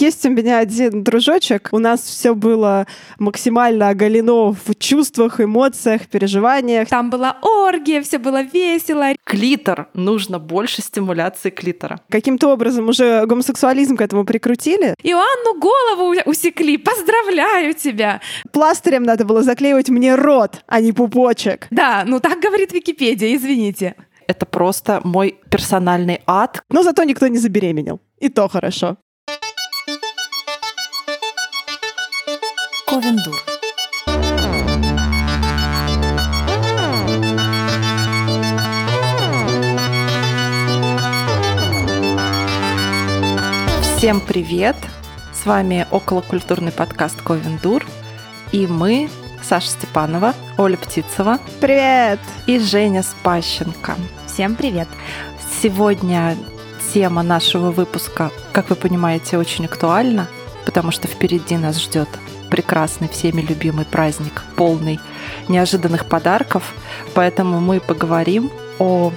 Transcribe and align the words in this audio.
есть 0.00 0.24
у 0.26 0.30
меня 0.30 0.58
один 0.58 1.02
дружочек, 1.02 1.68
у 1.72 1.78
нас 1.78 2.00
все 2.00 2.34
было 2.34 2.86
максимально 3.18 3.88
оголено 3.88 4.52
в 4.52 4.74
чувствах, 4.78 5.40
эмоциях, 5.40 6.06
переживаниях. 6.08 6.88
Там 6.88 7.10
была 7.10 7.38
оргия, 7.42 8.02
все 8.02 8.18
было 8.18 8.42
весело. 8.42 9.14
Клитор. 9.24 9.88
Нужно 9.94 10.38
больше 10.38 10.82
стимуляции 10.82 11.50
клитора. 11.50 12.00
Каким-то 12.08 12.52
образом 12.52 12.88
уже 12.88 13.24
гомосексуализм 13.26 13.96
к 13.96 14.00
этому 14.00 14.24
прикрутили. 14.24 14.94
Иоанну 15.02 15.58
голову 15.58 16.14
усекли. 16.26 16.76
Поздравляю 16.76 17.74
тебя. 17.74 18.20
Пластырем 18.52 19.02
надо 19.02 19.24
было 19.24 19.42
заклеивать 19.42 19.88
мне 19.88 20.14
рот, 20.14 20.62
а 20.66 20.80
не 20.80 20.92
пупочек. 20.92 21.66
Да, 21.70 22.04
ну 22.06 22.20
так 22.20 22.40
говорит 22.40 22.72
Википедия, 22.72 23.34
извините. 23.34 23.94
Это 24.26 24.46
просто 24.46 25.00
мой 25.02 25.38
персональный 25.50 26.20
ад. 26.26 26.62
Но 26.70 26.82
зато 26.82 27.02
никто 27.02 27.26
не 27.26 27.38
забеременел. 27.38 28.00
И 28.20 28.28
то 28.28 28.48
хорошо. 28.48 28.96
Ковендур. 33.00 33.34
Всем 43.96 44.20
привет! 44.20 44.76
С 45.32 45.46
вами 45.46 45.86
околокультурный 45.90 46.72
подкаст 46.72 47.22
Ковендур. 47.22 47.86
И 48.52 48.66
мы, 48.66 49.08
Саша 49.42 49.68
Степанова, 49.68 50.34
Оля 50.58 50.76
Птицева. 50.76 51.38
Привет! 51.58 52.20
И 52.46 52.58
Женя 52.58 53.02
Спащенко. 53.02 53.96
Всем 54.26 54.56
привет! 54.56 54.88
Сегодня 55.62 56.36
тема 56.92 57.22
нашего 57.22 57.70
выпуска, 57.70 58.30
как 58.52 58.68
вы 58.68 58.76
понимаете, 58.76 59.38
очень 59.38 59.64
актуальна, 59.64 60.28
потому 60.66 60.90
что 60.90 61.08
впереди 61.08 61.56
нас 61.56 61.80
ждет 61.80 62.08
прекрасный, 62.50 63.08
всеми 63.08 63.40
любимый 63.40 63.84
праздник, 63.84 64.42
полный 64.56 65.00
неожиданных 65.48 66.06
подарков. 66.06 66.74
Поэтому 67.14 67.60
мы 67.60 67.80
поговорим 67.80 68.50
о 68.78 69.12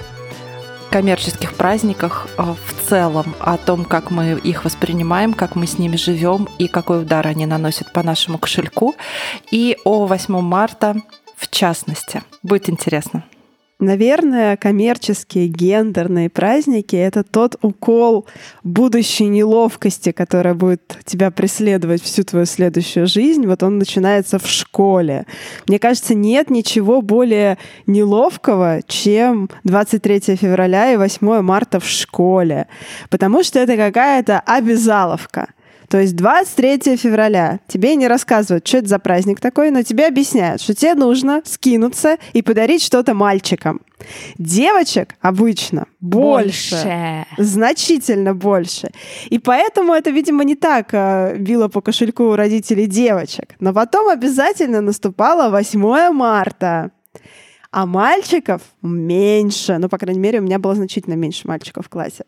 коммерческих 0.90 1.54
праздниках 1.54 2.28
э, 2.38 2.42
в 2.42 2.88
целом, 2.88 3.34
о 3.40 3.56
том, 3.56 3.84
как 3.84 4.12
мы 4.12 4.38
их 4.38 4.64
воспринимаем, 4.64 5.34
как 5.34 5.56
мы 5.56 5.66
с 5.66 5.76
ними 5.76 5.96
живем 5.96 6.48
и 6.58 6.68
какой 6.68 7.02
удар 7.02 7.26
они 7.26 7.46
наносят 7.46 7.92
по 7.92 8.04
нашему 8.04 8.38
кошельку, 8.38 8.94
и 9.50 9.76
о 9.84 10.06
8 10.06 10.40
марта 10.40 10.94
в 11.36 11.50
частности. 11.50 12.22
Будет 12.44 12.70
интересно. 12.70 13.24
Наверное, 13.80 14.56
коммерческие 14.56 15.48
гендерные 15.48 16.30
праздники— 16.30 16.94
это 16.96 17.24
тот 17.24 17.56
укол 17.60 18.24
будущей 18.62 19.26
неловкости, 19.26 20.12
которая 20.12 20.54
будет 20.54 20.98
тебя 21.04 21.32
преследовать 21.32 22.00
всю 22.00 22.22
твою 22.22 22.46
следующую 22.46 23.08
жизнь. 23.08 23.44
Вот 23.46 23.64
он 23.64 23.78
начинается 23.78 24.38
в 24.38 24.46
школе. 24.46 25.26
Мне 25.66 25.80
кажется, 25.80 26.14
нет 26.14 26.50
ничего 26.50 27.02
более 27.02 27.58
неловкого, 27.86 28.80
чем 28.86 29.50
23 29.64 30.36
февраля 30.36 30.92
и 30.92 30.96
8 30.96 31.42
марта 31.42 31.80
в 31.80 31.88
школе, 31.88 32.68
потому 33.10 33.42
что 33.42 33.58
это 33.58 33.76
какая-то 33.76 34.38
обязаловка. 34.38 35.48
То 35.94 36.00
есть 36.00 36.16
23 36.16 36.96
февраля 36.96 37.60
тебе 37.68 37.94
не 37.94 38.08
рассказывают, 38.08 38.66
что 38.66 38.78
это 38.78 38.88
за 38.88 38.98
праздник 38.98 39.38
такой, 39.38 39.70
но 39.70 39.84
тебе 39.84 40.08
объясняют, 40.08 40.60
что 40.60 40.74
тебе 40.74 40.94
нужно 40.94 41.40
скинуться 41.44 42.16
и 42.32 42.42
подарить 42.42 42.82
что-то 42.82 43.14
мальчикам. 43.14 43.80
Девочек 44.36 45.14
обычно 45.20 45.86
больше, 46.00 46.74
Больше. 46.74 47.26
значительно 47.38 48.34
больше. 48.34 48.90
И 49.30 49.38
поэтому 49.38 49.92
это, 49.92 50.10
видимо, 50.10 50.42
не 50.42 50.56
так 50.56 50.88
э, 50.90 51.36
било 51.38 51.68
по 51.68 51.80
кошельку 51.80 52.24
у 52.24 52.34
родителей 52.34 52.88
девочек. 52.88 53.54
Но 53.60 53.72
потом 53.72 54.08
обязательно 54.08 54.80
наступало 54.80 55.48
8 55.48 56.10
марта. 56.10 56.90
А 57.70 57.86
мальчиков 57.86 58.62
меньше. 58.82 59.78
Ну, 59.78 59.88
по 59.88 59.98
крайней 59.98 60.18
мере, 60.18 60.40
у 60.40 60.42
меня 60.42 60.58
было 60.58 60.74
значительно 60.74 61.14
меньше 61.14 61.46
мальчиков 61.46 61.86
в 61.86 61.88
классе. 61.88 62.24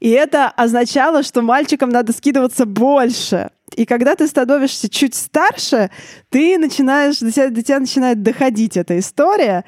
И 0.00 0.10
это 0.10 0.48
означало, 0.48 1.22
что 1.22 1.42
мальчикам 1.42 1.90
надо 1.90 2.12
скидываться 2.12 2.66
больше. 2.66 3.50
И 3.74 3.84
когда 3.84 4.14
ты 4.14 4.26
становишься 4.26 4.88
чуть 4.88 5.14
старше, 5.14 5.90
ты 6.30 6.58
начинаешь, 6.58 7.18
до 7.18 7.30
тебя, 7.30 7.50
до 7.50 7.62
тебя 7.62 7.80
начинает 7.80 8.22
доходить 8.22 8.76
эта 8.76 8.98
история. 8.98 9.64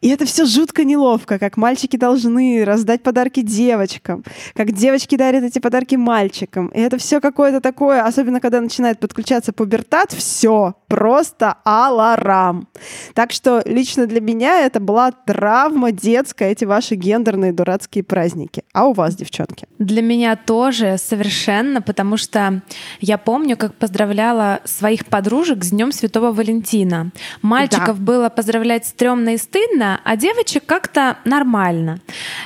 И 0.00 0.08
это 0.08 0.24
все 0.24 0.46
жутко 0.46 0.84
неловко, 0.84 1.38
как 1.38 1.56
мальчики 1.56 1.96
должны 1.96 2.64
раздать 2.64 3.04
подарки 3.04 3.40
девочкам, 3.40 4.24
как 4.54 4.72
девочки 4.72 5.16
дарят 5.16 5.44
эти 5.44 5.60
подарки 5.60 5.94
мальчикам. 5.94 6.68
И 6.68 6.80
это 6.80 6.98
все 6.98 7.20
какое-то 7.20 7.60
такое, 7.60 8.02
особенно 8.02 8.40
когда 8.40 8.60
начинает 8.60 8.98
подключаться 8.98 9.52
пубертат, 9.52 10.10
все 10.10 10.74
просто 10.92 11.56
аларам. 11.64 12.68
Так 13.14 13.32
что 13.32 13.62
лично 13.64 14.06
для 14.06 14.20
меня 14.20 14.60
это 14.66 14.78
была 14.78 15.10
травма 15.10 15.90
детская, 15.90 16.50
эти 16.50 16.66
ваши 16.66 16.96
гендерные 16.96 17.54
дурацкие 17.54 18.04
праздники. 18.04 18.62
А 18.74 18.84
у 18.84 18.92
вас, 18.92 19.16
девчонки? 19.16 19.66
Для 19.78 20.02
меня 20.02 20.36
тоже 20.36 20.98
совершенно, 20.98 21.80
потому 21.80 22.18
что 22.18 22.60
я 23.00 23.16
помню, 23.16 23.56
как 23.56 23.74
поздравляла 23.74 24.60
своих 24.64 25.06
подружек 25.06 25.64
с 25.64 25.70
Днем 25.70 25.92
Святого 25.92 26.30
Валентина. 26.30 27.10
Мальчиков 27.40 27.98
Да. 27.98 28.04
было 28.04 28.28
поздравлять 28.28 28.86
стрёмно 28.86 29.30
и 29.30 29.38
стыдно, 29.38 29.98
а 30.04 30.16
девочек 30.16 30.66
как-то 30.66 31.16
нормально. 31.24 32.00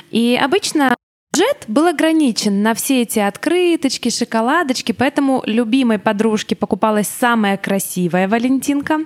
И 0.09 0.39
обычно 0.41 0.95
бюджет 1.37 1.65
был 1.67 1.87
ограничен 1.87 2.63
на 2.63 2.73
все 2.73 3.01
эти 3.01 3.19
открыточки, 3.19 4.09
шоколадочки, 4.09 4.91
поэтому 4.91 5.43
любимой 5.45 5.99
подружке 5.99 6.55
покупалась 6.55 7.07
самая 7.07 7.57
красивая 7.57 8.27
Валентинка. 8.27 8.99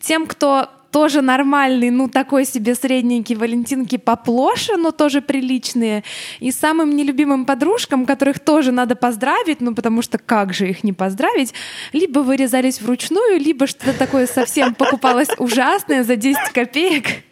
Тем, 0.00 0.26
кто 0.26 0.68
тоже 0.90 1.22
нормальный, 1.22 1.90
ну 1.90 2.08
такой 2.08 2.44
себе 2.44 2.74
средненький 2.74 3.36
валентинки 3.36 3.96
поплоше, 3.96 4.76
но 4.76 4.90
тоже 4.90 5.22
приличные. 5.22 6.04
И 6.40 6.50
самым 6.50 6.96
нелюбимым 6.96 7.46
подружкам, 7.46 8.06
которых 8.06 8.40
тоже 8.40 8.72
надо 8.72 8.96
поздравить, 8.96 9.60
ну 9.60 9.74
потому 9.74 10.02
что 10.02 10.18
как 10.18 10.52
же 10.52 10.68
их 10.68 10.84
не 10.84 10.92
поздравить, 10.92 11.54
либо 11.92 12.18
вырезались 12.18 12.80
вручную, 12.82 13.38
либо 13.38 13.66
что-то 13.66 13.96
такое 13.96 14.26
совсем 14.26 14.74
покупалось 14.74 15.28
ужасное 15.38 16.02
за 16.02 16.16
10 16.16 16.50
копеек. 16.52 17.22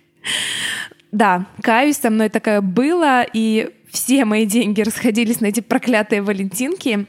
Да, 1.13 1.47
каюсь, 1.63 1.97
со 1.97 2.09
мной 2.09 2.29
такое 2.29 2.61
было, 2.61 3.27
и 3.33 3.71
все 3.91 4.25
мои 4.25 4.47
деньги 4.47 4.81
расходились 4.83 5.41
на 5.41 5.47
эти 5.47 5.61
проклятые 5.61 6.23
валентинки. 6.23 7.07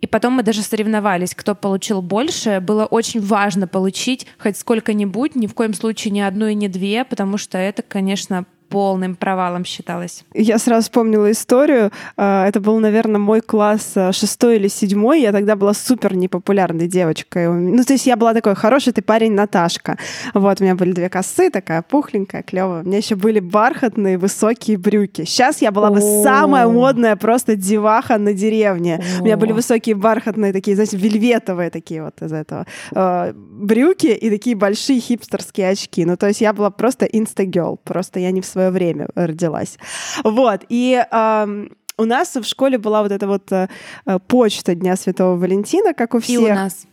И 0.00 0.06
потом 0.06 0.34
мы 0.34 0.42
даже 0.44 0.62
соревновались, 0.62 1.34
кто 1.34 1.54
получил 1.54 2.02
больше. 2.02 2.60
Было 2.60 2.86
очень 2.86 3.20
важно 3.20 3.66
получить 3.66 4.26
хоть 4.38 4.56
сколько-нибудь, 4.56 5.34
ни 5.34 5.46
в 5.46 5.54
коем 5.54 5.74
случае 5.74 6.12
ни 6.12 6.20
одну 6.20 6.46
и 6.46 6.54
не 6.54 6.68
две, 6.68 7.04
потому 7.04 7.36
что 7.36 7.58
это, 7.58 7.82
конечно, 7.82 8.46
полным 8.68 9.16
провалом 9.16 9.64
считалось. 9.64 10.24
Я 10.34 10.58
сразу 10.58 10.82
вспомнила 10.82 11.30
историю. 11.30 11.90
А, 12.16 12.46
Это 12.46 12.60
был, 12.60 12.78
наверное, 12.78 13.18
мой 13.18 13.40
класс 13.40 13.92
а, 13.96 14.12
шестой 14.12 14.56
или 14.56 14.68
седьмой. 14.68 15.22
Я 15.22 15.32
тогда 15.32 15.56
была 15.56 15.74
супер 15.74 16.14
непопулярной 16.14 16.88
девочкой. 16.88 17.48
Ну, 17.48 17.82
то 17.84 17.92
есть 17.92 18.06
я 18.06 18.16
была 18.16 18.34
такой 18.34 18.54
хороший 18.54 18.92
ты 18.92 19.02
парень 19.02 19.32
Наташка. 19.32 19.98
Вот, 20.34 20.60
у 20.60 20.64
меня 20.64 20.74
были 20.74 20.92
две 20.92 21.08
косы, 21.08 21.50
такая 21.50 21.82
пухленькая, 21.82 22.42
клевая. 22.42 22.82
У 22.82 22.86
меня 22.86 22.98
еще 22.98 23.16
были 23.16 23.40
бархатные 23.40 24.18
высокие 24.18 24.78
брюки. 24.78 25.24
Сейчас 25.24 25.62
я 25.62 25.70
была 25.70 25.90
бы 25.90 26.00
самая 26.00 26.68
модная 26.68 27.16
просто 27.16 27.56
деваха 27.56 28.18
на 28.18 28.32
деревне. 28.32 29.02
У 29.20 29.24
меня 29.24 29.36
были 29.36 29.52
высокие 29.52 29.94
бархатные 29.94 30.52
такие, 30.52 30.74
знаете, 30.74 30.96
вельветовые 30.96 31.70
такие 31.70 32.02
вот 32.02 32.20
из 32.22 32.32
этого 32.32 32.66
э, 32.94 33.32
брюки 33.34 34.06
и 34.06 34.30
такие 34.30 34.56
большие 34.56 35.00
хипстерские 35.00 35.70
очки. 35.70 36.04
Ну, 36.04 36.16
то 36.16 36.26
есть 36.28 36.40
я 36.40 36.52
была 36.52 36.70
просто 36.70 37.06
инстагел. 37.06 37.78
Просто 37.84 38.20
я 38.20 38.30
не 38.30 38.40
в 38.40 38.46
свое 38.58 38.70
время 38.70 39.08
родилась. 39.14 39.78
Вот. 40.24 40.64
И 40.68 41.00
ам, 41.10 41.68
у 41.96 42.04
нас 42.04 42.34
в 42.34 42.44
школе 42.44 42.78
была 42.78 43.02
вот 43.02 43.12
эта 43.12 43.26
вот 43.26 43.52
э, 43.52 43.68
э, 44.06 44.18
почта 44.26 44.74
Дня 44.74 44.96
Святого 44.96 45.36
Валентина, 45.36 45.94
как 45.94 46.14
у 46.14 46.18
И 46.18 46.20
всех. 46.20 46.40
у 46.40 46.48
нас. 46.48 46.86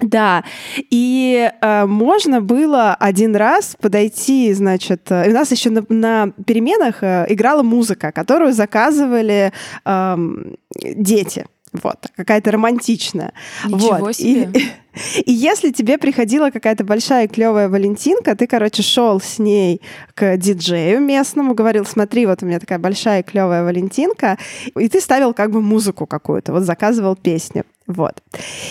Да, 0.00 0.44
и 0.92 1.50
э, 1.60 1.86
можно 1.86 2.40
было 2.40 2.94
один 2.94 3.34
раз 3.36 3.76
подойти, 3.80 4.52
значит, 4.52 5.10
э, 5.10 5.26
и 5.26 5.30
у 5.30 5.34
нас 5.34 5.50
еще 5.50 5.70
на, 5.70 5.84
на 5.88 6.32
переменах 6.46 7.02
э, 7.02 7.26
играла 7.28 7.62
музыка, 7.64 8.12
которую 8.12 8.52
заказывали 8.52 9.52
эм, 9.84 10.56
дети. 10.84 11.46
Вот, 11.72 12.06
какая-то 12.16 12.50
романтичная. 12.50 13.32
Ничего 13.64 13.96
вот. 13.98 14.16
себе. 14.16 14.50
И, 14.54 15.20
и 15.26 15.32
если 15.32 15.70
тебе 15.70 15.98
приходила 15.98 16.50
какая-то 16.50 16.84
большая 16.84 17.28
клевая 17.28 17.68
Валентинка, 17.68 18.34
ты, 18.34 18.46
короче, 18.46 18.82
шел 18.82 19.20
с 19.20 19.38
ней 19.38 19.80
к 20.14 20.36
диджею 20.36 21.00
местному, 21.00 21.54
говорил, 21.54 21.84
смотри, 21.84 22.26
вот 22.26 22.42
у 22.42 22.46
меня 22.46 22.58
такая 22.60 22.78
большая 22.78 23.22
клевая 23.22 23.64
Валентинка, 23.64 24.38
и 24.76 24.88
ты 24.88 25.00
ставил 25.00 25.34
как 25.34 25.50
бы 25.50 25.60
музыку 25.60 26.06
какую-то, 26.06 26.52
вот 26.52 26.62
заказывал 26.62 27.16
песню. 27.16 27.64
Вот. 27.88 28.22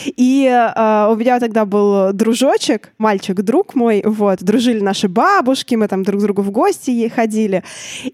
И 0.05 0.45
э, 0.45 1.07
у 1.11 1.15
меня 1.15 1.39
тогда 1.39 1.65
был 1.65 2.13
дружочек, 2.13 2.93
мальчик, 2.99 3.35
друг 3.41 3.73
мой, 3.73 4.03
вот, 4.05 4.43
дружили 4.43 4.79
наши 4.79 5.07
бабушки, 5.07 5.73
мы 5.73 5.87
там 5.87 6.03
друг 6.03 6.21
к 6.21 6.23
другу 6.23 6.43
в 6.43 6.51
гости 6.51 7.07
ходили. 7.09 7.63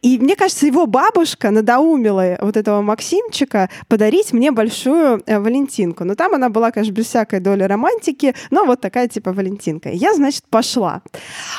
И 0.02 0.18
мне 0.18 0.38
кажется, 0.38 0.66
его 0.66 0.88
бабушка 0.88 1.52
надоумила 1.52 2.38
вот 2.40 2.56
этого 2.56 2.82
Максимчика 2.82 3.70
подарить 3.90 4.32
мне 4.32 4.52
большую 4.52 5.22
э, 5.26 5.40
Валентинку. 5.40 6.06
Но 6.06 6.16
там 6.16 6.36
она 6.36 6.50
была, 6.50 6.72
конечно, 6.72 6.94
без 6.94 7.08
всякой 7.08 7.42
доли 7.42 7.64
романтики, 7.64 8.34
но 8.50 8.64
вот 8.64 8.80
такая 8.80 9.10
типа 9.10 9.34
Валентинка. 9.34 9.90
Я, 9.90 10.14
значит, 10.14 10.46
пошла. 10.50 11.02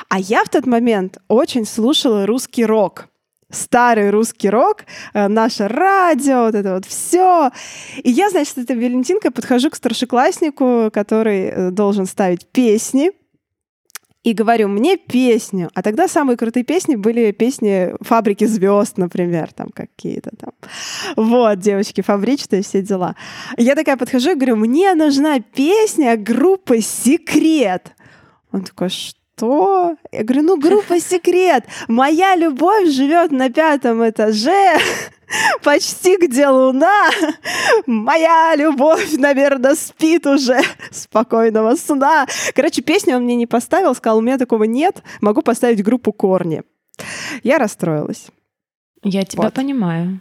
А 0.09 0.19
я 0.19 0.43
в 0.45 0.49
тот 0.49 0.65
момент 0.65 1.19
очень 1.29 1.67
слушала 1.67 2.25
русский 2.25 2.65
рок 2.65 3.09
старый 3.55 4.11
русский 4.11 4.51
рок, 4.51 4.85
э, 5.15 5.29
наше 5.29 5.69
радио, 5.69 6.45
вот 6.45 6.55
это 6.55 6.75
вот 6.75 6.85
все. 6.85 7.51
И 8.03 8.11
я, 8.11 8.31
значит, 8.31 8.59
этой 8.59 8.77
Валентинкой 8.77 9.31
подхожу 9.31 9.71
к 9.71 9.77
старшекласснику, 9.77 10.91
который 10.93 11.47
э, 11.47 11.71
должен 11.71 12.07
ставить 12.07 12.47
песни, 12.47 13.13
и 14.25 14.33
говорю, 14.33 14.69
мне 14.69 14.97
песню. 14.97 15.71
А 15.75 15.83
тогда 15.83 16.09
самые 16.09 16.39
крутые 16.39 16.65
песни 16.65 16.97
были 16.97 17.31
песни 17.31 17.95
«Фабрики 18.01 18.45
звезд», 18.47 18.97
например, 18.97 19.53
там 19.53 19.69
какие-то 19.69 20.31
там. 20.35 20.53
Вот, 21.17 21.59
девочки, 21.59 22.01
фабричные 22.01 22.63
все 22.63 22.81
дела. 22.81 23.17
Я 23.59 23.75
такая 23.75 23.99
подхожу 23.99 24.31
и 24.31 24.35
говорю, 24.35 24.57
мне 24.57 24.95
нужна 24.95 25.41
песня 25.41 26.17
группы 26.17 26.81
«Секрет». 26.81 27.93
Он 28.51 28.63
такой, 28.63 28.89
что? 28.89 29.24
Что? 29.37 29.97
Я 30.13 30.23
говорю, 30.23 30.43
ну 30.43 30.61
группа 30.61 31.01
«Секрет». 31.01 31.65
Моя 31.89 32.37
любовь 32.37 32.89
живет 32.89 33.31
на 33.33 33.51
пятом 33.51 34.09
этаже, 34.09 34.77
почти 35.63 36.17
где 36.17 36.49
луна. 36.49 37.11
Моя 37.87 38.55
любовь, 38.57 39.13
наверное, 39.17 39.75
спит 39.75 40.27
уже. 40.27 40.61
Спокойного 40.91 41.75
сна. 41.77 42.27
Короче, 42.55 42.83
песню 42.83 43.17
он 43.17 43.25
мне 43.25 43.37
не 43.37 43.47
поставил, 43.47 43.95
сказал, 43.95 44.19
у 44.19 44.23
меня 44.23 44.39
такого 44.39 44.65
нет, 44.65 45.03
могу 45.21 45.43
поставить 45.43 45.83
группу 45.83 46.13
«Корни». 46.13 46.63
Я 47.43 47.59
расстроилась. 47.59 48.29
Я 49.03 49.25
тебя 49.25 49.45
вот. 49.45 49.55
понимаю. 49.55 50.21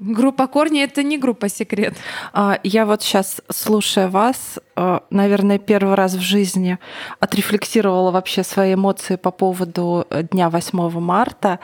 Группа 0.00 0.46
корни 0.46 0.80
это 0.80 1.02
не 1.02 1.18
группа 1.18 1.48
секрет. 1.48 1.96
А, 2.32 2.60
я 2.62 2.86
вот 2.86 3.02
сейчас, 3.02 3.40
слушая 3.50 4.08
вас, 4.08 4.60
а, 4.76 5.02
наверное, 5.10 5.58
первый 5.58 5.94
раз 5.94 6.14
в 6.14 6.20
жизни 6.20 6.78
отрефлексировала 7.18 8.12
вообще 8.12 8.44
свои 8.44 8.74
эмоции 8.74 9.16
по 9.16 9.32
поводу 9.32 10.06
дня 10.30 10.50
8 10.50 11.00
марта. 11.00 11.58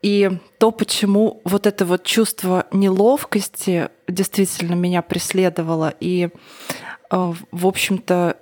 И 0.00 0.30
то, 0.58 0.70
почему 0.70 1.40
вот 1.44 1.66
это 1.66 1.84
вот 1.84 2.04
чувство 2.04 2.66
неловкости 2.70 3.88
действительно 4.06 4.74
меня 4.74 5.02
преследовало. 5.02 5.92
И, 5.98 6.28
а, 7.10 7.34
в 7.50 7.66
общем-то, 7.66 8.36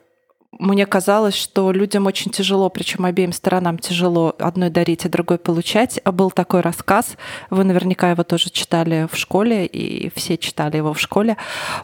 мне 0.59 0.87
казалось, 0.87 1.35
что 1.35 1.71
людям 1.73 2.07
очень 2.07 2.31
тяжело, 2.31 2.69
причем 2.69 3.05
обеим 3.05 3.33
сторонам 3.33 3.79
тяжело 3.79 4.35
одной 4.39 4.71
дарить, 4.71 5.07
а 5.07 5.09
другой 5.09 5.39
получать. 5.39 6.01
А 6.05 6.13
был 6.13 6.31
такой 6.31 6.61
рассказ, 6.61 7.17
вы 7.51 7.65
наверняка 7.65 8.11
его 8.11 8.25
тоже 8.25 8.51
читали 8.51 9.09
в 9.11 9.17
школе, 9.17 9.67
и 9.67 10.11
все 10.15 10.37
читали 10.37 10.77
его 10.77 10.93
в 10.93 11.01
школе. 11.01 11.37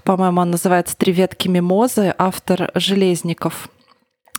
По-моему, 0.03 0.41
он 0.41 0.51
называется 0.51 0.97
«Три 0.97 1.13
ветки 1.13 1.49
мимозы», 1.49 2.15
автор 2.19 2.71
Железников. 2.75 3.69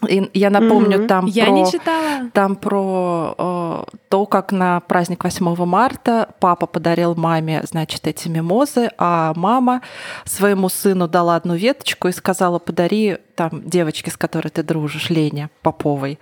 И 0.08 0.30
я 0.34 0.50
напомню, 0.50 1.00
mm-hmm. 1.00 1.08
там 1.08 1.26
я 1.26 1.46
про, 1.46 1.52
не 1.52 1.72
читала. 1.72 2.30
Там 2.34 2.56
про 2.56 3.36
э, 3.38 3.84
то, 4.10 4.26
как 4.26 4.52
на 4.52 4.80
праздник 4.82 5.24
8 5.24 5.66
марта 5.66 6.30
папа 6.40 6.68
подарил 6.68 7.16
маме, 7.16 7.64
значит, 7.64 8.06
эти 8.06 8.28
мимозы, 8.28 8.92
а 8.98 9.34
мама 9.36 9.82
своему 10.26 10.70
сыну 10.70 11.08
дала 11.08 11.36
одну 11.36 11.56
веточку 11.56 12.08
и 12.08 12.12
сказала, 12.12 12.60
подари 12.60 13.18
там 13.36 13.68
девочке, 13.68 14.12
с 14.12 14.18
которой 14.18 14.50
ты 14.50 14.64
дружишь, 14.64 15.10
Лене 15.10 15.50
Поповой. 15.62 16.20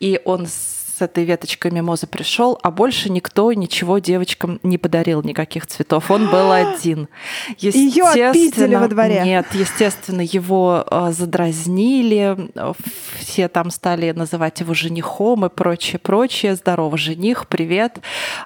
И 0.00 0.20
он 0.24 0.46
с 0.46 0.83
этой 1.02 1.24
веточкой 1.24 1.70
мимозы 1.70 2.06
пришел, 2.06 2.58
а 2.62 2.70
больше 2.70 3.10
никто 3.10 3.52
ничего 3.52 3.98
девочкам 3.98 4.60
не 4.62 4.78
подарил, 4.78 5.22
никаких 5.22 5.66
цветов. 5.66 6.10
Он 6.10 6.30
был 6.30 6.52
один. 6.52 7.08
Ее 7.58 8.04
отпиздили 8.04 8.74
во 8.74 8.88
дворе. 8.88 9.22
Нет, 9.24 9.46
естественно, 9.52 10.20
его 10.20 10.84
э, 10.90 11.12
задразнили, 11.12 12.36
все 13.18 13.48
там 13.48 13.70
стали 13.70 14.12
называть 14.12 14.60
его 14.60 14.74
женихом 14.74 15.46
и 15.46 15.48
прочее, 15.48 15.98
прочее. 15.98 16.56
Здорово, 16.56 16.96
жених, 16.98 17.46
привет. 17.48 17.98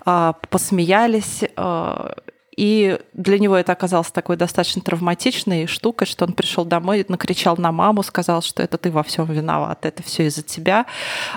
Э, 0.06 0.32
посмеялись. 0.50 1.42
И 2.58 2.98
для 3.12 3.38
него 3.38 3.56
это 3.56 3.70
оказалось 3.70 4.10
такой 4.10 4.36
достаточно 4.36 4.82
травматичной 4.82 5.68
штукой, 5.68 6.08
что 6.08 6.24
он 6.24 6.32
пришел 6.32 6.64
домой, 6.64 7.06
накричал 7.06 7.56
на 7.56 7.70
маму, 7.70 8.02
сказал, 8.02 8.42
что 8.42 8.64
это 8.64 8.78
ты 8.78 8.90
во 8.90 9.04
всем 9.04 9.26
виноват, 9.26 9.86
это 9.86 10.02
все 10.02 10.26
из-за 10.26 10.42
тебя. 10.42 10.86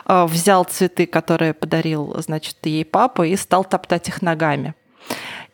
А, 0.06 0.26
взял 0.26 0.64
цветы, 0.64 1.06
которые 1.06 1.54
подарил, 1.54 2.16
значит, 2.18 2.58
ей 2.64 2.84
папа, 2.84 3.28
и 3.28 3.36
стал 3.36 3.64
топтать 3.64 4.08
их 4.08 4.24
ногами. 4.24 4.74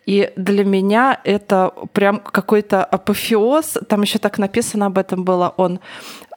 И 0.06 0.32
для 0.38 0.64
меня 0.64 1.20
это 1.26 1.74
прям 1.92 2.22
какой-то 2.22 2.86
апофеоз. 2.86 3.78
Там 3.90 4.04
еще 4.04 4.20
так 4.20 4.38
написано 4.38 4.86
об 4.86 4.98
этом 4.98 5.26
было. 5.26 5.54
Он 5.58 5.82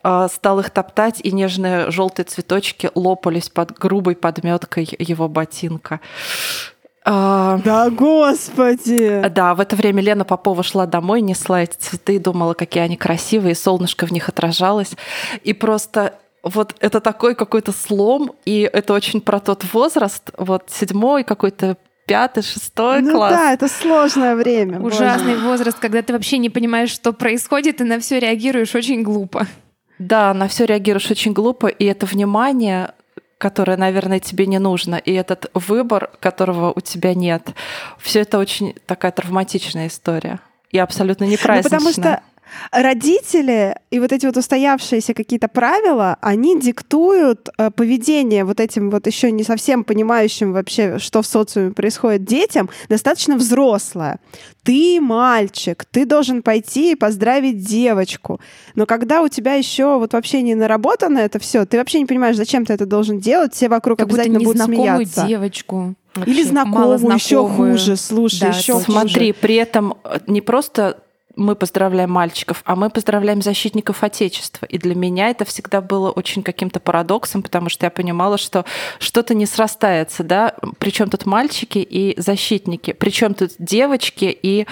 а, 0.03 0.27
стал 0.27 0.59
их 0.59 0.71
топтать, 0.71 1.21
и 1.23 1.31
нежные 1.31 1.89
желтые 1.89 2.25
цветочки 2.25 2.89
лопались 2.95 3.47
под 3.47 3.71
грубой 3.71 4.17
подметкой 4.17 4.89
его 4.99 5.29
ботинка. 5.29 6.01
А... 7.03 7.57
Да, 7.63 7.89
господи! 7.89 9.23
Да, 9.29 9.55
в 9.55 9.59
это 9.59 9.75
время 9.75 10.01
Лена 10.01 10.23
Попова 10.23 10.61
шла 10.63 10.85
домой, 10.85 11.21
несла 11.21 11.63
эти 11.63 11.75
цветы, 11.75 12.19
думала, 12.19 12.53
какие 12.53 12.83
они 12.83 12.95
красивые, 12.95 13.55
солнышко 13.55 14.05
в 14.05 14.11
них 14.11 14.29
отражалось. 14.29 14.91
И 15.43 15.53
просто 15.53 16.13
вот 16.43 16.75
это 16.79 16.99
такой 16.99 17.35
какой-то 17.35 17.71
слом, 17.71 18.33
и 18.45 18.69
это 18.71 18.93
очень 18.93 19.21
про 19.21 19.39
тот 19.39 19.63
возраст, 19.73 20.31
вот 20.37 20.65
седьмой 20.67 21.23
какой-то 21.23 21.77
пятый, 22.05 22.43
шестой 22.43 23.01
ну 23.01 23.13
класс. 23.13 23.33
Да, 23.33 23.53
это 23.53 23.67
сложное 23.67 24.35
время. 24.35 24.79
Ужасный 24.79 25.35
боже. 25.35 25.47
возраст, 25.47 25.79
когда 25.79 26.01
ты 26.01 26.13
вообще 26.13 26.37
не 26.37 26.49
понимаешь, 26.49 26.89
что 26.89 27.13
происходит, 27.13 27.81
и 27.81 27.83
на 27.83 27.99
все 27.99 28.19
реагируешь 28.19 28.75
очень 28.75 29.01
глупо. 29.03 29.47
Да, 29.97 30.33
на 30.33 30.47
все 30.47 30.65
реагируешь 30.65 31.09
очень 31.11 31.31
глупо, 31.31 31.67
и 31.67 31.85
это 31.85 32.05
внимание 32.05 32.93
которое, 33.41 33.75
наверное, 33.75 34.19
тебе 34.19 34.45
не 34.45 34.59
нужно, 34.59 34.95
и 34.95 35.11
этот 35.11 35.49
выбор, 35.55 36.11
которого 36.19 36.71
у 36.75 36.79
тебя 36.79 37.15
нет. 37.15 37.49
Все 37.97 38.21
это 38.21 38.37
очень 38.37 38.75
такая 38.85 39.11
травматичная 39.11 39.87
история 39.87 40.39
и 40.69 40.77
абсолютно 40.77 41.23
непраздничная. 41.23 41.79
Ну, 41.79 41.85
потому 41.85 41.91
что 41.91 42.21
родители 42.71 43.75
и 43.89 43.99
вот 43.99 44.11
эти 44.11 44.25
вот 44.25 44.37
устоявшиеся 44.37 45.13
какие-то 45.13 45.47
правила, 45.47 46.17
они 46.21 46.59
диктуют 46.59 47.49
э, 47.57 47.71
поведение 47.71 48.45
вот 48.45 48.59
этим 48.59 48.89
вот 48.89 49.07
еще 49.07 49.31
не 49.31 49.43
совсем 49.43 49.83
понимающим 49.83 50.53
вообще, 50.53 50.97
что 50.99 51.21
в 51.21 51.27
социуме 51.27 51.71
происходит 51.71 52.23
детям, 52.23 52.69
достаточно 52.89 53.35
взрослое. 53.35 54.19
Ты 54.63 54.99
мальчик, 55.01 55.85
ты 55.85 56.05
должен 56.05 56.41
пойти 56.41 56.91
и 56.91 56.95
поздравить 56.95 57.65
девочку. 57.65 58.39
Но 58.75 58.85
когда 58.85 59.21
у 59.21 59.27
тебя 59.27 59.55
еще 59.55 59.97
вот 59.97 60.13
вообще 60.13 60.41
не 60.41 60.55
наработано 60.55 61.19
это 61.19 61.39
все, 61.39 61.65
ты 61.65 61.77
вообще 61.77 61.99
не 61.99 62.05
понимаешь, 62.05 62.35
зачем 62.35 62.65
ты 62.65 62.73
это 62.73 62.85
должен 62.85 63.19
делать, 63.19 63.53
все 63.53 63.69
вокруг 63.69 63.99
как 63.99 64.07
обязательно 64.07 64.39
будут 64.39 64.63
смеяться. 64.63 65.25
девочку. 65.27 65.95
Вообще 66.13 66.31
Или 66.31 66.43
знакомую, 66.43 67.13
еще 67.13 67.47
хуже, 67.47 67.95
слушай, 67.95 68.41
да, 68.41 68.47
еще 68.49 68.79
Смотри, 68.81 69.31
при 69.31 69.55
этом 69.55 69.95
э, 70.03 70.19
не 70.27 70.41
просто 70.41 70.97
мы 71.35 71.55
поздравляем 71.55 72.11
мальчиков, 72.11 72.61
а 72.65 72.75
мы 72.75 72.89
поздравляем 72.89 73.41
защитников 73.41 74.03
Отечества. 74.03 74.65
И 74.65 74.77
для 74.77 74.95
меня 74.95 75.29
это 75.29 75.45
всегда 75.45 75.81
было 75.81 76.11
очень 76.11 76.43
каким-то 76.43 76.79
парадоксом, 76.79 77.41
потому 77.41 77.69
что 77.69 77.85
я 77.85 77.89
понимала, 77.89 78.37
что 78.37 78.65
что-то 78.99 79.33
не 79.33 79.45
срастается, 79.45 80.23
да, 80.23 80.55
причем 80.79 81.09
тут 81.09 81.25
мальчики 81.25 81.79
и 81.79 82.19
защитники, 82.19 82.93
причем 82.93 83.33
тут 83.33 83.51
девочки 83.59 84.25
и 84.25 84.61
э, 84.61 84.65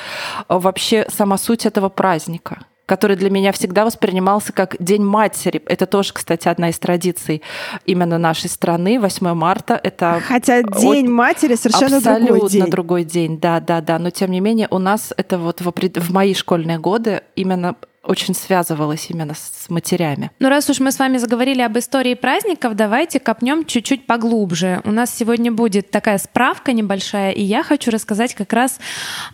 вообще 0.48 1.08
сама 1.10 1.38
суть 1.38 1.66
этого 1.66 1.90
праздника 1.90 2.60
который 2.90 3.16
для 3.16 3.30
меня 3.30 3.52
всегда 3.52 3.86
воспринимался 3.86 4.52
как 4.52 4.76
День 4.80 5.04
матери. 5.04 5.62
Это 5.68 5.86
тоже, 5.86 6.12
кстати, 6.12 6.48
одна 6.48 6.70
из 6.70 6.80
традиций 6.80 7.44
именно 7.86 8.18
нашей 8.18 8.50
страны. 8.50 9.00
8 9.00 9.34
марта 9.36 9.80
это... 9.82 10.20
Хотя 10.28 10.64
День 10.64 11.06
от... 11.06 11.12
матери 11.12 11.54
совершенно 11.54 11.98
Абсолютно 11.98 12.28
другой 12.28 12.50
день. 12.50 12.66
другой 12.66 13.04
день, 13.04 13.40
да, 13.40 13.60
да, 13.60 13.82
да. 13.82 14.00
Но 14.00 14.10
тем 14.10 14.32
не 14.32 14.40
менее 14.40 14.68
у 14.72 14.80
нас 14.80 15.14
это 15.16 15.38
вот 15.38 15.62
в, 15.62 15.72
в 15.72 16.12
мои 16.12 16.34
школьные 16.34 16.80
годы 16.80 17.22
именно 17.36 17.76
очень 18.04 18.34
связывалось 18.34 19.08
именно 19.10 19.36
с 19.36 19.70
матерями. 19.70 20.32
Ну, 20.40 20.50
раз 20.50 20.68
уж 20.70 20.80
мы 20.80 20.92
с 20.92 20.98
вами 20.98 21.18
заговорили 21.18 21.62
об 21.62 21.78
истории 21.78 22.16
праздников, 22.16 22.76
давайте 22.76 23.20
копнем 23.20 23.66
чуть-чуть 23.66 24.08
поглубже. 24.08 24.82
У 24.84 24.92
нас 24.92 25.16
сегодня 25.16 25.52
будет 25.52 25.92
такая 25.92 26.18
справка 26.18 26.74
небольшая, 26.74 27.32
и 27.32 27.44
я 27.44 27.62
хочу 27.62 27.92
рассказать 27.92 28.34
как 28.34 28.52
раз 28.52 28.80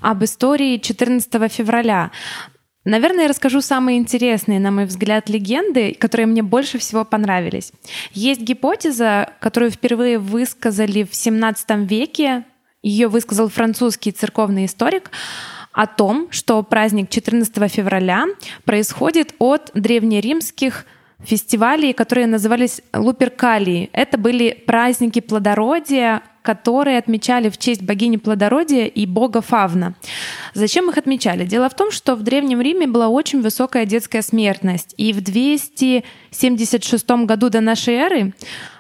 об 0.02 0.26
истории 0.26 0.78
14 0.78 1.52
февраля. 1.52 2.12
Наверное, 2.86 3.24
я 3.24 3.30
расскажу 3.30 3.62
самые 3.62 3.98
интересные, 3.98 4.60
на 4.60 4.70
мой 4.70 4.86
взгляд, 4.86 5.28
легенды, 5.28 5.96
которые 5.96 6.28
мне 6.28 6.44
больше 6.44 6.78
всего 6.78 7.04
понравились. 7.04 7.72
Есть 8.14 8.42
гипотеза, 8.42 9.34
которую 9.40 9.72
впервые 9.72 10.20
высказали 10.20 11.04
в 11.04 11.10
XVII 11.10 11.86
веке. 11.86 12.46
Ее 12.84 13.08
высказал 13.08 13.50
французский 13.50 14.12
церковный 14.12 14.66
историк 14.66 15.10
о 15.72 15.88
том, 15.88 16.28
что 16.30 16.62
праздник 16.62 17.10
14 17.10 17.72
февраля 17.72 18.26
происходит 18.64 19.34
от 19.40 19.72
древнеримских 19.74 20.86
фестивалей, 21.24 21.94
которые 21.94 22.28
назывались 22.28 22.82
Луперкалии. 22.94 23.90
Это 23.94 24.18
были 24.18 24.64
праздники 24.68 25.22
плодородия, 25.22 26.22
которые 26.42 27.00
отмечали 27.00 27.50
в 27.50 27.58
честь 27.58 27.82
богини 27.82 28.18
плодородия 28.18 28.86
и 28.86 29.06
бога 29.06 29.42
Фавна. 29.42 29.96
Зачем 30.54 30.90
их 30.90 30.98
отмечали? 30.98 31.46
Дело 31.46 31.70
в 31.70 31.74
том, 31.74 31.92
что 31.92 32.16
в 32.16 32.22
Древнем 32.22 32.62
Риме 32.62 32.88
была 32.88 33.10
очень 33.10 33.42
высокая 33.42 33.86
детская 33.86 34.22
смертность, 34.22 34.94
и 34.98 35.12
в 35.12 35.22
276 35.22 37.10
году 37.26 37.50
до 37.50 37.62
нашей 37.62 37.96
эры 37.96 38.34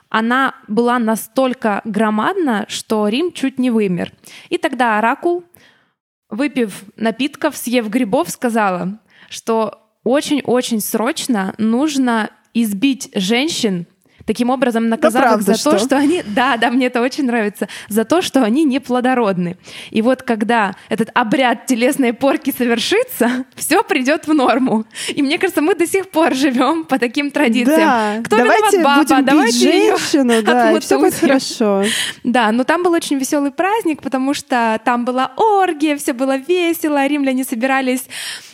она 0.09 0.55
была 0.67 0.99
настолько 0.99 1.81
громадна, 1.83 2.65
что 2.69 3.07
Рим 3.07 3.33
чуть 3.33 3.57
не 3.59 3.71
вымер. 3.71 4.13
И 4.49 4.57
тогда 4.57 4.99
оракул, 4.99 5.43
выпив 6.29 6.83
напитков, 6.95 7.57
съев 7.57 7.89
грибов, 7.89 8.29
сказала, 8.29 8.99
что 9.29 9.84
очень-очень 10.05 10.79
срочно 10.79 11.53
нужно 11.57 12.29
избить 12.53 13.09
женщин 13.13 13.85
таким 14.25 14.49
образом 14.49 14.89
наказав 14.89 15.21
да, 15.21 15.29
правда, 15.29 15.51
их 15.51 15.57
за 15.57 15.61
что? 15.61 15.71
то, 15.71 15.79
что 15.79 15.97
они... 15.97 16.23
Да, 16.25 16.57
да, 16.57 16.69
мне 16.69 16.87
это 16.87 17.01
очень 17.01 17.25
нравится. 17.25 17.67
За 17.87 18.05
то, 18.05 18.21
что 18.21 18.43
они 18.43 18.63
не 18.63 18.79
плодородны. 18.79 19.57
И 19.91 20.01
вот 20.01 20.23
когда 20.23 20.75
этот 20.89 21.09
обряд 21.13 21.65
телесной 21.65 22.13
порки 22.13 22.53
совершится, 22.55 23.45
все 23.55 23.83
придет 23.83 24.27
в 24.27 24.33
норму. 24.33 24.85
И 25.09 25.21
мне 25.21 25.37
кажется, 25.37 25.61
мы 25.61 25.75
до 25.75 25.87
сих 25.87 26.09
пор 26.09 26.33
живем 26.33 26.85
по 26.85 26.97
таким 26.97 27.31
традициям. 27.31 27.79
Да. 27.79 28.21
Кто 28.23 28.37
давайте 28.37 28.77
виноват 28.77 28.97
баба? 28.97 29.03
Будем 29.03 29.25
давайте 29.25 29.57
женщину, 29.59 30.43
да, 30.43 30.71
и 30.71 30.79
все 30.79 30.99
будет 30.99 31.13
хорошо. 31.13 31.83
Да, 32.23 32.51
но 32.51 32.63
там 32.63 32.83
был 32.83 32.91
очень 32.91 33.17
веселый 33.17 33.51
праздник, 33.51 34.01
потому 34.01 34.33
что 34.33 34.79
там 34.83 35.05
была 35.05 35.31
оргия, 35.35 35.95
все 35.97 36.13
было 36.13 36.37
весело, 36.37 37.05
римляне 37.05 37.43
собирались 37.43 38.05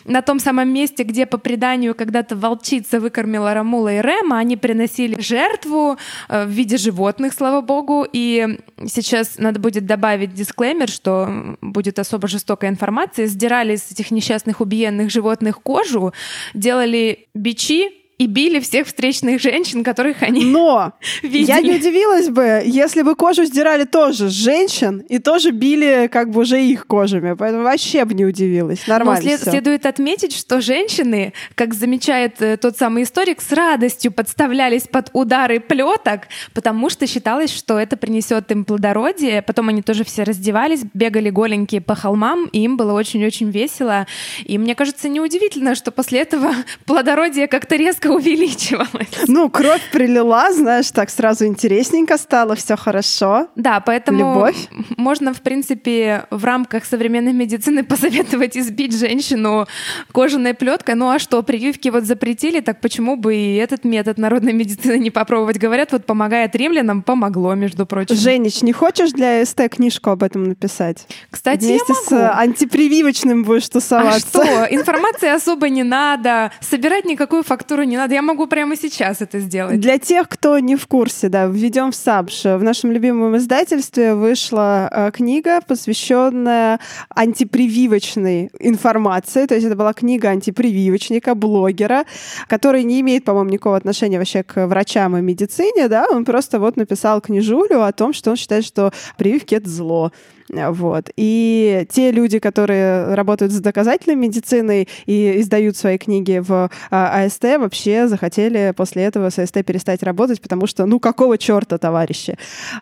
на 0.06 0.22
том 0.22 0.40
самом 0.40 0.74
месте, 0.74 1.04
где 1.04 1.26
по 1.26 1.38
преданию 1.38 1.96
когда-то 1.96 2.36
волчица 2.36 3.00
выкормила 3.00 3.54
Рамула 3.54 3.94
и 3.94 4.02
Рема, 4.02 4.38
они 4.38 4.58
приносили 4.58 5.20
жертву 5.20 5.98
э, 6.30 6.46
в 6.46 6.50
виде 6.50 6.78
животных, 6.78 7.34
слава 7.34 7.62
богу, 7.62 8.06
и 8.12 8.60
сейчас 8.88 9.38
надо 9.38 9.60
будет 9.60 9.86
добавить 9.86 10.34
дисклеймер, 10.34 10.90
что 10.90 11.58
будет 11.62 12.00
особо 12.00 12.28
жестокая 12.28 12.70
информация, 12.70 13.28
сдирали 13.28 13.76
с 13.76 13.92
этих 13.92 14.12
несчастных 14.12 14.62
убиенных 14.62 15.12
животных 15.12 15.62
кожу, 15.62 16.14
делали 16.54 17.28
бичи, 17.34 18.01
и 18.22 18.28
били 18.28 18.60
всех 18.60 18.86
встречных 18.86 19.42
женщин, 19.42 19.84
которых 19.84 20.22
они 20.22 20.46
Но 20.46 20.94
видели. 21.24 21.48
я 21.48 21.60
не 21.60 21.72
удивилась 21.72 22.30
бы, 22.30 22.62
если 22.64 23.02
бы 23.02 23.16
кожу 23.16 23.46
сдирали 23.46 23.84
тоже 23.84 24.30
с 24.30 24.34
женщин 24.34 25.00
и 25.10 25.18
тоже 25.18 25.50
били 25.50 26.08
как 26.08 26.30
бы 26.30 26.42
уже 26.42 26.64
их 26.64 26.86
кожами. 26.86 27.34
Поэтому 27.34 27.64
вообще 27.64 28.06
бы 28.06 28.14
не 28.14 28.24
удивилась. 28.24 28.86
Нормально 28.86 29.24
Но 29.24 29.38
след, 29.38 29.42
следует 29.42 29.88
отметить, 29.88 30.36
что 30.36 30.62
женщины, 30.62 31.34
как 31.56 31.74
замечает 31.74 32.40
э, 32.44 32.58
тот 32.58 32.78
самый 32.78 33.04
историк, 33.04 33.42
с 33.42 33.52
радостью 33.52 34.12
подставлялись 34.12 34.84
под 34.84 35.10
удары 35.14 35.60
плеток, 35.60 36.28
потому 36.54 36.92
что 36.92 37.08
считалось, 37.08 37.52
что 37.52 37.80
это 37.80 37.98
принесет 37.98 38.52
им 38.52 38.66
плодородие. 38.66 39.42
Потом 39.42 39.70
они 39.70 39.82
тоже 39.82 40.04
все 40.04 40.22
раздевались, 40.22 40.82
бегали 40.94 41.32
голенькие 41.32 41.82
по 41.82 41.96
холмам, 41.96 42.46
и 42.52 42.60
им 42.60 42.78
было 42.78 42.94
очень-очень 42.94 43.50
весело. 43.50 44.06
И 44.46 44.60
мне 44.60 44.76
кажется, 44.76 45.10
неудивительно, 45.10 45.74
что 45.74 45.90
после 45.90 46.20
этого 46.20 46.54
плодородие 46.86 47.48
как-то 47.48 47.76
резко 47.76 48.11
увеличивалась. 48.12 49.08
Ну, 49.28 49.50
кровь 49.50 49.82
прилила, 49.92 50.52
знаешь, 50.52 50.92
так 50.92 51.10
сразу 51.10 51.46
интересненько 51.46 52.18
стало, 52.18 52.56
все 52.56 52.76
хорошо. 52.76 53.48
Да, 53.56 53.80
поэтому 53.80 54.20
Любовь. 54.20 54.68
можно, 54.98 55.34
в 55.34 55.42
принципе, 55.42 56.26
в 56.30 56.44
рамках 56.46 56.86
современной 56.86 57.34
медицины 57.34 57.84
посоветовать 57.84 58.58
избить 58.58 58.98
женщину 58.98 59.68
кожаной 60.12 60.54
плеткой. 60.54 60.96
Ну 60.96 61.10
а 61.10 61.20
что, 61.20 61.42
прививки 61.44 61.90
вот 61.90 62.04
запретили, 62.04 62.60
так 62.60 62.82
почему 62.82 63.16
бы 63.16 63.36
и 63.36 63.56
этот 63.56 63.84
метод 63.84 64.18
народной 64.18 64.54
медицины 64.54 65.00
не 65.00 65.12
попробовать? 65.12 65.58
Говорят, 65.58 65.92
вот 65.92 66.06
помогает 66.06 66.56
римлянам, 66.56 67.02
помогло, 67.02 67.56
между 67.56 67.86
прочим. 67.86 68.16
Женич, 68.16 68.62
не 68.62 68.74
хочешь 68.74 69.12
для 69.12 69.46
СТ 69.46 69.70
книжку 69.70 70.10
об 70.10 70.24
этом 70.24 70.44
написать? 70.44 71.08
Кстати, 71.30 71.66
Вместе 71.66 71.94
с 71.94 72.32
антипрививочным 72.34 73.44
будешь 73.44 73.70
тусоваться. 73.70 74.42
А 74.42 74.44
что? 74.46 74.76
Информации 74.76 75.30
особо 75.30 75.70
не 75.70 75.84
надо, 75.84 76.52
собирать 76.60 77.06
никакую 77.06 77.44
фактуру 77.44 77.84
не 77.84 77.98
надо, 78.02 78.16
я 78.16 78.22
могу 78.22 78.48
прямо 78.48 78.76
сейчас 78.76 79.22
это 79.22 79.40
сделать. 79.40 79.80
Для 79.80 79.98
тех, 79.98 80.28
кто 80.28 80.58
не 80.60 80.76
в 80.76 80.88
курсе, 80.88 81.30
да, 81.30 81.46
введем 81.46 81.92
в 81.92 81.96
САБШ. 81.96 82.44
В 82.44 82.64
нашем 82.64 82.92
любимом 82.92 83.38
издательстве 83.38 84.16
вышла 84.16 84.90
э, 84.92 85.12
книга, 85.12 85.62
посвященная 85.62 86.80
антипрививочной 87.10 88.50
информации. 88.60 89.46
То 89.46 89.56
есть 89.56 89.68
это 89.68 89.76
была 89.76 89.94
книга 89.94 90.30
антипрививочника, 90.30 91.36
блогера, 91.36 92.06
который 92.48 92.84
не 92.84 93.02
имеет, 93.02 93.24
по-моему, 93.24 93.52
никакого 93.52 93.78
отношения 93.78 94.18
вообще 94.18 94.44
к 94.44 94.68
врачам 94.68 95.16
и 95.18 95.22
медицине, 95.22 95.88
да, 95.88 96.08
он 96.10 96.26
просто 96.26 96.60
вот 96.60 96.78
написал 96.78 97.22
книжулю 97.22 97.84
о 97.84 97.92
том, 97.92 98.14
что 98.14 98.32
он 98.32 98.36
считает, 98.36 98.66
что 98.66 98.92
прививки— 99.18 99.56
это 99.56 99.70
зло. 99.70 100.12
Вот. 100.52 101.10
И 101.16 101.86
те 101.90 102.12
люди, 102.12 102.40
которые 102.40 103.14
работают 103.14 103.52
с 103.52 103.60
доказательной 103.60 104.16
медициной 104.16 104.88
и 105.06 105.40
издают 105.40 105.78
свои 105.78 105.98
книги 105.98 106.40
в 106.40 106.70
а, 106.90 107.24
АСТ, 107.24 107.44
вообще 107.60 108.08
захотели 108.08 108.74
после 108.76 109.04
этого 109.04 109.30
с 109.30 109.40
АСТ 109.40 109.66
перестать 109.66 110.04
работать, 110.04 110.42
потому 110.42 110.68
что, 110.68 110.86
ну, 110.86 111.00
какого 111.00 111.38
черта, 111.38 111.78
товарищи? 111.78 112.38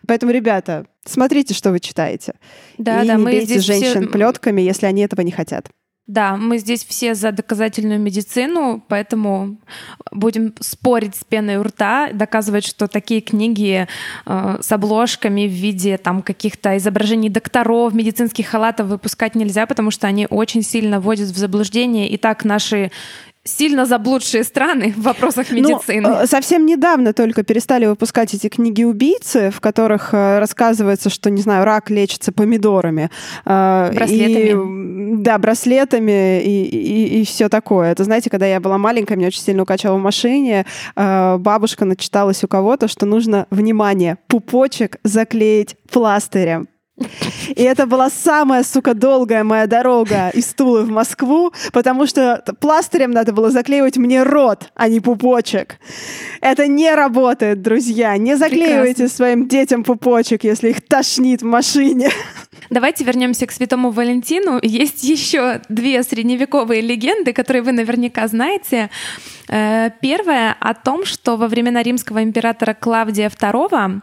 Поэтому, 0.06 0.32
ребята, 0.32 0.86
смотрите, 1.04 1.54
что 1.54 1.70
вы 1.70 1.80
читаете. 1.80 2.34
Да, 2.78 3.02
и 3.02 3.06
да, 3.06 3.14
не 3.14 3.22
мы 3.22 3.30
бейте 3.32 3.60
женщин 3.60 4.02
все... 4.02 4.10
плетками, 4.10 4.60
если 4.60 4.86
они 4.86 5.02
этого 5.02 5.20
не 5.20 5.32
хотят. 5.32 5.68
Да, 6.10 6.36
мы 6.36 6.58
здесь 6.58 6.84
все 6.84 7.14
за 7.14 7.30
доказательную 7.30 8.00
медицину, 8.00 8.82
поэтому 8.88 9.58
будем 10.10 10.54
спорить 10.58 11.14
с 11.14 11.22
пеной 11.22 11.58
у 11.58 11.62
рта, 11.62 12.08
доказывать, 12.12 12.66
что 12.66 12.88
такие 12.88 13.20
книги 13.20 13.86
э, 14.26 14.58
с 14.60 14.72
обложками 14.72 15.46
в 15.46 15.52
виде 15.52 15.98
там 15.98 16.22
каких-то 16.22 16.76
изображений 16.78 17.28
докторов, 17.28 17.94
медицинских 17.94 18.48
халатов 18.48 18.88
выпускать 18.88 19.36
нельзя, 19.36 19.66
потому 19.66 19.92
что 19.92 20.08
они 20.08 20.26
очень 20.28 20.64
сильно 20.64 21.00
вводят 21.00 21.28
в 21.28 21.38
заблуждение. 21.38 22.08
И 22.08 22.16
так 22.16 22.44
наши 22.44 22.90
сильно 23.44 23.86
заблудшие 23.86 24.44
страны 24.44 24.92
в 24.96 25.02
вопросах 25.02 25.46
ну, 25.50 25.56
медицины. 25.56 26.08
Ну, 26.08 26.26
совсем 26.26 26.66
недавно 26.66 27.12
только 27.12 27.42
перестали 27.42 27.86
выпускать 27.86 28.34
эти 28.34 28.48
книги 28.48 28.84
убийцы, 28.84 29.50
в 29.50 29.60
которых 29.60 30.12
э, 30.12 30.38
рассказывается, 30.38 31.08
что, 31.08 31.30
не 31.30 31.40
знаю, 31.40 31.64
рак 31.64 31.88
лечится 31.90 32.32
помидорами. 32.32 33.10
Э, 33.46 33.90
браслетами. 33.94 35.14
И, 35.14 35.22
да, 35.22 35.38
браслетами 35.38 36.42
и, 36.42 36.64
и, 36.64 37.20
и 37.20 37.24
все 37.24 37.48
такое. 37.48 37.92
Это, 37.92 38.04
знаете, 38.04 38.28
когда 38.28 38.46
я 38.46 38.60
была 38.60 38.76
маленькая, 38.76 39.16
меня 39.16 39.28
очень 39.28 39.42
сильно 39.42 39.62
укачивало 39.62 39.96
в 39.96 40.02
машине, 40.02 40.66
бабушка 40.96 41.84
начиталась 41.84 42.44
у 42.44 42.48
кого-то, 42.48 42.88
что 42.88 43.06
нужно, 43.06 43.46
внимание, 43.50 44.18
пупочек 44.28 44.98
заклеить 45.02 45.76
пластырем. 45.90 46.68
И 47.48 47.62
это 47.62 47.86
была 47.86 48.10
самая, 48.10 48.62
сука, 48.62 48.94
долгая 48.94 49.44
моя 49.44 49.66
дорога 49.66 50.30
из 50.30 50.46
Тулы 50.54 50.84
в 50.84 50.90
Москву, 50.90 51.52
потому 51.72 52.06
что 52.06 52.42
пластырем 52.60 53.10
надо 53.10 53.32
было 53.32 53.50
заклеивать 53.50 53.96
мне 53.96 54.22
рот, 54.22 54.70
а 54.74 54.88
не 54.88 55.00
пупочек. 55.00 55.78
Это 56.40 56.66
не 56.66 56.94
работает, 56.94 57.62
друзья. 57.62 58.16
Не 58.16 58.36
заклеивайте 58.36 58.94
Прекрасно. 58.94 59.16
своим 59.16 59.48
детям 59.48 59.84
пупочек, 59.84 60.44
если 60.44 60.70
их 60.70 60.80
тошнит 60.86 61.42
в 61.42 61.46
машине. 61.46 62.10
Давайте 62.70 63.04
вернемся 63.04 63.46
к 63.46 63.52
Святому 63.52 63.90
Валентину. 63.90 64.58
Есть 64.62 65.02
еще 65.02 65.60
две 65.68 66.02
средневековые 66.02 66.80
легенды, 66.80 67.32
которые 67.32 67.62
вы 67.62 67.72
наверняка 67.72 68.28
знаете. 68.28 68.90
Э, 69.48 69.90
первая 70.00 70.56
о 70.60 70.74
том, 70.74 71.04
что 71.04 71.36
во 71.36 71.48
времена 71.48 71.82
римского 71.82 72.22
императора 72.22 72.74
Клавдия 72.74 73.28
II 73.28 74.02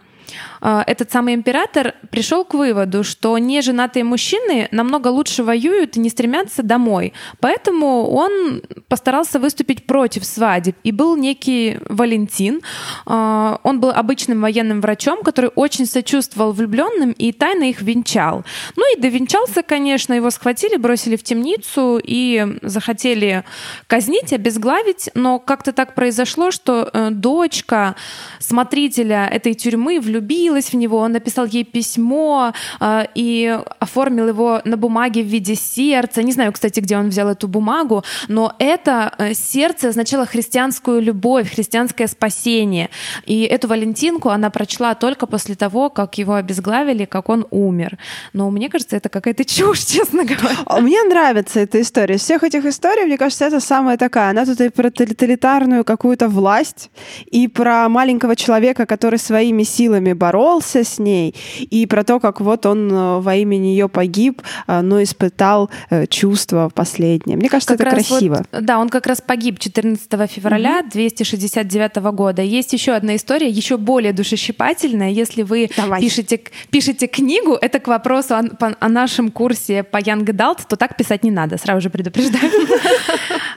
этот 0.62 1.12
самый 1.12 1.34
император 1.34 1.96
пришел 2.10 2.44
к 2.44 2.54
выводу, 2.54 3.04
что 3.04 3.38
неженатые 3.38 4.04
мужчины 4.04 4.68
намного 4.72 5.10
лучше 5.10 5.44
воюют 5.44 5.98
и 5.98 6.00
не 6.00 6.10
стремятся 6.10 6.64
домой. 6.64 7.14
Поэтому 7.40 8.10
он 8.10 8.62
постарался 8.88 9.40
выступить 9.40 9.86
против 9.86 10.26
свадеб. 10.26 10.76
И 10.84 10.92
был 10.92 11.16
некий 11.16 11.80
Валентин. 11.90 12.62
А, 13.06 13.60
он 13.64 13.80
был 13.80 13.92
обычным 13.92 14.42
военным 14.42 14.82
врачом, 14.82 15.24
который 15.24 15.52
очень 15.56 15.86
сочувствовал 15.86 16.52
влюбленным 16.52 17.12
и 17.12 17.32
тайно 17.32 17.70
их 17.70 17.82
венчал. 17.82 18.44
Ну 18.76 18.96
и 18.96 19.00
довенчался, 19.00 19.64
конечно, 19.64 20.14
его 20.14 20.30
схватили, 20.30 20.78
бросили 20.78 21.16
в 21.16 21.24
темницу 21.24 22.00
и 22.04 22.58
захотели 22.62 23.44
казнить, 23.88 24.34
обезглавить. 24.34 25.10
Но 25.14 25.40
как-то 25.40 25.72
так 25.72 25.96
произошло, 25.96 26.52
что 26.52 26.90
э, 26.92 27.10
дочка 27.12 27.96
смотрителя 28.40 29.28
этой 29.28 29.54
тюрьмы 29.54 30.00
влюбилась 30.00 30.47
влюбилась 30.48 30.72
в 30.72 30.76
него, 30.76 30.98
он 30.98 31.12
написал 31.12 31.46
ей 31.46 31.64
письмо 31.64 32.54
э, 32.80 33.06
и 33.16 33.60
оформил 33.80 34.28
его 34.28 34.62
на 34.66 34.78
бумаге 34.78 35.24
в 35.24 35.28
виде 35.28 35.56
сердца. 35.56 36.24
Не 36.24 36.32
знаю, 36.32 36.52
кстати, 36.52 36.80
где 36.80 36.98
он 36.98 37.10
взял 37.10 37.28
эту 37.28 37.48
бумагу, 37.48 38.04
но 38.28 38.54
это 38.60 39.14
э, 39.18 39.34
сердце 39.34 39.90
означало 39.90 40.26
христианскую 40.26 41.02
любовь, 41.02 41.54
христианское 41.54 42.08
спасение. 42.08 42.90
И 43.26 43.44
эту 43.44 43.68
Валентинку 43.68 44.30
она 44.30 44.50
прочла 44.50 44.96
только 44.96 45.28
после 45.28 45.56
того, 45.56 45.90
как 45.90 46.18
его 46.18 46.34
обезглавили, 46.34 47.06
как 47.06 47.30
он 47.30 47.46
умер. 47.52 47.98
Но 48.34 48.50
мне 48.50 48.70
кажется, 48.70 48.98
это 48.98 49.10
какая-то 49.10 49.46
чушь, 49.46 49.80
честно 49.86 50.24
говоря. 50.24 50.58
А 50.66 50.80
мне 50.80 51.04
нравится 51.04 51.60
эта 51.60 51.82
история. 51.82 52.16
Из 52.16 52.22
всех 52.22 52.44
этих 52.44 52.66
историй, 52.66 53.06
мне 53.06 53.18
кажется, 53.18 53.46
это 53.46 53.60
самая 53.60 53.98
такая. 53.98 54.32
Она 54.32 54.46
тут 54.46 54.62
и 54.62 54.70
про 54.70 54.90
тоталитарную 54.90 55.84
какую-то 55.84 56.28
власть, 56.28 56.90
и 57.26 57.48
про 57.48 57.90
маленького 57.90 58.36
человека, 58.36 58.86
который 58.86 59.20
своими 59.20 59.64
силами 59.64 60.14
боролся 60.14 60.37
с 60.84 61.00
ней, 61.00 61.36
и 61.60 61.86
про 61.86 62.04
то, 62.04 62.20
как 62.20 62.42
вот 62.42 62.66
он 62.66 62.92
э, 62.92 63.20
во 63.20 63.36
имя 63.36 63.58
нее 63.58 63.90
погиб, 63.90 64.42
э, 64.68 64.82
но 64.82 65.02
испытал 65.02 65.70
э, 65.90 66.08
чувства 66.08 66.70
последнее. 66.74 67.38
Мне 67.38 67.50
кажется, 67.50 67.78
как 67.78 67.88
это 67.88 67.96
красиво. 67.96 68.46
Вот, 68.52 68.64
да, 68.64 68.80
он 68.80 68.90
как 68.90 69.08
раз 69.08 69.22
погиб 69.22 69.60
14 69.60 70.10
февраля 70.30 70.80
угу. 70.82 70.92
269 70.92 71.96
года. 72.14 72.42
Есть 72.42 72.74
еще 72.74 72.94
одна 72.94 73.16
история, 73.16 73.50
еще 73.50 73.78
более 73.78 74.14
душещипательная. 74.14 75.10
Если 75.10 75.44
вы 75.44 75.70
пишете, 76.00 76.42
пишете 76.70 77.08
книгу, 77.08 77.58
это 77.60 77.80
к 77.80 77.88
вопросу 77.88 78.36
о, 78.36 78.44
о 78.80 78.90
нашем 78.90 79.32
курсе 79.32 79.84
по 79.84 79.98
Young 79.98 80.26
Adult, 80.26 80.62
то 80.68 80.76
так 80.76 80.98
писать 80.98 81.24
не 81.24 81.32
надо, 81.32 81.58
сразу 81.58 81.82
же 81.82 81.90
предупреждаю. 81.90 82.52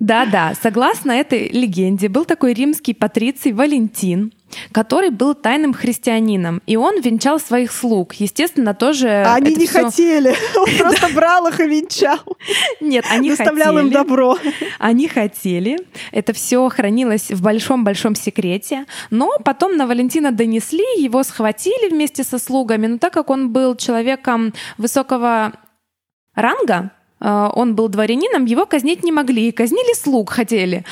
Да-да, 0.00 0.54
согласно 0.60 1.12
этой 1.12 1.50
легенде, 1.50 2.08
был 2.08 2.24
такой 2.24 2.54
римский 2.54 2.94
патриций 2.94 3.52
Валентин, 3.52 4.32
который 4.72 5.10
был 5.10 5.34
тайным 5.34 5.74
христианином, 5.74 6.62
и 6.66 6.76
он 6.76 7.02
венчал 7.02 7.38
своих 7.38 7.70
слуг. 7.70 8.14
Естественно, 8.14 8.72
тоже... 8.72 9.22
Они 9.26 9.54
не 9.54 9.66
всё... 9.66 9.84
хотели, 9.84 10.34
он 10.56 10.68
просто 10.78 11.08
брал 11.14 11.46
их 11.48 11.60
и 11.60 11.64
венчал. 11.64 12.18
Нет, 12.80 13.04
они 13.10 13.28
Доставлял 13.28 13.78
им 13.78 13.90
добро. 13.90 14.38
Они 14.78 15.06
хотели. 15.06 15.78
Это 16.12 16.32
все 16.32 16.66
хранилось 16.70 17.30
в 17.30 17.42
большом-большом 17.42 18.14
секрете. 18.14 18.86
Но 19.10 19.36
потом 19.44 19.76
на 19.76 19.86
Валентина 19.86 20.32
донесли, 20.32 20.84
его 20.96 21.22
схватили 21.22 21.90
вместе 21.90 22.24
со 22.24 22.38
слугами. 22.38 22.86
Но 22.86 22.98
так 22.98 23.12
как 23.12 23.28
он 23.28 23.50
был 23.50 23.76
человеком 23.76 24.54
высокого 24.78 25.52
ранга, 26.34 26.92
он 27.20 27.74
был 27.74 27.88
дворянином, 27.88 28.46
его 28.46 28.66
казнить 28.66 29.04
не 29.04 29.12
могли. 29.12 29.52
Казнили 29.52 29.94
слуг 29.94 30.30
хотели. 30.30 30.84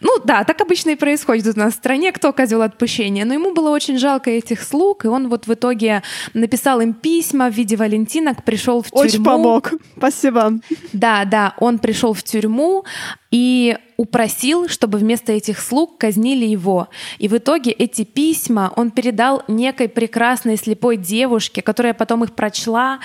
Ну 0.00 0.18
да, 0.24 0.44
так 0.44 0.60
обычно 0.60 0.90
и 0.90 0.94
происходит 0.94 1.56
у 1.56 1.58
нас 1.58 1.74
в 1.74 1.76
стране, 1.76 2.12
кто 2.12 2.32
козел 2.32 2.62
отпущения. 2.62 3.24
Но 3.24 3.34
ему 3.34 3.54
было 3.54 3.70
очень 3.70 3.98
жалко 3.98 4.30
этих 4.30 4.62
слуг, 4.62 5.04
и 5.04 5.08
он 5.08 5.28
вот 5.28 5.46
в 5.46 5.54
итоге 5.54 6.02
написал 6.34 6.80
им 6.80 6.92
письма 6.92 7.50
в 7.50 7.54
виде 7.54 7.76
валентинок, 7.76 8.44
пришел 8.44 8.82
в 8.82 8.90
тюрьму. 8.90 9.04
Очень 9.04 9.24
помог. 9.24 9.72
Спасибо. 9.96 10.60
Да, 10.92 11.24
да, 11.24 11.54
он 11.58 11.78
пришел 11.78 12.12
в 12.12 12.22
тюрьму 12.22 12.84
и 13.30 13.76
упросил, 13.96 14.68
чтобы 14.68 14.98
вместо 14.98 15.32
этих 15.32 15.60
слуг 15.60 15.98
казнили 15.98 16.44
его. 16.44 16.88
И 17.18 17.28
в 17.28 17.36
итоге 17.36 17.70
эти 17.70 18.04
письма 18.04 18.72
он 18.76 18.90
передал 18.90 19.42
некой 19.46 19.88
прекрасной 19.88 20.56
слепой 20.56 20.96
девушке, 20.96 21.62
которая 21.62 21.94
потом 21.94 22.24
их 22.24 22.34
прочла, 22.34 23.00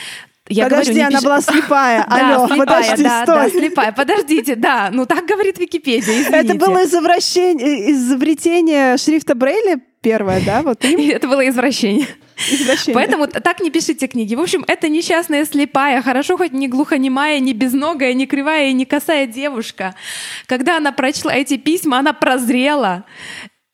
я 0.48 0.66
Подожди, 0.66 0.92
говорю, 0.92 1.08
она 1.08 1.18
пиш... 1.18 1.26
была 1.26 1.42
слепая. 1.42 2.04
Алло, 2.08 2.48
слепая, 2.48 2.66
подожди, 2.66 3.04
да, 3.04 3.24
стой. 3.24 3.36
да, 3.36 3.50
слепая. 3.50 3.92
Подождите, 3.92 4.56
да, 4.56 4.90
ну 4.92 5.06
так 5.06 5.26
говорит 5.26 5.58
Википедия, 5.58 6.22
извините. 6.22 6.54
Это 6.54 6.54
было 6.56 6.84
изобретение, 6.84 7.92
изобретение 7.92 8.98
шрифта 8.98 9.34
Брейля 9.34 9.80
первое, 10.02 10.42
да? 10.46 10.62
Вот 10.62 10.86
им? 10.86 11.00
Это 11.10 11.28
было 11.28 11.48
извращение. 11.50 12.08
Извращение. 12.52 12.94
Поэтому 12.94 13.28
так 13.28 13.60
не 13.60 13.72
пишите 13.72 14.08
книги. 14.08 14.36
В 14.36 14.42
общем, 14.42 14.64
это 14.68 14.90
несчастная 14.90 15.46
слепая, 15.46 16.02
хорошо 16.02 16.38
хоть 16.38 16.52
не 16.52 16.68
глухонемая, 16.68 17.40
не 17.40 17.54
безногая, 17.54 18.14
не 18.14 18.28
кривая 18.28 18.68
и 18.68 18.74
не 18.74 18.86
косая 18.86 19.26
девушка. 19.26 19.96
Когда 20.46 20.78
она 20.78 20.92
прочла 20.92 21.34
эти 21.34 21.58
письма, 21.58 22.00
она 22.00 22.14
прозрела 22.14 23.06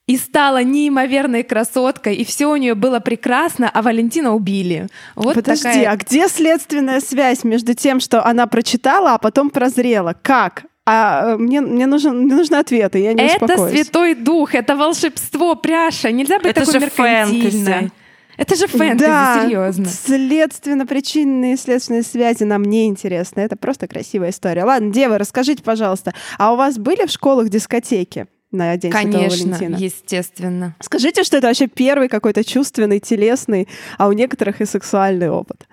и 0.07 0.17
стала 0.17 0.63
неимоверной 0.63 1.43
красоткой, 1.43 2.15
и 2.15 2.25
все 2.25 2.47
у 2.47 2.55
нее 2.55 2.75
было 2.75 2.99
прекрасно, 2.99 3.69
а 3.73 3.81
Валентина 3.81 4.33
убили. 4.33 4.87
Вот 5.15 5.35
Подожди, 5.35 5.63
такая... 5.63 5.91
а 5.91 5.95
где 5.95 6.27
следственная 6.27 6.99
связь 6.99 7.43
между 7.43 7.73
тем, 7.73 7.99
что 7.99 8.25
она 8.25 8.47
прочитала, 8.47 9.13
а 9.13 9.17
потом 9.17 9.49
прозрела? 9.49 10.15
Как? 10.21 10.65
А 10.85 11.33
э, 11.33 11.37
мне, 11.37 11.61
мне, 11.61 11.85
нужен, 11.85 12.21
мне 12.21 12.35
нужны 12.35 12.55
ответы, 12.55 12.99
я 12.99 13.13
не 13.13 13.23
Это 13.23 13.45
успокоюсь. 13.45 13.71
Святой 13.71 14.15
Дух, 14.15 14.55
это 14.55 14.75
волшебство, 14.75 15.55
пряша. 15.55 16.11
Нельзя 16.11 16.39
быть 16.39 16.47
это 16.47 16.65
такой 16.65 16.81
меркантильной. 16.81 17.91
Это 18.37 18.55
же 18.55 18.65
фэнтези, 18.65 19.05
да, 19.05 19.43
серьезно. 19.43 19.85
Следственно-причинные 19.85 21.57
следственные 21.57 22.01
связи 22.01 22.43
нам 22.43 22.63
не 22.63 22.87
интересны. 22.87 23.41
Это 23.41 23.55
просто 23.55 23.87
красивая 23.87 24.31
история. 24.31 24.63
Ладно, 24.63 24.91
девы, 24.91 25.19
расскажите, 25.19 25.61
пожалуйста, 25.61 26.15
а 26.39 26.53
у 26.53 26.55
вас 26.55 26.79
были 26.79 27.05
в 27.05 27.11
школах 27.11 27.49
дискотеки? 27.49 28.25
На 28.51 28.75
День 28.77 28.91
Конечно, 28.91 29.31
Святого 29.31 29.53
Валентина. 29.53 29.75
естественно. 29.77 30.75
Скажите, 30.81 31.23
что 31.23 31.37
это 31.37 31.47
вообще 31.47 31.67
первый 31.67 32.09
какой-то 32.09 32.43
чувственный, 32.43 32.99
телесный, 32.99 33.67
а 33.97 34.07
у 34.07 34.11
некоторых 34.11 34.61
и 34.61 34.65
сексуальный 34.65 35.29
опыт. 35.29 35.67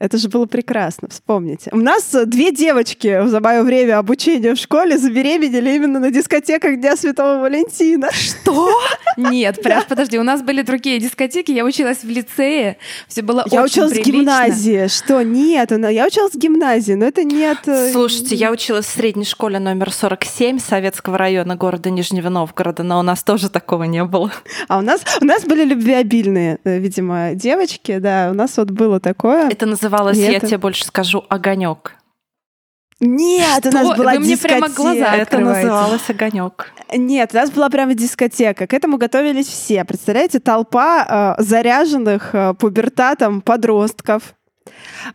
Это 0.00 0.16
же 0.16 0.30
было 0.30 0.46
прекрасно, 0.46 1.08
вспомните. 1.10 1.70
У 1.74 1.76
нас 1.76 2.16
две 2.24 2.52
девочки 2.52 3.26
за 3.26 3.38
мое 3.40 3.62
время 3.62 3.98
обучения 3.98 4.54
в 4.54 4.58
школе 4.58 4.96
забеременели 4.96 5.76
именно 5.76 6.00
на 6.00 6.10
дискотеках 6.10 6.80
Дня 6.80 6.96
Святого 6.96 7.42
Валентина. 7.42 8.08
Что? 8.10 8.70
Нет, 9.18 9.60
прям 9.62 9.84
подожди, 9.86 10.18
у 10.18 10.22
нас 10.22 10.40
были 10.40 10.62
другие 10.62 10.98
дискотеки, 10.98 11.50
я 11.50 11.66
училась 11.66 11.98
в 12.02 12.08
лицее, 12.08 12.78
все 13.08 13.20
было 13.20 13.44
я 13.50 13.62
училась 13.62 13.92
в 13.92 14.00
гимназии. 14.02 14.86
Что? 14.86 15.20
Нет, 15.20 15.70
я 15.70 16.06
училась 16.06 16.32
в 16.32 16.38
гимназии, 16.38 16.94
но 16.94 17.04
это 17.04 17.22
нет... 17.22 17.58
Э, 17.66 17.92
Слушайте, 17.92 18.36
я 18.36 18.52
училась 18.52 18.86
в 18.86 18.90
средней 18.90 19.26
школе 19.26 19.58
номер 19.58 19.92
47 19.92 20.60
Советского 20.60 21.18
района 21.18 21.56
города 21.56 21.90
Нижнего 21.90 22.30
Новгорода, 22.30 22.82
но 22.82 23.00
у 23.00 23.02
нас 23.02 23.22
тоже 23.22 23.50
такого 23.50 23.84
не 23.84 24.02
было. 24.04 24.32
А 24.66 24.78
у 24.78 24.80
нас, 24.80 25.02
у 25.20 25.26
нас 25.26 25.44
были 25.44 25.66
любвеобильные, 25.66 26.58
э, 26.64 26.78
видимо, 26.78 27.34
девочки, 27.34 27.98
да, 27.98 28.28
у 28.30 28.34
нас 28.34 28.56
вот 28.56 28.70
было 28.70 28.98
такое. 28.98 29.50
Это 29.50 29.66
называется 29.66 29.89
называлась, 29.90 30.18
я 30.18 30.40
тебе 30.40 30.58
больше 30.58 30.84
скажу, 30.84 31.24
огонек. 31.28 31.96
Нет, 33.02 33.60
Что? 33.60 33.70
у 33.70 33.72
нас 33.72 33.96
была 33.96 34.12
Вы 34.12 34.18
мне 34.18 34.34
дискотека. 34.34 34.60
прямо 34.60 34.74
глаза 34.74 35.16
Это 35.16 35.38
называлось 35.38 36.10
огонек. 36.10 36.72
Нет, 36.92 37.30
у 37.32 37.36
нас 37.36 37.50
была 37.50 37.70
прямо 37.70 37.94
дискотека. 37.94 38.66
К 38.66 38.74
этому 38.74 38.98
готовились 38.98 39.46
все. 39.46 39.84
Представляете, 39.86 40.38
толпа 40.38 41.36
э, 41.38 41.42
заряженных 41.42 42.34
э, 42.34 42.52
пубертатом 42.58 43.40
подростков 43.40 44.34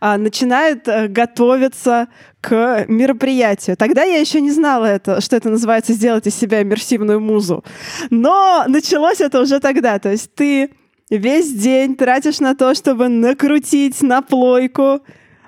э, 0.00 0.16
начинает 0.16 0.88
э, 0.88 1.06
готовиться 1.06 2.08
к 2.40 2.86
мероприятию. 2.88 3.76
Тогда 3.76 4.02
я 4.02 4.18
еще 4.18 4.40
не 4.40 4.50
знала 4.50 4.86
это, 4.86 5.20
что 5.20 5.36
это 5.36 5.48
называется 5.48 5.92
сделать 5.92 6.26
из 6.26 6.34
себя 6.34 6.62
иммерсивную 6.62 7.20
музу. 7.20 7.64
Но 8.10 8.64
началось 8.66 9.20
это 9.20 9.40
уже 9.40 9.60
тогда. 9.60 10.00
То 10.00 10.10
есть 10.10 10.34
ты 10.34 10.72
весь 11.10 11.52
день 11.52 11.96
тратишь 11.96 12.40
на 12.40 12.54
то, 12.54 12.74
чтобы 12.74 13.08
накрутить 13.08 14.02
на 14.02 14.22
плойку 14.22 15.00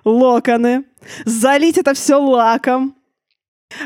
локоны, 0.04 0.84
залить 1.24 1.78
это 1.78 1.94
все 1.94 2.16
лаком, 2.16 2.94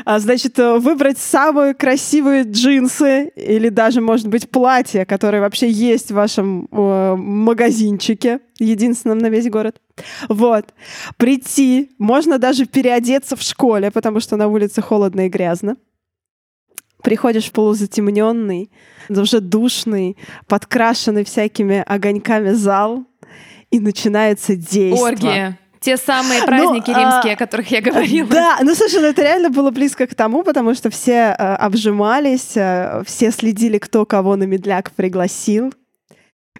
а, 0.05 0.19
значит, 0.19 0.57
выбрать 0.57 1.17
самые 1.17 1.73
красивые 1.73 2.43
джинсы 2.43 3.31
или 3.35 3.67
даже, 3.69 3.99
может 3.99 4.27
быть, 4.27 4.49
платье, 4.49 5.05
которое 5.05 5.41
вообще 5.41 5.69
есть 5.69 6.09
в 6.09 6.15
вашем 6.15 6.69
э, 6.71 7.15
магазинчике, 7.17 8.39
единственном 8.59 9.17
на 9.17 9.27
весь 9.27 9.49
город. 9.49 9.81
Вот. 10.29 10.73
Прийти, 11.17 11.91
можно 11.97 12.39
даже 12.39 12.65
переодеться 12.65 13.35
в 13.35 13.41
школе, 13.41 13.91
потому 13.91 14.21
что 14.21 14.37
на 14.37 14.47
улице 14.47 14.81
холодно 14.81 15.27
и 15.27 15.29
грязно. 15.29 15.75
Приходишь 17.03 17.51
полузатемненный, 17.51 18.71
уже 19.09 19.41
душный, 19.41 20.17
подкрашенный 20.47 21.25
всякими 21.25 21.83
огоньками 21.85 22.51
зал, 22.51 23.05
и 23.71 23.79
начинается 23.79 24.55
действо. 24.55 25.07
Оргия. 25.07 25.59
Те 25.81 25.97
самые 25.97 26.39
ну, 26.41 26.45
праздники 26.45 26.91
ну, 26.91 26.99
римские, 26.99 27.33
а, 27.33 27.35
о 27.35 27.37
которых 27.37 27.71
я 27.71 27.81
говорила. 27.81 28.29
Да, 28.29 28.59
ну 28.61 28.73
слушай, 28.73 29.01
ну, 29.01 29.07
это 29.07 29.21
реально 29.21 29.49
было 29.49 29.71
близко 29.71 30.07
к 30.07 30.15
тому, 30.15 30.43
потому 30.43 30.73
что 30.75 30.89
все 30.89 31.35
а, 31.37 31.57
обжимались, 31.57 32.53
а, 32.55 33.03
все 33.05 33.31
следили, 33.31 33.79
кто 33.79 34.05
кого 34.05 34.35
на 34.35 34.43
медляк 34.43 34.91
пригласил, 34.91 35.73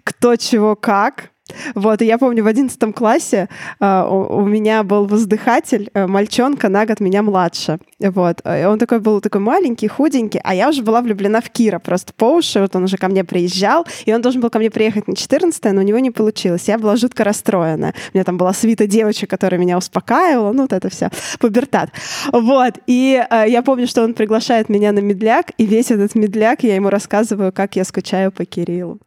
кто 0.02 0.36
чего 0.36 0.76
как. 0.76 1.30
Вот, 1.74 2.00
и 2.00 2.06
я 2.06 2.16
помню, 2.16 2.42
в 2.42 2.46
одиннадцатом 2.46 2.92
классе 2.94 3.48
uh, 3.78 4.08
у, 4.08 4.38
у 4.38 4.46
меня 4.46 4.82
был 4.82 5.06
воздыхатель, 5.06 5.90
uh, 5.92 6.06
мальчонка 6.06 6.70
на 6.70 6.86
год 6.86 7.00
меня 7.00 7.22
младше. 7.22 7.78
Вот, 8.00 8.40
и 8.44 8.64
он 8.64 8.78
такой 8.78 9.00
был 9.00 9.20
такой 9.20 9.42
маленький, 9.42 9.86
худенький, 9.86 10.40
а 10.42 10.54
я 10.54 10.70
уже 10.70 10.82
была 10.82 11.02
влюблена 11.02 11.42
в 11.42 11.50
Кира 11.50 11.78
просто 11.78 12.14
по 12.14 12.36
уши. 12.36 12.60
Вот 12.60 12.74
он 12.76 12.84
уже 12.84 12.96
ко 12.96 13.08
мне 13.08 13.24
приезжал, 13.24 13.86
и 14.06 14.14
он 14.14 14.22
должен 14.22 14.40
был 14.40 14.48
ко 14.48 14.58
мне 14.58 14.70
приехать 14.70 15.06
на 15.06 15.14
14 15.14 15.64
но 15.64 15.80
у 15.80 15.84
него 15.84 15.98
не 15.98 16.10
получилось. 16.10 16.68
Я 16.68 16.78
была 16.78 16.96
жутко 16.96 17.24
расстроена. 17.24 17.94
У 18.12 18.16
меня 18.16 18.24
там 18.24 18.38
была 18.38 18.52
свита 18.54 18.86
девочек, 18.86 19.28
которая 19.28 19.60
меня 19.60 19.76
успокаивала, 19.76 20.52
ну, 20.52 20.62
вот 20.62 20.72
это 20.72 20.88
все, 20.88 21.10
пубертат. 21.40 21.90
Вот, 22.32 22.78
и 22.86 23.22
uh, 23.30 23.48
я 23.48 23.62
помню, 23.62 23.86
что 23.86 24.02
он 24.02 24.14
приглашает 24.14 24.70
меня 24.70 24.92
на 24.92 25.00
медляк, 25.00 25.52
и 25.58 25.66
весь 25.66 25.90
этот 25.90 26.14
медляк 26.14 26.62
я 26.62 26.74
ему 26.74 26.88
рассказываю, 26.88 27.52
как 27.52 27.76
я 27.76 27.84
скучаю 27.84 28.32
по 28.32 28.46
Кириллу. 28.46 28.98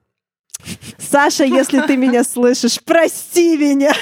Саша, 0.98 1.46
если 1.46 1.80
ты 1.82 1.98
меня 1.98 2.24
слышишь, 2.24 2.80
прости 2.84 3.58
меня. 3.58 3.94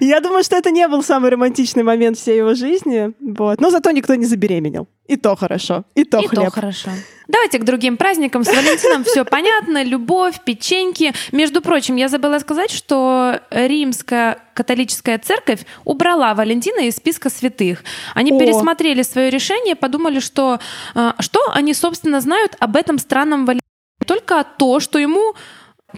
Я 0.00 0.20
думаю, 0.20 0.44
что 0.44 0.56
это 0.56 0.70
не 0.70 0.86
был 0.88 1.02
самый 1.02 1.30
романтичный 1.30 1.82
момент 1.82 2.18
всей 2.18 2.38
его 2.38 2.54
жизни. 2.54 3.12
Вот. 3.20 3.60
Но 3.60 3.70
зато 3.70 3.90
никто 3.90 4.14
не 4.14 4.26
забеременел. 4.26 4.88
И 5.06 5.16
то 5.16 5.36
хорошо. 5.36 5.84
И 5.94 6.04
то 6.04 6.18
И 6.20 6.26
хлеб. 6.26 6.44
то 6.46 6.50
хорошо. 6.50 6.90
Давайте 7.28 7.58
к 7.58 7.64
другим 7.64 7.96
праздникам. 7.96 8.44
С 8.44 8.48
Валентином 8.48 9.04
все 9.04 9.24
понятно. 9.24 9.82
Любовь, 9.82 10.40
печеньки. 10.44 11.12
Между 11.32 11.60
прочим, 11.60 11.96
я 11.96 12.08
забыла 12.08 12.38
сказать, 12.38 12.70
что 12.70 13.40
римская 13.50 14.38
католическая 14.54 15.18
церковь 15.18 15.60
убрала 15.84 16.34
Валентина 16.34 16.80
из 16.80 16.96
списка 16.96 17.30
святых. 17.30 17.84
Они 18.14 18.32
О. 18.32 18.38
пересмотрели 18.38 19.02
свое 19.02 19.30
решение, 19.30 19.76
подумали, 19.76 20.20
что 20.20 20.60
э, 20.94 21.12
что 21.20 21.40
они, 21.52 21.74
собственно, 21.74 22.20
знают 22.20 22.56
об 22.58 22.76
этом 22.76 22.98
странном 22.98 23.44
Валентине. 23.44 23.65
Только 24.06 24.44
то, 24.56 24.80
что 24.80 24.98
ему 24.98 25.34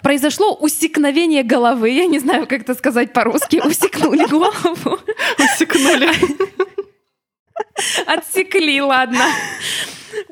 произошло 0.02 0.54
усекновение 0.54 1.42
головы. 1.42 1.90
Я 1.90 2.06
не 2.06 2.18
знаю, 2.18 2.46
как 2.46 2.62
это 2.62 2.74
сказать 2.74 3.12
по-русски. 3.12 3.60
Усекнули 3.64 4.26
голову. 4.26 4.98
Усекнули. 5.38 6.08
Отсекли, 8.06 8.80
ладно. 8.80 9.24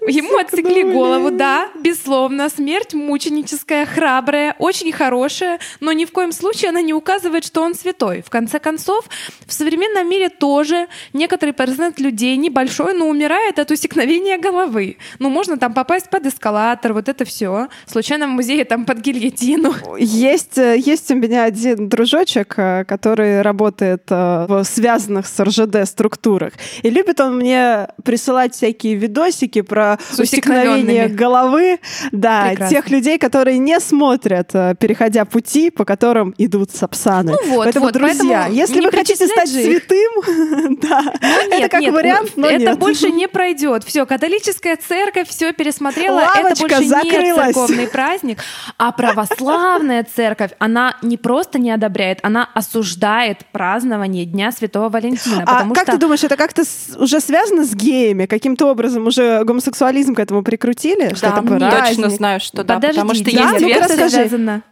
Ему 0.06 0.38
отсекли 0.38 0.82
голову, 0.82 1.30
да, 1.30 1.68
безусловно. 1.74 2.48
Смерть 2.48 2.94
мученическая, 2.94 3.86
храбрая, 3.86 4.54
очень 4.58 4.92
хорошая, 4.92 5.58
но 5.80 5.92
ни 5.92 6.04
в 6.04 6.12
коем 6.12 6.32
случае 6.32 6.70
она 6.70 6.80
не 6.80 6.94
указывает, 6.94 7.44
что 7.44 7.62
он 7.62 7.74
святой. 7.74 8.22
В 8.22 8.30
конце 8.30 8.58
концов, 8.58 9.04
в 9.46 9.52
современном 9.52 10.08
мире 10.08 10.28
тоже 10.28 10.88
некоторый 11.12 11.52
процент 11.52 11.98
людей 12.00 12.36
небольшой, 12.36 12.94
но 12.94 13.08
умирает 13.08 13.58
от 13.58 13.70
усекновения 13.70 14.38
головы. 14.38 14.98
Ну, 15.18 15.28
можно 15.28 15.56
там 15.56 15.74
попасть 15.74 16.10
под 16.10 16.26
эскалатор, 16.26 16.92
вот 16.92 17.08
это 17.08 17.24
все. 17.24 17.68
Случайно 17.86 18.26
в 18.26 18.30
музее 18.30 18.64
там 18.64 18.84
под 18.84 18.98
гильотину. 18.98 19.74
Есть, 19.98 20.58
э, 20.58 20.78
есть 20.78 21.10
у 21.10 21.14
меня 21.14 21.44
один 21.44 21.88
дружочек, 21.88 22.54
э, 22.56 22.84
который 22.84 23.42
работает 23.42 24.04
э, 24.10 24.46
в 24.48 24.64
связанных 24.64 25.26
с 25.26 25.42
РЖД 25.42 25.86
структурах. 25.86 26.52
И 26.82 26.90
любит 26.90 27.15
он 27.20 27.36
мне 27.36 27.88
присылать 28.04 28.54
всякие 28.54 28.94
видосики 28.94 29.62
про 29.62 29.98
усекновение 30.18 31.08
головы. 31.08 31.78
Да, 32.12 32.48
Прекрасно. 32.48 32.76
тех 32.76 32.90
людей, 32.90 33.18
которые 33.18 33.58
не 33.58 33.80
смотрят, 33.80 34.50
э, 34.54 34.74
переходя 34.78 35.24
пути, 35.24 35.70
по 35.70 35.84
которым 35.84 36.34
идут 36.38 36.70
сапсаны. 36.70 37.32
Ну 37.32 37.54
вот, 37.54 37.64
поэтому, 37.64 37.86
вот, 37.86 37.94
друзья, 37.94 38.42
поэтому 38.42 38.54
если 38.54 38.80
вы 38.80 38.90
хотите 38.90 39.26
стать 39.26 39.50
их. 39.50 39.64
святым, 39.66 40.78
да, 40.82 41.02
Ну, 41.20 41.45
нет, 41.66 41.70
как 41.72 41.80
нет, 41.80 41.94
вариант, 41.94 42.32
но 42.36 42.46
это 42.48 42.58
нет. 42.64 42.78
больше 42.78 43.10
не 43.10 43.28
пройдет. 43.28 43.84
Все, 43.84 44.06
католическая 44.06 44.76
церковь 44.76 45.28
все 45.28 45.52
пересмотрела. 45.52 46.20
это 46.20 46.42
Лавочка 46.42 46.62
больше 46.62 46.82
не 46.82 46.88
закрылась. 46.88 47.54
церковный 47.54 47.88
праздник. 47.88 48.38
А 48.78 48.92
православная 48.92 50.06
церковь, 50.14 50.52
она 50.58 50.96
не 51.02 51.16
просто 51.16 51.58
не 51.58 51.70
одобряет, 51.70 52.18
она 52.22 52.48
осуждает 52.54 53.44
празднование 53.52 54.24
Дня 54.24 54.52
Святого 54.52 54.88
Валентина. 54.88 55.44
А 55.46 55.68
как 55.68 55.82
что 55.84 55.92
ты 55.92 55.98
думаешь, 55.98 56.24
это 56.24 56.36
как-то 56.36 56.62
уже 56.98 57.20
связано 57.20 57.64
с 57.64 57.74
геями? 57.74 58.26
Каким-то 58.26 58.66
образом 58.70 59.06
уже 59.06 59.42
гомосексуализм 59.44 60.14
к 60.14 60.20
этому 60.20 60.42
прикрутили? 60.42 61.14
что 61.14 61.30
Да, 61.30 61.68
это 61.78 61.88
точно 61.88 62.10
знаю, 62.10 62.40
что 62.40 62.64
да, 62.64 62.74
Подожди, 62.76 63.00
потому 63.00 63.14
что 63.14 63.24
да? 63.24 63.30
есть 63.30 63.52
Ну-ка, 63.52 63.66
версия, 63.66 64.08
связано. 64.08 64.62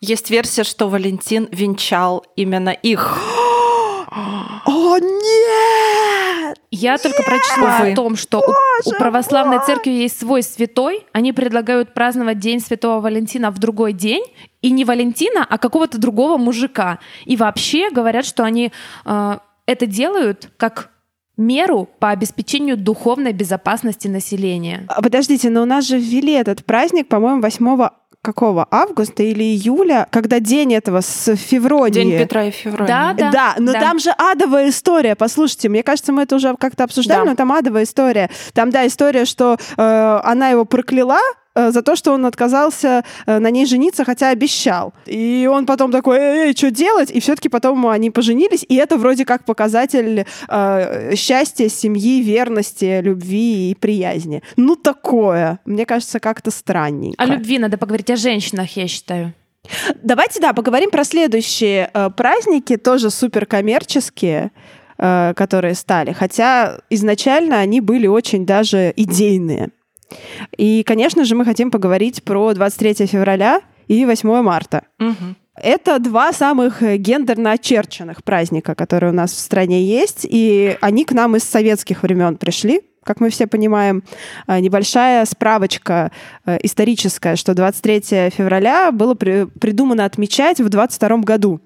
есть 0.00 0.30
версия, 0.30 0.64
что 0.64 0.88
Валентин 0.88 1.48
венчал 1.52 2.24
именно 2.36 2.70
их. 2.70 3.18
О, 4.66 4.98
нет! 4.98 6.58
Я 6.70 6.98
только 6.98 7.22
прочла 7.22 7.78
Увы. 7.80 7.92
о 7.92 7.94
том, 7.96 8.16
что 8.16 8.40
у, 8.40 8.88
у 8.88 8.92
православной 8.92 9.58
церкви 9.64 9.90
есть 9.90 10.18
свой 10.18 10.42
святой. 10.42 11.06
Они 11.12 11.32
предлагают 11.32 11.94
праздновать 11.94 12.38
День 12.38 12.60
Святого 12.60 13.00
Валентина 13.00 13.50
в 13.50 13.58
другой 13.58 13.92
день. 13.92 14.22
И 14.60 14.70
не 14.70 14.84
Валентина, 14.84 15.46
а 15.48 15.58
какого-то 15.58 15.98
другого 15.98 16.36
мужика. 16.36 16.98
И 17.24 17.36
вообще 17.36 17.90
говорят, 17.90 18.24
что 18.24 18.44
они 18.44 18.72
э, 19.04 19.38
это 19.66 19.86
делают 19.86 20.50
как 20.56 20.90
меру 21.36 21.88
по 21.98 22.10
обеспечению 22.10 22.76
духовной 22.76 23.32
безопасности 23.32 24.08
населения. 24.08 24.84
А, 24.88 25.00
Подождите, 25.00 25.48
но 25.50 25.62
у 25.62 25.64
нас 25.64 25.86
же 25.86 25.98
ввели 25.98 26.32
этот 26.32 26.64
праздник, 26.64 27.08
по-моему, 27.08 27.40
8 27.40 27.88
какого? 28.22 28.66
Августа 28.70 29.22
или 29.22 29.42
июля, 29.44 30.06
когда 30.10 30.40
день 30.40 30.74
этого 30.74 31.00
с 31.00 31.34
Февронии. 31.36 31.92
День 31.92 32.18
Петра 32.18 32.44
и 32.44 32.50
Февронии. 32.50 32.88
Да, 32.88 33.14
да. 33.14 33.30
Да, 33.30 33.54
но 33.58 33.72
да. 33.72 33.80
там 33.80 33.98
же 33.98 34.10
адовая 34.10 34.68
история. 34.70 35.14
Послушайте, 35.14 35.68
мне 35.68 35.82
кажется, 35.82 36.12
мы 36.12 36.22
это 36.22 36.36
уже 36.36 36.56
как-то 36.56 36.84
обсуждали, 36.84 37.24
Да. 37.24 37.30
но 37.30 37.36
там 37.36 37.52
адовая 37.52 37.84
история. 37.84 38.30
Там, 38.52 38.70
да, 38.70 38.86
история, 38.86 39.24
что 39.24 39.56
э, 39.76 40.20
она 40.24 40.48
его 40.48 40.64
прокляла 40.64 41.20
за 41.70 41.82
то, 41.82 41.96
что 41.96 42.12
он 42.12 42.26
отказался 42.26 43.04
э, 43.26 43.38
на 43.38 43.50
ней 43.50 43.66
жениться, 43.66 44.04
хотя 44.04 44.30
обещал. 44.30 44.94
И 45.06 45.48
он 45.50 45.66
потом 45.66 45.90
такой, 45.90 46.18
эй, 46.18 46.56
что 46.56 46.70
делать? 46.70 47.10
И 47.10 47.20
все-таки 47.20 47.48
потом 47.48 47.86
они 47.86 48.10
поженились, 48.10 48.64
и 48.68 48.76
это 48.76 48.96
вроде 48.96 49.24
как 49.24 49.44
показатель 49.44 50.24
э, 50.48 51.14
счастья, 51.14 51.68
семьи, 51.68 52.22
верности, 52.22 53.00
любви 53.00 53.70
и 53.70 53.74
приязни. 53.74 54.42
Ну, 54.56 54.76
такое. 54.76 55.58
Мне 55.64 55.86
кажется, 55.86 56.20
как-то 56.20 56.50
странненько. 56.50 57.22
О 57.22 57.26
любви 57.26 57.58
надо 57.58 57.78
поговорить, 57.78 58.10
о 58.10 58.16
женщинах, 58.16 58.76
я 58.76 58.88
считаю. 58.88 59.34
Давайте, 60.02 60.40
да, 60.40 60.52
поговорим 60.52 60.90
про 60.90 61.04
следующие 61.04 61.90
э, 61.92 62.10
праздники, 62.10 62.76
тоже 62.76 63.10
суперкоммерческие, 63.10 64.50
э, 64.98 65.34
которые 65.34 65.74
стали. 65.74 66.12
Хотя 66.12 66.78
изначально 66.90 67.58
они 67.58 67.80
были 67.80 68.06
очень 68.06 68.46
даже 68.46 68.92
идейные. 68.96 69.70
И, 70.56 70.82
конечно 70.84 71.24
же, 71.24 71.34
мы 71.34 71.44
хотим 71.44 71.70
поговорить 71.70 72.22
про 72.22 72.52
23 72.54 73.06
февраля 73.06 73.60
и 73.86 74.04
8 74.04 74.42
марта. 74.42 74.82
Мгм. 74.98 75.36
Это 75.60 75.98
два 75.98 76.32
самых 76.32 76.82
э, 76.82 76.96
гендерно 76.96 77.52
очерченных 77.52 78.22
праздника, 78.22 78.74
которые 78.74 79.10
у 79.10 79.14
нас 79.14 79.32
в 79.32 79.38
стране 79.38 79.82
есть, 79.82 80.26
и 80.28 80.76
они 80.80 81.04
к 81.04 81.12
нам 81.12 81.36
из 81.36 81.44
советских 81.44 82.02
времен 82.02 82.36
пришли, 82.36 82.82
как 83.02 83.20
мы 83.20 83.30
все 83.30 83.46
понимаем. 83.46 84.04
А, 84.46 84.60
Небольшая 84.60 85.24
справочка 85.24 86.12
э, 86.46 86.58
историческая, 86.62 87.36
что 87.36 87.54
23 87.54 88.30
февраля 88.30 88.92
было 88.92 89.14
при- 89.14 89.46
придумано 89.46 90.04
отмечать 90.04 90.60
в 90.60 90.68
22 90.68 91.18
году 91.18 91.60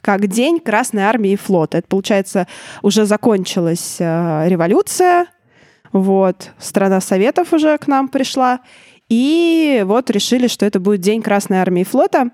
как 0.00 0.28
День 0.28 0.60
Красной 0.60 1.02
Армии 1.02 1.32
и 1.32 1.36
флота. 1.36 1.78
Это, 1.78 1.88
получается, 1.88 2.46
уже 2.82 3.06
закончилась 3.06 3.96
э, 3.98 4.44
революция, 4.46 5.26
вот, 6.00 6.52
страна 6.58 7.00
Советов 7.00 7.52
уже 7.52 7.76
к 7.78 7.86
нам 7.86 8.08
пришла, 8.08 8.60
и 9.08 9.82
вот 9.86 10.10
решили, 10.10 10.48
что 10.48 10.66
это 10.66 10.80
будет 10.80 11.00
День 11.00 11.22
Красной 11.22 11.58
Армии 11.58 11.82
и 11.82 11.84
флота. 11.84 12.30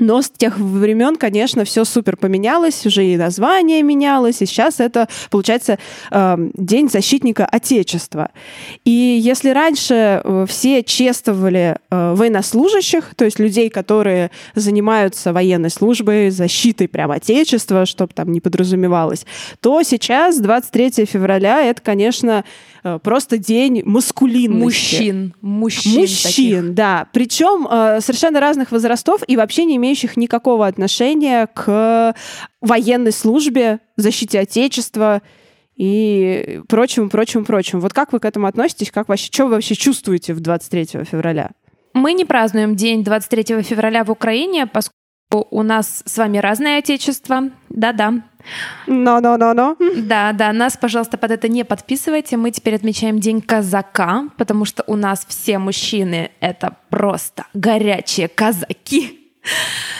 Но 0.00 0.22
с 0.22 0.30
тех 0.30 0.58
времен, 0.58 1.16
конечно, 1.16 1.64
все 1.64 1.84
супер 1.84 2.16
поменялось, 2.16 2.86
уже 2.86 3.04
и 3.04 3.16
название 3.16 3.82
менялось, 3.82 4.40
и 4.40 4.46
сейчас 4.46 4.80
это, 4.80 5.06
получается, 5.30 5.78
э, 6.10 6.36
День 6.54 6.88
защитника 6.88 7.44
Отечества. 7.44 8.30
И 8.84 8.90
если 8.90 9.50
раньше 9.50 10.22
э, 10.24 10.46
все 10.48 10.82
чествовали 10.82 11.76
э, 11.90 12.14
военнослужащих, 12.14 13.14
то 13.14 13.26
есть 13.26 13.38
людей, 13.38 13.68
которые 13.68 14.30
занимаются 14.54 15.32
военной 15.32 15.70
службой, 15.70 16.30
защитой 16.30 16.88
прям 16.88 17.10
Отечества, 17.10 17.84
чтобы 17.84 18.14
там 18.14 18.32
не 18.32 18.40
подразумевалось, 18.40 19.26
то 19.60 19.82
сейчас, 19.82 20.38
23 20.38 21.04
февраля, 21.04 21.62
это, 21.62 21.82
конечно, 21.82 22.44
просто 23.02 23.38
день 23.38 23.82
маскулинности. 23.84 24.62
Мужчин. 24.62 25.34
Мужчин. 25.40 26.00
Мужчин, 26.00 26.62
таких. 26.62 26.74
да. 26.74 27.08
Причем 27.12 27.66
э, 27.70 28.00
совершенно 28.00 28.40
разных 28.40 28.72
возрастов 28.72 29.22
и 29.26 29.36
вообще 29.36 29.64
не 29.64 29.76
имеющих 29.76 30.16
никакого 30.16 30.66
отношения 30.66 31.46
к 31.46 32.14
военной 32.60 33.12
службе, 33.12 33.80
защите 33.96 34.40
Отечества 34.40 35.22
и 35.76 36.60
прочему, 36.68 37.08
прочему, 37.08 37.44
прочему. 37.44 37.80
Вот 37.80 37.92
как 37.92 38.12
вы 38.12 38.20
к 38.20 38.24
этому 38.24 38.46
относитесь? 38.46 38.90
Как 38.90 39.08
вообще, 39.08 39.30
что 39.32 39.44
вы 39.44 39.52
вообще 39.52 39.74
чувствуете 39.74 40.34
в 40.34 40.40
23 40.40 41.04
февраля? 41.04 41.50
Мы 41.94 42.14
не 42.14 42.24
празднуем 42.24 42.74
день 42.76 43.04
23 43.04 43.62
февраля 43.62 44.04
в 44.04 44.10
Украине, 44.10 44.66
поскольку 44.66 44.96
у 45.50 45.62
нас 45.62 46.02
с 46.04 46.18
вами 46.18 46.38
разное 46.38 46.78
отечество. 46.78 47.50
Да-да. 47.68 48.22
Но-но-но-но. 48.86 49.76
Да, 49.96 50.32
да, 50.32 50.52
нас, 50.52 50.76
пожалуйста, 50.76 51.16
под 51.18 51.30
это 51.30 51.48
не 51.48 51.64
подписывайте. 51.64 52.36
Мы 52.36 52.50
теперь 52.50 52.74
отмечаем 52.74 53.18
День 53.18 53.40
казака, 53.40 54.28
потому 54.36 54.64
что 54.64 54.84
у 54.86 54.96
нас 54.96 55.24
все 55.28 55.58
мужчины— 55.58 56.30
это 56.40 56.76
просто 56.90 57.46
горячие 57.54 58.28
казаки. 58.28 59.30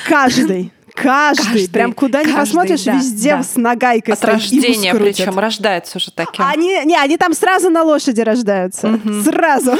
Каждый. 0.06 0.72
Каждый, 0.94 1.44
Каждый, 1.44 1.68
прям 1.70 1.92
куда 1.92 2.20
ни 2.20 2.24
каждый, 2.26 2.40
посмотришь, 2.40 2.82
да, 2.84 2.94
везде 2.94 3.30
да. 3.36 3.42
с 3.42 3.56
нагайкой 3.56 4.14
От 4.14 4.24
рождения, 4.24 4.94
причем 4.94 5.38
рождается 5.38 5.98
уже 5.98 6.10
таким. 6.10 6.44
Они, 6.44 6.84
не, 6.84 6.96
они 6.96 7.16
там 7.16 7.32
сразу 7.32 7.70
на 7.70 7.82
лошади 7.82 8.20
рождаются. 8.20 9.00
Сразу. 9.24 9.72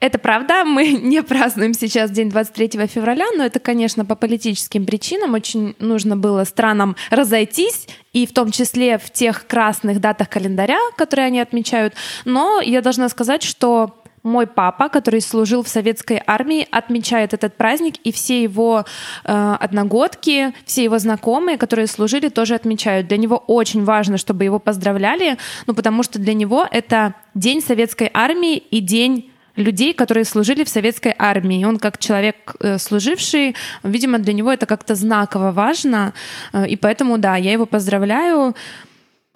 Это 0.00 0.18
правда, 0.18 0.64
мы 0.64 0.88
не 1.02 1.22
празднуем 1.22 1.74
сейчас 1.74 2.10
день 2.10 2.30
23 2.30 2.86
февраля, 2.86 3.26
но 3.36 3.44
это, 3.44 3.60
конечно, 3.60 4.04
по 4.04 4.14
политическим 4.14 4.86
причинам. 4.86 5.34
Очень 5.34 5.76
нужно 5.78 6.16
было 6.16 6.44
странам 6.44 6.96
разойтись, 7.10 7.86
и 8.12 8.26
в 8.26 8.32
том 8.32 8.50
числе 8.50 8.98
в 8.98 9.10
тех 9.10 9.46
красных 9.46 10.00
датах 10.00 10.28
календаря, 10.28 10.78
которые 10.96 11.26
они 11.26 11.40
отмечают. 11.40 11.94
Но 12.24 12.60
я 12.60 12.80
должна 12.80 13.08
сказать, 13.08 13.42
что 13.42 14.03
мой 14.24 14.46
папа, 14.46 14.88
который 14.88 15.20
служил 15.20 15.62
в 15.62 15.68
советской 15.68 16.20
армии, 16.26 16.66
отмечает 16.70 17.34
этот 17.34 17.56
праздник, 17.56 17.96
и 18.04 18.10
все 18.10 18.42
его 18.42 18.84
э, 19.24 19.56
одногодки, 19.60 20.54
все 20.64 20.82
его 20.82 20.98
знакомые, 20.98 21.58
которые 21.58 21.86
служили, 21.86 22.30
тоже 22.30 22.54
отмечают. 22.54 23.06
Для 23.06 23.18
него 23.18 23.36
очень 23.46 23.84
важно, 23.84 24.16
чтобы 24.16 24.44
его 24.44 24.58
поздравляли, 24.58 25.36
ну 25.66 25.74
потому 25.74 26.02
что 26.02 26.18
для 26.18 26.34
него 26.34 26.66
это 26.70 27.14
день 27.34 27.60
советской 27.60 28.10
армии 28.12 28.56
и 28.56 28.80
день 28.80 29.30
людей, 29.56 29.92
которые 29.92 30.24
служили 30.24 30.64
в 30.64 30.68
советской 30.68 31.14
армии. 31.18 31.64
Он 31.64 31.78
как 31.78 31.98
человек 31.98 32.56
э, 32.60 32.78
служивший, 32.78 33.54
видимо, 33.82 34.18
для 34.18 34.32
него 34.32 34.50
это 34.50 34.66
как-то 34.66 34.94
знаково 34.94 35.52
важно, 35.52 36.12
э, 36.52 36.66
и 36.66 36.76
поэтому, 36.76 37.18
да, 37.18 37.36
я 37.36 37.52
его 37.52 37.66
поздравляю. 37.66 38.54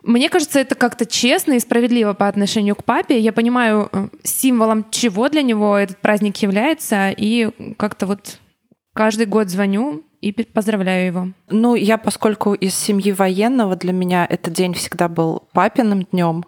Мне 0.03 0.29
кажется, 0.29 0.61
это 0.61 0.75
как-то 0.75 1.07
честно 1.07 1.55
и 1.55 1.61
справедливо 1.61 2.13
по 2.13 2.29
отношению 2.29 2.77
к 2.77 2.85
папе. 2.85 3.19
Я 3.19 3.33
понимаю, 3.33 3.89
э, 3.93 4.09
символом 4.23 4.87
чего 4.91 5.29
для 5.29 5.43
него 5.43 5.77
этот 5.77 5.99
праздник 5.99 6.37
является, 6.39 7.11
и 7.11 7.51
как-то 7.77 8.07
вот 8.07 8.39
каждый 8.93 9.27
год 9.27 9.49
звоню 9.49 10.05
и 10.21 10.33
поздравляю 10.33 11.07
его. 11.07 11.29
Ну, 11.49 11.75
я, 11.75 11.99
поскольку 11.99 12.55
из 12.55 12.75
семьи 12.75 13.13
военного, 13.13 13.77
для 13.77 13.93
меня 13.93 14.27
этот 14.29 14.53
день 14.53 14.75
всегда 14.75 15.09
был 15.09 15.45
папиным 15.53 16.03
днем. 16.03 16.45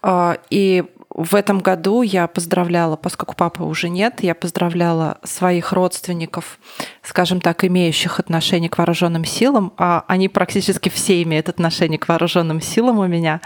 А, 0.00 0.38
и 0.50 0.84
в 1.14 1.34
этом 1.34 1.60
году 1.60 2.02
я 2.02 2.26
поздравляла, 2.26 2.96
поскольку 2.96 3.34
папы 3.34 3.64
уже 3.64 3.88
нет, 3.88 4.22
я 4.22 4.34
поздравляла 4.34 5.18
своих 5.22 5.72
родственников, 5.72 6.58
скажем 7.02 7.40
так, 7.40 7.64
имеющих 7.64 8.18
отношение 8.18 8.70
к 8.70 8.78
вооруженным 8.78 9.24
силам, 9.24 9.72
а 9.76 10.04
они 10.08 10.28
практически 10.28 10.88
все 10.88 11.22
имеют 11.22 11.48
отношение 11.48 11.98
к 11.98 12.08
вооруженным 12.08 12.60
силам 12.60 12.98
у 12.98 13.06
меня, 13.06 13.40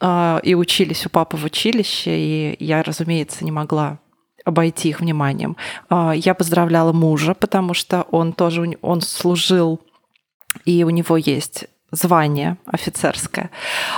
а, 0.00 0.40
и 0.42 0.54
учились 0.54 1.06
у 1.06 1.10
папы 1.10 1.36
в 1.36 1.44
училище, 1.44 2.10
и 2.18 2.56
я, 2.62 2.82
разумеется, 2.82 3.44
не 3.44 3.52
могла 3.52 3.98
обойти 4.44 4.90
их 4.90 5.00
вниманием. 5.00 5.56
А, 5.88 6.12
я 6.12 6.34
поздравляла 6.34 6.92
мужа, 6.92 7.34
потому 7.34 7.72
что 7.72 8.02
он 8.10 8.34
тоже 8.34 8.76
он 8.82 9.00
служил, 9.00 9.80
и 10.66 10.84
у 10.84 10.90
него 10.90 11.16
есть 11.16 11.66
звание 11.92 12.58
офицерское. 12.66 13.50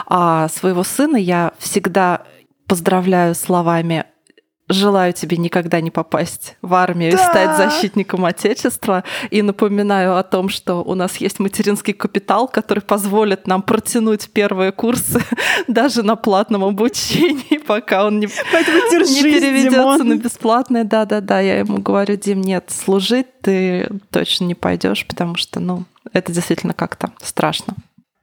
А 0.06 0.48
своего 0.48 0.84
сына 0.84 1.16
я 1.16 1.52
всегда 1.58 2.22
поздравляю 2.72 3.34
словами 3.34 4.06
Желаю 4.66 5.12
тебе 5.12 5.36
никогда 5.36 5.82
не 5.82 5.90
попасть 5.90 6.56
в 6.62 6.72
армию 6.72 7.12
да. 7.12 7.18
и 7.18 7.20
стать 7.20 7.56
защитником 7.58 8.24
Отечества. 8.24 9.04
И 9.30 9.42
напоминаю 9.42 10.16
о 10.16 10.22
том, 10.22 10.48
что 10.48 10.76
у 10.82 10.94
нас 10.94 11.16
есть 11.16 11.38
материнский 11.38 11.92
капитал, 11.92 12.48
который 12.48 12.80
позволит 12.80 13.46
нам 13.46 13.60
протянуть 13.60 14.30
первые 14.30 14.72
курсы 14.72 15.20
даже 15.68 16.02
на 16.02 16.16
платном 16.16 16.64
обучении, 16.64 17.58
пока 17.66 18.06
он 18.06 18.20
не, 18.20 18.28
держись, 18.28 19.22
не 19.22 19.22
переведется 19.22 19.98
Димон. 19.98 20.08
на 20.08 20.16
бесплатное. 20.16 20.84
Да-да-да, 20.84 21.40
я 21.40 21.58
ему 21.58 21.76
говорю, 21.78 22.16
Дим, 22.16 22.40
нет, 22.40 22.70
служить 22.70 23.40
ты 23.42 23.90
точно 24.10 24.46
не 24.46 24.54
пойдешь, 24.54 25.06
потому 25.06 25.34
что, 25.34 25.60
ну, 25.60 25.84
это 26.14 26.32
действительно 26.32 26.72
как-то 26.72 27.12
страшно. 27.20 27.74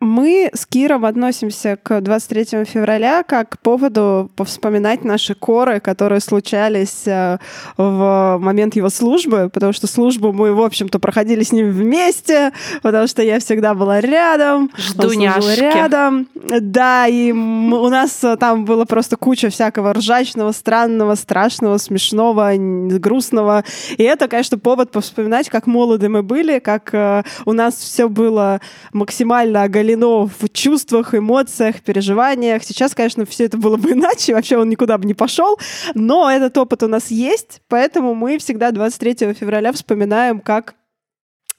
Мы 0.02 0.50
с 0.54 0.66
Киром 0.66 1.04
относимся 1.04 1.76
к 1.76 2.00
23 2.00 2.64
февраля 2.64 3.22
как 3.24 3.50
к 3.50 3.60
поводу 3.60 4.32
повспоминать 4.38 5.04
наши 5.04 5.36
коры, 5.36 5.82
которые 5.82 6.22
случались 6.22 7.06
э, 7.06 7.38
в 7.76 8.38
момент 8.40 8.78
его 8.78 8.90
службы, 8.90 9.50
потому 9.54 9.74
что 9.74 9.88
службу 9.88 10.32
мы, 10.32 10.54
в 10.54 10.62
общем-то, 10.62 11.00
проходили 11.00 11.44
с 11.44 11.52
ним 11.52 11.72
вместе, 11.72 12.54
потому 12.82 13.08
что 13.08 13.22
я 13.22 13.42
всегда 13.42 13.74
была 13.74 14.00
рядом, 14.00 14.72
Ждуняшки. 14.78 15.60
рядом. 15.60 16.30
Да, 16.34 17.06
и 17.08 17.34
у 17.34 17.90
нас 17.90 18.24
там 18.40 18.64
было 18.64 18.86
просто 18.86 19.18
куча 19.18 19.50
всякого 19.50 19.92
ржачного, 19.92 20.54
странного, 20.54 21.16
страшного, 21.16 21.78
смешного, 21.78 22.54
грустного. 22.56 23.66
И 23.98 24.04
это, 24.04 24.30
конечно, 24.30 24.58
повод 24.58 24.92
повспоминать, 24.92 25.50
как 25.50 25.68
молоды 25.68 26.08
мы 26.08 26.24
были, 26.24 26.60
как 26.60 26.94
э, 26.94 27.24
у 27.44 27.52
нас 27.52 27.76
все 27.76 28.08
было 28.08 28.62
максимально 28.94 29.64
оголено 29.64 29.89
оголено 29.90 30.28
в 30.28 30.50
чувствах, 30.50 31.16
эмоциях, 31.16 31.82
переживаниях. 31.82 32.64
Сейчас, 32.64 32.94
конечно, 32.96 33.26
все 33.26 33.46
это 33.46 33.58
было 33.58 33.78
бы 33.78 33.92
иначе, 33.94 34.34
вообще 34.34 34.58
он 34.58 34.70
никуда 34.70 34.98
бы 34.98 35.06
не 35.06 35.14
пошел, 35.14 35.60
но 35.96 36.30
этот 36.30 36.58
опыт 36.58 36.84
у 36.84 36.88
нас 36.88 37.12
есть, 37.12 37.62
поэтому 37.68 38.14
мы 38.14 38.38
всегда 38.38 38.72
23 38.72 39.34
февраля 39.34 39.72
вспоминаем, 39.72 40.40
как 40.40 40.76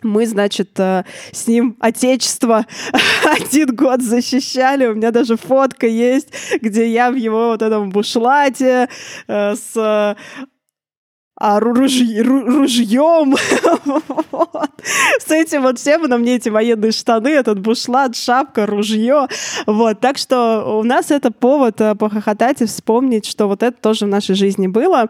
мы, 0.03 0.27
значит, 0.27 0.81
э, 0.81 1.05
с 1.31 1.47
ним 1.47 1.77
отечество 1.79 2.65
один 3.25 3.77
год 3.77 4.01
защищали. 4.01 4.87
У 4.87 4.95
меня 4.95 5.11
даже 5.11 5.37
фотка 5.37 5.87
есть, 5.87 6.33
где 6.63 6.91
я 6.91 7.11
в 7.11 7.17
его 7.17 7.49
вот 7.49 7.61
этом 7.61 7.91
бушлате 7.91 8.89
э, 9.29 9.55
с 9.55 10.17
а, 11.43 11.59
ружь, 11.59 12.03
ружьем. 12.19 13.35
вот. 14.31 14.71
С 15.27 15.31
этим 15.31 15.63
вот 15.63 15.79
всем 15.79 16.03
на 16.03 16.19
мне 16.19 16.35
эти 16.35 16.51
военные 16.51 16.93
штаны, 16.93 17.29
этот 17.29 17.61
бушлат, 17.61 18.15
шапка, 18.15 18.67
ружье. 18.67 19.27
Вот. 19.65 20.01
Так 20.01 20.19
что 20.19 20.79
у 20.79 20.83
нас 20.83 21.11
это 21.11 21.31
повод 21.31 21.81
э, 21.81 21.95
похохотать 21.95 22.61
и 22.61 22.67
вспомнить, 22.67 23.25
что 23.25 23.47
вот 23.49 23.63
это 23.63 23.75
тоже 23.81 24.05
в 24.05 24.09
нашей 24.09 24.35
жизни 24.35 24.67
было. 24.67 25.09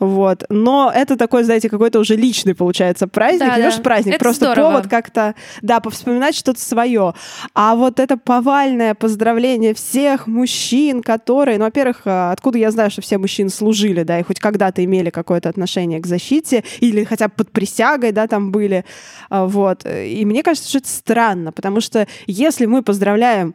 Вот. 0.00 0.44
Но 0.48 0.90
это 0.94 1.18
такой, 1.18 1.44
знаете, 1.44 1.68
какой-то 1.68 1.98
уже 1.98 2.16
личный, 2.16 2.54
получается, 2.54 3.06
праздник. 3.06 3.40
Да, 3.40 3.56
не 3.58 3.70
да. 3.70 3.82
праздник, 3.82 4.14
это 4.14 4.24
просто 4.24 4.46
здорово. 4.46 4.70
повод 4.70 4.88
как-то, 4.88 5.34
да, 5.60 5.80
повспоминать 5.80 6.34
что-то 6.34 6.60
свое. 6.60 7.12
А 7.52 7.76
вот 7.76 8.00
это 8.00 8.16
повальное 8.16 8.94
поздравление 8.94 9.74
всех 9.74 10.26
мужчин, 10.26 11.02
которые, 11.02 11.58
ну, 11.58 11.66
во-первых, 11.66 12.00
э, 12.06 12.30
откуда 12.32 12.56
я 12.56 12.70
знаю, 12.70 12.90
что 12.90 13.02
все 13.02 13.18
мужчины 13.18 13.50
служили, 13.50 14.04
да, 14.04 14.18
и 14.18 14.22
хоть 14.22 14.40
когда-то 14.40 14.82
имели 14.82 15.10
какое-то 15.10 15.50
отношение 15.50 15.65
отношение 15.66 16.00
к 16.00 16.06
защите, 16.06 16.62
или 16.80 17.04
хотя 17.04 17.28
бы 17.28 17.34
под 17.36 17.50
присягой, 17.50 18.12
да, 18.12 18.26
там 18.26 18.52
были. 18.52 18.84
А, 19.28 19.46
вот. 19.46 19.84
И 19.84 20.24
мне 20.24 20.42
кажется, 20.42 20.68
что 20.68 20.78
это 20.78 20.88
странно, 20.88 21.52
потому 21.52 21.80
что 21.80 22.06
если 22.26 22.66
мы 22.66 22.82
поздравляем 22.82 23.54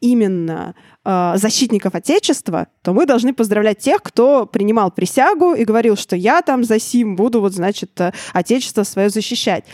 именно 0.00 0.74
э, 1.04 1.32
защитников 1.36 1.94
Отечества, 1.94 2.66
то 2.82 2.92
мы 2.92 3.06
должны 3.06 3.32
поздравлять 3.32 3.78
тех, 3.78 4.02
кто 4.02 4.44
принимал 4.44 4.90
присягу 4.90 5.54
и 5.54 5.64
говорил, 5.64 5.96
что 5.96 6.16
я 6.16 6.42
там 6.42 6.64
за 6.64 6.78
сим 6.78 7.16
буду, 7.16 7.40
вот, 7.40 7.54
значит, 7.54 7.98
э, 8.00 8.12
Отечество 8.34 8.82
свое 8.82 9.08
защищать. 9.08 9.64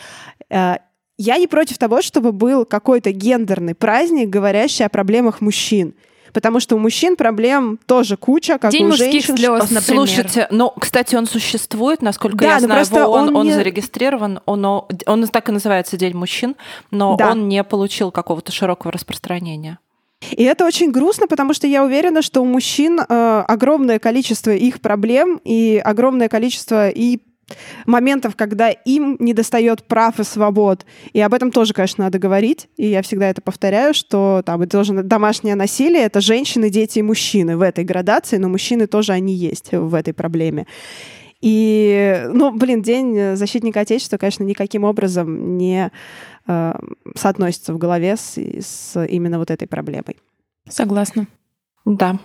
Э, 0.51 0.77
я 1.19 1.39
не 1.39 1.47
против 1.47 1.79
того, 1.79 2.03
чтобы 2.03 2.33
был 2.33 2.65
какой-то 2.65 3.11
гендерный 3.11 3.75
праздник, 3.75 4.29
говорящий 4.29 4.85
о 4.85 4.89
проблемах 4.89 5.41
мужчин 5.41 5.95
потому 6.35 6.61
что 6.61 6.77
у 6.77 6.79
мужчин 6.79 7.17
проблем 7.17 7.79
тоже 7.87 8.19
куча, 8.19 8.59
как 8.59 8.73
День 8.73 8.85
у 8.85 8.89
мужских 8.89 9.25
женщин. 9.25 9.37
слез, 9.37 9.71
например. 9.71 9.83
Слушайте, 9.83 10.49
ну, 10.51 10.71
кстати, 10.79 11.15
он 11.15 11.27
существует, 11.27 12.03
насколько 12.03 12.37
да, 12.39 12.55
я 12.55 12.61
знаю, 12.61 12.85
его, 12.85 13.11
он, 13.11 13.29
он, 13.29 13.37
он 13.37 13.47
не... 13.47 13.55
зарегистрирован, 13.55 14.41
он, 14.45 14.65
он 14.65 15.27
так 15.29 15.49
и 15.49 15.53
называется 15.53 15.97
День 15.97 16.15
мужчин, 16.15 16.57
но 16.91 17.17
да. 17.17 17.31
он 17.31 17.49
не 17.49 17.63
получил 17.65 18.11
какого-то 18.11 18.53
широкого 18.53 18.93
распространения. 18.93 19.79
И 20.31 20.43
это 20.43 20.65
очень 20.65 20.91
грустно, 20.91 21.27
потому 21.27 21.55
что 21.55 21.67
я 21.67 21.85
уверена, 21.85 22.23
что 22.23 22.41
у 22.41 22.47
мужчин 22.47 22.99
э, 23.01 23.45
огромное 23.47 23.99
количество 23.99 24.51
их 24.51 24.81
проблем 24.81 25.41
и 25.45 25.81
огромное 25.85 26.29
количество 26.29 26.89
и 26.89 27.21
моментов, 27.87 28.37
когда 28.37 28.71
им 28.71 29.17
не 29.21 29.35
достает 29.35 29.85
прав 29.85 30.19
и 30.21 30.25
свобод. 30.25 30.85
И 31.13 31.21
об 31.21 31.35
этом 31.35 31.51
тоже, 31.51 31.75
конечно, 31.75 32.05
надо 32.05 32.19
говорить. 32.19 32.69
И 32.77 32.87
я 32.87 33.03
всегда 33.03 33.29
это 33.29 33.43
повторяю, 33.43 33.95
что 33.95 34.43
там 34.45 34.63
это 34.63 34.79
тоже 34.79 34.93
домашнее 35.03 35.55
насилие— 35.55 36.03
это 36.05 36.21
женщины, 36.21 36.71
дети 36.71 37.01
и 37.01 37.03
мужчины 37.03 37.57
в 37.57 37.63
этой 37.63 37.85
градации, 37.85 38.37
но 38.39 38.49
мужчины 38.49 38.87
тоже 38.87 39.13
они 39.13 39.35
есть 39.35 39.73
в 39.73 39.95
этой 39.95 40.15
проблеме. 40.15 40.67
И, 41.41 42.25
ну, 42.33 42.53
блин, 42.53 42.81
День 42.81 43.37
защитника 43.37 43.81
Отечества, 43.81 44.17
конечно, 44.17 44.45
никаким 44.45 44.85
образом 44.85 45.59
не 45.59 45.91
э, 46.47 46.75
соотносится 47.15 47.75
в 47.75 47.79
голове 47.79 48.17
с, 48.17 48.39
с 48.39 49.05
именно 49.05 49.39
вот 49.39 49.51
этой 49.51 49.69
проблемой. 49.69 50.17
Согласна. 50.67 51.27
Да. 51.85 52.19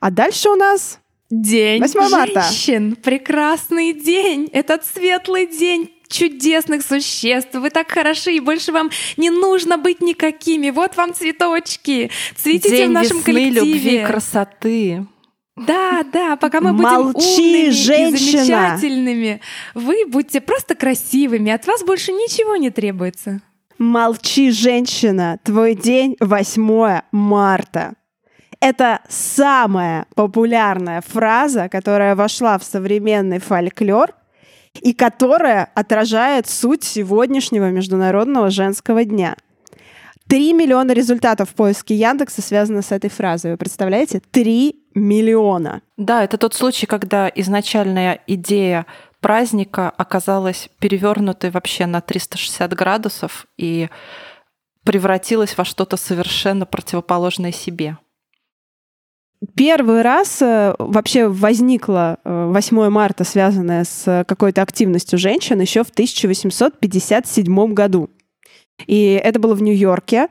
А 0.00 0.10
дальше 0.10 0.48
у 0.48 0.56
нас 0.56 0.98
День 1.30 1.80
8 1.80 2.08
марта. 2.10 2.42
женщин. 2.42 2.96
Прекрасный 2.96 3.92
день. 3.92 4.48
Этот 4.52 4.84
светлый 4.84 5.46
день 5.46 5.90
чудесных 6.08 6.82
существ. 6.82 7.54
Вы 7.54 7.70
так 7.70 7.90
хороши, 7.90 8.32
и 8.32 8.40
больше 8.40 8.72
вам 8.72 8.90
не 9.16 9.30
нужно 9.30 9.78
быть 9.78 10.00
никакими. 10.00 10.70
Вот 10.70 10.96
вам 10.96 11.14
цветочки. 11.14 12.10
Цветите 12.36 12.70
День 12.70 12.88
в 12.88 12.92
нашем 12.92 13.18
весны, 13.18 13.32
коллективе. 13.32 13.74
любви, 13.74 14.04
красоты. 14.04 15.06
Да, 15.56 16.02
да, 16.12 16.36
пока 16.36 16.60
мы 16.60 16.72
Молчи, 16.72 17.12
будем 17.12 17.44
умными 17.44 17.70
женщина. 17.70 18.16
и 18.16 18.44
замечательными, 18.46 19.40
вы 19.74 20.06
будьте 20.06 20.40
просто 20.40 20.74
красивыми, 20.74 21.52
от 21.52 21.66
вас 21.66 21.84
больше 21.84 22.12
ничего 22.12 22.56
не 22.56 22.70
требуется. 22.70 23.40
Молчи, 23.78 24.50
женщина, 24.50 25.38
твой 25.44 25.74
день 25.74 26.16
8 26.20 27.02
марта. 27.12 27.94
Это 28.60 29.00
самая 29.08 30.06
популярная 30.14 31.00
фраза, 31.00 31.68
которая 31.68 32.14
вошла 32.14 32.58
в 32.58 32.64
современный 32.64 33.38
фольклор 33.38 34.14
и 34.74 34.92
которая 34.92 35.70
отражает 35.74 36.46
суть 36.46 36.84
сегодняшнего 36.84 37.70
Международного 37.70 38.50
женского 38.50 39.04
дня. 39.04 39.36
3 40.28 40.52
миллиона 40.52 40.92
результатов 40.92 41.50
в 41.50 41.54
поиске 41.54 41.96
Яндекса 41.96 42.42
связано 42.42 42.82
с 42.82 42.92
этой 42.92 43.10
фразой. 43.10 43.52
Вы 43.52 43.56
представляете? 43.56 44.20
3 44.30 44.76
миллиона. 44.94 45.82
Да, 45.96 46.22
это 46.22 46.38
тот 46.38 46.54
случай, 46.54 46.86
когда 46.86 47.28
изначальная 47.34 48.20
идея 48.26 48.86
праздника 49.20 49.90
оказалась 49.90 50.68
перевернутой 50.78 51.50
вообще 51.50 51.86
на 51.86 52.00
360 52.00 52.72
градусов 52.74 53.46
и 53.56 53.88
превратилась 54.84 55.56
во 55.56 55.64
что-то 55.64 55.96
совершенно 55.96 56.64
противоположное 56.64 57.52
себе. 57.52 57.96
Первый 59.56 60.02
раз 60.02 60.42
э, 60.42 60.74
вообще 60.78 61.26
возникло 61.26 62.18
8 62.24 62.78
э, 62.78 62.90
марта, 62.90 63.24
связанное 63.24 63.84
с 63.84 64.24
какой-то 64.28 64.60
активностью 64.60 65.18
женщин, 65.18 65.60
еще 65.60 65.82
в 65.82 65.88
1857 65.88 67.72
году. 67.72 68.10
И 68.86 69.18
это 69.22 69.38
было 69.40 69.54
в 69.54 69.62
Нью-Йорке. 69.62 70.28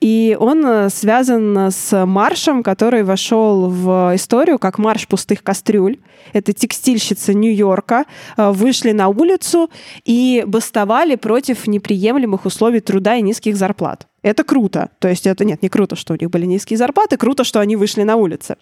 И 0.00 0.36
он 0.40 0.66
э, 0.66 0.90
связан 0.90 1.70
с 1.70 2.04
маршем, 2.04 2.64
который 2.64 3.04
вошел 3.04 3.68
в 3.68 4.12
историю 4.16 4.58
как 4.58 4.78
марш 4.78 5.06
пустых 5.06 5.44
кастрюль. 5.44 5.98
Это 6.32 6.52
текстильщицы 6.52 7.34
Нью-Йорка 7.34 8.04
вышли 8.36 8.90
на 8.90 9.08
улицу 9.08 9.70
и 10.04 10.42
бастовали 10.44 11.14
против 11.14 11.68
неприемлемых 11.68 12.46
условий 12.46 12.80
труда 12.80 13.14
и 13.14 13.22
низких 13.22 13.56
зарплат. 13.56 14.09
Это 14.22 14.44
круто. 14.44 14.90
То 14.98 15.08
есть 15.08 15.26
это 15.26 15.44
нет, 15.44 15.62
не 15.62 15.68
круто, 15.68 15.96
что 15.96 16.14
у 16.14 16.16
них 16.16 16.30
были 16.30 16.46
низкие 16.46 16.76
зарплаты, 16.76 17.16
круто, 17.16 17.44
что 17.44 17.60
они 17.60 17.76
вышли 17.76 18.02
на 18.02 18.16
улицы. 18.16 18.56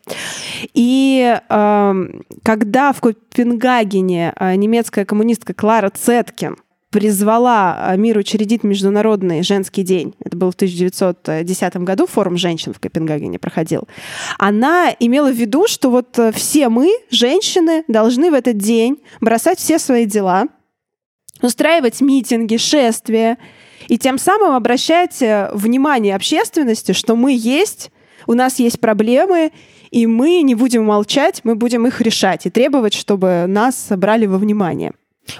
И 0.74 1.36
э, 1.48 2.04
когда 2.44 2.92
в 2.92 3.00
Копенгагене 3.00 4.32
э, 4.38 4.54
немецкая 4.54 5.04
коммунистка 5.04 5.54
Клара 5.54 5.90
Цеткин 5.90 6.56
призвала 6.90 7.92
э, 7.92 7.96
мир 7.96 8.16
учредить 8.18 8.62
Международный 8.62 9.42
женский 9.42 9.82
день, 9.82 10.14
это 10.24 10.36
был 10.36 10.50
в 10.50 10.54
1910 10.54 11.76
году, 11.78 12.06
форум 12.06 12.36
женщин 12.36 12.72
в 12.72 12.80
Копенгагене 12.80 13.38
проходил, 13.38 13.88
она 14.38 14.94
имела 14.98 15.30
в 15.30 15.36
виду, 15.36 15.66
что 15.66 15.90
вот 15.90 16.18
э, 16.18 16.32
все 16.32 16.68
мы, 16.68 16.90
женщины, 17.10 17.84
должны 17.88 18.30
в 18.30 18.34
этот 18.34 18.56
день 18.56 18.98
бросать 19.20 19.58
все 19.58 19.78
свои 19.78 20.06
дела, 20.06 20.46
устраивать 21.42 22.00
митинги, 22.00 22.56
шествия, 22.56 23.38
и 23.86 23.98
тем 23.98 24.18
самым 24.18 24.54
обращать 24.54 25.22
э, 25.22 25.50
внимание 25.52 26.16
общественности, 26.16 26.92
что 26.92 27.16
мы 27.16 27.36
есть, 27.36 27.90
у 28.26 28.34
нас 28.34 28.58
есть 28.58 28.80
проблемы, 28.80 29.52
и 29.90 30.06
мы 30.06 30.42
не 30.42 30.54
будем 30.54 30.84
молчать, 30.84 31.40
мы 31.44 31.54
будем 31.54 31.86
их 31.86 32.00
решать 32.00 32.46
и 32.46 32.50
требовать, 32.50 32.94
чтобы 32.94 33.44
нас 33.46 33.86
брали 33.90 34.26
во 34.26 34.38
внимание. 34.38 34.92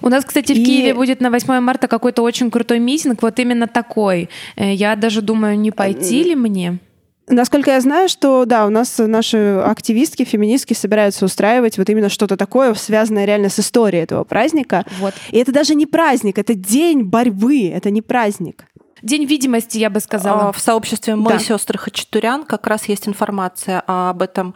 У 0.03 0.09
нас, 0.09 0.25
кстати, 0.25 0.53
в 0.53 0.57
и... 0.57 0.65
Киеве 0.65 0.95
будет 0.95 1.21
на 1.21 1.31
8 1.31 1.61
марта 1.61 1.89
какой-то 1.89 2.23
очень 2.23 2.51
крутой 2.51 2.79
митинг, 2.79 3.23
вот 3.23 3.39
именно 3.39 3.67
такой. 3.67 4.29
Э, 4.57 4.73
я 4.73 4.97
даже 4.97 5.23
думаю, 5.23 5.59
не 5.59 5.71
пойти 5.71 6.23
ли 6.23 6.35
мне? 6.35 6.79
Насколько 7.29 7.73
я 7.73 7.81
знаю, 7.81 8.09
что 8.09 8.45
да, 8.45 8.67
у 8.67 8.71
нас 8.71 8.99
наши 8.99 9.63
активистки, 9.65 10.25
феминистки 10.25 10.75
собираются 10.75 11.25
устраивать 11.25 11.79
вот 11.79 11.89
именно 11.91 12.09
что-то 12.09 12.37
такое, 12.37 12.75
связанное 12.75 13.25
реально 13.25 13.49
с 13.49 13.59
историей 13.59 14.03
этого 14.03 14.25
праздника. 14.25 14.85
Вот. 14.99 15.15
И 15.31 15.39
это 15.39 15.53
даже 15.53 15.75
не 15.75 15.87
праздник, 15.87 16.39
это 16.39 16.55
день 16.55 17.03
борьбы, 17.03 17.69
это 17.69 17.91
не 17.91 18.03
праздник. 18.03 18.65
День 19.03 19.27
видимости, 19.27 19.79
я 19.79 19.91
бы 19.91 20.01
сказала. 20.01 20.49
А, 20.49 20.53
в 20.53 20.59
сообществе 20.59 21.15
«Мы 21.15 21.31
да. 21.31 21.39
сестры 21.39 21.79
Хачатурян» 21.79 22.45
как 22.45 22.67
раз 22.67 22.87
есть 22.87 23.07
информация 23.07 23.83
об 23.87 24.23
этом 24.23 24.55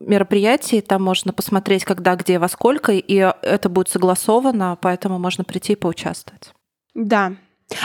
мероприятии. 0.00 0.80
Там 0.80 1.02
можно 1.02 1.32
посмотреть, 1.32 1.84
когда, 1.84 2.16
где, 2.16 2.38
во 2.38 2.48
сколько, 2.48 2.92
и 2.92 3.14
это 3.14 3.68
будет 3.68 3.88
согласовано, 3.88 4.76
поэтому 4.80 5.18
можно 5.18 5.44
прийти 5.44 5.74
и 5.74 5.76
поучаствовать. 5.76 6.52
Да, 6.94 7.34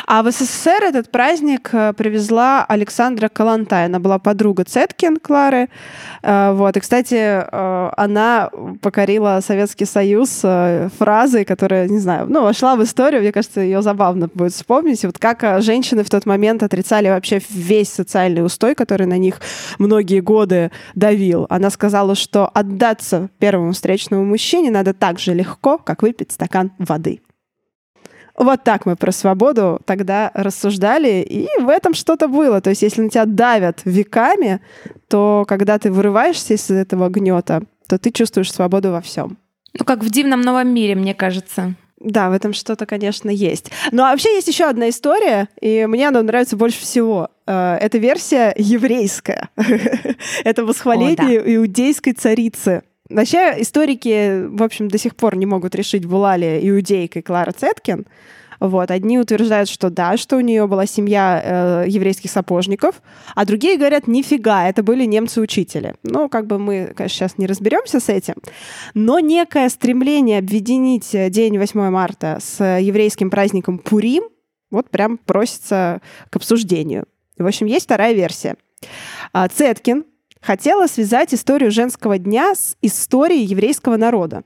а 0.08 0.24
в 0.24 0.32
СССР 0.32 0.84
этот 0.84 1.12
праздник 1.12 1.70
э, 1.74 1.94
привезла 1.94 2.64
Александра 2.66 3.28
Калантай. 3.30 3.86
Она 3.86 4.00
была 4.00 4.18
подруга 4.18 4.64
Цеткин 4.64 5.18
Клары. 5.18 5.70
Э, 6.22 6.54
вот. 6.54 6.78
И, 6.78 6.80
кстати, 6.80 7.16
э, 7.16 7.92
она 7.98 8.50
покорила 8.82 9.40
Советский 9.46 9.86
Союз 9.86 10.42
фразой, 10.98 11.46
которая, 11.46 11.88
не 11.88 12.00
знаю, 12.00 12.28
ну, 12.30 12.44
вошла 12.44 12.76
в 12.76 12.84
историю. 12.84 13.22
Мне 13.22 13.32
кажется, 13.32 13.62
ее 13.62 13.82
забавно 13.82 14.30
будет 14.34 14.54
вспомнить. 14.54 15.04
Вот 15.04 15.20
как 15.20 15.62
женщины 15.62 16.04
в 16.04 16.10
тот 16.10 16.26
момент 16.26 16.64
отрицали 16.64 17.10
вообще 17.10 17.42
весь 17.50 17.90
социальный 17.90 18.46
устой, 18.46 18.76
который 18.76 19.08
на 19.08 19.18
них 19.18 19.42
многие 19.80 20.22
годы 20.22 20.72
давил. 20.96 21.46
Она 21.50 21.70
сказала, 21.70 22.16
что 22.16 22.50
отдаться 22.54 23.30
первому 23.40 23.74
встречному 23.74 24.24
мужчине 24.24 24.72
надо 24.72 24.94
так 24.94 25.20
же 25.20 25.34
легко, 25.34 25.78
как 25.78 26.04
выпить 26.04 26.32
стакан 26.32 26.72
воды. 26.78 27.20
Вот 28.38 28.64
так 28.64 28.86
мы 28.86 28.96
про 28.96 29.12
свободу 29.12 29.80
тогда 29.86 30.32
рассуждали, 30.34 31.22
и 31.22 31.48
в 31.62 31.70
этом 31.70 31.94
что-то 31.94 32.28
было. 32.28 32.62
То 32.62 32.72
есть, 32.72 32.82
если 32.82 33.02
на 33.02 33.10
тебя 33.10 33.26
давят 33.26 33.82
веками, 33.86 34.60
то 35.08 35.46
когда 35.48 35.78
ты 35.78 35.92
вырываешься 35.92 36.56
из 36.56 36.70
этого 36.70 37.10
гнета, 37.10 37.64
то 37.88 37.98
ты 38.00 38.12
чувствуешь 38.12 38.52
свободу 38.52 38.92
во 38.92 39.02
всем. 39.02 39.38
Ну, 39.78 39.86
как 39.86 40.04
в 40.04 40.10
дивном 40.10 40.42
новом 40.42 40.74
мире, 40.74 40.96
мне 40.96 41.14
кажется. 41.14 41.76
Да, 42.00 42.30
в 42.30 42.34
этом 42.34 42.54
что-то, 42.54 42.86
конечно, 42.86 43.30
есть. 43.30 43.72
Но 43.92 44.04
вообще 44.04 44.36
есть 44.36 44.48
еще 44.48 44.66
одна 44.66 44.90
история, 44.90 45.48
и 45.62 45.86
мне 45.86 46.10
она 46.10 46.22
нравится 46.22 46.58
больше 46.58 46.82
всего. 46.82 47.30
Э, 47.48 47.78
это 47.80 47.98
версия 47.98 48.54
еврейская. 48.58 49.50
Это 50.44 50.66
восхваление 50.66 51.56
иудейской 51.56 52.14
царицы. 52.14 52.84
Вообще 53.14 53.56
историки, 53.58 54.46
в 54.48 54.64
общем, 54.64 54.88
до 54.88 54.98
сих 54.98 55.16
пор 55.16 55.36
не 55.36 55.46
могут 55.46 55.76
решить, 55.76 56.06
была 56.06 56.36
ли 56.36 56.60
иудейкой 56.68 57.22
Клара 57.22 57.52
Цеткин. 57.52 58.06
Вот. 58.60 58.92
Одни 58.92 59.20
утверждают, 59.20 59.68
что 59.68 59.90
да, 59.90 60.16
что 60.16 60.38
у 60.38 60.40
нее 60.40 60.68
была 60.68 60.86
семья 60.86 61.42
э, 61.44 61.90
еврейских 61.90 62.32
сапожников, 62.32 63.02
а 63.36 63.46
другие 63.46 63.78
говорят, 63.78 64.08
нифига, 64.08 64.70
это 64.70 64.84
были 64.84 65.04
немцы-учители. 65.04 65.96
Ну, 66.04 66.30
как 66.30 66.48
бы 66.48 66.58
мы, 66.60 66.94
конечно, 66.96 67.16
сейчас 67.16 67.38
не 67.38 67.46
разберемся 67.46 68.00
с 68.00 68.08
этим. 68.08 68.36
Но 68.94 69.20
некое 69.20 69.68
стремление 69.68 70.40
объединить 70.40 71.10
день 71.32 71.58
8 71.58 71.90
марта 71.90 72.40
с 72.42 72.64
еврейским 72.64 73.30
праздником 73.30 73.80
Пурим 73.80 74.24
вот 74.72 74.90
прям 74.90 75.18
просится 75.18 76.02
к 76.30 76.36
обсуждению. 76.38 77.06
В 77.38 77.46
общем, 77.46 77.68
есть 77.68 77.86
вторая 77.86 78.14
версия. 78.14 78.56
А, 79.34 79.48
Цеткин, 79.48 80.06
хотела 80.44 80.88
связать 80.88 81.34
историю 81.34 81.72
женского 81.72 82.18
дня 82.18 82.54
с 82.54 82.76
историей 82.82 83.46
еврейского 83.46 83.98
народа. 83.98 84.44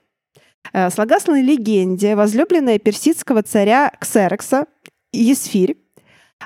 Э, 0.72 0.90
Слагасловной 0.90 1.42
легенде 1.42 2.16
возлюбленная 2.16 2.80
персидского 2.80 3.44
царя 3.44 3.92
Ксерекса 4.00 4.68
Есфирь 5.12 5.78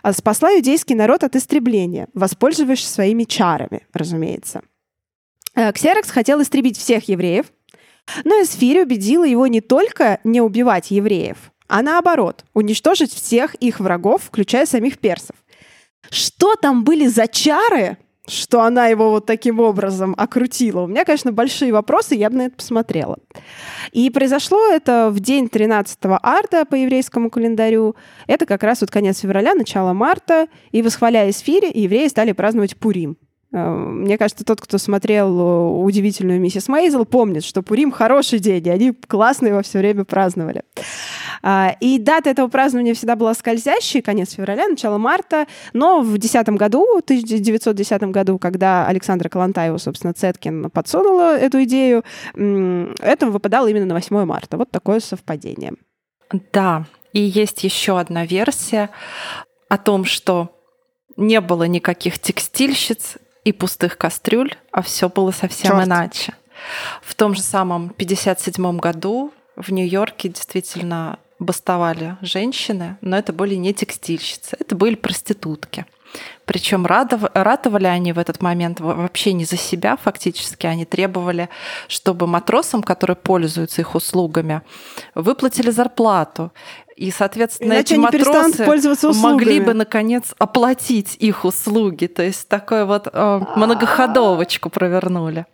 э, 0.04 0.14
спасла 0.14 0.54
иудейский 0.56 0.96
народ 0.96 1.24
от 1.24 1.36
истребления, 1.36 2.08
воспользовавшись 2.14 2.90
своими 2.90 3.26
чарами, 3.26 3.86
разумеется. 3.94 4.62
Э, 5.54 5.72
Ксерекс 5.74 6.10
хотел 6.10 6.42
истребить 6.42 6.78
всех 6.78 7.10
евреев, 7.10 7.48
но 8.24 8.42
Эсфирь 8.42 8.82
убедила 8.82 9.26
его 9.26 9.48
не 9.48 9.62
только 9.62 10.20
не 10.24 10.42
убивать 10.42 10.92
евреев, 10.92 11.52
а 11.68 11.82
наоборот, 11.82 12.46
уничтожить 12.54 13.14
всех 13.14 13.56
их 13.56 13.80
врагов, 13.80 14.24
включая 14.24 14.66
самих 14.66 14.98
персов. 15.00 15.36
Что 16.10 16.56
там 16.56 16.84
были 16.84 17.08
за 17.08 17.28
чары, 17.28 17.98
что 18.32 18.62
она 18.62 18.88
его 18.88 19.12
вот 19.12 19.26
таким 19.26 19.60
образом 19.60 20.16
окрутила. 20.18 20.82
У 20.82 20.88
меня, 20.88 21.06
конечно, 21.06 21.32
большие 21.32 21.74
вопросы, 21.74 22.16
я 22.16 22.30
бы 22.30 22.38
на 22.38 22.42
это 22.44 22.56
посмотрела. 22.56 23.18
И 23.92 24.10
произошло 24.10 24.68
это 24.72 25.10
в 25.12 25.20
день 25.20 25.50
13 25.50 25.98
арта 26.22 26.66
по 26.66 26.76
еврейскому 26.76 27.30
календарю. 27.30 27.96
Это 28.28 28.46
как 28.46 28.64
раз 28.64 28.82
вот 28.82 28.92
конец 28.92 29.20
февраля, 29.20 29.54
начало 29.54 29.94
марта. 29.94 30.48
И 30.72 30.82
восхваляя 30.82 31.32
Сфире, 31.32 31.70
евреи 31.74 32.08
стали 32.08 32.32
праздновать 32.32 32.78
Пурим. 32.78 33.18
Э, 33.54 33.70
мне 33.70 34.18
кажется, 34.18 34.46
тот, 34.46 34.62
кто 34.62 34.78
смотрел 34.78 35.40
э, 35.40 35.84
«Удивительную 35.84 36.40
миссис 36.40 36.68
Мейзел», 36.68 37.06
помнит, 37.06 37.44
что 37.44 37.62
Пурим— 37.62 37.92
хороший 37.92 38.40
день, 38.40 38.66
и 38.66 38.70
они 38.70 38.94
классно 38.94 39.48
его 39.48 39.62
все 39.62 39.80
время 39.80 40.06
праздновали. 40.06 40.64
А, 41.44 41.76
и 41.80 41.98
дата 42.00 42.30
этого 42.30 42.48
празднования 42.48 42.94
всегда 42.94 43.16
была 43.16 43.34
скользящей, 43.34 44.02
конец 44.02 44.34
февраля, 44.34 44.68
начало 44.68 44.98
марта, 44.98 45.48
но 45.74 46.02
в 46.02 46.10
2010 46.18 46.50
году, 46.50 46.86
1910 47.00 48.04
году, 48.04 48.38
когда 48.38 48.86
Александра 48.86 49.28
Калантаева, 49.28 49.78
собственно, 49.78 50.14
Цеткин 50.14 50.70
подсунула 50.70 51.38
эту 51.38 51.64
идею, 51.64 52.04
это 52.36 53.28
выпадало 53.28 53.68
именно 53.68 53.86
на 53.86 53.96
8 53.96 54.26
марта. 54.26 54.58
Вот 54.58 54.72
такое 54.72 55.00
совпадение. 55.00 55.74
Да, 56.54 56.86
и 57.14 57.22
есть 57.22 57.64
еще 57.64 58.00
одна 58.00 58.26
версия 58.26 58.90
о 59.68 59.78
том, 59.78 60.06
что 60.06 60.56
не 61.18 61.42
было 61.42 61.64
никаких 61.64 62.20
текстильщиц, 62.20 63.18
и 63.44 63.52
пустых 63.52 63.98
кастрюль, 63.98 64.56
а 64.72 64.82
все 64.82 65.10
было 65.10 65.32
совсем 65.32 65.72
Чёрт. 65.72 65.86
иначе. 65.88 66.34
В 67.02 67.16
том 67.16 67.34
же 67.34 67.42
самом 67.42 67.90
57 67.90 68.78
году 68.78 69.34
в 69.56 69.72
Нью-Йорке 69.72 70.30
действительно 70.30 71.20
бастовали 71.40 72.18
женщины, 72.22 72.98
но 73.02 73.18
это 73.18 73.34
были 73.34 73.56
не 73.56 73.74
текстильщицы, 73.74 74.56
это 74.60 74.76
были 74.76 74.96
проститутки. 74.96 75.86
Причем 76.46 76.86
ратовали 76.86 77.88
они 77.88 78.12
в 78.14 78.20
этот 78.20 78.42
момент 78.42 78.80
вообще 78.80 79.34
не 79.34 79.46
за 79.46 79.58
себя 79.58 79.96
фактически, 79.96 80.68
они 80.68 80.86
требовали, 80.86 81.50
чтобы 81.88 82.28
матросам, 82.28 82.84
которые 82.84 83.16
пользуются 83.16 83.82
их 83.82 83.96
услугами, 83.96 84.62
выплатили 85.16 85.72
зарплату. 85.72 86.52
И, 87.02 87.10
соответственно, 87.10 87.74
Иначе 87.74 87.96
эти 87.96 88.00
матросы 88.00 88.64
пользоваться 88.64 89.12
могли 89.14 89.60
бы, 89.60 89.74
наконец, 89.74 90.36
оплатить 90.38 91.16
их 91.18 91.46
услуги. 91.46 92.06
То 92.06 92.22
есть 92.22 92.48
такой 92.48 92.86
вот 92.86 93.08
э, 93.12 93.42
многоходовочку 93.56 94.70
провернули. 94.70 95.48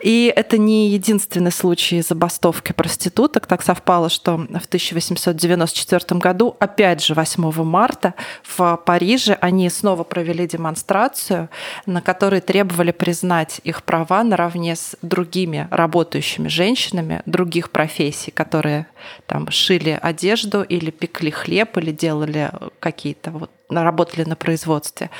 И 0.00 0.32
это 0.34 0.56
не 0.56 0.88
единственный 0.88 1.52
случай 1.52 2.00
забастовки 2.00 2.72
проституток. 2.72 3.46
Так 3.46 3.60
совпало, 3.62 4.08
что 4.08 4.38
в 4.38 4.64
1894 4.64 6.18
году, 6.18 6.56
опять 6.58 7.04
же 7.04 7.12
8 7.12 7.52
марта, 7.64 8.14
в 8.42 8.80
Париже 8.86 9.36
они 9.42 9.68
снова 9.68 10.04
провели 10.04 10.46
демонстрацию, 10.46 11.50
на 11.84 12.00
которой 12.00 12.40
требовали 12.40 12.92
признать 12.92 13.60
их 13.62 13.82
права 13.82 14.24
наравне 14.24 14.76
с 14.76 14.96
другими 15.02 15.68
работающими 15.70 16.48
женщинами 16.48 17.20
других 17.26 17.70
профессий, 17.70 18.30
которые 18.30 18.86
там 19.26 19.50
шили 19.50 19.98
одежду 20.00 20.61
или 20.62 20.90
пекли 20.90 21.30
хлеб, 21.30 21.76
или 21.78 21.90
делали 21.92 22.50
какие-то 22.80 23.30
вот 23.30 23.50
работали 23.70 24.24
на 24.24 24.36
производстве. 24.36 25.10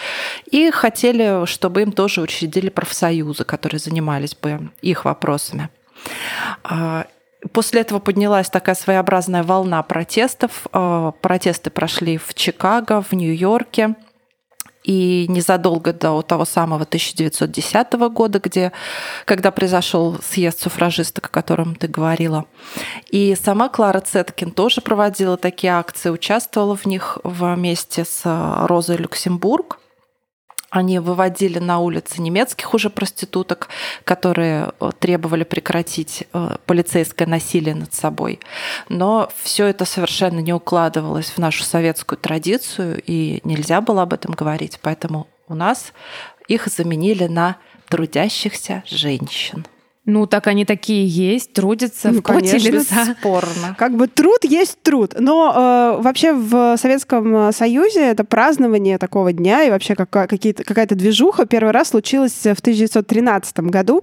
И 0.51 0.70
хотели, 0.70 1.47
чтобы 1.47 1.82
им 1.82 1.93
тоже 1.93 2.20
учредили 2.20 2.68
профсоюзы, 2.68 3.45
которые 3.45 3.78
занимались 3.78 4.34
бы 4.34 4.70
их 4.82 5.07
вопросами. 5.07 5.70
А, 6.62 7.07
после 7.53 7.80
этого 7.80 7.99
поднялась 7.99 8.51
такая 8.51 8.74
своеобразная 8.74 9.43
волна 9.43 9.82
протестов. 9.82 10.66
А, 10.72 11.12
протесты 11.12 11.70
прошли 11.70 12.18
в 12.18 12.34
Чикаго, 12.34 13.01
в 13.01 13.12
Нью-Йорке– 13.12 13.95
и 14.85 15.26
незадолго 15.28 15.93
до 15.93 16.22
того 16.22 16.45
самого 16.45 16.83
1910 16.83 17.93
года, 18.12 18.41
где, 18.43 18.72
когда 19.24 19.51
произошел 19.51 20.18
съезд 20.22 20.61
суфражисток, 20.61 21.26
о 21.26 21.28
котором 21.28 21.74
ты 21.74 21.89
говорила. 21.89 22.47
И 23.11 23.37
сама 23.41 23.68
Клара 23.68 24.01
Цеткин 24.01 24.51
тоже 24.51 24.80
проводила 24.80 25.37
такие 25.37 25.72
акции, 25.72 26.11
участвовала 26.11 26.76
в 26.76 26.87
них 26.87 27.18
вместе 27.22 28.05
с 28.05 28.22
Розой 28.66 28.97
Люксембург. 28.97 29.78
Они 30.73 30.99
выводили 30.99 31.59
на 31.59 31.81
улицы 31.81 32.23
немецких 32.23 32.73
уже 32.73 32.89
проституток, 32.89 33.68
которые 34.05 34.73
э, 34.81 34.91
требовали 34.99 35.45
прекратить 35.45 36.25
э, 36.33 36.57
полицейское 36.64 37.29
насилие 37.29 37.75
над 37.75 37.93
собой. 37.93 38.41
Но 38.89 39.31
все 39.43 39.66
это 39.66 39.85
совершенно 39.85 40.41
не 40.41 40.55
укладывалось 40.55 41.29
в 41.29 41.37
нашу 41.37 41.62
советскую 41.64 42.18
традицию, 42.18 43.03
и 43.07 43.41
нельзя 43.45 43.83
было 43.83 44.01
об 44.01 44.14
этом 44.14 44.33
говорить. 44.33 44.79
Поэтому 44.81 45.27
у 45.47 45.55
нас 45.55 45.93
их 46.49 46.68
заменили 46.68 47.27
на 47.27 47.59
трудящихся 47.91 48.83
женщин. 48.87 49.66
Ну, 50.05 50.27
так 50.27 50.49
они 50.49 50.65
такие 50.65 51.07
есть, 51.07 51.53
трудятся 51.53 52.11
ну, 52.11 52.19
в 52.19 52.23
поте 52.23 52.59
лица. 52.59 53.07
Бесспорно. 53.07 53.75
Как 53.79 53.97
бы 53.97 54.09
труд 54.09 54.43
есть 54.43 54.83
труд. 54.83 55.15
Но 55.17 55.53
э, 55.55 56.03
вообще 56.03 56.33
в 56.33 56.77
Советском 56.77 57.53
Союзе 57.53 58.09
это 58.09 58.25
празднование 58.25 58.99
такого 58.99 59.33
дня 59.33 59.63
и 59.63 59.71
вообще 59.71 59.95
как, 59.95 60.11
какая-то 60.11 60.97
движуха 60.97 61.47
первый 61.47 61.71
раз 61.71 61.91
случилась 61.91 62.33
в 62.33 62.59
1913 62.59 63.61
году. 63.61 64.03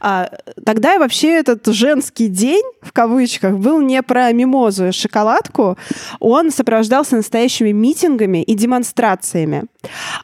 А, 0.00 0.30
тогда 0.64 0.98
вообще 0.98 1.28
этот 1.34 1.66
женский 1.66 2.28
день, 2.28 2.64
в 2.82 2.92
кавычках, 2.92 3.56
был 3.56 3.80
не 3.80 4.02
про 4.02 4.32
мимозу 4.32 4.88
и 4.88 4.92
шоколадку, 4.92 5.76
он 6.20 6.50
сопровождался 6.50 7.16
настоящими 7.16 7.70
митингами 7.70 8.42
и 8.42 8.54
демонстрациями. 8.54 9.64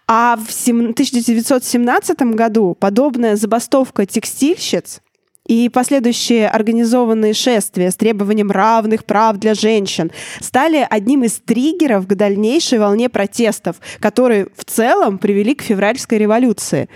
А 0.06 0.36
в 0.36 0.48
1917 0.68 2.20
году 2.34 2.76
подобная 2.78 3.36
забастовка 3.36 4.06
текстильщиц 4.06 5.00
и 5.50 5.68
последующие 5.68 6.48
организованные 6.48 7.34
шествия 7.34 7.90
с 7.90 7.96
требованием 7.96 8.52
равных 8.52 9.04
прав 9.04 9.36
для 9.36 9.54
женщин 9.54 10.12
стали 10.38 10.86
одним 10.88 11.24
из 11.24 11.40
триггеров 11.40 12.06
к 12.06 12.14
дальнейшей 12.14 12.78
волне 12.78 13.08
протестов, 13.08 13.80
которые 13.98 14.46
в 14.54 14.64
целом 14.64 15.18
привели 15.18 15.56
к 15.56 15.62
февральской 15.62 16.18
революции. 16.18 16.88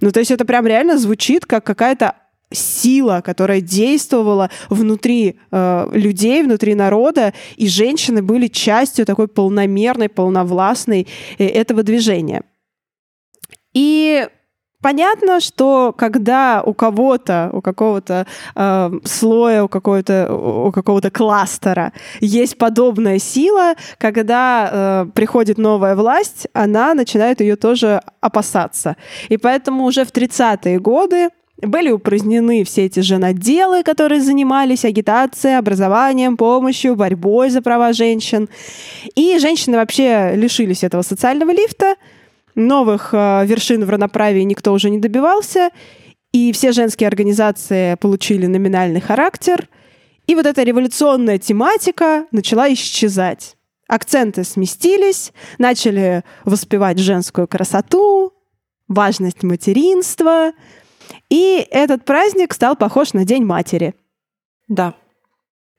Ну, 0.00 0.10
то 0.10 0.18
есть 0.18 0.32
это 0.32 0.44
прям 0.44 0.66
реально 0.66 0.98
звучит 0.98 1.46
как 1.46 1.64
какая-то 1.64 2.16
сила, 2.50 3.22
которая 3.24 3.60
действовала 3.60 4.50
внутри 4.68 5.38
э, 5.52 5.88
людей, 5.92 6.42
внутри 6.42 6.74
народа, 6.74 7.32
и 7.54 7.68
женщины 7.68 8.20
были 8.20 8.48
частью 8.48 9.06
такой 9.06 9.28
полномерной, 9.28 10.08
полновластной 10.08 11.06
э, 11.38 11.46
этого 11.46 11.84
движения. 11.84 12.42
И 13.74 14.26
Понятно, 14.82 15.40
что 15.40 15.94
когда 15.96 16.62
у 16.66 16.74
кого-то, 16.74 17.50
у 17.52 17.60
какого-то 17.60 18.26
э, 18.56 18.90
слоя, 19.04 19.62
у 19.64 19.68
какого-то, 19.68 20.34
у 20.34 20.72
какого-то 20.72 21.10
кластера 21.10 21.92
есть 22.20 22.58
подобная 22.58 23.18
сила, 23.18 23.74
когда 23.98 24.70
э, 24.72 25.06
приходит 25.14 25.56
новая 25.56 25.94
власть, 25.94 26.48
она 26.52 26.94
начинает 26.94 27.40
ее 27.40 27.54
тоже 27.56 28.02
опасаться. 28.20 28.96
И 29.28 29.36
поэтому 29.36 29.84
уже 29.84 30.04
в 30.04 30.10
30-е 30.10 30.80
годы 30.80 31.28
были 31.62 31.90
упразднены 31.90 32.64
все 32.64 32.86
эти 32.86 33.00
женоделы, 33.00 33.84
которые 33.84 34.20
занимались 34.20 34.84
агитацией, 34.84 35.58
образованием, 35.58 36.36
помощью, 36.36 36.96
борьбой 36.96 37.50
за 37.50 37.62
права 37.62 37.92
женщин. 37.92 38.48
И 39.14 39.38
женщины 39.38 39.76
вообще 39.76 40.32
лишились 40.34 40.82
этого 40.82 41.02
социального 41.02 41.52
лифта, 41.52 41.94
Новых 42.54 43.10
э, 43.12 43.46
вершин 43.46 43.84
в 43.84 43.90
равноправии 43.90 44.42
никто 44.42 44.72
уже 44.72 44.90
не 44.90 44.98
добивался, 44.98 45.70
и 46.32 46.52
все 46.52 46.72
женские 46.72 47.08
организации 47.08 47.94
получили 47.96 48.46
номинальный 48.46 49.00
характер, 49.00 49.68
и 50.26 50.34
вот 50.34 50.46
эта 50.46 50.62
революционная 50.62 51.38
тематика 51.38 52.26
начала 52.30 52.72
исчезать. 52.72 53.56
Акценты 53.88 54.44
сместились, 54.44 55.32
начали 55.58 56.24
воспевать 56.44 56.98
женскую 56.98 57.46
красоту, 57.48 58.32
важность 58.88 59.42
материнства, 59.42 60.52
и 61.28 61.66
этот 61.70 62.04
праздник 62.04 62.54
стал 62.54 62.76
похож 62.76 63.12
на 63.12 63.24
День 63.24 63.44
матери. 63.44 63.94
Да. 64.68 64.94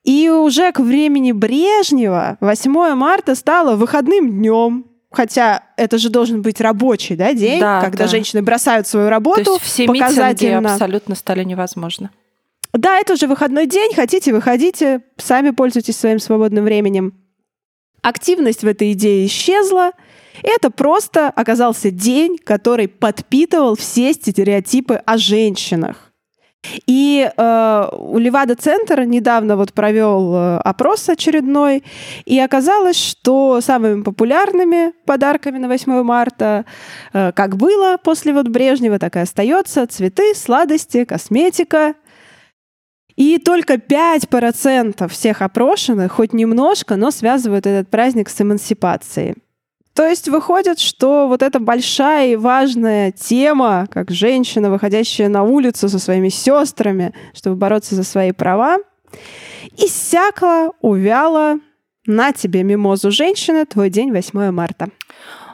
И 0.04 0.30
уже 0.30 0.72
к 0.72 0.80
времени 0.80 1.32
Брежнева 1.32 2.38
8 2.42 2.94
марта 2.96 3.36
стало 3.36 3.76
выходным 3.76 4.30
днем, 4.30 4.86
Хотя 5.14 5.64
это 5.78 6.00
же 6.00 6.10
должен 6.10 6.42
быть 6.42 6.60
рабочий 6.60 7.16
да, 7.16 7.34
день, 7.34 7.60
да, 7.60 7.82
когда 7.82 8.06
да. 8.06 8.10
женщины 8.10 8.42
бросают 8.42 8.88
свою 8.88 9.10
работу. 9.10 9.44
То 9.44 9.54
есть 9.54 9.64
все 9.64 9.86
показательно. 9.86 10.74
абсолютно 10.74 11.14
стали 11.14 11.44
невозможно. 11.44 12.10
Да, 12.74 13.00
это 13.00 13.14
уже 13.14 13.28
выходной 13.28 13.68
день, 13.68 13.94
хотите, 13.94 14.34
выходите, 14.34 15.02
сами 15.18 15.52
пользуйтесь 15.52 15.98
своим 15.98 16.18
свободным 16.18 16.66
временем. 16.66 17.14
Активность 18.02 18.64
в 18.64 18.68
этой 18.68 18.94
идее 18.94 19.28
исчезла, 19.28 19.92
это 20.42 20.72
просто 20.72 21.30
оказался 21.30 21.92
день, 21.92 22.38
который 22.44 22.88
подпитывал 22.88 23.76
все 23.76 24.14
стереотипы 24.14 24.96
о 24.96 25.20
женщинах. 25.20 26.13
И 26.88 27.30
э, 27.36 27.90
Левада-центр 28.18 29.02
недавно 29.02 29.58
вот 29.58 29.74
провел 29.74 30.36
э, 30.36 30.58
опрос 30.60 31.10
очередной, 31.10 31.84
и 32.26 32.40
оказалось, 32.40 32.96
что 32.96 33.60
самыми 33.62 34.02
популярными 34.04 34.94
подарками 35.06 35.58
на 35.58 35.68
8 35.68 36.04
марта, 36.04 36.66
э, 37.12 37.32
как 37.34 37.58
было 37.58 37.98
после 38.02 38.34
вот 38.34 38.48
Брежнева, 38.48 38.98
так 38.98 39.16
и 39.18 39.20
остается, 39.20 39.86
цветы, 39.88 40.34
сладости, 40.36 41.04
косметика. 41.06 41.96
И 43.16 43.38
только 43.38 43.76
5% 43.76 45.08
всех 45.08 45.42
опрошенных 45.44 46.14
хоть 46.14 46.34
немножко, 46.34 46.96
но 46.96 47.12
связывают 47.12 47.68
этот 47.68 47.90
праздник 47.90 48.30
с 48.30 48.42
эмансипацией. 48.42 49.36
То 49.94 50.08
есть 50.08 50.28
выходит, 50.28 50.80
что 50.80 51.28
вот 51.28 51.44
эта 51.44 51.60
большая 51.60 52.34
и 52.34 52.36
важная 52.36 53.12
тема, 53.12 53.88
как 53.92 54.10
женщина, 54.10 54.72
выходящая 54.72 55.30
на 55.30 55.44
улицу 55.44 55.88
со 55.88 56.00
своими 56.00 56.30
сестрами, 56.30 57.14
чтобы 57.34 57.56
бороться 57.56 57.94
за 57.96 58.04
свои 58.04 58.32
права, 58.32 58.78
иссякла, 59.78 60.72
увяла. 60.82 61.60
На 62.06 62.34
тебе 62.34 62.64
мимозу 62.64 63.12
женщины, 63.12 63.66
твой 63.66 63.90
день 63.90 64.12
8 64.12 64.52
марта. 64.52 64.90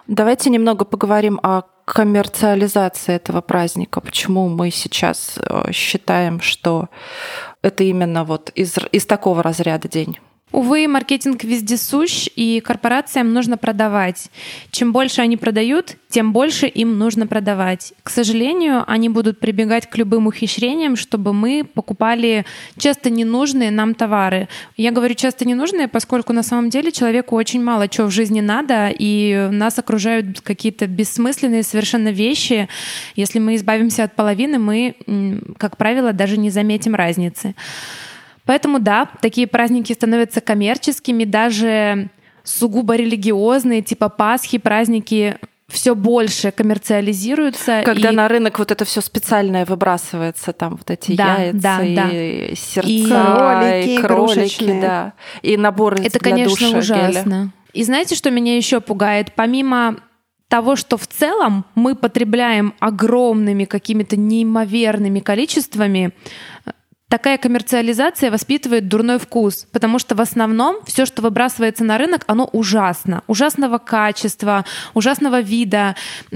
Давайте 0.07 0.49
немного 0.49 0.83
поговорим 0.83 1.39
о 1.43 1.61
коммерциализации 1.85 3.13
этого 3.13 3.41
праздника. 3.41 4.01
Почему 4.01 4.49
мы 4.49 4.71
сейчас 4.71 5.37
э, 5.37 5.71
считаем, 5.71 6.41
что 6.41 6.89
это 7.61 7.83
именно 7.83 8.23
вот 8.23 8.49
из, 8.55 8.75
из 8.91 9.05
такого 9.05 9.43
разряда 9.43 9.87
день? 9.87 10.17
Увы, 10.51 10.87
маркетинг 10.87 11.43
вездесущ, 11.43 12.27
и 12.35 12.59
корпорациям 12.59 13.33
нужно 13.33 13.55
продавать. 13.55 14.29
Чем 14.71 14.91
больше 14.91 15.21
они 15.21 15.37
продают, 15.37 15.95
тем 16.09 16.33
больше 16.33 16.65
им 16.65 16.97
нужно 16.97 17.27
продавать. 17.27 17.93
К 18.01 18.09
сожалению, 18.09 18.83
они 18.87 19.09
будут 19.09 19.39
прибегать 19.39 19.87
к 19.87 19.95
любым 19.95 20.25
ухищрениям, 20.25 20.95
чтобы 20.95 21.33
мы 21.33 21.63
покупали 21.63 22.45
часто 22.77 23.11
ненужные 23.11 23.69
нам 23.69 23.93
товары. 23.93 24.47
Я 24.75 24.91
говорю 24.91 25.13
часто 25.13 25.45
ненужные, 25.45 25.87
поскольку 25.87 26.33
на 26.33 26.41
самом 26.41 26.71
деле 26.71 26.91
человеку 26.91 27.35
очень 27.35 27.63
мало 27.63 27.87
чего 27.87 28.07
в 28.07 28.11
жизни 28.11 28.41
надо, 28.41 28.89
и 28.89 29.49
нас 29.51 29.77
окружают 29.77 30.41
какие-то 30.41 30.87
бессмысленные 30.87 31.61
совершенно 31.61 32.09
вещи. 32.09 32.67
Если 33.15 33.37
мы 33.37 33.55
избавимся 33.55 34.03
от 34.03 34.15
половины, 34.15 34.57
мы, 34.57 34.95
как 35.57 35.77
правило, 35.77 36.11
даже 36.11 36.37
не 36.37 36.49
заметим 36.49 36.95
разницы. 36.95 37.53
Поэтому 38.49 38.79
да, 38.79 39.07
такие 39.21 39.45
праздники 39.45 39.93
становятся 39.93 40.41
коммерческими, 40.41 41.23
даже 41.23 42.09
сугубо 42.43 42.95
религиозные, 42.95 43.83
типа 43.83 44.09
Пасхи, 44.09 44.57
праздники 44.57 45.37
все 45.67 45.93
больше 45.93 46.49
коммерциализируются. 46.49 47.83
Когда 47.85 48.09
и... 48.09 48.15
на 48.15 48.27
рынок 48.27 48.57
вот 48.57 48.71
это 48.71 48.85
все 48.85 49.01
специальное 49.01 49.67
выбрасывается, 49.67 50.51
там 50.51 50.77
вот 50.77 50.89
эти 50.89 51.15
да, 51.15 51.35
яйца 51.35 51.59
да, 51.61 51.83
и 51.83 51.95
да. 51.95 52.55
сердца, 52.55 52.89
и 52.89 53.05
кролики, 53.05 53.89
и 53.89 53.97
кролики 53.99 54.81
да, 54.81 55.13
и 55.43 55.55
наборы 55.55 55.99
Это, 55.99 56.17
для 56.17 56.31
конечно, 56.31 56.71
душа, 56.71 56.79
ужасно. 56.79 57.29
Геля. 57.29 57.51
И 57.73 57.83
знаете, 57.83 58.15
что 58.15 58.31
меня 58.31 58.57
еще 58.57 58.81
пугает? 58.81 59.33
Помимо 59.35 59.97
того, 60.47 60.75
что 60.75 60.97
в 60.97 61.05
целом 61.05 61.65
мы 61.75 61.93
потребляем 61.93 62.73
огромными 62.79 63.65
какими-то 63.65 64.17
неимоверными 64.17 65.19
количествами, 65.19 66.13
такая 67.09 67.37
коммерциализация 67.37 68.31
воспитывает 68.31 68.87
дурной 68.87 69.19
вкус, 69.19 69.67
потому 69.71 69.99
что 69.99 70.15
в 70.15 70.21
основном 70.21 70.77
все, 70.85 71.05
что 71.05 71.21
выбрасывается 71.21 71.83
на 71.83 71.97
рынок, 71.97 72.23
оно 72.27 72.45
ужасно. 72.45 73.23
Ужасного 73.27 73.79
качества, 73.79 74.63
ужасного 74.93 75.41
вида. 75.41 75.95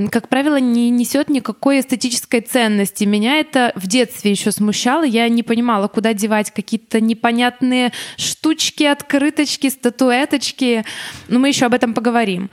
Как 0.10 0.28
правило, 0.28 0.60
не 0.60 0.90
несет 0.90 1.30
никакой 1.30 1.80
эстетической 1.80 2.42
ценности. 2.42 3.04
Меня 3.06 3.38
это 3.38 3.72
в 3.76 3.88
детстве 3.88 4.32
еще 4.32 4.52
смущало. 4.52 5.04
Я 5.04 5.30
не 5.30 5.44
понимала, 5.44 5.88
куда 5.88 6.14
девать 6.14 6.52
какие-то 6.52 7.00
непонятные 7.00 7.94
штучки, 8.18 8.84
открыточки, 8.84 9.70
статуэточки. 9.70 10.84
Но 11.28 11.40
мы 11.40 11.50
еще 11.50 11.68
об 11.68 11.74
этом 11.76 11.94
поговорим. 11.94 12.50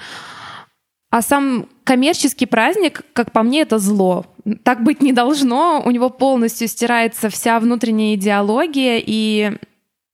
А 1.10 1.22
сам 1.22 1.68
коммерческий 1.82 2.46
праздник, 2.46 3.02
как 3.14 3.32
по 3.32 3.42
мне, 3.42 3.62
это 3.62 3.78
зло. 3.78 4.26
Так 4.62 4.82
быть 4.82 5.02
не 5.02 5.12
должно. 5.12 5.82
У 5.84 5.90
него 5.90 6.10
полностью 6.10 6.68
стирается 6.68 7.28
вся 7.30 7.60
внутренняя 7.60 8.14
идеология, 8.14 9.02
и 9.04 9.52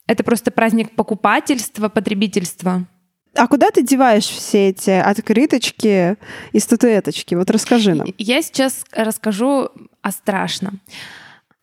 это 0.07 0.25
просто 0.25 0.51
праздник 0.51 0.95
покупательства, 0.95 1.89
потребительства. 1.89 2.87
А 3.35 3.47
куда 3.49 3.71
ты 3.71 3.83
деваешь 3.83 4.27
все 4.27 4.71
эти 4.71 4.91
открыточки 4.91 6.17
и 6.53 6.59
статуэточки? 6.59 7.35
Вот 7.35 7.51
расскажи 7.51 7.95
нам. 7.95 8.07
Я 8.17 8.41
сейчас 8.41 8.85
расскажу 8.93 9.71
о 10.01 10.11
страшном. 10.11 10.81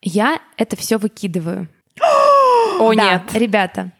Я 0.02 0.40
это 0.58 0.76
все 0.76 0.98
выкидываю. 0.98 1.68
О, 2.80 2.94
да, 2.94 3.14
нет. 3.14 3.22
Ребята, 3.34 3.92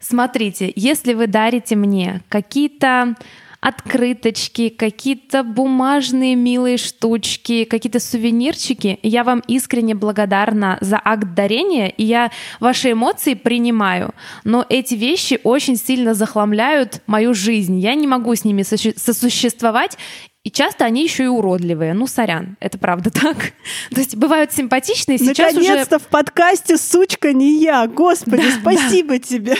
смотрите, 0.00 0.72
если 0.76 1.14
вы 1.14 1.26
дарите 1.26 1.76
мне 1.76 2.22
какие-то 2.28 3.14
открыточки, 3.62 4.70
какие-то 4.70 5.44
бумажные 5.44 6.34
милые 6.34 6.76
штучки, 6.78 7.62
какие-то 7.62 8.00
сувенирчики. 8.00 8.98
Я 9.04 9.22
вам 9.22 9.40
искренне 9.46 9.94
благодарна 9.94 10.78
за 10.80 11.00
акт 11.02 11.32
дарения, 11.34 11.88
и 11.88 12.02
я 12.02 12.32
ваши 12.58 12.90
эмоции 12.90 13.34
принимаю. 13.34 14.14
Но 14.42 14.66
эти 14.68 14.96
вещи 14.96 15.38
очень 15.44 15.76
сильно 15.76 16.12
захламляют 16.12 17.02
мою 17.06 17.34
жизнь. 17.34 17.78
Я 17.78 17.94
не 17.94 18.08
могу 18.08 18.34
с 18.34 18.44
ними 18.44 18.64
сосуществовать, 18.64 19.96
и 20.42 20.50
часто 20.50 20.84
они 20.84 21.04
еще 21.04 21.22
и 21.22 21.28
уродливые. 21.28 21.94
Ну, 21.94 22.08
сорян, 22.08 22.56
это 22.58 22.78
правда 22.78 23.10
так. 23.12 23.52
То 23.90 24.00
есть 24.00 24.16
бывают 24.16 24.50
симпатичные. 24.50 25.18
Сейчас 25.18 25.54
Наконец-то 25.54 25.96
уже... 25.96 26.04
в 26.04 26.08
подкасте 26.08 26.76
«Сучка 26.76 27.32
не 27.32 27.62
я». 27.62 27.86
Господи, 27.86 28.42
да, 28.42 28.60
спасибо 28.60 29.12
да. 29.12 29.18
тебе. 29.20 29.56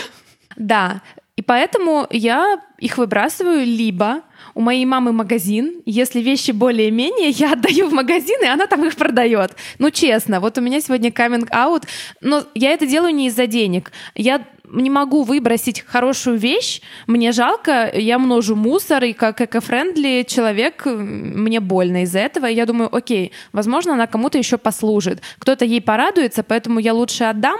Да, 0.57 1.01
и 1.35 1.41
поэтому 1.41 2.05
я 2.11 2.61
их 2.77 2.97
выбрасываю 2.97 3.65
либо 3.65 4.21
у 4.53 4.61
моей 4.61 4.85
мамы 4.85 5.13
магазин, 5.13 5.81
если 5.85 6.21
вещи 6.21 6.51
более-менее, 6.51 7.29
я 7.29 7.53
отдаю 7.53 7.87
в 7.87 7.93
магазин, 7.93 8.39
и 8.43 8.47
она 8.47 8.67
там 8.67 8.85
их 8.85 8.95
продает. 8.95 9.55
Ну, 9.79 9.89
честно, 9.89 10.39
вот 10.39 10.57
у 10.57 10.61
меня 10.61 10.79
сегодня 10.79 11.11
каминг 11.11 11.47
аут, 11.51 11.83
но 12.21 12.43
я 12.53 12.71
это 12.71 12.85
делаю 12.85 13.15
не 13.15 13.27
из-за 13.27 13.47
денег. 13.47 13.91
Я 14.13 14.45
не 14.73 14.89
могу 14.89 15.23
выбросить 15.23 15.81
хорошую 15.81 16.37
вещь, 16.37 16.81
мне 17.07 17.31
жалко, 17.31 17.91
я 17.93 18.19
множу 18.19 18.55
мусор, 18.55 19.03
и 19.03 19.13
как 19.13 19.39
эко-френдли 19.41 20.25
человек, 20.27 20.85
мне 20.85 21.59
больно 21.59 22.03
из-за 22.03 22.19
этого. 22.19 22.49
И 22.49 22.55
я 22.55 22.65
думаю, 22.65 22.93
окей, 22.93 23.31
возможно, 23.51 23.93
она 23.93 24.07
кому-то 24.07 24.37
еще 24.37 24.57
послужит. 24.57 25.21
Кто-то 25.39 25.65
ей 25.65 25.81
порадуется, 25.81 26.43
поэтому 26.43 26.79
я 26.79 26.93
лучше 26.93 27.25
отдам. 27.25 27.59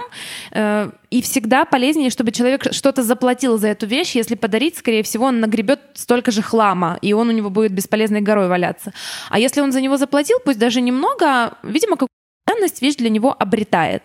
Э, 0.50 0.90
и 1.10 1.22
всегда 1.22 1.64
полезнее, 1.64 2.10
чтобы 2.10 2.32
человек 2.32 2.72
что-то 2.72 3.02
заплатил 3.04 3.58
за 3.58 3.68
эту 3.68 3.86
вещь. 3.86 4.16
Если 4.16 4.34
подарить, 4.34 4.76
скорее 4.76 5.04
всего, 5.04 5.26
он 5.26 5.40
нагребет 5.40 5.80
столько 5.94 6.32
же 6.32 6.42
хлама, 6.42 6.98
и 7.02 7.12
он 7.12 7.28
у 7.28 7.32
него 7.32 7.50
будет 7.50 7.72
бесполезной 7.72 8.20
горой 8.20 8.48
валяться. 8.48 8.92
А 9.30 9.38
если 9.38 9.60
он 9.60 9.70
за 9.70 9.80
него 9.80 9.96
заплатил, 9.96 10.38
пусть 10.44 10.58
даже 10.58 10.80
немного, 10.80 11.56
видимо, 11.62 11.96
как 11.96 12.08
ценность 12.54 12.82
вещь 12.82 12.96
для 12.96 13.10
него 13.10 13.34
обретает. 13.38 14.02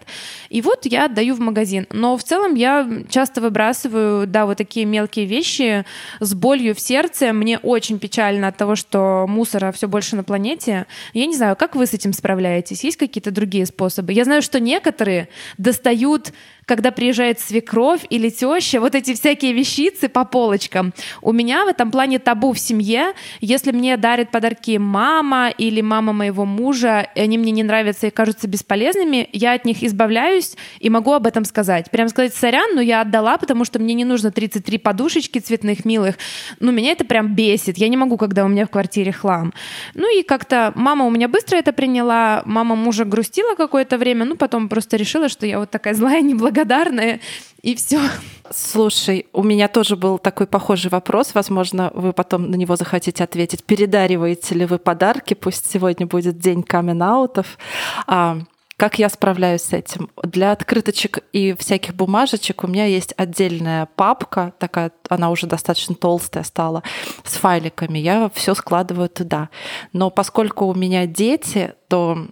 И 0.49 0.61
вот 0.61 0.85
я 0.85 1.05
отдаю 1.05 1.35
в 1.35 1.39
магазин. 1.39 1.87
Но 1.91 2.17
в 2.17 2.23
целом 2.23 2.55
я 2.55 2.87
часто 3.09 3.41
выбрасываю, 3.41 4.27
да, 4.27 4.45
вот 4.45 4.57
такие 4.57 4.85
мелкие 4.85 5.25
вещи 5.25 5.85
с 6.19 6.33
болью 6.33 6.75
в 6.75 6.79
сердце. 6.79 7.33
Мне 7.33 7.59
очень 7.59 7.99
печально 7.99 8.47
от 8.47 8.57
того, 8.57 8.75
что 8.75 9.25
мусора 9.27 9.71
все 9.71 9.87
больше 9.87 10.15
на 10.15 10.23
планете. 10.23 10.87
Я 11.13 11.25
не 11.25 11.35
знаю, 11.35 11.55
как 11.55 11.75
вы 11.75 11.85
с 11.85 11.93
этим 11.93 12.13
справляетесь? 12.13 12.83
Есть 12.83 12.97
какие-то 12.97 13.31
другие 13.31 13.65
способы? 13.65 14.13
Я 14.13 14.25
знаю, 14.25 14.41
что 14.41 14.59
некоторые 14.59 15.29
достают 15.57 16.33
когда 16.69 16.91
приезжает 16.91 17.39
свекровь 17.39 18.01
или 18.11 18.29
теща, 18.29 18.79
вот 18.79 18.93
эти 18.93 19.15
всякие 19.15 19.53
вещицы 19.53 20.07
по 20.07 20.23
полочкам. 20.23 20.93
У 21.23 21.31
меня 21.31 21.65
в 21.65 21.67
этом 21.67 21.89
плане 21.89 22.19
табу 22.19 22.53
в 22.53 22.59
семье. 22.59 23.13
Если 23.41 23.71
мне 23.71 23.97
дарит 23.97 24.29
подарки 24.29 24.77
мама 24.77 25.49
или 25.49 25.81
мама 25.81 26.13
моего 26.13 26.45
мужа, 26.45 27.07
и 27.15 27.21
они 27.21 27.39
мне 27.39 27.51
не 27.51 27.63
нравятся 27.63 28.05
и 28.05 28.09
кажутся 28.11 28.47
бесполезными, 28.47 29.27
я 29.33 29.53
от 29.53 29.65
них 29.65 29.81
избавляюсь 29.81 30.55
и 30.79 30.91
могу 30.91 31.13
об 31.13 31.25
этом 31.25 31.43
сказать. 31.43 31.89
Прям 31.89 32.07
сказать, 32.07 32.35
сорян, 32.35 32.75
но 32.75 32.81
я 32.81 33.01
отдала, 33.01 33.39
потому 33.39 33.65
что 33.65 33.79
мне 33.79 33.95
не 33.95 34.05
нужно 34.05 34.29
33 34.29 34.77
подушечки 34.77 35.39
цветных 35.39 35.85
милых. 35.85 36.19
Ну, 36.59 36.71
меня 36.71 36.91
это 36.91 37.03
прям 37.03 37.33
бесит. 37.33 37.79
Я 37.79 37.87
не 37.87 37.97
могу, 37.97 38.15
когда 38.15 38.45
у 38.45 38.47
меня 38.47 38.67
в 38.67 38.69
квартире 38.69 39.11
хлам. 39.11 39.53
Ну 39.95 40.19
и 40.19 40.21
как-то 40.21 40.71
мама 40.75 41.05
у 41.05 41.09
меня 41.09 41.27
быстро 41.27 41.57
это 41.57 41.73
приняла, 41.73 42.43
мама 42.45 42.75
мужа 42.75 43.05
грустила 43.05 43.55
какое-то 43.55 43.97
время, 43.97 44.25
ну 44.25 44.35
потом 44.35 44.69
просто 44.69 44.97
решила, 44.97 45.29
что 45.29 45.47
я 45.47 45.57
вот 45.57 45.71
такая 45.71 45.95
злая, 45.95 46.21
неблагодарная 46.29 46.58
благодарная, 46.59 47.19
и 47.61 47.75
все. 47.75 48.01
Слушай, 48.51 49.27
у 49.33 49.43
меня 49.43 49.67
тоже 49.67 49.95
был 49.95 50.17
такой 50.17 50.47
похожий 50.47 50.89
вопрос. 50.89 51.33
Возможно, 51.33 51.91
вы 51.93 52.13
потом 52.13 52.49
на 52.49 52.55
него 52.55 52.75
захотите 52.75 53.23
ответить. 53.23 53.63
Передариваете 53.63 54.55
ли 54.55 54.65
вы 54.65 54.77
подарки? 54.77 55.33
Пусть 55.33 55.71
сегодня 55.71 56.05
будет 56.05 56.37
день 56.37 56.63
камин-аутов. 56.63 57.57
А, 58.07 58.39
как 58.77 58.97
я 58.97 59.09
справляюсь 59.09 59.61
с 59.61 59.73
этим? 59.73 60.09
Для 60.23 60.51
открыточек 60.51 61.19
и 61.31 61.53
всяких 61.53 61.93
бумажечек 61.95 62.63
у 62.63 62.67
меня 62.67 62.85
есть 62.85 63.13
отдельная 63.17 63.87
папка, 63.95 64.53
такая, 64.57 64.91
она 65.09 65.29
уже 65.31 65.47
достаточно 65.47 65.95
толстая 65.95 66.43
стала, 66.43 66.83
с 67.23 67.35
файликами. 67.35 67.99
Я 67.99 68.31
все 68.33 68.55
складываю 68.55 69.09
туда. 69.09 69.49
Но 69.93 70.09
поскольку 70.09 70.65
у 70.65 70.73
меня 70.73 71.05
дети, 71.05 71.73
то 71.89 72.27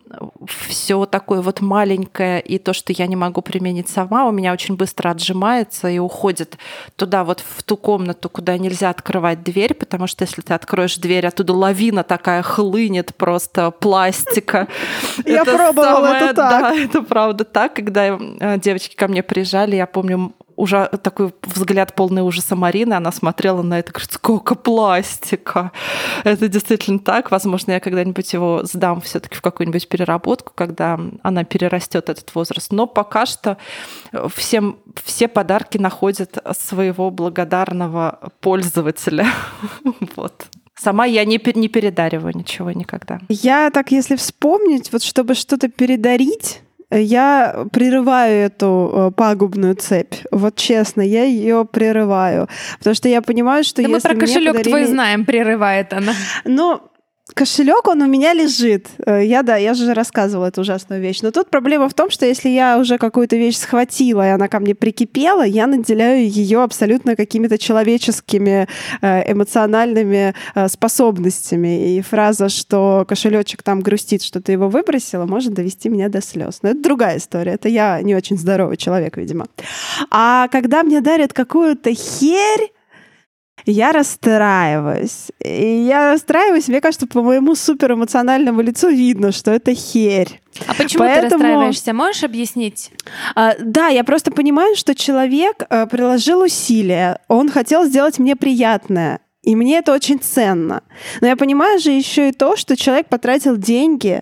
все 0.46 1.06
такое 1.08 1.42
вот 1.42 1.62
маленькое 1.62 2.40
и 2.40 2.60
то, 2.60 2.74
что 2.74 2.94
я 2.94 3.08
не 3.08 3.16
могу 3.16 3.42
применить 3.42 3.90
сама, 3.90 4.28
у 4.28 4.32
меня 4.32 4.54
очень 4.54 4.76
быстро 4.76 5.10
отжимается 5.10 5.90
и 5.90 5.98
уходит 5.98 6.58
туда 6.96 7.24
вот 7.24 7.42
в 7.42 7.64
ту 7.64 7.76
комнату, 7.76 8.30
куда 8.30 8.56
нельзя 8.60 8.92
открывать 8.92 9.42
дверь, 9.42 9.74
потому 9.74 10.06
что 10.06 10.26
если 10.26 10.42
ты 10.42 10.54
откроешь 10.54 10.98
дверь, 10.98 11.26
оттуда 11.26 11.54
лавина 11.54 12.04
такая 12.04 12.44
хлынет 12.44 13.16
просто 13.16 13.72
пластика. 13.72 14.68
Я 15.26 15.44
пробовала 15.44 16.14
это 16.16 16.34
так. 16.36 16.62
Да, 16.62 16.76
это 16.76 17.02
правда 17.02 17.44
так. 17.44 17.74
Когда 17.74 18.08
э, 18.08 18.60
девочки 18.60 18.96
ко 18.96 19.08
мне 19.08 19.24
приезжали, 19.24 19.76
я 19.76 19.88
помню, 19.88 20.34
уже 20.58 20.90
такой 21.04 21.34
взгляд 21.44 21.96
полный 21.96 22.24
ужаса 22.24 22.56
Марины, 22.56 22.96
она 22.96 23.12
смотрела 23.12 23.62
на 23.62 23.80
это, 23.80 23.94
говорит, 23.94 24.12
сколько 24.12 24.56
пластика. 24.56 25.72
Это 26.24 26.50
действительно 26.50 27.00
так. 27.00 27.32
Возможно, 27.32 27.74
я 27.74 27.80
когда-нибудь 27.80 28.34
его 28.34 28.62
сдам 28.64 29.00
все 29.02 29.20
таки 29.20 29.36
в 29.36 29.42
какую-нибудь 29.42 29.88
переработку, 29.88 30.52
когда 30.56 31.00
она 31.22 31.44
перерастет 31.44 32.10
этот 32.10 32.34
возраст. 32.34 32.72
Но 32.74 32.88
пока 32.88 33.28
что 33.28 33.58
всем, 34.36 34.78
все 35.06 35.28
подарки 35.28 35.78
находят 35.78 36.38
своего 36.58 37.12
благодарного 37.12 38.32
пользователя. 38.42 39.28
Вот. 40.16 40.48
Сама 40.76 41.06
я 41.06 41.26
не, 41.26 41.42
не 41.56 41.68
передариваю 41.70 42.36
ничего 42.36 42.72
никогда. 42.72 43.20
Я 43.30 43.70
так, 43.72 43.92
если 43.92 44.16
вспомнить, 44.16 44.92
вот 44.92 45.02
чтобы 45.02 45.34
что-то 45.34 45.70
передарить, 45.70 46.62
я 46.90 47.66
прерываю 47.72 48.46
эту 48.46 48.92
э, 48.94 49.12
пагубную 49.12 49.76
цепь. 49.76 50.16
Вот 50.32 50.56
честно, 50.56 51.02
я 51.02 51.24
ее 51.24 51.66
прерываю. 51.66 52.48
Потому 52.78 52.94
что 52.96 53.10
я 53.10 53.22
понимаю, 53.22 53.64
что 53.64 53.82
да 53.82 53.90
если 53.90 54.08
мы 54.08 54.14
про 54.14 54.20
кошелек 54.20 54.48
подарили... 54.54 54.70
твой 54.70 54.86
знаем, 54.86 55.26
прерывает 55.26 55.92
она. 55.92 56.14
Ну, 56.46 56.82
кошелек, 57.34 57.88
он 57.88 58.02
у 58.02 58.08
меня 58.08 58.34
лежит. 58.34 58.88
Э, 59.06 59.24
я, 59.24 59.44
да, 59.44 59.58
я 59.58 59.74
же 59.74 59.94
рассказывала 59.94 60.48
эту 60.48 60.62
ужасную 60.62 61.02
вещь. 61.02 61.22
Но 61.22 61.32
тут 61.32 61.50
проблема 61.50 61.90
в 61.90 61.94
том, 61.94 62.10
что 62.10 62.26
если 62.26 62.50
я 62.50 62.78
уже 62.80 62.98
какую-то 62.98 63.36
вещь 63.36 63.58
схватила, 63.58 64.26
и 64.26 64.32
она 64.32 64.48
ко 64.48 64.60
мне 64.60 64.76
прикипела, 64.76 65.46
я 65.46 65.68
наделяю 65.68 66.30
ее 66.30 66.64
абсолютно 66.64 67.16
какими-то 67.16 67.58
человеческими 67.58 68.68
э, 69.02 69.32
эмоциональными 69.32 70.34
э, 70.56 70.68
способностями. 70.68 71.98
И 71.98 72.02
фраза, 72.02 72.50
что 72.50 73.06
кошелечек 73.08 73.64
там 73.64 73.82
грустит, 73.82 74.24
что 74.24 74.42
ты 74.42 74.54
его 74.54 74.70
выбросила, 74.70 75.26
может 75.26 75.54
довести 75.54 75.90
меня 75.90 76.10
до 76.10 76.22
слез. 76.22 76.60
Но 76.62 76.70
это 76.70 76.82
другая 76.82 77.18
история. 77.18 77.54
Это 77.54 77.70
я 77.70 78.02
не 78.02 78.16
очень 78.16 78.38
здоровый 78.38 78.78
человек, 78.78 79.18
видимо. 79.18 79.48
А 80.12 80.48
когда 80.50 80.84
мне 80.84 81.02
дарят 81.02 81.34
какую-то 81.34 81.94
херь, 81.94 82.72
я 83.72 83.92
расстраиваюсь. 83.92 85.28
И 85.44 85.86
я 85.88 86.14
расстраиваюсь, 86.14 86.68
мне 86.68 86.82
кажется, 86.82 87.08
по 87.08 87.22
моему 87.22 87.56
суперэмоциональному 87.56 88.62
лицу 88.62 88.90
видно, 88.90 89.32
что 89.32 89.52
это 89.52 89.74
херь. 89.74 90.42
А 90.68 90.74
почему 90.74 91.04
Поэтому... 91.04 91.30
ты 91.30 91.36
расстраиваешься? 91.36 91.94
Можешь 91.94 92.24
объяснить? 92.24 92.92
А, 93.36 93.54
да, 93.60 93.88
я 93.88 94.04
просто 94.04 94.32
понимаю, 94.32 94.76
что 94.76 94.96
человек 94.96 95.64
а, 95.70 95.86
приложил 95.86 96.42
усилия, 96.42 97.20
он 97.28 97.50
хотел 97.50 97.86
сделать 97.86 98.20
мне 98.20 98.36
приятное. 98.36 99.20
И 99.44 99.56
мне 99.56 99.78
это 99.78 99.94
очень 99.94 100.20
ценно. 100.20 100.84
Но 101.22 101.28
я 101.28 101.36
понимаю 101.36 101.80
же 101.80 101.92
еще 101.92 102.30
и 102.30 102.34
то, 102.34 102.58
что 102.58 102.76
человек 102.76 103.08
потратил 103.08 103.56
деньги, 103.56 104.22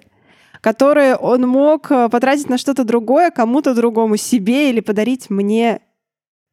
которые 0.61 1.15
он 1.15 1.47
мог 1.47 1.91
а, 1.91 2.09
потратить 2.09 2.49
на 2.49 2.57
что-то 2.57 2.83
другое, 2.83 3.31
кому-то 3.31 3.73
другому, 3.73 4.17
себе 4.17 4.69
или 4.69 4.81
подарить 4.81 5.29
мне 5.29 5.81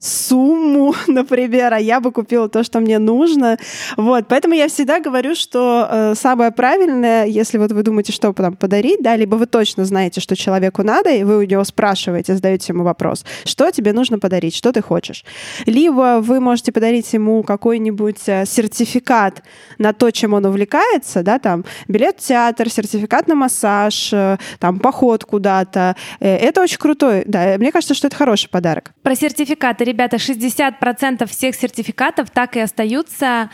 сумму, 0.02 0.94
например, 1.06 1.72
а 1.72 1.78
я 1.78 2.00
бы 2.00 2.10
купила 2.10 2.48
то, 2.48 2.64
что 2.64 2.80
мне 2.80 2.98
нужно. 2.98 3.56
Вот, 3.96 4.26
поэтому 4.28 4.54
я 4.54 4.68
всегда 4.68 4.98
говорю, 4.98 5.34
что 5.34 5.88
э, 5.88 6.14
самое 6.16 6.50
правильное, 6.50 7.26
если 7.26 7.56
вот 7.56 7.70
вы 7.70 7.82
думаете, 7.84 8.12
что 8.12 8.32
там 8.32 8.56
подарить, 8.56 9.00
да, 9.00 9.14
либо 9.16 9.36
вы 9.36 9.46
точно 9.46 9.84
знаете, 9.84 10.20
что 10.20 10.34
человеку 10.34 10.82
надо, 10.82 11.10
и 11.10 11.22
вы 11.22 11.38
у 11.38 11.42
него 11.42 11.62
спрашиваете, 11.62 12.34
задаете 12.34 12.72
ему 12.72 12.82
вопрос, 12.82 13.24
что 13.44 13.70
тебе 13.70 13.92
нужно 13.92 14.18
подарить, 14.18 14.56
что 14.56 14.72
ты 14.72 14.82
хочешь. 14.82 15.24
Либо 15.66 16.20
вы 16.20 16.40
можете 16.40 16.72
подарить 16.72 17.12
ему 17.12 17.44
какой-нибудь 17.44 18.22
э, 18.26 18.44
сертификат 18.44 19.42
на 19.78 19.92
то, 19.92 20.10
чем 20.10 20.34
он 20.34 20.44
увлекается, 20.44 21.22
да, 21.22 21.38
там 21.38 21.64
билет 21.86 22.16
в 22.18 22.26
театр, 22.26 22.68
сертификат 22.68 23.28
на 23.28 23.36
массаж, 23.36 24.12
э, 24.12 24.36
там 24.58 24.80
поход 24.80 25.24
куда-то. 25.24 25.94
Э, 26.18 26.36
это 26.36 26.60
очень 26.60 26.78
крутой, 26.78 27.22
да, 27.26 27.54
мне 27.56 27.70
кажется, 27.70 27.94
что 27.94 28.08
это 28.08 28.16
хороший 28.16 28.50
подарок. 28.50 28.90
Про 29.02 29.14
сертификаты 29.14 29.91
ребята, 29.92 30.16
60% 30.16 31.26
всех 31.26 31.54
сертификатов 31.54 32.30
так 32.30 32.56
и 32.56 32.60
остаются 32.60 33.50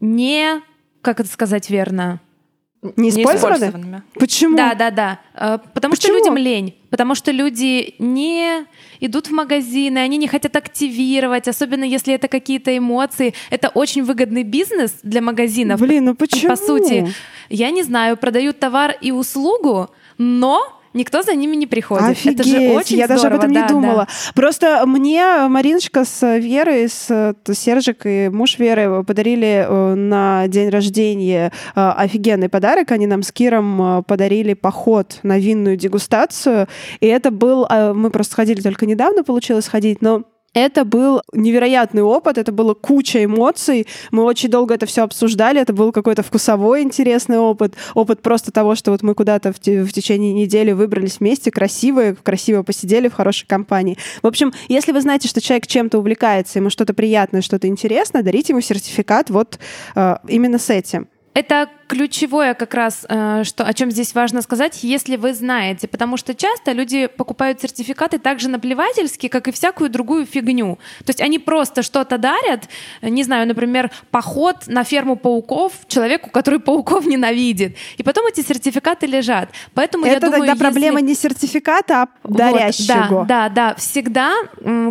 не, 0.00 0.60
как 1.02 1.20
это 1.20 1.28
сказать 1.28 1.70
верно, 1.70 2.20
не 2.96 3.08
использованы? 3.10 4.02
Почему? 4.14 4.56
Да, 4.56 4.74
да, 4.74 4.90
да. 4.90 5.18
Э, 5.34 5.58
потому 5.74 5.94
Почему? 5.94 6.12
что 6.12 6.18
людям 6.18 6.36
лень. 6.36 6.76
Потому 6.90 7.16
что 7.16 7.32
люди 7.32 7.94
не 7.98 8.66
идут 9.00 9.26
в 9.26 9.32
магазины, 9.32 9.98
они 9.98 10.16
не 10.16 10.28
хотят 10.28 10.54
активировать, 10.54 11.48
особенно 11.48 11.82
если 11.82 12.14
это 12.14 12.28
какие-то 12.28 12.76
эмоции. 12.76 13.34
Это 13.50 13.68
очень 13.70 14.04
выгодный 14.04 14.44
бизнес 14.44 14.94
для 15.02 15.20
магазинов. 15.20 15.80
Блин, 15.80 16.04
ну 16.04 16.14
почему? 16.14 16.50
По 16.50 16.56
сути, 16.56 17.12
я 17.48 17.70
не 17.70 17.82
знаю, 17.82 18.16
продают 18.16 18.60
товар 18.60 18.94
и 19.00 19.10
услугу, 19.10 19.90
но 20.16 20.77
никто 20.94 21.22
за 21.22 21.34
ними 21.34 21.56
не 21.56 21.66
приходит. 21.66 22.08
Офигеть, 22.08 22.40
это 22.40 22.48
же 22.48 22.58
очень 22.70 22.98
я 22.98 23.06
здорово. 23.06 23.22
даже 23.22 23.34
об 23.34 23.38
этом 23.40 23.52
да, 23.52 23.62
не 23.62 23.68
думала. 23.68 24.06
Да. 24.06 24.32
Просто 24.34 24.82
мне 24.86 25.48
Мариночка 25.48 26.04
с 26.04 26.38
Верой, 26.38 26.88
с 26.88 27.34
Сержик 27.52 28.06
и 28.06 28.28
муж 28.28 28.58
Веры 28.58 29.04
подарили 29.04 29.66
э, 29.68 29.94
на 29.94 30.46
день 30.48 30.68
рождения 30.68 31.52
э, 31.74 31.90
офигенный 31.96 32.48
подарок. 32.48 32.92
Они 32.92 33.06
нам 33.06 33.22
с 33.22 33.32
Киром 33.32 33.98
э, 33.98 34.02
подарили 34.02 34.54
поход 34.54 35.20
на 35.22 35.38
винную 35.38 35.76
дегустацию. 35.76 36.68
И 37.00 37.06
это 37.06 37.30
был... 37.30 37.66
Мы 37.68 38.10
просто 38.10 38.36
ходили 38.36 38.60
только 38.60 38.86
недавно, 38.86 39.24
получилось 39.24 39.68
ходить, 39.68 40.02
но 40.02 40.24
это 40.54 40.84
был 40.84 41.22
невероятный 41.32 42.02
опыт, 42.02 42.38
это 42.38 42.52
было 42.52 42.74
куча 42.74 43.24
эмоций. 43.24 43.86
Мы 44.10 44.24
очень 44.24 44.50
долго 44.50 44.74
это 44.74 44.86
все 44.86 45.02
обсуждали. 45.02 45.60
Это 45.60 45.72
был 45.72 45.92
какой-то 45.92 46.22
вкусовой 46.22 46.82
интересный 46.82 47.38
опыт. 47.38 47.74
Опыт 47.94 48.22
просто 48.22 48.50
того, 48.50 48.74
что 48.74 48.90
вот 48.90 49.02
мы 49.02 49.14
куда-то 49.14 49.52
в, 49.52 49.58
в 49.58 49.92
течение 49.92 50.32
недели 50.32 50.72
выбрались 50.72 51.20
вместе, 51.20 51.50
красивые, 51.50 52.14
красиво 52.14 52.62
посидели 52.62 53.08
в 53.08 53.14
хорошей 53.14 53.46
компании. 53.46 53.98
В 54.22 54.26
общем, 54.26 54.52
если 54.68 54.92
вы 54.92 55.00
знаете, 55.00 55.28
что 55.28 55.40
человек 55.40 55.66
чем-то 55.66 55.98
увлекается, 55.98 56.58
ему 56.58 56.70
что-то 56.70 56.94
приятное, 56.94 57.42
что-то 57.42 57.68
интересное, 57.68 58.22
дарите 58.22 58.52
ему 58.52 58.60
сертификат 58.60 59.30
вот 59.30 59.58
э, 59.94 60.16
именно 60.28 60.58
с 60.58 60.70
этим. 60.70 61.08
Это 61.38 61.68
ключевое 61.86 62.54
как 62.54 62.74
раз, 62.74 63.06
э, 63.08 63.44
что, 63.44 63.62
о 63.62 63.72
чем 63.72 63.92
здесь 63.92 64.12
важно 64.12 64.42
сказать, 64.42 64.82
если 64.82 65.14
вы 65.14 65.32
знаете, 65.32 65.86
потому 65.86 66.16
что 66.16 66.34
часто 66.34 66.72
люди 66.72 67.06
покупают 67.06 67.60
сертификаты 67.60 68.18
так 68.18 68.40
же 68.40 68.48
наплевательски, 68.48 69.28
как 69.28 69.46
и 69.46 69.52
всякую 69.52 69.88
другую 69.88 70.26
фигню. 70.26 70.80
То 71.04 71.10
есть 71.10 71.20
они 71.20 71.38
просто 71.38 71.82
что-то 71.82 72.18
дарят, 72.18 72.68
не 73.02 73.22
знаю, 73.22 73.46
например, 73.46 73.92
поход 74.10 74.66
на 74.66 74.82
ферму 74.82 75.14
пауков 75.14 75.74
человеку, 75.86 76.28
который 76.30 76.58
пауков 76.58 77.06
ненавидит. 77.06 77.76
И 77.98 78.02
потом 78.02 78.26
эти 78.26 78.40
сертификаты 78.40 79.06
лежат. 79.06 79.50
Поэтому 79.74 80.06
Это 80.06 80.14
я 80.14 80.20
думаю, 80.20 80.38
тогда 80.40 80.52
если... 80.54 80.64
проблема 80.64 81.00
не 81.00 81.14
сертификата, 81.14 82.02
а 82.02 82.08
дарящего. 82.24 83.06
Вот, 83.10 83.26
да, 83.28 83.48
да, 83.48 83.68
да. 83.68 83.74
Всегда, 83.76 84.34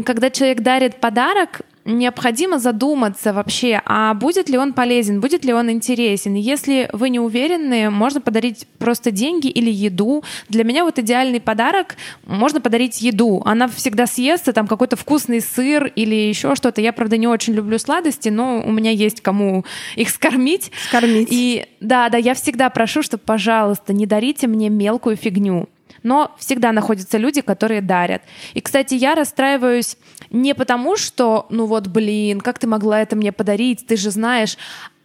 когда 0.05 0.29
человек 0.29 0.61
дарит 0.61 1.01
подарок, 1.01 1.61
необходимо 1.87 2.59
задуматься 2.59 3.33
вообще, 3.33 3.81
а 3.85 4.13
будет 4.13 4.49
ли 4.49 4.57
он 4.57 4.73
полезен, 4.73 5.21
будет 5.21 5.45
ли 5.45 5.53
он 5.53 5.71
интересен. 5.71 6.35
Если 6.35 6.89
вы 6.93 7.09
не 7.09 7.19
уверены, 7.19 7.89
можно 7.89 8.21
подарить 8.21 8.67
просто 8.77 9.09
деньги 9.09 9.47
или 9.47 9.71
еду. 9.71 10.23
Для 10.49 10.63
меня 10.63 10.83
вот 10.83 10.99
идеальный 10.99 11.39
подарок 11.39 11.95
можно 12.25 12.61
подарить 12.61 13.01
еду. 13.01 13.41
Она 13.45 13.67
всегда 13.67 14.05
съестся, 14.05 14.53
там 14.53 14.67
какой-то 14.67 14.95
вкусный 14.97 15.41
сыр 15.41 15.85
или 15.95 16.15
еще 16.15 16.55
что-то. 16.55 16.81
Я, 16.81 16.91
правда, 16.93 17.17
не 17.17 17.27
очень 17.27 17.53
люблю 17.53 17.79
сладости, 17.79 18.29
но 18.29 18.61
у 18.61 18.71
меня 18.71 18.91
есть 18.91 19.21
кому 19.21 19.65
их 19.95 20.09
скормить. 20.09 20.71
Скормить. 20.89 21.29
И 21.31 21.65
да, 21.79 22.09
да, 22.09 22.17
я 22.17 22.33
всегда 22.33 22.69
прошу, 22.69 23.01
что, 23.01 23.17
пожалуйста, 23.17 23.93
не 23.93 24.05
дарите 24.05 24.47
мне 24.47 24.69
мелкую 24.69 25.15
фигню 25.15 25.69
но 26.07 26.31
всегда 26.37 26.71
находятся 26.71 27.17
люди, 27.17 27.41
которые 27.41 27.81
дарят. 27.81 28.21
И, 28.53 28.61
кстати, 28.61 28.93
я 28.93 29.13
расстраиваюсь 29.13 29.97
не 30.31 30.55
потому, 30.55 30.95
что, 30.95 31.45
ну 31.49 31.65
вот, 31.65 31.87
блин, 31.87 32.39
как 32.39 32.59
ты 32.59 32.67
могла 32.67 33.01
это 33.01 33.17
мне 33.17 33.33
подарить, 33.33 33.85
ты 33.85 33.97
же 33.97 34.09
знаешь, 34.09 34.57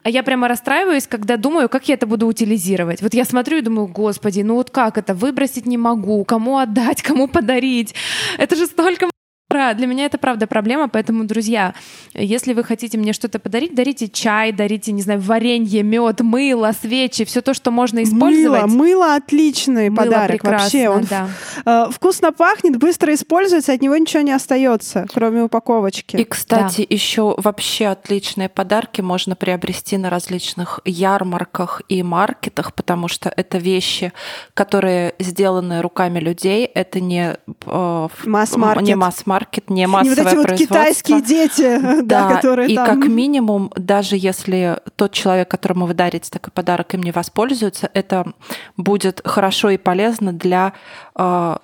а 0.05 0.11
я 0.11 0.23
прямо 0.23 0.49
расстраиваюсь, 0.49 1.07
когда 1.09 1.37
думаю, 1.37 1.69
как 1.69 1.89
я 1.89 1.95
это 1.95 2.07
буду 2.07 2.27
утилизировать. 2.27 3.03
Вот 3.03 3.15
я 3.15 3.25
смотрю 3.25 3.59
и 3.59 3.63
думаю, 3.63 3.89
господи, 3.89 4.43
ну 4.43 4.55
вот 4.55 4.71
как 4.71 4.97
это, 4.97 5.15
выбросить 5.15 5.67
не 5.67 5.77
могу, 5.77 6.25
кому 6.25 6.59
отдать, 6.59 7.03
кому 7.09 7.27
подарить. 7.27 7.95
Это 8.39 8.55
же 8.55 8.67
столько 8.67 9.11
для 9.53 9.87
меня 9.87 10.07
это 10.07 10.19
правда 10.19 10.47
проблема, 10.47 10.89
поэтому, 10.89 11.25
друзья, 11.25 11.75
если 12.15 12.53
вы 12.53 12.65
хотите 12.65 12.99
мне 12.99 13.13
что-то 13.13 13.39
подарить, 13.39 13.75
дарите 13.75 14.09
чай, 14.09 14.53
дарите, 14.53 14.93
не 14.93 15.03
знаю, 15.03 15.21
варенье, 15.21 15.83
мед, 15.83 16.21
мыло, 16.21 16.73
свечи, 16.81 17.25
все 17.25 17.41
то, 17.41 17.55
что 17.55 17.71
можно 17.71 18.03
использовать. 18.03 18.63
Мыло, 18.63 18.77
мыло 18.77 19.15
отличный 19.15 19.91
мыло 19.91 20.05
подарок 20.05 20.45
вообще. 20.45 20.89
Он 20.89 21.05
да. 21.05 21.29
э, 21.65 21.91
вкусно 21.93 22.33
пахнет, 22.33 22.77
быстро 22.79 23.15
используется, 23.15 23.73
от 23.73 23.83
него 23.83 23.97
ничего 23.97 24.23
не 24.23 24.33
остается, 24.33 25.07
кроме 25.13 25.43
упаковочки. 25.43 26.17
И, 26.17 26.25
кстати, 26.25 26.83
да. 26.83 26.95
еще 26.95 27.35
вообще 27.37 27.87
отличные 27.87 28.49
подарки 28.49 29.01
можно 29.01 29.37
приобрести 29.37 29.97
на 29.97 30.11
различных 30.11 30.81
ярмарках 30.85 31.83
и 31.89 32.03
маркетах, 32.03 32.75
потому 32.75 33.09
что 33.09 33.33
это 33.35 33.59
вещи, 33.59 34.13
которые 34.55 35.15
сделаны 35.19 35.83
руками 35.83 36.19
людей, 36.19 36.65
это 36.65 37.01
не 37.01 37.37
э, 37.67 38.09
масс-маркет. 38.25 38.87
Не 38.87 38.95
масс-маркет 38.95 39.42
маркет, 39.43 39.71
не 39.71 39.87
массовое 39.87 40.17
не 40.17 40.37
вот 40.37 40.47
эти 40.47 40.51
вот 40.51 40.59
китайские 40.59 41.21
дети, 41.21 41.79
да, 42.03 42.29
да 42.29 42.37
которые 42.37 42.71
и 42.71 42.77
там. 42.77 42.87
как 42.87 43.09
минимум, 43.09 43.71
даже 43.77 44.17
если 44.17 44.79
тот 44.97 45.13
человек, 45.13 45.51
которому 45.51 45.87
вы 45.87 45.95
дарите 45.95 46.31
такой 46.31 46.53
подарок, 46.53 46.95
им 46.95 47.03
не 47.03 47.13
воспользуется, 47.13 47.91
это 47.93 48.33
будет 48.77 49.21
хорошо 49.25 49.71
и 49.71 49.77
полезно 49.77 50.33
для 50.33 50.73
э, 51.17 51.57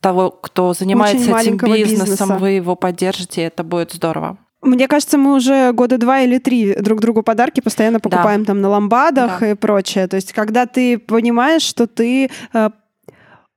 того, 0.00 0.30
кто 0.30 0.74
занимается 0.74 1.38
этим 1.38 1.56
бизнесом, 1.56 2.06
бизнеса. 2.06 2.36
вы 2.38 2.50
его 2.50 2.76
поддержите, 2.76 3.42
это 3.42 3.64
будет 3.64 3.92
здорово. 3.92 4.38
Мне 4.60 4.86
кажется, 4.86 5.18
мы 5.18 5.34
уже 5.34 5.72
года 5.72 5.98
два 5.98 6.20
или 6.20 6.38
три 6.38 6.74
друг 6.74 7.00
другу 7.00 7.24
подарки 7.24 7.60
постоянно 7.60 7.98
покупаем 7.98 8.42
да. 8.42 8.48
там 8.48 8.60
на 8.60 8.68
ламбадах 8.68 9.40
да. 9.40 9.50
и 9.50 9.54
прочее. 9.54 10.06
То 10.06 10.16
есть, 10.16 10.32
когда 10.32 10.66
ты 10.66 10.98
понимаешь, 10.98 11.62
что 11.62 11.88
ты 11.88 12.30
э, 12.52 12.70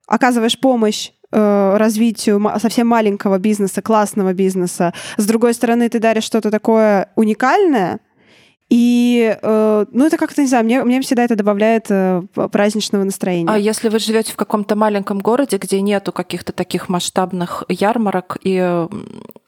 оказываешь 0.07 0.59
помощь 0.59 1.11
Э, 1.37 1.75
развитию 1.75 2.41
совсем 2.59 2.87
маленького 2.87 3.39
бизнеса, 3.39 3.81
классного 3.81 4.31
бизнеса. 4.31 4.93
С 5.17 5.25
другой 5.25 5.53
стороны, 5.53 5.89
ты 5.89 5.99
даришь 5.99 6.23
что-то 6.23 6.49
такое 6.49 7.09
уникальное, 7.15 7.99
И, 8.69 9.37
э, 9.41 9.85
ну, 9.91 10.05
это 10.05 10.17
как-то, 10.17 10.41
не 10.41 10.47
знаю, 10.47 10.63
мне, 10.63 10.83
мне 10.83 11.01
всегда 11.01 11.23
это 11.25 11.35
добавляет 11.35 11.87
э, 11.89 12.23
праздничного 12.51 13.03
настроения. 13.03 13.51
А 13.51 13.57
если 13.57 13.89
вы 13.89 13.99
живете 13.99 14.31
в 14.31 14.37
каком-то 14.37 14.75
маленьком 14.75 15.19
городе, 15.19 15.57
где 15.57 15.81
нету 15.81 16.11
каких-то 16.13 16.53
таких 16.53 16.89
масштабных 16.89 17.63
ярмарок 17.69 18.37
и 18.41 18.87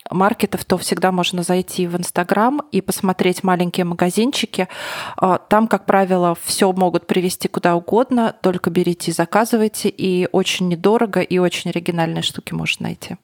маркетов, 0.10 0.66
то 0.66 0.78
всегда 0.78 1.12
можно 1.12 1.44
зайти 1.44 1.88
в 1.88 1.96
Инстаграм 1.98 2.62
и 2.72 2.82
посмотреть 2.82 3.44
маленькие 3.44 3.86
магазинчики. 3.86 4.68
А, 5.16 5.38
там, 5.38 5.68
как 5.68 5.86
правило, 5.86 6.38
все 6.44 6.72
могут 6.72 7.08
привезти 7.08 7.48
куда 7.48 7.76
угодно, 7.76 8.36
только 8.42 8.70
берите 8.70 9.12
и 9.12 9.14
заказывайте, 9.14 9.90
и 9.90 10.28
очень 10.32 10.68
недорого, 10.68 11.22
и 11.22 11.38
очень 11.38 11.72
оригинальные 11.72 12.24
штуки 12.24 12.54
можно 12.54 12.88
найти. 12.88 13.18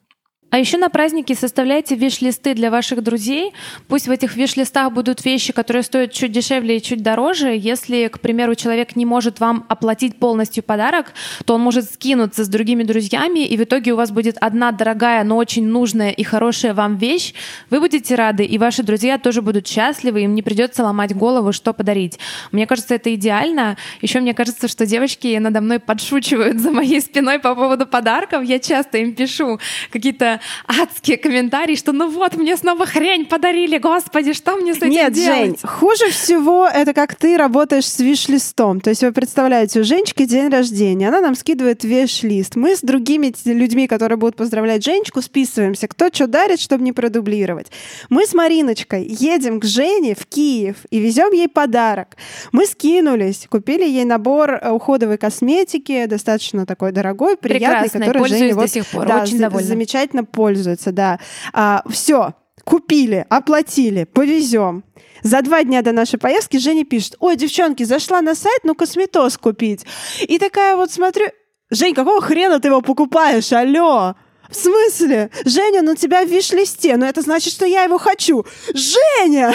А 0.53 0.59
еще 0.59 0.77
на 0.77 0.89
праздники 0.89 1.33
составляйте 1.33 1.95
виш-листы 1.95 2.53
для 2.53 2.69
ваших 2.69 3.01
друзей. 3.01 3.53
Пусть 3.87 4.07
в 4.07 4.11
этих 4.11 4.35
виш-листах 4.35 4.93
будут 4.93 5.25
вещи, 5.25 5.51
которые 5.51 5.81
стоят 5.81 6.13
чуть 6.13 6.31
дешевле 6.31 6.77
и 6.77 6.81
чуть 6.81 7.01
дороже. 7.01 7.55
Если, 7.57 8.07
к 8.07 8.19
примеру, 8.19 8.53
человек 8.53 8.95
не 8.95 9.03
может 9.03 9.39
вам 9.39 9.65
оплатить 9.67 10.19
полностью 10.19 10.61
подарок, 10.61 11.13
то 11.45 11.55
он 11.55 11.61
может 11.61 11.91
скинуться 11.91 12.43
с 12.43 12.47
другими 12.47 12.83
друзьями, 12.83 13.39
и 13.47 13.57
в 13.57 13.63
итоге 13.63 13.93
у 13.93 13.95
вас 13.95 14.11
будет 14.11 14.37
одна 14.41 14.71
дорогая, 14.71 15.23
но 15.23 15.37
очень 15.37 15.65
нужная 15.65 16.11
и 16.11 16.21
хорошая 16.21 16.75
вам 16.75 16.97
вещь. 16.97 17.33
Вы 17.71 17.79
будете 17.79 18.13
рады, 18.13 18.45
и 18.45 18.59
ваши 18.59 18.83
друзья 18.83 19.17
тоже 19.17 19.41
будут 19.41 19.67
счастливы, 19.67 20.21
им 20.21 20.35
не 20.35 20.43
придется 20.43 20.83
ломать 20.83 21.15
голову, 21.15 21.51
что 21.51 21.73
подарить. 21.73 22.19
Мне 22.51 22.67
кажется, 22.67 22.93
это 22.93 23.11
идеально. 23.15 23.75
Еще 24.01 24.19
мне 24.19 24.35
кажется, 24.35 24.67
что 24.67 24.85
девочки 24.85 25.35
надо 25.39 25.61
мной 25.61 25.79
подшучивают 25.79 26.59
за 26.59 26.69
моей 26.69 27.01
спиной 27.01 27.39
по 27.39 27.55
поводу 27.55 27.87
подарков. 27.87 28.43
Я 28.43 28.59
часто 28.59 28.99
им 28.99 29.15
пишу 29.15 29.59
какие-то 29.89 30.41
адские 30.67 31.17
комментарии, 31.17 31.75
что 31.75 31.91
ну 31.91 32.09
вот, 32.09 32.35
мне 32.35 32.57
снова 32.57 32.85
хрень 32.85 33.25
подарили, 33.25 33.77
господи, 33.77 34.33
что 34.33 34.55
мне 34.55 34.73
с 34.73 34.77
этим 34.77 34.89
Нет, 34.89 35.13
делать? 35.13 35.39
Жень, 35.39 35.57
хуже 35.63 36.09
всего 36.09 36.67
это 36.67 36.93
как 36.93 37.15
ты 37.15 37.37
работаешь 37.37 37.85
с 37.85 37.99
виш-листом. 37.99 38.81
То 38.81 38.89
есть 38.89 39.03
вы 39.03 39.11
представляете, 39.11 39.79
у 39.79 39.83
Женечки 39.83 40.25
день 40.25 40.49
рождения, 40.49 41.07
она 41.07 41.21
нам 41.21 41.35
скидывает 41.35 41.83
виш-лист. 41.83 42.55
Мы 42.55 42.75
с 42.75 42.81
другими 42.81 43.33
людьми, 43.45 43.87
которые 43.87 44.17
будут 44.17 44.35
поздравлять 44.35 44.83
Женечку, 44.83 45.21
списываемся, 45.21 45.87
кто 45.87 46.09
что 46.11 46.27
дарит, 46.27 46.59
чтобы 46.59 46.83
не 46.83 46.91
продублировать. 46.91 47.67
Мы 48.09 48.25
с 48.25 48.33
Мариночкой 48.33 49.05
едем 49.05 49.59
к 49.59 49.65
Жене 49.65 50.15
в 50.15 50.25
Киев 50.25 50.77
и 50.89 50.99
везем 50.99 51.31
ей 51.31 51.47
подарок. 51.47 52.17
Мы 52.51 52.65
скинулись, 52.65 53.47
купили 53.49 53.85
ей 53.85 54.05
набор 54.05 54.51
э, 54.53 54.71
уходовой 54.71 55.17
косметики, 55.17 56.05
достаточно 56.05 56.65
такой 56.65 56.91
дорогой, 56.91 57.37
приятный, 57.37 57.89
Прекрасный, 57.89 58.07
который 58.07 58.29
Женя 58.29 58.49
до 58.49 58.55
вот, 58.55 58.69
сих 58.69 58.85
пор, 58.87 59.07
да, 59.07 59.23
очень 59.23 59.39
довольна. 59.39 59.67
замечательно 59.67 60.23
пользуется, 60.33 60.91
да. 60.91 61.19
А, 61.53 61.83
все, 61.89 62.33
купили, 62.65 63.25
оплатили, 63.29 64.03
повезем. 64.03 64.83
За 65.21 65.41
два 65.41 65.63
дня 65.63 65.81
до 65.81 65.93
нашей 65.93 66.19
поездки 66.19 66.57
Женя 66.57 66.83
пишет, 66.83 67.15
ой, 67.19 67.37
девчонки, 67.37 67.83
зашла 67.83 68.21
на 68.21 68.35
сайт, 68.35 68.61
ну 68.63 68.75
косметоз 68.75 69.37
купить. 69.37 69.85
И 70.27 70.37
такая 70.37 70.75
вот 70.75 70.91
смотрю, 70.91 71.27
Жень, 71.69 71.95
какого 71.95 72.21
хрена 72.21 72.59
ты 72.59 72.67
его 72.67 72.81
покупаешь, 72.81 73.51
алло? 73.53 74.15
В 74.49 74.55
смысле? 74.55 75.29
Женя, 75.45 75.81
ну 75.81 75.95
тебя 75.95 76.23
в 76.23 76.27
виш-листе, 76.29 76.95
но 76.97 77.05
это 77.07 77.21
значит, 77.21 77.53
что 77.53 77.65
я 77.65 77.83
его 77.83 77.97
хочу. 77.97 78.45
Женя! 78.73 79.53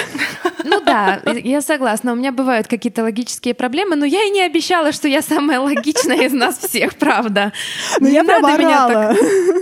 Ну 0.64 0.80
да, 0.80 1.20
я 1.44 1.60
согласна. 1.62 2.12
У 2.12 2.16
меня 2.16 2.32
бывают 2.32 2.66
какие-то 2.66 3.02
логические 3.02 3.54
проблемы, 3.54 3.94
но 3.96 4.04
я 4.04 4.24
и 4.24 4.30
не 4.30 4.42
обещала, 4.42 4.92
что 4.92 5.06
я 5.08 5.22
самая 5.22 5.60
логичная 5.60 6.22
из 6.26 6.32
нас 6.32 6.58
всех, 6.58 6.96
правда. 6.96 7.52
Ну 8.00 8.08
Не 8.08 8.14
я 8.14 8.22
надо 8.24 8.56
меня 8.58 8.88
так- 8.88 9.16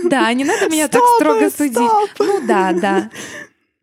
Да, 0.05 0.33
не 0.33 0.43
надо 0.43 0.69
меня 0.69 0.87
так 0.87 1.01
Стоп, 1.03 1.15
строго 1.15 1.49
стоп. 1.49 1.57
судить. 1.57 1.91
Ну 2.19 2.41
да, 2.47 2.71
да. 2.73 3.09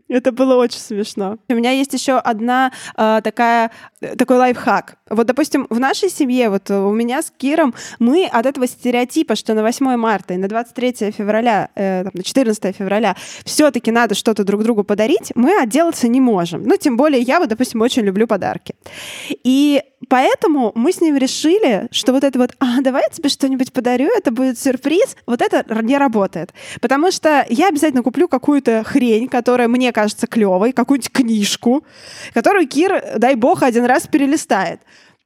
Это 0.08 0.32
было 0.32 0.56
очень 0.56 0.78
смешно. 0.78 1.38
У 1.48 1.54
меня 1.54 1.70
есть 1.70 1.92
еще 1.94 2.18
одна 2.18 2.72
э, 2.96 3.20
такая 3.24 3.70
такой 4.18 4.36
лайфхак. 4.36 4.96
Вот, 5.08 5.26
допустим, 5.26 5.66
в 5.70 5.80
нашей 5.80 6.10
семье, 6.10 6.50
вот 6.50 6.70
у 6.70 6.92
меня 6.92 7.22
с 7.22 7.30
Киром, 7.30 7.74
мы 7.98 8.26
от 8.26 8.46
этого 8.46 8.66
стереотипа, 8.66 9.34
что 9.34 9.54
на 9.54 9.62
8 9.62 9.96
марта 9.96 10.34
и 10.34 10.36
на 10.36 10.48
23 10.48 11.10
февраля, 11.10 11.70
э, 11.74 12.02
там, 12.04 12.12
на 12.14 12.22
14 12.22 12.76
февраля 12.76 13.16
все-таки 13.44 13.90
надо 13.90 14.14
что-то 14.14 14.44
друг 14.44 14.62
другу 14.62 14.84
подарить, 14.84 15.32
мы 15.34 15.58
отделаться 15.60 16.08
не 16.08 16.20
можем. 16.20 16.64
Ну, 16.64 16.76
тем 16.76 16.96
более 16.96 17.20
я, 17.20 17.38
вот, 17.38 17.48
допустим, 17.48 17.80
очень 17.80 18.02
люблю 18.02 18.26
подарки. 18.26 18.74
И 19.28 19.82
поэтому 20.08 20.72
мы 20.74 20.92
с 20.92 21.00
ним 21.00 21.16
решили, 21.16 21.88
что 21.90 22.12
вот 22.12 22.24
это 22.24 22.38
вот, 22.38 22.52
а, 22.58 22.80
давай 22.80 23.02
я 23.02 23.08
тебе 23.08 23.28
что-нибудь 23.28 23.72
подарю, 23.72 24.08
это 24.16 24.30
будет 24.30 24.58
сюрприз, 24.58 25.16
вот 25.26 25.42
это 25.42 25.64
не 25.82 25.98
работает. 25.98 26.52
Потому 26.80 27.10
что 27.10 27.46
я 27.48 27.68
обязательно 27.68 28.02
куплю 28.02 28.28
какую-то 28.28 28.84
хрень, 28.84 29.28
которая 29.28 29.68
мне 29.68 29.92
кажется 29.92 30.26
клевой, 30.26 30.72
какую-нибудь 30.72 31.12
книжку, 31.12 31.84
которую 32.32 32.66
Кир, 32.66 33.18
дай 33.18 33.34
бог, 33.34 33.62
один 33.62 33.84
раз 33.84 34.06
перелистает. 34.06 34.80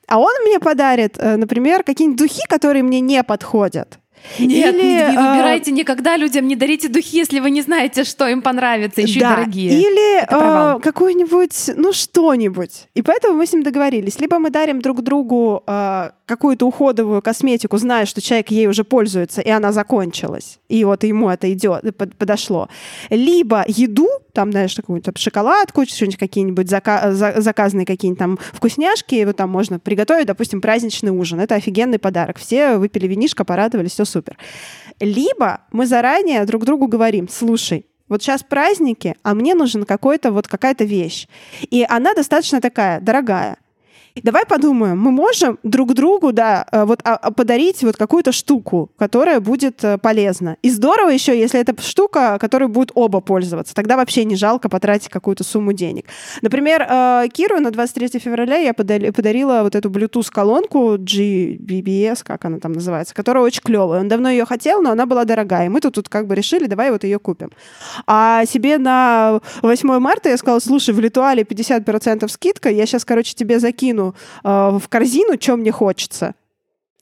А 0.07 0.19
он 0.19 0.33
мне 0.47 0.59
подарит, 0.59 1.17
э, 1.19 1.37
например, 1.37 1.83
какие-нибудь 1.83 2.19
духи, 2.19 2.43
которые 2.49 2.83
мне 2.83 3.01
не 3.01 3.23
подходят. 3.23 3.99
Нет, 4.39 4.75
Или, 4.75 4.83
не 4.83 5.01
э, 5.01 5.07
выбирайте 5.09 5.73
никогда 5.73 6.17
людям, 6.17 6.47
не 6.47 6.57
дарите 6.57 6.89
духи, 6.89 7.17
если 7.17 7.41
вы 7.41 7.51
не 7.51 7.63
знаете, 7.63 8.05
что 8.05 8.29
им 8.29 8.43
понравится, 8.43 9.01
еще 9.01 9.21
да. 9.21 9.33
и 9.33 9.37
дорогие. 9.37 9.81
Или 9.81 10.23
э, 10.23 10.81
какую-нибудь, 10.81 11.71
ну, 11.77 11.93
что-нибудь. 11.93 12.89
И 12.95 13.03
поэтому 13.03 13.37
мы 13.37 13.47
с 13.47 13.53
ним 13.53 13.63
договорились. 13.63 14.21
Либо 14.21 14.39
мы 14.39 14.51
дарим 14.51 14.81
друг 14.81 15.03
другу 15.03 15.63
э, 15.67 16.11
какую-то 16.29 16.67
уходовую 16.67 17.23
косметику, 17.23 17.79
зная, 17.79 18.07
что 18.07 18.21
человек 18.21 18.51
ей 18.51 18.69
уже 18.69 18.85
пользуется, 18.85 19.41
и 19.41 19.51
она 19.51 19.73
закончилась, 19.73 20.61
и 20.69 20.85
вот 20.85 21.03
ему 21.03 21.29
это 21.29 21.53
идет, 21.53 21.97
под- 21.97 22.15
подошло. 22.15 22.69
Либо 23.11 23.65
еду, 23.67 24.09
там, 24.33 24.53
знаешь, 24.53 24.75
какую-то 24.75 25.13
шоколадку, 25.17 25.85
что-нибудь 25.87 26.19
какие-нибудь 26.19 26.67
зака- 26.71 27.13
за- 27.13 27.41
заказанные 27.41 27.87
какие-нибудь 27.87 28.19
там 28.19 28.39
вкусняшки, 28.53 29.25
вот 29.25 29.37
там 29.37 29.51
можно 29.51 29.81
приготовить, 29.81 30.27
допустим, 30.27 30.61
праздничный 30.61 31.11
ужин. 31.11 31.41
Это 31.41 31.57
офигенный 31.57 31.99
подарок. 31.99 32.39
Все 32.39 32.77
выпили 32.77 33.07
винишко, 33.09 33.45
порадовались, 33.45 33.93
все 33.93 34.05
супер. 34.05 34.37
Либо 35.01 35.63
мы 35.73 35.87
заранее 35.87 36.45
друг 36.45 36.65
другу 36.65 36.87
говорим, 36.87 37.29
слушай, 37.29 37.87
вот 38.09 38.23
сейчас 38.23 38.43
праздники, 38.43 39.17
а 39.23 39.35
мне 39.35 39.55
нужен 39.55 39.85
какой-то 39.85 40.33
вот 40.33 40.49
какая-то 40.49 40.85
вещь. 40.85 41.27
И 41.71 41.85
она 41.89 42.15
достаточно 42.15 42.61
такая 42.61 43.01
дорогая. 43.01 43.57
Давай 44.23 44.45
подумаем, 44.47 44.99
мы 44.99 45.11
можем 45.11 45.59
друг 45.63 45.95
другу, 45.95 46.33
да, 46.33 46.67
э, 46.73 46.85
вот 46.85 47.01
а, 47.05 47.17
а, 47.17 47.31
подарить 47.31 47.83
вот 47.83 47.97
какую-то 47.97 48.33
штуку, 48.33 48.91
которая 48.99 49.41
будет 49.41 49.85
э, 49.85 49.99
полезна. 49.99 50.57
И 50.63 50.71
здорово 50.71 51.11
еще, 51.11 51.39
если 51.39 51.61
это 51.61 51.81
штука, 51.83 52.39
которой 52.41 52.69
будут 52.69 52.93
оба 52.95 53.21
пользоваться. 53.21 53.75
Тогда 53.75 53.97
вообще 53.97 54.25
не 54.25 54.37
жалко 54.37 54.69
потратить 54.69 55.09
какую-то 55.09 55.45
сумму 55.45 55.73
денег. 55.73 56.07
Например, 56.43 56.87
э, 56.89 57.29
Киру 57.33 57.61
на 57.61 57.71
23 57.71 58.19
февраля 58.19 58.57
я 58.57 58.75
подарила 58.75 59.63
вот 59.63 59.75
эту 59.75 59.91
Bluetooth-колонку 59.91 60.97
GBBS, 60.97 62.25
как 62.25 62.45
она 62.45 62.59
там 62.59 62.73
называется, 62.73 63.15
которая 63.15 63.45
очень 63.45 63.63
клевая. 63.63 64.01
Он 64.01 64.09
давно 64.09 64.31
ее 64.31 64.45
хотел, 64.45 64.83
но 64.83 64.91
она 64.91 65.07
была 65.07 65.25
дорогая. 65.25 65.67
И 65.67 65.69
мы 65.69 65.81
тут, 65.81 65.95
тут 65.95 66.09
как 66.09 66.27
бы 66.27 66.35
решили, 66.35 66.67
давай 66.67 66.91
вот 66.91 67.05
ее 67.05 67.19
купим. 67.19 67.51
А 68.07 68.45
себе 68.47 68.79
на 68.79 69.41
8 69.63 69.99
марта 69.99 70.29
я 70.29 70.37
сказала, 70.37 70.61
слушай, 70.61 70.95
в 70.95 71.01
Литуале 71.01 71.43
50% 71.43 72.29
скидка, 72.29 72.71
я 72.71 72.87
сейчас, 72.87 73.05
короче, 73.05 73.35
тебе 73.35 73.59
закину 73.59 74.08
э, 74.45 74.49
в 74.49 74.89
корзину, 74.89 75.41
что 75.41 75.57
мне 75.57 75.73
хочется. 75.73 76.35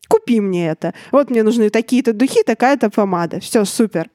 Купи 0.08 0.40
мне 0.40 0.68
это. 0.68 0.94
Вот 1.10 1.30
мне 1.30 1.42
нужны 1.42 1.70
такие-то 1.70 2.12
духи, 2.12 2.42
такая-то 2.42 2.90
помада. 2.90 3.40
Все, 3.40 3.64
супер. 3.64 4.10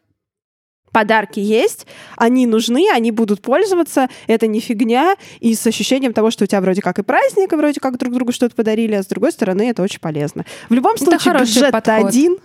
Подарки 0.92 1.40
есть, 1.40 1.88
они 2.18 2.46
нужны, 2.46 2.90
они 2.94 3.12
будут 3.12 3.42
пользоваться, 3.42 4.10
это 4.28 4.46
не 4.48 4.60
фигня, 4.60 5.16
и 5.40 5.56
с 5.56 5.66
ощущением 5.66 6.12
того, 6.12 6.32
что 6.32 6.44
у 6.44 6.48
тебя 6.48 6.60
вроде 6.60 6.82
как 6.82 7.00
и 7.00 7.04
праздник, 7.04 7.54
и 7.54 7.56
вроде 7.56 7.80
как 7.80 7.98
друг 7.98 8.14
другу 8.14 8.34
что-то 8.34 8.56
подарили, 8.56 8.96
а 8.96 9.04
с 9.04 9.06
другой 9.06 9.32
стороны 9.32 9.70
это 9.70 9.84
очень 9.84 10.02
полезно. 10.02 10.46
В 10.68 10.74
любом 10.74 10.98
случае, 10.98 11.40
бюджет 11.40 11.74
один, 11.88 12.40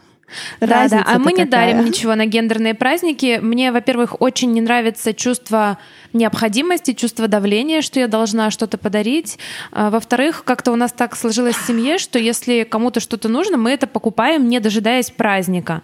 Да, 0.61 0.89
да. 0.89 1.05
А 1.07 1.19
мы 1.19 1.33
не 1.33 1.45
какая. 1.45 1.73
дарим 1.73 1.85
ничего 1.85 2.15
на 2.15 2.27
гендерные 2.27 2.75
праздники. 2.75 3.39
Мне, 3.41 3.73
во-первых, 3.73 4.21
очень 4.21 4.53
не 4.53 4.61
нравится 4.61 5.15
чувство 5.15 5.79
необходимости, 6.13 6.93
чувство 6.95 7.29
давления, 7.29 7.81
что 7.81 8.01
я 8.01 8.09
должна 8.09 8.51
что-то 8.51 8.79
подарить. 8.79 9.39
А, 9.73 9.91
Во-вторых, 9.91 10.45
как-то 10.45 10.73
у 10.73 10.77
нас 10.77 10.93
так 10.93 11.17
сложилось 11.17 11.57
в 11.57 11.67
семье, 11.67 11.99
что 11.99 12.19
если 12.19 12.65
кому-то 12.65 13.01
что-то 13.01 13.29
нужно, 13.29 13.57
мы 13.57 13.71
это 13.71 13.87
покупаем, 13.87 14.49
не 14.49 14.61
дожидаясь 14.61 15.11
праздника. 15.11 15.83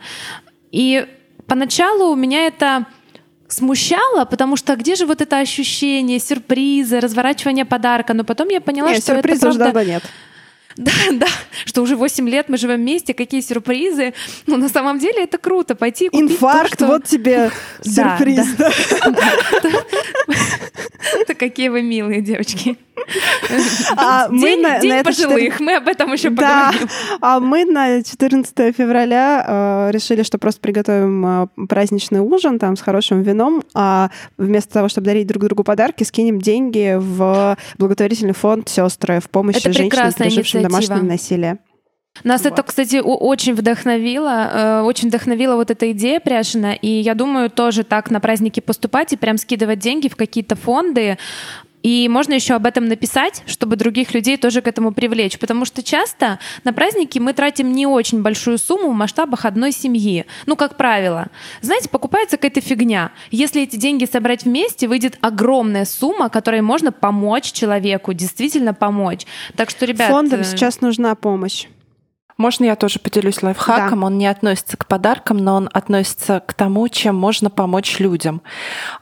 И 0.70 1.06
поначалу 1.46 2.10
у 2.12 2.16
меня 2.16 2.46
это 2.46 2.86
смущало, 3.48 4.24
потому 4.24 4.56
что 4.56 4.74
где 4.76 4.94
же 4.94 5.06
вот 5.06 5.20
это 5.20 5.38
ощущение 5.38 6.18
сюрприза, 6.18 7.00
разворачивания 7.00 7.64
подарка? 7.64 8.14
Но 8.14 8.24
потом 8.24 8.48
я 8.48 8.60
поняла, 8.60 8.92
Не, 8.92 9.00
что 9.00 9.14
это 9.14 9.38
правда... 9.38 9.84
нет. 9.84 10.02
Да, 10.76 10.92
да, 11.12 11.26
что 11.66 11.82
уже 11.82 11.96
8 11.96 12.28
лет 12.28 12.48
мы 12.48 12.56
живем 12.56 12.76
вместе, 12.80 13.12
какие 13.14 13.40
сюрпризы. 13.42 14.14
Ну, 14.46 14.56
на 14.56 14.68
самом 14.68 14.98
деле 14.98 15.24
это 15.24 15.36
круто, 15.38 15.74
пойти 15.74 16.06
и 16.06 16.08
купить 16.08 16.28
то, 16.28 16.34
Инфаркт, 16.34 16.74
что- 16.74 16.86
вот 16.86 17.04
тебе 17.04 17.50
сюрприз. 17.82 18.46
да. 18.56 18.70
Да 19.62 19.70
какие 21.38 21.68
вы 21.68 21.82
милые 21.82 22.20
девочки. 22.20 22.76
А 23.96 24.28
день 24.28 24.64
день 24.80 25.02
пожилых, 25.02 25.60
мы 25.60 25.76
об 25.76 25.88
этом 25.88 26.12
еще 26.12 26.30
поговорим. 26.30 26.88
А 27.20 27.40
мы 27.40 27.64
на 27.64 28.02
14 28.02 28.76
февраля 28.76 29.44
э, 29.46 29.90
решили, 29.92 30.22
что 30.22 30.38
просто 30.38 30.60
приготовим 30.60 31.26
э, 31.26 31.66
праздничный 31.68 32.20
ужин 32.20 32.58
там 32.58 32.76
с 32.76 32.80
хорошим 32.80 33.22
вином, 33.22 33.62
а 33.74 34.10
вместо 34.38 34.72
того, 34.74 34.88
чтобы 34.88 35.06
дарить 35.06 35.26
друг 35.26 35.44
другу 35.44 35.64
подарки, 35.64 36.04
скинем 36.04 36.40
деньги 36.40 36.96
в 36.98 37.56
благотворительный 37.78 38.34
фонд 38.34 38.68
«Сестры» 38.68 39.20
в 39.20 39.28
помощь 39.28 39.62
женщинам, 39.62 40.12
пережившим 40.12 40.62
домашнее 40.62 41.02
насилие. 41.02 41.58
Нас 42.24 42.44
вот. 42.44 42.52
это, 42.52 42.62
кстати, 42.62 43.00
очень 43.02 43.54
вдохновило, 43.54 44.50
э, 44.52 44.82
очень 44.82 45.08
вдохновила 45.08 45.56
вот 45.56 45.70
эта 45.70 45.90
идея 45.92 46.20
Пряшина, 46.20 46.72
и 46.72 46.88
я 46.88 47.14
думаю, 47.14 47.50
тоже 47.50 47.82
так 47.84 48.10
на 48.10 48.20
праздники 48.20 48.60
поступать 48.60 49.12
и 49.12 49.16
прям 49.16 49.38
скидывать 49.38 49.80
деньги 49.80 50.08
в 50.08 50.16
какие-то 50.16 50.54
фонды, 50.54 51.18
и 51.82 52.08
можно 52.08 52.32
еще 52.34 52.54
об 52.54 52.64
этом 52.64 52.86
написать, 52.86 53.42
чтобы 53.46 53.74
других 53.74 54.14
людей 54.14 54.36
тоже 54.36 54.62
к 54.62 54.68
этому 54.68 54.92
привлечь. 54.92 55.36
Потому 55.38 55.64
что 55.64 55.82
часто 55.82 56.38
на 56.62 56.72
праздники 56.72 57.18
мы 57.18 57.32
тратим 57.32 57.72
не 57.72 57.86
очень 57.88 58.22
большую 58.22 58.58
сумму 58.58 58.90
в 58.90 58.94
масштабах 58.94 59.44
одной 59.44 59.72
семьи. 59.72 60.26
Ну, 60.46 60.54
как 60.54 60.76
правило. 60.76 61.26
Знаете, 61.60 61.88
покупается 61.88 62.36
какая-то 62.36 62.60
фигня. 62.60 63.10
Если 63.32 63.62
эти 63.62 63.74
деньги 63.74 64.04
собрать 64.04 64.44
вместе, 64.44 64.86
выйдет 64.86 65.18
огромная 65.22 65.84
сумма, 65.84 66.28
которой 66.28 66.60
можно 66.60 66.92
помочь 66.92 67.50
человеку, 67.50 68.12
действительно 68.12 68.74
помочь. 68.74 69.26
Так 69.56 69.68
что, 69.68 69.84
ребят... 69.84 70.08
Фондам 70.08 70.42
э, 70.42 70.44
сейчас 70.44 70.82
нужна 70.82 71.16
помощь. 71.16 71.66
Можно 72.42 72.64
я 72.64 72.74
тоже 72.74 72.98
поделюсь 72.98 73.40
лайфхаком? 73.40 74.00
Да. 74.00 74.06
Он 74.06 74.18
не 74.18 74.26
относится 74.26 74.76
к 74.76 74.88
подаркам, 74.88 75.36
но 75.36 75.54
он 75.54 75.70
относится 75.72 76.42
к 76.44 76.54
тому, 76.54 76.88
чем 76.88 77.14
можно 77.14 77.50
помочь 77.50 78.00
людям. 78.00 78.42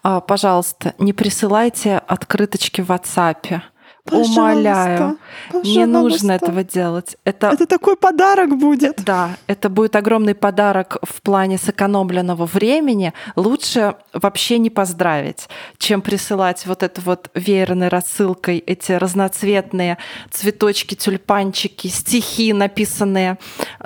А, 0.03 0.21
пожалуйста, 0.21 0.93
не 0.99 1.15
присылайте 1.15 1.97
открыточки 1.97 2.83
в 2.83 2.91
WhatsApp. 2.91 3.63
Пожалуйста, 4.11 4.41
Умоляю, 4.41 5.19
пожалуйста. 5.49 5.71
не 5.71 5.87
нужно 5.87 6.33
этого 6.33 6.65
делать. 6.65 7.17
Это... 7.25 7.49
это 7.49 7.67
такой 7.67 7.97
подарок 7.97 8.59
будет. 8.59 9.03
Да, 9.05 9.31
это 9.47 9.69
будет 9.69 9.97
огромный 9.97 10.35
подарок 10.35 10.99
в 11.03 11.23
плане 11.23 11.59
сэкономленного 11.59 12.47
времени. 12.47 13.13
Лучше 13.37 13.95
вообще 14.13 14.59
не 14.59 14.71
поздравить, 14.71 15.49
чем 15.79 16.03
присылать 16.03 16.67
вот 16.67 16.83
это 16.83 17.01
вот 17.01 17.31
веерной 17.35 17.89
рассылкой 17.89 18.59
эти 18.59 18.93
разноцветные 18.93 19.99
цветочки, 20.31 20.95
тюльпанчики, 20.95 21.89
стихи, 21.89 22.53
написанные 22.53 23.39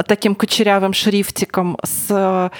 таким 0.07 0.35
кучерявым 0.35 0.93
шрифтиком 0.93 1.79
с 1.83 2.51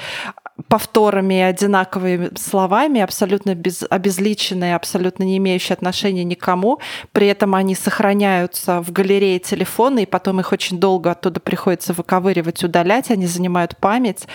повторами 0.69 1.35
и 1.35 1.43
одинаковыми 1.43 2.31
словами, 2.37 3.01
абсолютно 3.01 3.55
без, 3.55 3.85
обезличенные, 3.89 4.77
абсолютно 4.77 5.25
не 5.25 5.37
имеющие 5.39 5.75
отношения 5.75 6.23
никому. 6.23 6.79
При 7.13 7.27
этом 7.27 7.55
они 7.55 7.75
сохраняются 7.75 8.81
в 8.81 8.93
галерее 8.93 9.41
телефона, 9.41 10.01
и 10.01 10.07
потом 10.07 10.41
их 10.41 10.53
очень 10.53 10.79
долго 10.79 11.11
оттуда 11.11 11.41
приходится 11.41 11.93
выковыривать, 11.93 12.63
удалять, 12.63 13.11
они 13.11 13.27
занимают 13.27 13.77
память. 13.77 14.29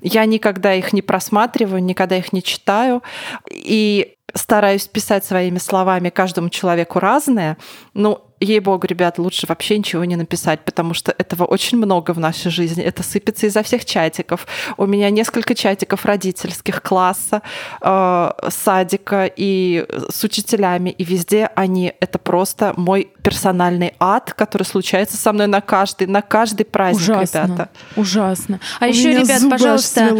Я 0.00 0.24
никогда 0.26 0.74
их 0.74 0.92
не 0.92 1.02
просматриваю, 1.02 1.82
никогда 1.82 2.16
их 2.16 2.32
не 2.32 2.42
читаю. 2.42 3.02
И 3.50 4.14
стараюсь 4.32 4.86
писать 4.86 5.24
своими 5.24 5.58
словами 5.58 6.10
каждому 6.10 6.50
человеку 6.50 7.00
разное. 7.00 7.56
Ну, 7.94 8.20
ей-богу, 8.44 8.86
ребят, 8.86 9.18
лучше 9.18 9.46
вообще 9.46 9.78
ничего 9.78 10.04
не 10.04 10.16
написать, 10.16 10.60
потому 10.64 10.94
что 10.94 11.14
этого 11.16 11.44
очень 11.44 11.78
много 11.78 12.12
в 12.12 12.18
нашей 12.18 12.50
жизни. 12.50 12.82
Это 12.82 13.02
сыпется 13.02 13.46
изо 13.46 13.62
всех 13.62 13.84
чатиков. 13.84 14.46
У 14.76 14.86
меня 14.86 15.10
несколько 15.10 15.54
чатиков 15.54 16.04
родительских 16.04 16.82
класса, 16.82 17.42
э, 17.80 18.30
садика 18.48 19.30
и 19.34 19.86
с 20.10 20.22
учителями, 20.24 20.90
и 20.90 21.04
везде 21.04 21.50
они— 21.54 21.92
это 22.00 22.18
просто 22.18 22.74
мой 22.76 23.10
персональный 23.22 23.94
ад, 23.98 24.34
который 24.34 24.64
случается 24.64 25.16
со 25.16 25.32
мной 25.32 25.46
на 25.46 25.60
каждый, 25.60 26.06
на 26.06 26.20
каждый 26.20 26.66
праздник, 26.66 27.08
Ужасно. 27.08 27.44
ребята. 27.44 27.68
Ужасно. 27.96 28.60
А 28.80 28.84
У 28.84 28.88
еще, 28.88 29.12
ребят, 29.12 29.42
пожалуйста, 29.50 30.14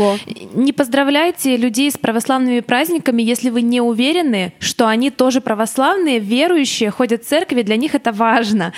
не 0.55 0.72
поздравляйте 0.72 1.57
людей 1.57 1.91
с 1.91 1.99
православными 1.99 2.61
праздниками, 2.61 3.22
если 3.22 3.51
вы 3.51 3.61
не 3.61 3.81
уверены, 3.83 4.55
что 4.59 4.89
они 4.89 5.11
тоже 5.11 5.41
православные, 5.41 6.18
верующие, 6.18 6.91
ходят 6.91 7.25
в 7.25 7.29
церкви, 7.29 7.62
для 7.62 7.77
них 7.77 7.95
это 7.95 8.11
важно. 8.14 8.72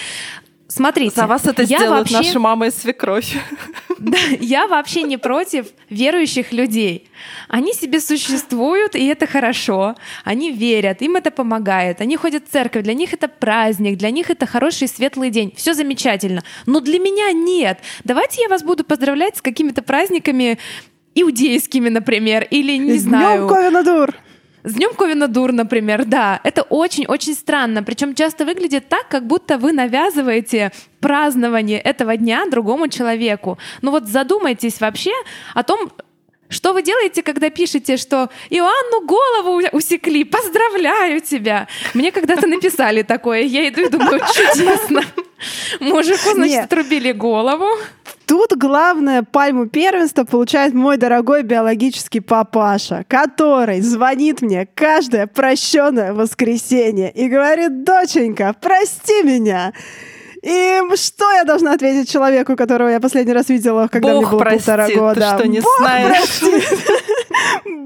Смотрите. 0.68 1.14
За 1.14 1.26
вас 1.26 1.46
это 1.46 1.62
я 1.62 1.78
сделают 1.78 2.10
вообще... 2.10 2.28
наша 2.28 2.40
мама 2.40 2.66
и 2.66 2.70
свекровь. 2.70 3.36
Да, 3.98 4.18
я 4.40 4.66
вообще 4.66 5.04
не 5.04 5.16
против 5.16 5.68
верующих 5.88 6.52
людей. 6.52 7.08
Они 7.48 7.72
себе 7.72 7.98
существуют, 7.98 8.94
и 8.94 9.06
это 9.06 9.26
хорошо. 9.26 9.94
Они 10.22 10.52
верят, 10.52 11.00
им 11.00 11.16
это 11.16 11.30
помогает. 11.30 12.02
Они 12.02 12.18
ходят 12.18 12.46
в 12.46 12.52
церковь, 12.52 12.82
для 12.82 12.92
них 12.92 13.14
это 13.14 13.26
праздник, 13.26 13.96
для 13.96 14.10
них 14.10 14.28
это 14.28 14.44
хороший 14.44 14.88
светлый 14.88 15.30
день. 15.30 15.54
Все 15.56 15.72
замечательно. 15.72 16.42
Но 16.66 16.80
для 16.80 16.98
меня 16.98 17.32
нет. 17.32 17.78
Давайте 18.04 18.42
я 18.42 18.50
вас 18.50 18.62
буду 18.62 18.84
поздравлять 18.84 19.38
с 19.38 19.40
какими-то 19.40 19.80
праздниками 19.80 20.58
иудейскими, 21.14 21.88
например, 21.88 22.46
или 22.50 22.76
не 22.76 22.98
с 22.98 23.04
знаю. 23.04 23.48
Днем 23.48 23.48
с 24.66 24.74
Днем 24.74 24.94
Ковенадур, 24.94 25.52
например, 25.52 26.04
да. 26.04 26.40
Это 26.42 26.62
очень-очень 26.62 27.34
странно. 27.34 27.84
Причем 27.84 28.14
часто 28.14 28.44
выглядит 28.44 28.88
так, 28.88 29.08
как 29.08 29.24
будто 29.24 29.58
вы 29.58 29.72
навязываете 29.72 30.72
празднование 31.00 31.78
этого 31.78 32.16
дня 32.16 32.46
другому 32.50 32.88
человеку. 32.88 33.58
Ну 33.80 33.92
вот 33.92 34.08
задумайтесь 34.08 34.80
вообще 34.80 35.12
о 35.54 35.62
том, 35.62 35.92
что 36.48 36.72
вы 36.72 36.82
делаете, 36.82 37.22
когда 37.22 37.48
пишете, 37.48 37.96
что 37.96 38.28
Иоанну 38.50 39.06
голову 39.06 39.62
усекли? 39.70 40.24
Поздравляю 40.24 41.20
тебя! 41.20 41.68
Мне 41.94 42.10
когда-то 42.10 42.48
написали 42.48 43.02
такое. 43.02 43.42
Я 43.42 43.68
иду 43.68 43.82
и 43.82 43.88
думаю, 43.88 44.20
чудесно. 44.34 45.02
Мужику, 45.80 46.30
значит, 46.34 46.64
отрубили 46.64 47.12
голову. 47.12 47.68
Тут 48.26 48.56
главное 48.56 49.22
пальму 49.22 49.66
первенства 49.66 50.24
получает 50.24 50.74
мой 50.74 50.96
дорогой 50.96 51.44
биологический 51.44 52.18
папаша, 52.18 53.04
который 53.06 53.80
звонит 53.80 54.42
мне 54.42 54.66
каждое 54.74 55.28
прощенное 55.28 56.12
воскресенье 56.12 57.10
и 57.12 57.28
говорит, 57.28 57.84
доченька, 57.84 58.54
прости 58.60 59.22
меня. 59.22 59.72
И 60.42 60.80
что 60.94 61.32
я 61.32 61.44
должна 61.44 61.72
ответить 61.72 62.10
человеку, 62.10 62.56
которого 62.56 62.88
я 62.88 63.00
последний 63.00 63.32
раз 63.32 63.48
видела, 63.48 63.88
когда 63.88 64.12
Бог 64.12 64.22
мне 64.22 64.30
было 64.30 64.38
прости, 64.38 64.58
полтора 64.58 64.88
года? 64.88 65.20
Ты 65.20 65.38
что, 65.38 65.48
не 65.48 65.60
Бог 65.60 65.76
знаешь? 65.78 66.40
прости! 66.40 67.05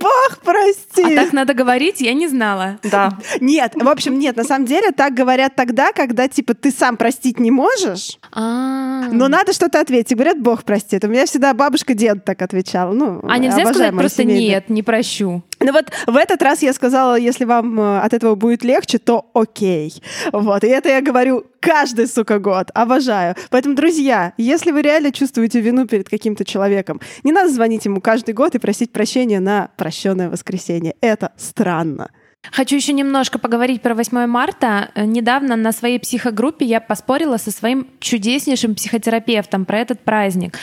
Бог 0.01 0.38
прости! 0.42 1.14
А 1.14 1.24
так 1.24 1.32
надо 1.32 1.55
говорить? 1.55 2.01
Я 2.01 2.14
не 2.14 2.28
знала. 2.28 2.78
Да. 2.82 3.18
Нет, 3.40 3.72
в 3.74 3.88
общем, 3.88 4.18
нет, 4.18 4.36
на 4.36 4.44
самом 4.44 4.66
деле 4.66 4.90
так 4.92 5.14
говорят 5.14 5.55
тогда, 5.55 5.92
когда, 5.92 6.28
типа, 6.28 6.55
ты 6.55 6.70
сам 6.70 6.96
простить 6.96 7.38
не 7.38 7.51
можешь, 7.51 8.18
а. 8.32 9.09
но 9.12 9.28
надо 9.28 9.53
что-то 9.53 9.80
ответить. 9.80 10.16
Говорят, 10.16 10.40
Бог 10.40 10.64
простит. 10.64 11.05
У 11.05 11.09
меня 11.09 11.26
всегда 11.26 11.55
бабушка, 11.55 11.94
дед 11.94 12.24
так 12.24 12.42
отвечал. 12.42 12.92
Ну, 12.92 13.20
а 13.28 13.38
нельзя 13.38 13.66
сказать 13.66 13.94
просто 13.94 14.24
нет, 14.24 14.68
не 14.68 14.82
прощу? 14.82 15.42
Ну 15.61 15.73
вот 15.73 15.91
в 16.07 16.17
этот 16.17 16.43
раз 16.43 16.63
я 16.63 16.73
сказала, 16.73 17.19
если 17.19 17.45
вам 17.45 17.79
э, 17.79 18.01
от 18.01 18.15
этого 18.15 18.35
будет 18.35 18.65
легче, 18.65 18.99
то 18.99 19.31
окей. 19.35 20.03
Вот, 20.33 20.65
и 20.65 20.69
это 20.69 20.89
я 20.89 21.03
говорю 21.03 21.45
каждый, 21.61 22.07
сука, 22.07 22.39
год. 22.39 22.71
Обожаю. 22.73 23.35
Поэтому, 23.51 23.75
друзья, 23.75 24.33
если 24.39 24.71
вы 24.71 24.81
реально 24.81 25.13
чувствуете 25.13 25.61
вину 25.61 25.87
перед 25.87 26.09
каким-то 26.09 26.47
человеком, 26.47 27.01
не 27.25 27.33
надо 27.33 27.51
звонить 27.51 27.85
ему 27.85 28.01
каждый 28.01 28.33
год 28.33 28.55
и 28.55 28.59
просить 28.59 28.91
прощения 28.91 29.39
на 29.39 29.69
прощенное 29.77 30.31
воскресенье. 30.31 30.95
Это 31.03 31.33
странно. 31.37 32.11
Хочу 32.53 32.77
еще 32.77 32.95
немножко 32.95 33.39
поговорить 33.39 33.83
про 33.83 33.95
8 33.95 34.27
марта. 34.27 34.91
Недавно 34.97 35.57
на 35.57 35.73
своей 35.73 36.01
психогруппе 36.01 36.65
я 36.65 36.81
поспорила 36.81 37.37
со 37.37 37.51
своим 37.51 37.87
чудеснейшим 38.01 38.75
психотерапевтом 38.75 39.67
про 39.67 39.81
этот 39.81 40.01
праздник 40.01 40.59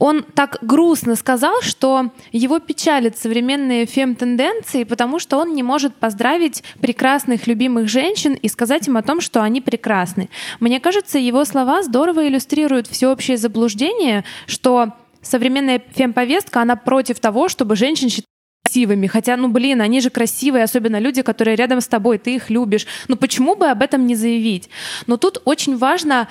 он 0.00 0.22
так 0.22 0.56
грустно 0.62 1.14
сказал, 1.14 1.60
что 1.60 2.10
его 2.32 2.58
печалят 2.58 3.18
современные 3.18 3.84
фем-тенденции, 3.84 4.84
потому 4.84 5.18
что 5.18 5.36
он 5.36 5.54
не 5.54 5.62
может 5.62 5.94
поздравить 5.94 6.64
прекрасных, 6.80 7.46
любимых 7.46 7.88
женщин 7.88 8.32
и 8.32 8.48
сказать 8.48 8.88
им 8.88 8.96
о 8.96 9.02
том, 9.02 9.20
что 9.20 9.42
они 9.42 9.60
прекрасны. 9.60 10.30
Мне 10.58 10.80
кажется, 10.80 11.18
его 11.18 11.44
слова 11.44 11.82
здорово 11.82 12.26
иллюстрируют 12.26 12.86
всеобщее 12.86 13.36
заблуждение, 13.36 14.24
что 14.46 14.94
современная 15.20 15.82
фем-повестка, 15.94 16.62
она 16.62 16.76
против 16.76 17.20
того, 17.20 17.50
чтобы 17.50 17.76
женщин 17.76 18.08
считать 18.08 18.24
красивыми. 18.64 19.06
Хотя, 19.06 19.36
ну 19.36 19.48
блин, 19.48 19.82
они 19.82 20.00
же 20.00 20.08
красивые, 20.08 20.64
особенно 20.64 20.98
люди, 20.98 21.20
которые 21.20 21.56
рядом 21.56 21.82
с 21.82 21.88
тобой, 21.88 22.16
ты 22.16 22.36
их 22.36 22.48
любишь. 22.48 22.86
Ну 23.08 23.16
почему 23.16 23.54
бы 23.54 23.66
об 23.66 23.82
этом 23.82 24.06
не 24.06 24.14
заявить? 24.14 24.70
Но 25.06 25.18
тут 25.18 25.42
очень 25.44 25.76
важно 25.76 26.26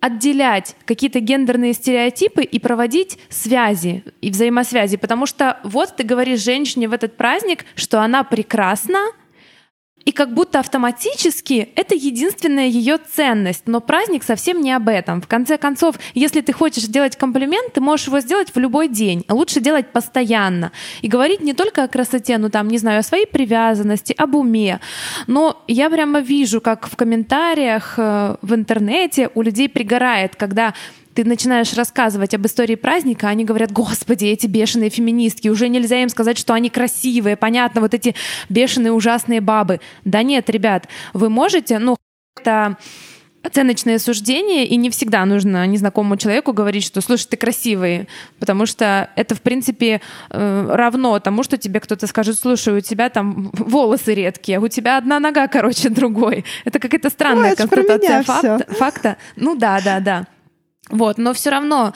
отделять 0.00 0.76
какие-то 0.84 1.20
гендерные 1.20 1.72
стереотипы 1.72 2.42
и 2.42 2.58
проводить 2.58 3.18
связи 3.28 4.04
и 4.20 4.30
взаимосвязи. 4.30 4.96
Потому 4.96 5.26
что 5.26 5.58
вот 5.64 5.96
ты 5.96 6.04
говоришь 6.04 6.40
женщине 6.40 6.88
в 6.88 6.92
этот 6.92 7.16
праздник, 7.16 7.64
что 7.74 8.00
она 8.00 8.22
прекрасна, 8.24 8.98
и 10.06 10.12
как 10.12 10.32
будто 10.32 10.60
автоматически 10.60 11.68
это 11.74 11.94
единственная 11.94 12.68
ее 12.68 12.96
ценность. 12.96 13.64
Но 13.66 13.80
праздник 13.80 14.22
совсем 14.22 14.62
не 14.62 14.72
об 14.72 14.88
этом. 14.88 15.20
В 15.20 15.26
конце 15.26 15.58
концов, 15.58 15.96
если 16.14 16.40
ты 16.40 16.52
хочешь 16.52 16.84
сделать 16.84 17.16
комплимент, 17.16 17.72
ты 17.72 17.80
можешь 17.80 18.06
его 18.06 18.20
сделать 18.20 18.54
в 18.54 18.58
любой 18.58 18.88
день, 18.88 19.24
а 19.26 19.34
лучше 19.34 19.60
делать 19.60 19.88
постоянно. 19.88 20.70
И 21.02 21.08
говорить 21.08 21.40
не 21.40 21.54
только 21.54 21.82
о 21.82 21.88
красоте, 21.88 22.38
ну 22.38 22.48
там, 22.50 22.68
не 22.68 22.78
знаю, 22.78 23.00
о 23.00 23.02
своей 23.02 23.26
привязанности, 23.26 24.14
об 24.16 24.36
уме. 24.36 24.80
Но 25.26 25.62
я 25.66 25.90
прямо 25.90 26.20
вижу, 26.20 26.60
как 26.60 26.86
в 26.86 26.94
комментариях 26.94 27.94
э, 27.96 28.36
в 28.40 28.54
интернете 28.54 29.30
у 29.34 29.42
людей 29.42 29.68
пригорает, 29.68 30.36
когда 30.36 30.72
ты 31.16 31.24
начинаешь 31.24 31.72
рассказывать 31.72 32.34
об 32.34 32.44
истории 32.44 32.74
праздника, 32.74 33.28
они 33.28 33.44
говорят, 33.44 33.72
господи, 33.72 34.26
эти 34.26 34.46
бешеные 34.46 34.90
феминистки, 34.90 35.48
уже 35.48 35.68
нельзя 35.68 36.02
им 36.02 36.10
сказать, 36.10 36.36
что 36.36 36.52
они 36.52 36.68
красивые, 36.68 37.36
понятно, 37.36 37.80
вот 37.80 37.94
эти 37.94 38.14
бешеные 38.50 38.92
ужасные 38.92 39.40
бабы. 39.40 39.80
Да 40.04 40.22
нет, 40.22 40.50
ребят, 40.50 40.88
вы 41.14 41.30
можете, 41.30 41.78
ну, 41.78 41.96
это 42.38 42.76
оценочное 43.42 43.98
суждение, 43.98 44.66
и 44.66 44.76
не 44.76 44.90
всегда 44.90 45.24
нужно 45.24 45.66
незнакомому 45.66 46.18
человеку 46.18 46.52
говорить, 46.52 46.84
что 46.84 47.00
«слушай, 47.00 47.28
ты 47.28 47.36
красивый», 47.38 48.08
потому 48.38 48.66
что 48.66 49.08
это, 49.16 49.34
в 49.34 49.40
принципе, 49.40 50.02
э, 50.30 50.68
равно 50.70 51.18
тому, 51.20 51.44
что 51.44 51.56
тебе 51.56 51.80
кто-то 51.80 52.06
скажет 52.08 52.38
«слушай, 52.38 52.76
у 52.76 52.80
тебя 52.80 53.08
там 53.08 53.50
волосы 53.54 54.12
редкие, 54.14 54.58
у 54.58 54.68
тебя 54.68 54.98
одна 54.98 55.18
нога 55.20 55.46
короче 55.46 55.88
другой». 55.88 56.44
Это 56.64 56.78
какая-то 56.78 57.08
странная 57.08 57.50
Ну, 57.50 57.56
констатация 57.56 58.22
факта, 58.22 58.74
факта. 58.74 59.16
Ну 59.36 59.54
да, 59.54 59.80
да, 59.80 60.00
да. 60.00 60.26
Вот, 60.90 61.18
но 61.18 61.32
все 61.32 61.50
равно 61.50 61.92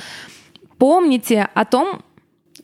помните 0.78 1.48
о 1.54 1.64
том, 1.64 2.02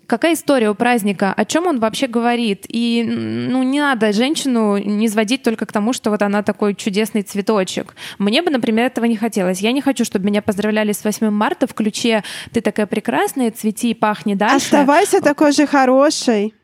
какая 0.07 0.35
история 0.35 0.71
у 0.71 0.75
праздника, 0.75 1.33
о 1.33 1.45
чем 1.45 1.67
он 1.67 1.79
вообще 1.81 2.07
говорит. 2.07 2.65
И 2.69 3.05
ну, 3.07 3.63
не 3.63 3.81
надо 3.81 4.13
женщину 4.13 4.79
не 4.79 5.09
сводить 5.09 5.43
только 5.43 5.67
к 5.67 5.73
тому, 5.73 5.93
что 5.93 6.11
вот 6.11 6.23
она 6.23 6.43
такой 6.43 6.75
чудесный 6.75 7.23
цветочек. 7.23 7.95
Мне 8.19 8.43
бы, 8.43 8.51
например, 8.51 8.87
этого 8.87 9.05
не 9.05 9.17
хотелось. 9.17 9.61
Я 9.61 9.73
не 9.73 9.81
хочу, 9.81 10.05
чтобы 10.05 10.27
меня 10.27 10.43
поздравляли 10.43 10.93
с 10.93 11.05
8 11.05 11.31
марта 11.31 11.67
в 11.67 11.75
ключе 11.75 12.25
«ты 12.53 12.61
такая 12.61 12.87
прекрасная, 12.87 13.51
цвети 13.51 13.91
и 13.91 13.95
пахни 13.95 14.35
дальше». 14.35 14.57
Оставайся 14.57 15.21
такой 15.21 15.53
же 15.53 15.67
хорошей. 15.67 16.55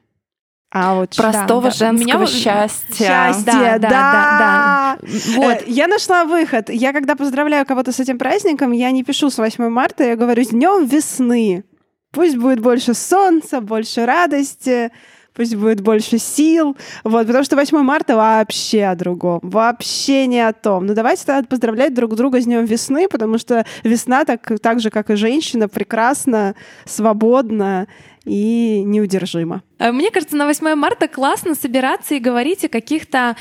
А 0.74 0.94
вот 0.94 1.14
Простого 1.14 1.64
да. 1.64 1.70
женского 1.70 2.20
вот- 2.20 2.30
счастья. 2.30 2.94
Счастье, 3.34 3.44
Да, 3.44 3.78
да, 3.78 3.78
да, 3.78 3.88
да, 3.90 4.96
да. 5.02 5.08
Вот. 5.36 5.56
Э, 5.58 5.64
Я 5.66 5.86
нашла 5.86 6.24
выход. 6.24 6.70
Я 6.70 6.94
когда 6.94 7.14
поздравляю 7.14 7.66
кого-то 7.66 7.92
с 7.92 8.00
этим 8.00 8.18
праздником, 8.18 8.72
я 8.72 8.90
не 8.90 9.04
пишу 9.04 9.28
с 9.28 9.36
8 9.36 9.68
марта, 9.68 10.04
я 10.04 10.16
говорю 10.16 10.42
с 10.42 10.48
днем 10.48 10.86
весны. 10.86 11.64
Пусть 12.10 12.36
будет 12.38 12.60
больше 12.60 12.94
солнца, 12.94 13.60
больше 13.60 14.06
радости, 14.06 14.90
пусть 15.34 15.54
будет 15.54 15.80
больше 15.80 16.18
сил. 16.18 16.76
Вот, 17.04 17.26
потому 17.26 17.44
что 17.44 17.56
8 17.56 17.78
марта 17.78 18.16
вообще 18.16 18.84
о 18.84 18.94
другом, 18.94 19.40
вообще 19.42 20.26
не 20.26 20.40
о 20.40 20.52
том. 20.52 20.86
Ну 20.86 20.94
давайте 20.94 21.24
тогда 21.24 21.46
поздравлять 21.46 21.94
друг 21.94 22.14
друга 22.14 22.40
с 22.40 22.44
днем 22.44 22.64
весны, 22.64 23.08
потому 23.08 23.38
что 23.38 23.64
весна 23.82 24.24
так, 24.24 24.60
так 24.60 24.80
же, 24.80 24.90
как 24.90 25.10
и 25.10 25.16
женщина, 25.16 25.68
прекрасна, 25.68 26.54
свободна 26.84 27.86
и 28.24 28.82
неудержима. 28.84 29.62
Э, 29.78 29.92
Мне 29.92 30.10
кажется, 30.10 30.36
на 30.36 30.46
8 30.46 30.74
марта 30.74 31.08
классно 31.08 31.54
собираться 31.54 32.14
и 32.14 32.20
говорить 32.20 32.64
о 32.64 32.68
каких-то 32.68 33.36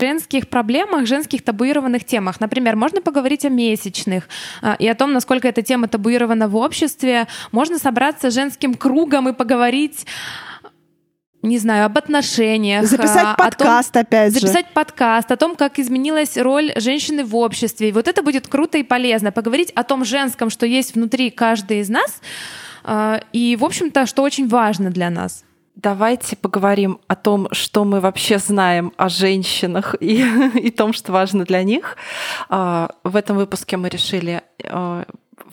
женских 0.00 0.48
проблемах, 0.48 1.06
женских 1.06 1.44
табуированных 1.44 2.04
темах. 2.04 2.40
Например, 2.40 2.74
можно 2.74 3.00
поговорить 3.00 3.44
о 3.44 3.50
месячных 3.50 4.28
а, 4.60 4.74
и 4.80 4.88
о 4.88 4.96
том, 4.96 5.12
насколько 5.12 5.46
эта 5.46 5.62
тема 5.62 5.86
табуирована 5.86 6.48
в 6.48 6.56
обществе. 6.56 7.28
Можно 7.52 7.78
собраться 7.78 8.30
женским 8.30 8.74
кругом 8.74 9.28
и 9.28 9.32
поговорить 9.32 10.04
не 11.42 11.58
знаю, 11.58 11.86
об 11.86 11.98
отношениях. 11.98 12.84
а, 12.84 12.86
Записать 12.86 13.22
о 13.22 13.34
том- 13.34 13.36
подкаст, 13.36 13.96
опять 13.96 14.32
же. 14.32 14.40
Записать 14.40 14.66
подкаст 14.72 15.30
о 15.32 15.36
том, 15.36 15.56
как 15.56 15.78
изменилась 15.78 16.36
роль 16.36 16.72
женщины 16.76 17.24
в 17.24 17.34
обществе. 17.36 17.88
И 17.88 17.92
вот 17.92 18.06
это 18.08 18.22
будет 18.22 18.46
круто 18.48 18.78
и 18.78 18.82
полезно. 18.82 19.32
Поговорить 19.32 19.70
о 19.72 19.82
том 19.82 20.04
женском, 20.04 20.50
что 20.50 20.66
есть 20.66 20.94
внутри 20.94 21.30
каждой 21.30 21.80
из 21.80 21.88
нас, 21.88 22.20
а, 22.84 23.20
и, 23.32 23.56
в 23.56 23.64
общем-то, 23.64 24.06
что 24.06 24.22
очень 24.22 24.48
важно 24.48 24.90
для 24.90 25.10
нас. 25.10 25.44
Давайте 25.74 26.36
поговорим 26.36 27.00
о 27.06 27.16
том, 27.16 27.48
что 27.52 27.84
мы 27.84 28.00
вообще 28.00 28.38
знаем 28.38 28.92
о 28.96 29.08
женщинах 29.08 29.94
и, 30.00 30.22
и 30.54 30.70
том, 30.70 30.92
что 30.92 31.12
важно 31.12 31.44
для 31.44 31.62
них. 31.62 31.96
А, 32.48 32.90
В 33.04 33.16
этом 33.16 33.36
выпуске 33.36 33.76
мы 33.76 33.88
решили 33.88 34.42
а, 34.64 35.04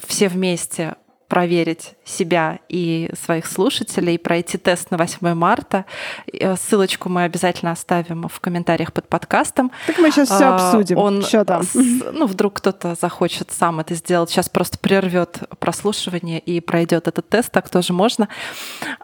все 0.05 0.27
вместе 0.27 0.95
проверить 1.29 1.93
себя 2.03 2.59
и 2.67 3.09
своих 3.23 3.45
слушателей, 3.45 4.19
пройти 4.19 4.57
тест 4.57 4.91
на 4.91 4.97
8 4.97 5.33
марта. 5.35 5.85
Э, 6.33 6.55
Ссылочку 6.57 7.07
мы 7.07 7.23
обязательно 7.23 7.71
оставим 7.71 8.27
в 8.27 8.39
комментариях 8.41 8.91
под 8.91 9.07
подкастом. 9.07 9.71
Так 9.87 9.97
мы 9.99 10.11
сейчас 10.11 10.29
все 10.29 10.45
А, 10.45 10.55
обсудим. 10.55 10.97
Он, 10.97 11.21
Что 11.23 11.45
там? 11.45 11.63
с- 11.63 11.75
ну, 11.75 12.25
вдруг 12.25 12.55
кто-то 12.55 12.95
захочет 12.99 13.51
сам 13.51 13.79
это 13.79 13.93
сделать. 13.95 14.29
Сейчас 14.31 14.49
просто 14.49 14.77
прервет 14.79 15.43
прослушивание 15.59 16.39
и 16.39 16.59
пройдет 16.59 17.07
этот 17.07 17.29
тест, 17.29 17.51
так 17.51 17.69
тоже 17.69 17.93
можно. 17.93 18.27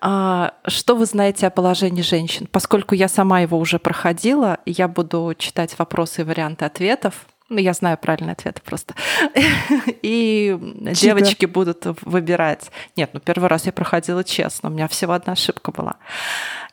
А, 0.01 0.53
Что 0.67 0.95
вы 0.95 1.05
знаете 1.05 1.47
о 1.47 1.51
положении 1.51 2.01
женщин? 2.01 2.47
Поскольку 2.51 2.95
я 2.95 3.07
сама 3.07 3.41
его 3.41 3.57
уже 3.59 3.77
проходила, 3.79 4.57
я 4.65 4.87
буду 4.87 5.33
читать 5.37 5.77
вопросы 5.77 6.21
и 6.21 6.23
варианты 6.23 6.65
ответов. 6.65 7.13
Ну, 7.47 7.59
я 7.59 7.73
знаю 7.73 7.97
правильный 7.97 8.33
ответ 8.33 8.61
просто. 8.63 8.95
И 10.01 10.57
девочки 10.93 11.45
будут 11.45 11.85
выбирать. 12.01 12.71
Нет, 12.95 13.11
ну 13.13 13.19
первый 13.19 13.49
раз 13.49 13.67
я 13.67 13.71
проходила 13.71 14.23
честно, 14.23 14.69
у 14.69 14.71
меня 14.71 14.87
всего 14.87 15.13
одна 15.13 15.33
ошибка 15.33 15.71
была. 15.71 15.97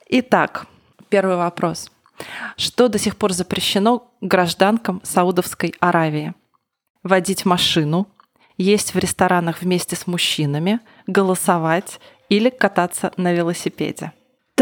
Итак, 0.09 0.67
первый 1.11 1.37
вопрос. 1.37 1.91
Что 2.57 2.89
до 2.89 2.99
сих 2.99 3.17
пор 3.17 3.33
запрещено 3.33 4.11
гражданкам 4.21 5.01
Саудовской 5.05 5.75
Аравии? 5.81 6.35
Водить 7.03 7.45
машину, 7.45 8.09
есть 8.57 8.95
в 8.95 8.99
ресторанах 8.99 9.61
вместе 9.61 9.97
с 9.97 10.07
мужчинами, 10.07 10.81
голосовать 11.07 12.01
или 12.29 12.49
кататься 12.49 13.13
на 13.17 13.33
велосипеде. 13.33 14.13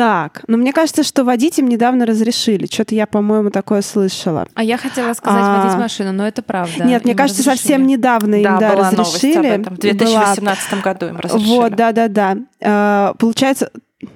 Так, 0.00 0.44
но 0.46 0.56
мне 0.56 0.72
кажется, 0.72 1.02
что 1.02 1.24
водить 1.24 1.58
им 1.58 1.68
недавно 1.68 2.06
разрешили. 2.06 2.64
Что-то 2.64 2.94
я, 2.94 3.06
по-моему, 3.06 3.50
такое 3.50 3.82
слышала. 3.82 4.46
А 4.54 4.64
я 4.64 4.78
хотела 4.78 5.12
сказать 5.12 5.42
А. 5.44 5.62
водить 5.62 5.78
машину, 5.78 6.12
но 6.12 6.26
это 6.26 6.40
правда. 6.40 6.84
Нет, 6.84 7.04
мне 7.04 7.14
кажется, 7.14 7.42
разрешили. 7.42 7.58
совсем 7.58 7.86
недавно 7.86 8.36
им 8.36 8.42
да, 8.44 8.58
да, 8.58 8.72
была 8.72 8.90
новость 8.92 9.14
разрешили. 9.16 9.46
об 9.46 9.60
этом. 9.60 9.76
В 9.76 9.78
Была. 9.78 9.90
2018 9.92 10.82
году 10.82 11.06
им 11.08 11.16
разрешили. 11.18 11.48
Вот, 11.50 11.74
да, 11.76 11.92
да, 11.92 12.08
да. 12.08 13.12
Получается, 13.18 13.70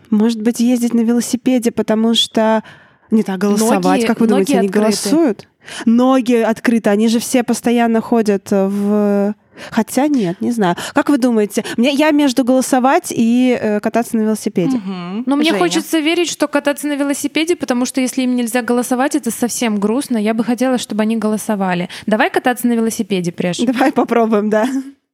может 0.08 0.40
быть, 0.40 0.60
ездить 0.60 0.94
на 0.94 1.00
велосипеде, 1.00 1.70
потому 1.70 2.14
что 2.14 2.62
не 3.10 3.22
так 3.22 3.36
голосовать, 3.38 3.84
Ноги- 4.00 4.06
как 4.06 4.20
вы 4.20 4.26
думаете, 4.26 4.58
они 4.58 4.68
открыты. 4.68 4.86
голосуют? 5.10 5.48
Ноги 5.84 6.36
открыты, 6.36 6.88
они 6.88 7.08
же 7.08 7.18
все 7.18 7.42
постоянно 7.42 8.00
ходят 8.00 8.48
в. 8.50 9.34
Хотя 9.70 10.08
нет, 10.08 10.40
не 10.40 10.50
знаю. 10.50 10.76
Как 10.92 11.08
вы 11.08 11.18
думаете? 11.18 11.64
Мне 11.76 11.92
я 11.92 12.10
между 12.10 12.44
голосовать 12.44 13.12
и 13.14 13.56
э, 13.60 13.80
кататься 13.80 14.16
на 14.16 14.22
велосипеде. 14.22 14.76
Мгм. 14.76 15.24
Но 15.26 15.36
мне 15.36 15.50
Женя. 15.50 15.58
хочется 15.58 15.98
верить, 15.98 16.28
что 16.28 16.48
кататься 16.48 16.86
на 16.86 16.96
велосипеде, 16.96 17.56
потому 17.56 17.86
что 17.86 18.00
если 18.00 18.22
им 18.22 18.36
нельзя 18.36 18.62
голосовать, 18.62 19.14
это 19.14 19.30
совсем 19.30 19.78
грустно. 19.78 20.18
Я 20.18 20.34
бы 20.34 20.44
хотела, 20.44 20.78
чтобы 20.78 21.02
они 21.02 21.16
голосовали. 21.16 21.88
Давай 22.06 22.30
кататься 22.30 22.66
на 22.66 22.72
велосипеде, 22.72 23.32
Преш. 23.32 23.58
Давай 23.58 23.92
попробуем, 23.92 24.50
да. 24.50 24.68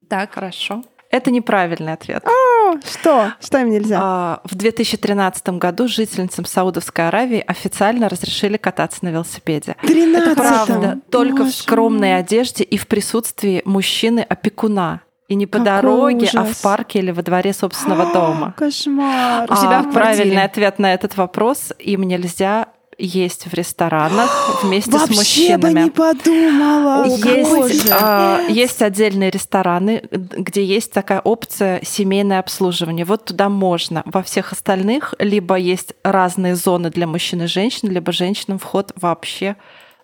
Так. 0.08 0.34
Хорошо. 0.34 0.82
Это 1.10 1.30
неправильный 1.32 1.92
ответ. 1.92 2.24
О, 2.24 2.74
что? 2.86 3.32
Что 3.40 3.58
им 3.58 3.70
нельзя? 3.70 3.98
А, 4.00 4.40
В 4.44 4.54
2013 4.54 5.48
году 5.58 5.88
жительницам 5.88 6.44
Саудовской 6.44 7.08
Аравии 7.08 7.42
официально 7.44 8.08
разрешили 8.08 8.56
кататься 8.56 9.04
на 9.04 9.08
велосипеде. 9.08 9.74
13 9.82 10.26
Это 10.28 10.36
правда. 10.40 10.98
Только 11.10 11.38
в 11.42 11.46
Боже 11.46 11.52
скромной 11.52 12.10
мой. 12.12 12.18
одежде 12.18 12.62
и 12.62 12.76
в 12.76 12.86
присутствии 12.86 13.60
мужчины-опекуна. 13.64 15.00
И 15.28 15.34
не 15.36 15.46
по 15.46 15.58
Какой 15.58 15.64
дороге, 15.64 16.28
а 16.34 16.42
ужас. 16.42 16.56
в 16.58 16.62
парке 16.62 16.98
или 16.98 17.12
во 17.12 17.22
дворе 17.22 17.52
собственного 17.52 18.12
дома. 18.12 18.52
Кошмар. 18.56 19.44
У 19.50 19.54
себя 19.54 19.78
А 19.78 19.82
в 19.82 19.90
квартире. 19.90 19.92
правильный 19.92 20.42
ответ 20.44 20.78
на 20.80 20.92
этот 20.92 21.16
вопрос 21.16 21.72
им 21.78 22.02
нельзя 22.02 22.66
есть 23.00 23.46
в 23.46 23.54
ресторанах 23.54 24.62
вместе 24.62 24.90
с 24.90 24.94
Вообще 24.94 25.08
бы 25.56 25.68
мужчинами. 25.68 25.80
не 25.84 25.90
подумала. 25.90 27.04
Есть, 27.06 27.88
а, 27.90 28.40
есть 28.48 28.82
отдельные 28.82 29.30
рестораны, 29.30 30.02
где 30.10 30.64
есть 30.64 30.92
такая 30.92 31.20
опция 31.20 31.80
семейное 31.84 32.40
обслуживание. 32.40 33.04
Вот 33.04 33.24
туда 33.24 33.48
можно. 33.48 34.02
Во 34.04 34.22
всех 34.22 34.52
остальных 34.52 35.14
либо 35.18 35.56
есть 35.56 35.94
разные 36.02 36.56
зоны 36.56 36.90
для 36.90 37.06
мужчин 37.06 37.42
и 37.42 37.46
женщин, 37.46 37.88
либо 37.90 38.12
женщинам 38.12 38.58
вход 38.58 38.92
вообще 38.96 39.56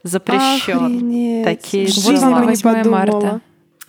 запрещен. 0.03 0.77
Охренеть. 0.85 1.45
Такие 1.45 1.87
В 1.87 1.91
жизни 1.95 2.17
дела. 2.19 2.35
бы 2.35 2.41
не 2.41 2.47
8 2.47 2.63
подумала. 2.63 2.91
марта. 2.99 3.41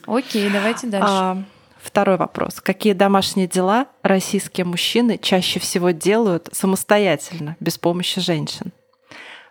Окей, 0.06 0.50
давайте 0.50 0.88
дальше. 0.88 1.08
А, 1.10 1.38
второй 1.82 2.18
вопрос. 2.18 2.62
Какие 2.62 2.94
домашние 2.94 3.48
дела 3.48 3.88
российские 4.04 4.66
мужчины 4.66 5.20
чаще 5.22 5.60
всего 5.60 5.92
делают 5.92 6.50
самостоятельно, 6.54 7.56
без 7.60 7.78
помощи 7.78 8.22
женщин? 8.22 8.72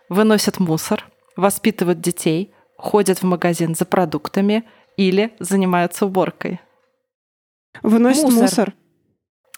Выносят 0.09 0.59
мусор, 0.59 1.05
воспитывают 1.35 1.99
детей, 1.99 2.53
ходят 2.77 3.19
в 3.19 3.23
магазин 3.23 3.75
за 3.75 3.85
продуктами 3.85 4.63
или 4.95 5.33
занимаются 5.39 6.05
уборкой. 6.05 6.59
Выносит 7.83 8.23
Мусор. 8.23 8.41
мусор. 8.41 8.73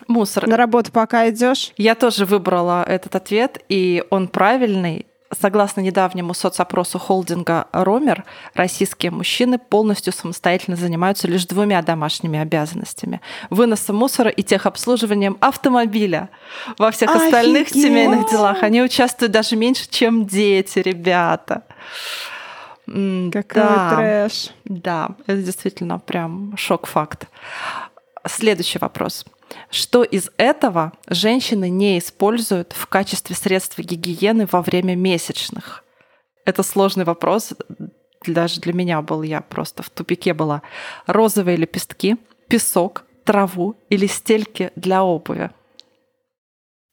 Мусор. 0.08 0.48
На 0.48 0.58
работу 0.58 0.92
пока 0.92 1.30
идешь. 1.30 1.72
Я 1.78 1.96
тоже 1.96 2.26
выбрала 2.26 2.84
этот 2.84 3.16
ответ, 3.16 3.64
и 3.70 4.04
он 4.10 4.28
правильный. 4.28 5.06
Согласно 5.38 5.82
недавнему 5.82 6.34
соцопросу 6.34 6.98
холдинга 6.98 7.68
«Ромер», 7.72 8.26
российские 8.56 9.12
мужчины 9.12 9.60
полностью 9.60 10.12
самостоятельно 10.12 10.76
занимаются 10.76 11.28
лишь 11.28 11.46
двумя 11.46 11.84
домашними 11.84 12.40
обязанностями– 12.40 13.22
выносом 13.52 13.98
мусора 13.98 14.32
и 14.32 14.42
техобслуживанием 14.42 15.38
автомобиля. 15.40 16.30
Во 16.80 16.90
всех 16.90 17.12
Офигеть! 17.12 17.26
остальных 17.28 17.70
семейных 17.70 18.30
делах 18.32 18.64
они 18.64 18.82
участвуют 18.82 19.32
даже 19.32 19.56
меньше, 19.56 19.88
чем 19.88 20.26
дети, 20.26 20.80
ребята. 20.80 21.64
Какой 22.88 23.44
да. 23.54 23.96
трэш. 23.96 24.50
Да, 24.66 25.12
это 25.28 25.44
действительно 25.44 26.00
прям 26.00 26.58
шок-факт. 26.58 27.28
Следующий 28.26 28.80
вопрос. 28.80 29.26
Что 29.70 30.04
из 30.04 30.30
этого 30.38 30.94
женщины 31.08 31.70
не 31.70 32.00
используют 32.00 32.74
в 32.74 32.88
качестве 32.88 33.36
средства 33.36 33.82
гигиены 33.82 34.48
во 34.52 34.62
время 34.62 34.96
месячных? 34.96 35.84
Это 36.46 36.64
сложный 36.64 37.06
вопрос. 37.06 37.54
Даже 38.26 38.60
для 38.60 38.74
меня 38.74 39.02
был, 39.02 39.22
я 39.24 39.42
просто 39.42 39.84
в 39.84 39.90
тупике 39.90 40.34
была. 40.34 40.62
Розовые 41.08 41.58
лепестки, 41.58 42.18
песок, 42.48 43.06
траву 43.24 43.76
или 43.90 44.08
стельки 44.08 44.72
для 44.76 45.04
обуви? 45.04 45.52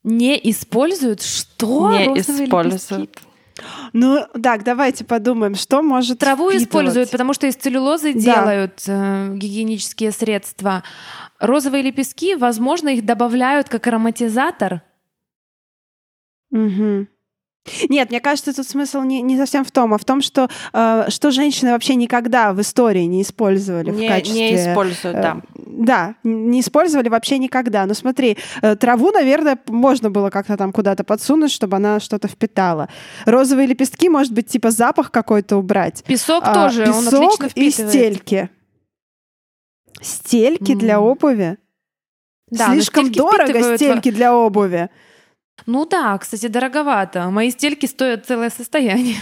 Не 0.05 0.39
используют 0.51 1.23
что? 1.23 1.91
не 1.91 2.07
Розовые 2.07 2.45
используют. 2.47 2.91
лепестки? 3.01 3.26
Ну, 3.93 4.27
так, 4.43 4.65
давайте 4.65 5.05
подумаем, 5.05 5.55
что 5.55 5.83
может 5.83 6.19
Траву 6.19 6.49
впитывать. 6.51 6.69
используют, 6.69 7.11
потому 7.11 7.33
что 7.33 7.47
из 7.47 7.55
целлюлозы 7.57 8.13
Да. 8.13 8.21
делают 8.21 8.83
э, 8.87 9.35
гигиенические 9.35 10.13
средства. 10.13 10.83
Розовые 11.39 11.83
лепестки, 11.83 12.35
возможно, 12.35 12.91
их 12.91 13.05
добавляют 13.05 13.69
как 13.69 13.87
ароматизатор. 13.87 14.83
Мгм. 16.51 17.09
Нет, 17.89 18.11
мне 18.11 18.21
кажется, 18.21 18.55
тут 18.55 18.67
смысл 18.69 19.03
не, 19.03 19.23
не 19.23 19.37
совсем 19.37 19.65
в 19.65 19.71
том, 19.71 19.93
а 19.95 19.99
в 19.99 20.05
том, 20.05 20.21
что, 20.23 20.49
э, 20.73 21.07
что 21.09 21.31
женщины 21.31 21.73
вообще 21.73 21.95
никогда 21.95 22.53
в 22.53 22.61
истории 22.61 23.03
не 23.05 23.23
использовали 23.23 23.91
в 23.91 23.97
Не, 23.97 24.09
качестве... 24.09 24.51
не 24.51 24.57
используют, 24.57 25.17
э, 25.17 25.23
да. 25.23 25.41
Да, 25.55 26.15
не 26.25 26.61
использовали 26.61 27.09
вообще 27.09 27.39
никогда. 27.39 27.85
Но 27.87 27.95
смотри, 27.95 28.39
э, 28.63 28.77
траву, 28.77 29.11
наверное, 29.13 29.59
можно 29.67 30.11
было 30.11 30.31
как-то 30.31 30.57
там 30.57 30.73
куда-то 30.73 31.05
подсунуть, 31.05 31.51
чтобы 31.51 31.77
она 31.77 32.01
что-то 32.01 32.29
впитала. 32.29 32.89
Розовые 33.25 33.67
лепестки, 33.67 34.09
может 34.09 34.33
быть, 34.33 34.47
типа 34.49 34.71
запах 34.71 35.11
какой-то 35.11 35.57
убрать. 35.57 36.03
Песок 36.05 36.45
А, 36.47 36.55
тоже, 36.55 36.91
он 36.91 37.05
песок 37.05 37.45
отлично 37.45 37.45
и 37.55 37.71
впитывает. 37.71 37.91
стельки. 37.91 38.51
Стельки 40.01 40.75
для 40.75 40.97
М. 40.97 41.03
обуви? 41.03 41.59
Да, 42.51 42.67
Слишком 42.73 43.07
стельки 43.07 43.19
дорого 43.19 43.77
стельки 43.77 44.11
для 44.11 44.35
обуви. 44.35 44.89
Ну 45.65 45.87
да, 45.87 46.19
кстати, 46.19 46.47
дороговато. 46.49 47.31
Мои 47.31 47.51
стельки 47.51 47.87
стоят 47.87 48.27
целое 48.27 48.51
состояние. 48.51 49.17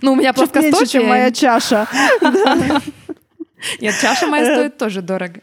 Ну, 0.00 0.12
у 0.12 0.16
меня 0.16 0.30
Чуть 0.32 0.36
плоскостопие. 0.50 0.72
меньше, 0.72 0.86
чем 0.92 1.06
моя 1.06 1.30
чаша. 1.30 1.86
Нет, 3.80 3.94
чаша 4.00 4.26
моя 4.26 4.44
Э, 4.50 4.54
стоит 4.54 4.78
тоже 4.78 5.02
дорого. 5.02 5.40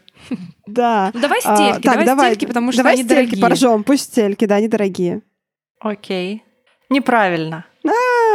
Да. 0.66 1.10
Ну, 1.14 1.20
давай 1.20 1.40
А, 1.44 1.56
стельки, 1.56 1.86
давай 2.04 2.26
стельки, 2.34 2.46
потому 2.46 2.72
что 2.72 2.78
давай 2.78 2.94
они 2.94 3.04
стельки 3.04 3.36
дорогие. 3.36 3.40
поржем, 3.42 3.84
пусть 3.84 4.04
стельки, 4.12 4.44
да, 4.46 4.56
они 4.56 4.68
дорогие. 4.68 5.22
Окей. 5.80 6.42
Неправильно. 6.88 7.64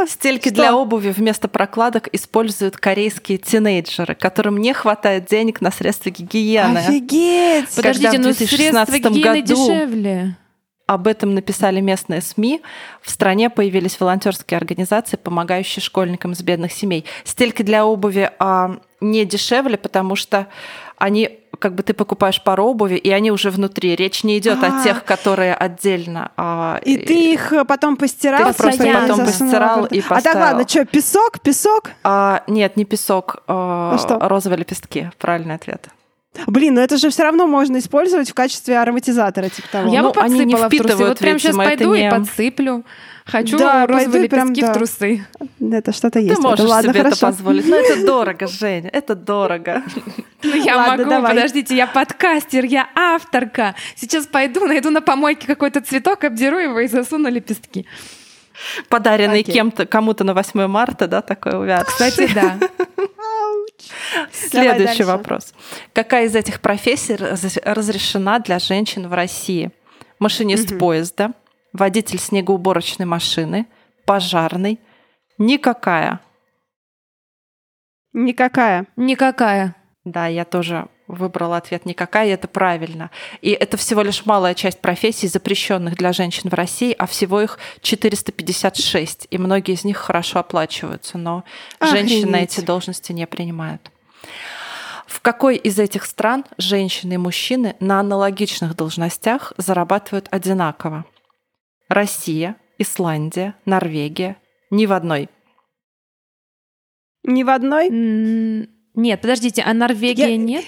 Стельки 0.08 0.48
А, 0.48 0.52
что? 0.52 0.56
для 0.56 0.76
обуви 0.76 1.10
вместо 1.10 1.48
прокладок 1.48 2.10
используют 2.14 2.78
корейские 2.78 3.38
тинейджеры, 3.38 4.16
которым 4.16 4.58
не 4.58 4.74
хватает 4.74 5.26
денег 5.28 5.62
на 5.62 5.72
средства 5.72 6.10
гигиены. 6.10 6.80
Офигеть! 6.80 7.70
Подождите, 7.76 8.18
в 8.18 8.22
ну 8.22 8.34
средства 8.34 8.86
2016 8.86 9.04
гигиены 9.04 9.42
году- 9.42 9.56
дешевле. 9.68 10.38
Об 10.88 11.08
этом 11.08 11.34
написали 11.34 11.80
местные 11.82 12.22
СМИ. 12.22 12.62
В 13.02 13.10
стране 13.10 13.50
появились 13.50 14.00
волонтерские 14.00 14.58
организации, 14.58 15.18
помогающие 15.18 15.82
школьникам 15.82 16.34
из 16.34 16.44
бедных 16.44 16.72
семей. 16.72 17.06
Стельки 17.24 17.64
для 17.64 17.88
обуви 17.88 18.30
а, 18.38 18.78
не 19.02 19.26
дешевле, 19.26 19.78
потому 19.78 20.16
что 20.16 20.46
они, 20.98 21.40
как 21.58 21.74
бы 21.74 21.82
ты 21.82 21.96
покупаешь 21.96 22.42
пару 22.44 22.66
обуви, 22.66 22.96
и 22.98 23.10
они 23.10 23.32
уже 23.32 23.50
внутри. 23.50 23.96
Речь 23.96 24.24
не 24.24 24.38
идет 24.38 24.60
А. 24.64 24.80
о 24.80 24.84
тех, 24.84 25.04
которые 25.06 25.56
отдельно. 25.56 26.32
а, 26.38 26.80
И 26.86 26.98
ты 26.98 27.34
их 27.34 27.52
э, 27.52 27.66
потом 27.66 27.98
постирал, 27.98 28.44
Ты 28.44 28.50
их 28.52 28.56
просто 28.56 28.84
потом 28.86 29.26
засунула 29.26 29.26
постирал 29.26 29.86
и 29.86 30.00
А 30.00 30.02
так 30.04 30.10
поставил. 30.10 30.40
ладно, 30.40 30.68
что, 30.68 30.86
песок, 30.86 31.40
песок? 31.42 31.92
а, 32.04 32.44
нет, 32.46 32.78
не 32.78 32.86
песок, 32.86 33.38
а, 33.48 33.96
А 33.96 33.98
что? 33.98 34.20
розовые 34.20 34.60
лепестки. 34.60 35.10
Правильный 35.18 35.56
ответ. 35.56 35.88
Блин, 36.48 36.76
но 36.76 36.82
это 36.82 36.98
же 36.98 37.10
все 37.10 37.24
равно 37.24 37.48
можно 37.48 37.78
использовать 37.78 38.30
в 38.30 38.34
качестве 38.34 38.78
ароматизатора, 38.78 39.50
типа 39.50 39.68
того. 39.72 39.94
Я 39.94 40.02
ну, 40.02 40.12
бы 40.12 40.22
они 40.22 40.46
не 40.46 40.56
подсыпала 40.56 40.68
в 40.70 40.88
трусы. 40.88 41.06
Вот 41.08 41.20
прямо 41.20 41.40
сейчас 41.40 41.56
это 41.56 41.64
пойду 41.64 41.94
и 41.94 42.02
не- 42.04 42.12
подсыплю. 42.12 42.86
Хочу 43.26 43.58
Да, 43.58 43.88
розовые 43.88 44.06
пойду 44.12 44.26
и 44.26 44.28
прям, 44.28 44.48
лепестки 44.50 44.62
да. 44.62 44.72
в 44.72 44.76
трусы. 44.76 45.28
Это 45.60 45.92
что-то 45.92 46.20
есть. 46.20 46.36
Ты 46.36 46.42
можешь 46.42 46.60
это, 46.60 46.70
ладно, 46.70 46.92
себе 46.92 47.00
это 47.00 47.10
хорошо. 47.10 47.28
позволить. 47.28 47.68
Но 47.68 47.76
это 47.76 48.06
дорого, 48.06 48.48
Женя, 48.48 48.90
это 48.94 49.16
дорого. 49.16 49.84
Ну, 50.44 50.54
я 50.54 50.78
Ладно, 50.78 50.98
могу, 50.98 51.10
давай. 51.10 51.34
подождите, 51.34 51.76
я 51.76 51.88
подкастер, 51.88 52.66
я 52.66 52.88
авторка. 52.96 53.74
Сейчас 53.96 54.28
пойду, 54.28 54.66
найду 54.68 54.92
на 54.92 55.02
помойке 55.02 55.48
какой-то 55.48 55.82
цветок, 55.82 56.24
обдеру 56.24 56.60
его 56.60 56.80
и 56.82 56.88
засуну 56.88 57.30
лепестки. 57.30 57.88
Подаренный 58.90 59.42
кем-то, 59.42 59.86
кому-то 59.88 60.24
на 60.24 60.34
8 60.36 60.68
марта, 60.68 61.08
да, 61.08 61.22
такой 61.22 61.58
увяд. 61.58 61.88
Кстати, 61.88 62.30
да. 62.34 62.58
Следующий 64.32 65.04
вопрос. 65.04 65.54
Какая 65.94 66.26
из 66.26 66.36
этих 66.36 66.62
профессий 66.62 67.16
раз- 67.16 67.58
разрешена 67.64 68.40
для 68.40 68.60
женщин 68.60 69.08
в 69.08 69.14
России? 69.14 69.72
Машинист 70.20 70.72
Мгм. 70.72 70.80
поезда, 70.80 71.32
водитель 71.74 72.20
снегоуборочной 72.20 73.06
машины, 73.06 73.66
пожарный. 74.06 74.80
Никакая. 75.38 76.20
Никакая. 78.14 78.88
Никакая. 78.96 79.76
Да, 80.06 80.28
я 80.28 80.46
тоже 80.46 80.88
выбрала 81.08 81.58
ответ 81.58 81.86
никакая, 81.86 82.28
и 82.28 82.32
это 82.32 82.48
правильно. 82.48 83.12
И 83.42 83.52
это 83.52 83.78
всего 83.78 84.02
лишь 84.02 84.26
малая 84.26 84.54
часть 84.54 84.80
профессий, 84.82 85.28
запрещенных 85.28 85.96
для 85.96 86.14
женщин 86.14 86.50
в 86.50 86.54
России, 86.54 86.96
а 86.98 87.06
всего 87.06 87.42
их 87.42 87.60
456, 87.82 89.28
и 89.30 89.38
многие 89.38 89.74
из 89.74 89.84
них 89.84 89.98
хорошо 89.98 90.40
оплачиваются, 90.40 91.18
но 91.18 91.44
женщины 91.82 92.30
Охренеть. 92.30 92.58
эти 92.58 92.66
должности 92.66 93.12
не 93.12 93.28
принимают. 93.28 93.92
В 95.06 95.22
какой 95.22 95.56
из 95.58 95.78
этих 95.80 96.06
стран 96.06 96.46
женщины 96.58 97.14
и 97.14 97.18
мужчины 97.18 97.76
на 97.80 98.00
аналогичных 98.00 98.76
должностях 98.76 99.54
зарабатывают 99.58 100.28
одинаково? 100.32 101.06
Россия, 101.90 102.56
Исландия, 102.80 103.54
Норвегия. 103.66 104.38
Ни 104.72 104.88
в 104.88 104.94
одной. 104.94 105.30
Ни 107.24 107.44
в 107.44 107.50
одной? 107.50 107.90
Нет, 107.90 109.22
подождите, 109.22 109.62
а 109.62 109.74
Норвегия 109.74 110.30
Я- 110.30 110.38
нет? 110.38 110.66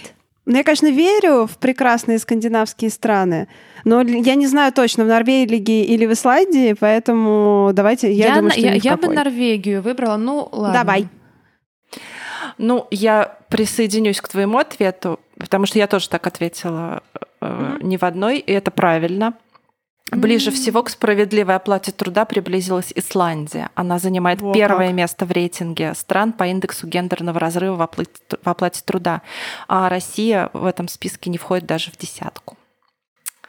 Ну, 0.50 0.56
я, 0.56 0.64
конечно, 0.64 0.90
верю 0.90 1.46
в 1.46 1.58
прекрасные 1.58 2.20
скандинавские 2.20 2.90
страны, 2.90 3.50
но 3.84 4.02
я 4.02 4.36
не 4.36 4.48
знаю 4.48 4.72
точно, 4.72 5.04
в 5.04 5.08
Норвегии 5.08 5.84
или 5.84 6.06
в 6.06 6.14
Исландии, 6.14 6.72
поэтому 6.80 7.72
давайте, 7.74 8.10
я, 8.14 8.28
думаю, 8.36 8.44
на- 8.46 8.52
что 8.52 8.62
я, 8.62 8.74
ни 8.76 8.80
в 8.80 8.84
я 8.86 8.96
бы. 8.96 9.14
Норвегию 9.14 9.82
выбрала. 9.82 10.16
Ну, 10.16 10.48
ладно. 10.52 10.80
Давай. 10.80 11.08
Ну, 12.58 12.88
я 12.92 13.38
присоединюсь 13.50 14.22
к 14.22 14.30
твоему 14.30 14.58
ответу, 14.58 15.20
потому 15.38 15.66
что 15.66 15.80
я 15.80 15.88
тоже 15.88 16.08
так 16.10 16.26
ответила 16.28 17.04
э, 17.42 17.46
Мгм. 17.46 17.90
ни 17.90 17.98
в 17.98 18.04
одной, 18.04 18.40
и 18.40 18.52
это 18.54 18.72
правильно. 18.72 19.34
Ближе 20.12 20.52
всего 20.52 20.84
к 20.84 20.90
справедливой 20.90 21.56
оплате 21.56 21.92
труда 21.92 22.24
приблизилась 22.24 22.94
Исландия. 22.96 23.70
Она 23.76 24.00
занимает 24.00 24.42
Во 24.42 24.54
первое 24.54 24.88
как. 24.88 24.96
место 24.96 25.26
в 25.26 25.32
рейтинге 25.32 25.94
стран 25.96 26.32
по 26.32 26.48
индексу 26.48 26.88
гендерного 26.88 27.40
разрыва 27.40 27.76
в 27.76 27.82
оплате, 27.82 28.12
в 28.42 28.48
оплате 28.48 28.82
труда. 28.86 29.22
А 29.68 29.90
Россия 29.90 30.50
в 30.54 30.66
этом 30.66 30.88
списке 30.88 31.30
не 31.30 31.38
входит 31.38 31.66
даже 31.66 31.92
в 31.92 31.98
десятку. 31.98 32.58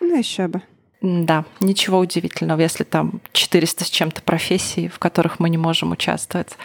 Ну, 0.01 0.17
еще 0.19 0.49
бы. 0.49 0.63
Да, 1.01 1.45
ничего 1.61 1.99
удивительного, 1.99 2.61
если 2.61 2.83
там 2.83 3.21
400 3.33 3.85
с 3.85 3.91
чем-то 3.91 4.23
профессий, 4.23 4.89
в 4.89 4.99
которых 4.99 5.39
мы 5.39 5.49
не 5.51 5.59
можем 5.59 5.93
участвовать. 5.93 6.57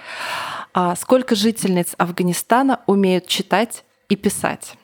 А 0.73 0.95
сколько 0.95 1.35
жительниц 1.35 1.93
Афганистана 1.99 2.81
умеют 2.87 3.27
читать 3.27 3.83
и 4.09 4.15
писать? 4.15 4.75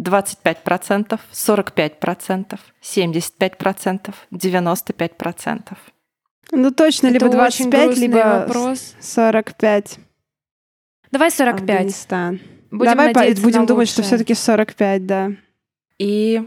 25%, 0.00 1.18
45%, 1.32 2.58
75%, 2.82 4.14
95%. 4.32 5.76
Ну, 6.50 6.70
точно, 6.70 7.08
Это 7.08 7.14
либо 7.14 7.24
очень 7.26 7.70
25, 7.70 7.84
грустный 7.86 8.06
либо 8.06 8.16
вопрос. 8.46 8.94
45. 9.00 9.98
Давай 11.10 11.30
45. 11.30 11.70
Афганистан. 11.70 12.40
Будем 12.70 12.90
Давай 12.92 13.12
по- 13.12 13.20
надеяться 13.20 13.42
будем 13.42 13.60
на 13.62 13.66
думать, 13.66 13.88
что 13.88 14.00
лучшее. 14.02 14.16
все-таки 14.18 14.34
45, 14.34 15.06
да. 15.06 15.30
И 15.98 16.46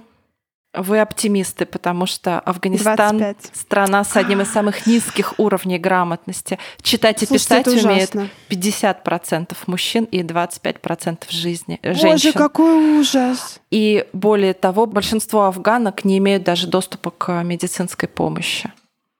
вы 0.73 0.99
оптимисты, 0.99 1.65
потому 1.65 2.05
что 2.05 2.39
Афганистан 2.39 3.17
25. 3.17 3.51
страна 3.53 4.03
с 4.03 4.15
одним 4.15 4.41
из 4.41 4.51
самых 4.51 4.87
низких 4.87 5.33
уровней 5.37 5.77
грамотности. 5.77 6.59
Читать 6.81 7.23
и 7.23 7.25
Слушайте, 7.25 7.63
писать 7.63 7.85
умеет 7.85 8.15
ужасно. 8.15 8.29
50% 8.49 9.57
мужчин 9.67 10.05
и 10.05 10.23
25% 10.23 11.29
жизни, 11.29 11.79
э, 11.81 11.89
Боже, 11.89 12.01
женщин. 12.01 12.33
какой 12.33 12.99
ужас. 12.99 13.59
И 13.69 14.05
более 14.13 14.53
того, 14.53 14.85
большинство 14.85 15.43
афганок 15.43 16.05
не 16.05 16.17
имеют 16.19 16.43
даже 16.43 16.67
доступа 16.67 17.11
к 17.11 17.43
медицинской 17.43 18.07
помощи. 18.07 18.71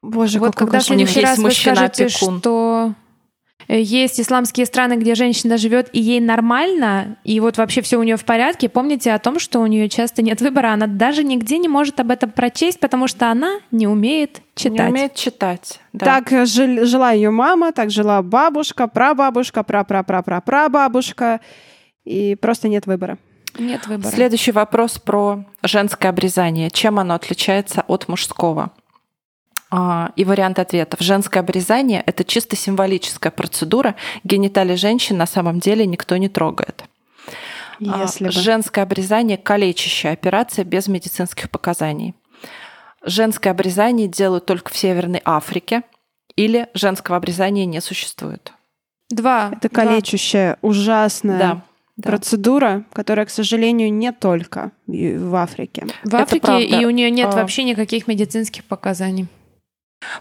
Боже, 0.02 0.40
вот 0.40 0.54
какой 0.54 0.68
когда 0.68 0.80
в 0.80 0.84
следующий 0.84 1.20
есть 1.20 1.30
раз 1.30 1.38
вы 1.38 1.52
скажете, 1.52 2.08
что 2.08 2.94
есть 3.80 4.20
исламские 4.20 4.66
страны, 4.66 4.94
где 4.98 5.16
женщина 5.16 5.58
живет 5.58 5.90
и 5.94 6.00
ей 6.02 6.20
нормально, 6.20 7.18
и 7.24 7.40
вот 7.40 7.58
вообще 7.58 7.82
все 7.82 7.98
у 7.98 8.04
нее 8.04 8.18
в 8.18 8.26
порядке, 8.26 8.68
помните 8.70 9.14
о 9.14 9.20
том, 9.20 9.40
что 9.40 9.60
у 9.60 9.66
нее 9.66 9.88
часто 9.90 10.22
нет 10.22 10.42
выбора, 10.42 10.74
она 10.74 10.88
даже 10.88 11.24
нигде 11.24 11.58
не 11.58 11.68
может 11.70 12.00
об 12.00 12.12
этом 12.12 12.32
прочесть, 12.32 12.80
потому 12.80 13.08
что 13.08 13.32
она 13.32 13.60
не 13.72 13.88
умеет 13.88 14.42
читать. 14.56 14.80
Не 14.80 14.92
умеет 14.92 15.16
читать. 15.16 15.80
да. 15.94 16.06
Так 16.06 16.32
э, 16.34 16.46
жил- 16.46 16.86
жила 16.86 17.12
ее 17.12 17.30
мама, 17.32 17.72
так 17.72 17.92
жила 17.92 18.22
бабушка, 18.22 18.88
прабабушка, 18.88 19.64
прапрапрапрапрабабушка. 19.64 21.40
И 22.04 22.36
просто 22.36 22.68
нет 22.68 22.88
выбора. 22.88 23.18
Нет 23.60 23.86
выбора. 23.88 24.12
Следующий 24.12 24.52
вопрос 24.52 24.98
про 24.98 25.46
женское 25.64 26.10
обрезание. 26.10 26.70
Чем 26.72 27.00
оно 27.00 27.14
отличается 27.16 27.84
от 27.88 28.08
мужского? 28.08 28.72
А, 29.74 30.12
И 30.18 30.26
вариант 30.26 30.60
ответов. 30.60 31.00
Женское 31.00 31.40
обрезание– 31.40 32.04
это 32.06 32.24
чисто 32.26 32.56
символическая 32.58 33.32
процедура. 33.32 33.96
Гениталии 34.26 34.76
женщин 34.76 35.18
на 35.18 35.26
самом 35.26 35.60
деле 35.62 35.86
никто 35.86 36.18
не 36.18 36.28
трогает. 36.28 36.84
А, 37.88 38.02
Если 38.02 38.26
бы. 38.26 38.32
Женское 38.32 38.82
обрезание– 38.84 39.38
калечащая 39.40 40.12
операция 40.14 40.66
без 40.66 40.88
медицинских 40.88 41.50
показаний. 41.50 42.14
Женское 43.04 43.50
обрезание 43.52 44.08
делают 44.08 44.46
только 44.46 44.72
в 44.72 44.78
Северной 44.78 45.22
Африке 45.26 45.84
или 46.36 46.68
женского 46.74 47.18
обрезания 47.18 47.66
не 47.66 47.80
существует. 47.82 48.52
Два. 49.10 49.52
Это 49.56 49.70
Два. 49.70 49.84
калечущая, 49.86 50.58
ужасная 50.62 51.40
Да. 51.40 51.62
да. 51.98 52.10
процедура, 52.10 52.84
которая, 52.94 53.26
к 53.26 53.30
сожалению, 53.30 53.92
не 53.92 54.12
только 54.12 54.72
в 54.88 55.36
Африке. 55.36 55.88
В 56.04 56.08
Это 56.10 56.24
Африке, 56.24 56.46
правда. 56.46 56.64
и 56.66 56.86
у 56.86 56.90
нее 56.90 57.10
нет 57.10 57.34
А. 57.34 57.38
вообще 57.38 57.64
никаких 57.64 58.08
медицинских 58.08 58.64
показаний. 58.66 59.28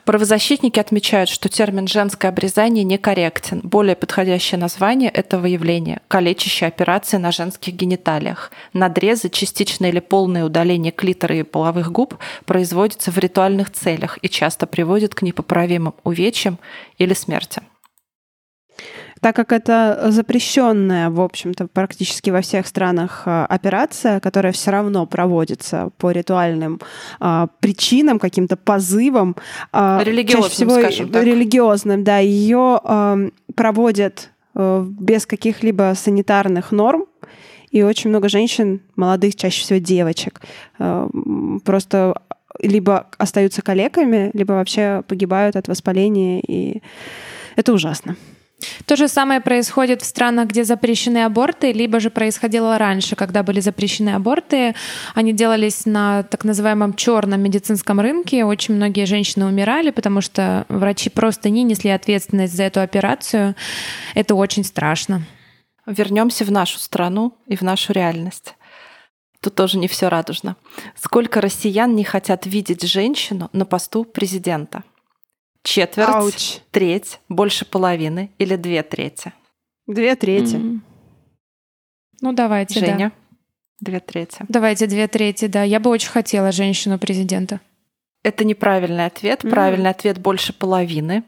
Правозащитники 0.05 0.79
отмечают, 0.79 1.29
что 1.29 1.49
термин 1.49 1.87
«женское 1.87 2.29
обрезание» 2.29 2.85
некорректен. 2.85 3.61
Более 3.63 3.97
подходящее 3.97 4.59
название 4.59 5.11
этого 5.11 5.47
явления– 5.47 6.01
калечащая 6.09 6.69
операция 6.69 7.19
на 7.19 7.33
женских 7.33 7.75
гениталиях. 7.75 8.51
Надрезы, 8.73 9.29
частичное 9.29 9.91
или 9.91 10.01
полное 10.01 10.45
удаление 10.45 10.93
клитора 10.93 11.37
и 11.37 11.43
половых 11.43 11.93
губ 11.93 12.17
производятся 12.45 13.11
в 13.11 13.19
ритуальных 13.19 13.71
целях 13.71 14.19
и 14.23 14.29
часто 14.29 14.67
приводят 14.67 15.15
к 15.15 15.23
непоправимым 15.23 15.95
увечьям 16.05 16.59
или 16.99 17.15
смерти. 17.15 17.63
Так 19.21 19.37
как 19.37 19.53
это 19.53 20.07
запрещенная, 20.09 21.11
в 21.11 21.21
общем-то, 21.21 21.67
практически 21.67 22.31
во 22.31 22.41
всех 22.41 22.67
странах 22.67 23.23
а, 23.27 23.45
операция, 23.47 24.19
которая 24.19 24.53
все 24.53 24.71
равно 24.71 25.05
проводится 25.07 25.91
по 25.99 26.11
ритуальным 26.11 26.81
а, 27.19 27.49
причинам, 27.61 28.19
каким-то 28.19 28.57
позывам, 28.57 29.37
а, 29.73 30.03
Религиозным, 30.03 30.43
чаще 30.43 30.55
всего 30.55 30.71
скажем 30.73 31.09
так. 31.11 31.25
религиозным, 31.25 32.03
да, 32.03 32.19
ее 32.19 32.81
ам, 32.83 33.33
проводят 33.55 34.31
э, 34.55 34.87
без 34.89 35.27
каких-либо 35.27 35.93
санитарных 35.95 36.73
норм, 36.73 37.05
и 37.71 37.83
очень 37.83 38.11
много 38.11 38.29
женщин, 38.29 38.81
молодых, 38.97 39.37
чаще 39.37 39.63
всего 39.63 39.79
девочек, 39.79 40.41
э, 40.79 41.09
просто 41.65 42.15
либо 42.59 43.07
остаются 43.19 43.63
калеками, 43.63 44.31
либо 44.33 44.53
вообще 44.53 45.03
погибают 45.07 45.57
от 45.57 45.69
воспаления, 45.69 46.41
и 46.41 46.83
это 47.57 47.73
ужасно. 47.73 48.17
То 48.87 48.97
же 48.97 49.09
самое 49.09 49.41
происходит 49.41 50.03
в 50.03 50.05
странах, 50.05 50.49
где 50.49 50.65
запрещены 50.65 51.25
аборты, 51.25 51.73
либо 51.73 52.01
же 52.01 52.11
происходило 52.11 52.79
раньше, 52.79 53.17
когда 53.17 53.43
были 53.43 53.61
запрещены 53.61 54.11
аборты. 54.11 54.75
Они 55.15 55.33
делались 55.33 55.87
на 55.87 56.23
так 56.25 56.45
называемом 56.45 56.95
черном 56.95 57.41
медицинском 57.41 58.01
рынке. 58.01 58.45
Очень 58.45 58.75
многие 58.75 59.07
женщины 59.07 59.47
умирали, 59.47 59.91
потому 59.91 60.21
что 60.21 60.67
врачи 60.69 61.11
просто 61.11 61.51
не 61.51 61.63
несли 61.63 61.91
ответственность 61.91 62.55
за 62.55 62.65
эту 62.65 62.81
операцию. 62.81 63.55
Это 64.15 64.35
очень 64.35 64.65
страшно. 64.65 65.23
Вернемся 65.87 66.45
в 66.45 66.53
нашу 66.53 66.79
страну 66.79 67.35
и 67.47 67.57
в 67.57 67.63
нашу 67.63 67.93
реальность. 67.93 68.55
Тут 69.41 69.55
тоже 69.55 69.79
не 69.79 69.89
все 69.89 70.09
радужно. 70.09 70.57
Сколько 70.95 71.41
россиян 71.41 71.95
не 71.95 72.05
хотят 72.05 72.45
видеть 72.47 72.83
женщину 72.83 73.49
на 73.53 73.65
посту 73.65 74.05
президента? 74.05 74.85
Четверть, 75.63 76.09
Ауч. 76.09 76.59
треть, 76.71 77.21
больше 77.29 77.65
половины 77.65 78.31
или 78.39 78.57
две 78.57 78.83
трети? 78.83 79.33
Две 79.87 80.17
трети. 80.17 80.55
М. 80.57 80.83
Ну, 82.21 82.33
давайте, 82.33 82.81
да. 82.81 82.87
Женя? 82.87 83.13
Две 83.81 84.01
трети. 84.01 84.39
Давайте 84.49 84.87
две 84.87 85.07
трети, 85.09 85.47
да. 85.47 85.63
Я 85.63 85.81
бы 85.81 85.91
очень 85.91 86.11
хотела 86.11 86.53
женщину-президента. 86.53 87.61
Это 88.23 88.45
неправильный 88.45 89.07
ответ. 89.07 89.45
М. 89.45 89.51
Правильный 89.51 89.91
ответ 89.91 90.19
больше 90.19 90.53
половины. 90.53 91.25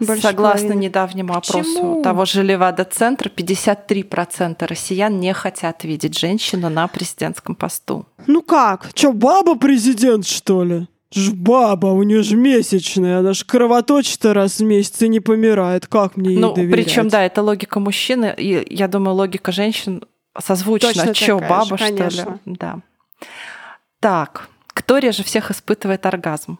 Больше 0.00 0.22
Согласно 0.22 0.68
половины. 0.68 0.84
недавнему 0.84 1.34
опросу 1.34 1.62
Почему? 1.74 2.02
того 2.02 2.24
же 2.24 2.42
Левада-центра, 2.42 3.28
53% 3.28 4.66
россиян 4.66 5.20
не 5.20 5.34
хотят 5.34 5.84
видеть 5.84 6.18
женщину 6.18 6.70
на 6.70 6.88
президентском 6.88 7.54
посту. 7.54 8.06
Ну 8.26 8.40
как? 8.42 8.92
Чё, 8.94 9.12
баба 9.12 9.54
президент, 9.56 10.26
что 10.26 10.64
ли? 10.64 10.88
Ж 11.14 11.32
баба, 11.32 11.86
у 11.88 12.02
нее 12.02 12.22
же 12.22 12.36
месячная, 12.36 13.20
она 13.20 13.32
ж 13.32 13.44
кровоточит 13.44 14.24
раз 14.24 14.58
в 14.58 14.64
месяц 14.64 15.02
и 15.02 15.08
не 15.08 15.20
помирает. 15.20 15.86
Как 15.86 16.16
мне 16.16 16.30
ей 16.30 16.38
Ну, 16.38 16.52
доверять? 16.52 16.86
причем, 16.86 17.08
да, 17.08 17.24
это 17.24 17.42
логика 17.42 17.78
мужчины, 17.78 18.34
и 18.36 18.74
я 18.74 18.88
думаю, 18.88 19.14
логика 19.14 19.52
женщин 19.52 20.02
созвучна. 20.38 20.88
Точно 20.88 21.14
такая 21.14 21.48
баба, 21.48 21.78
же, 21.78 21.86
что 21.86 22.08
ли? 22.08 22.38
Да. 22.44 22.80
Так, 24.00 24.48
кто 24.68 24.98
реже 24.98 25.22
всех 25.22 25.50
испытывает 25.50 26.04
оргазм? 26.06 26.58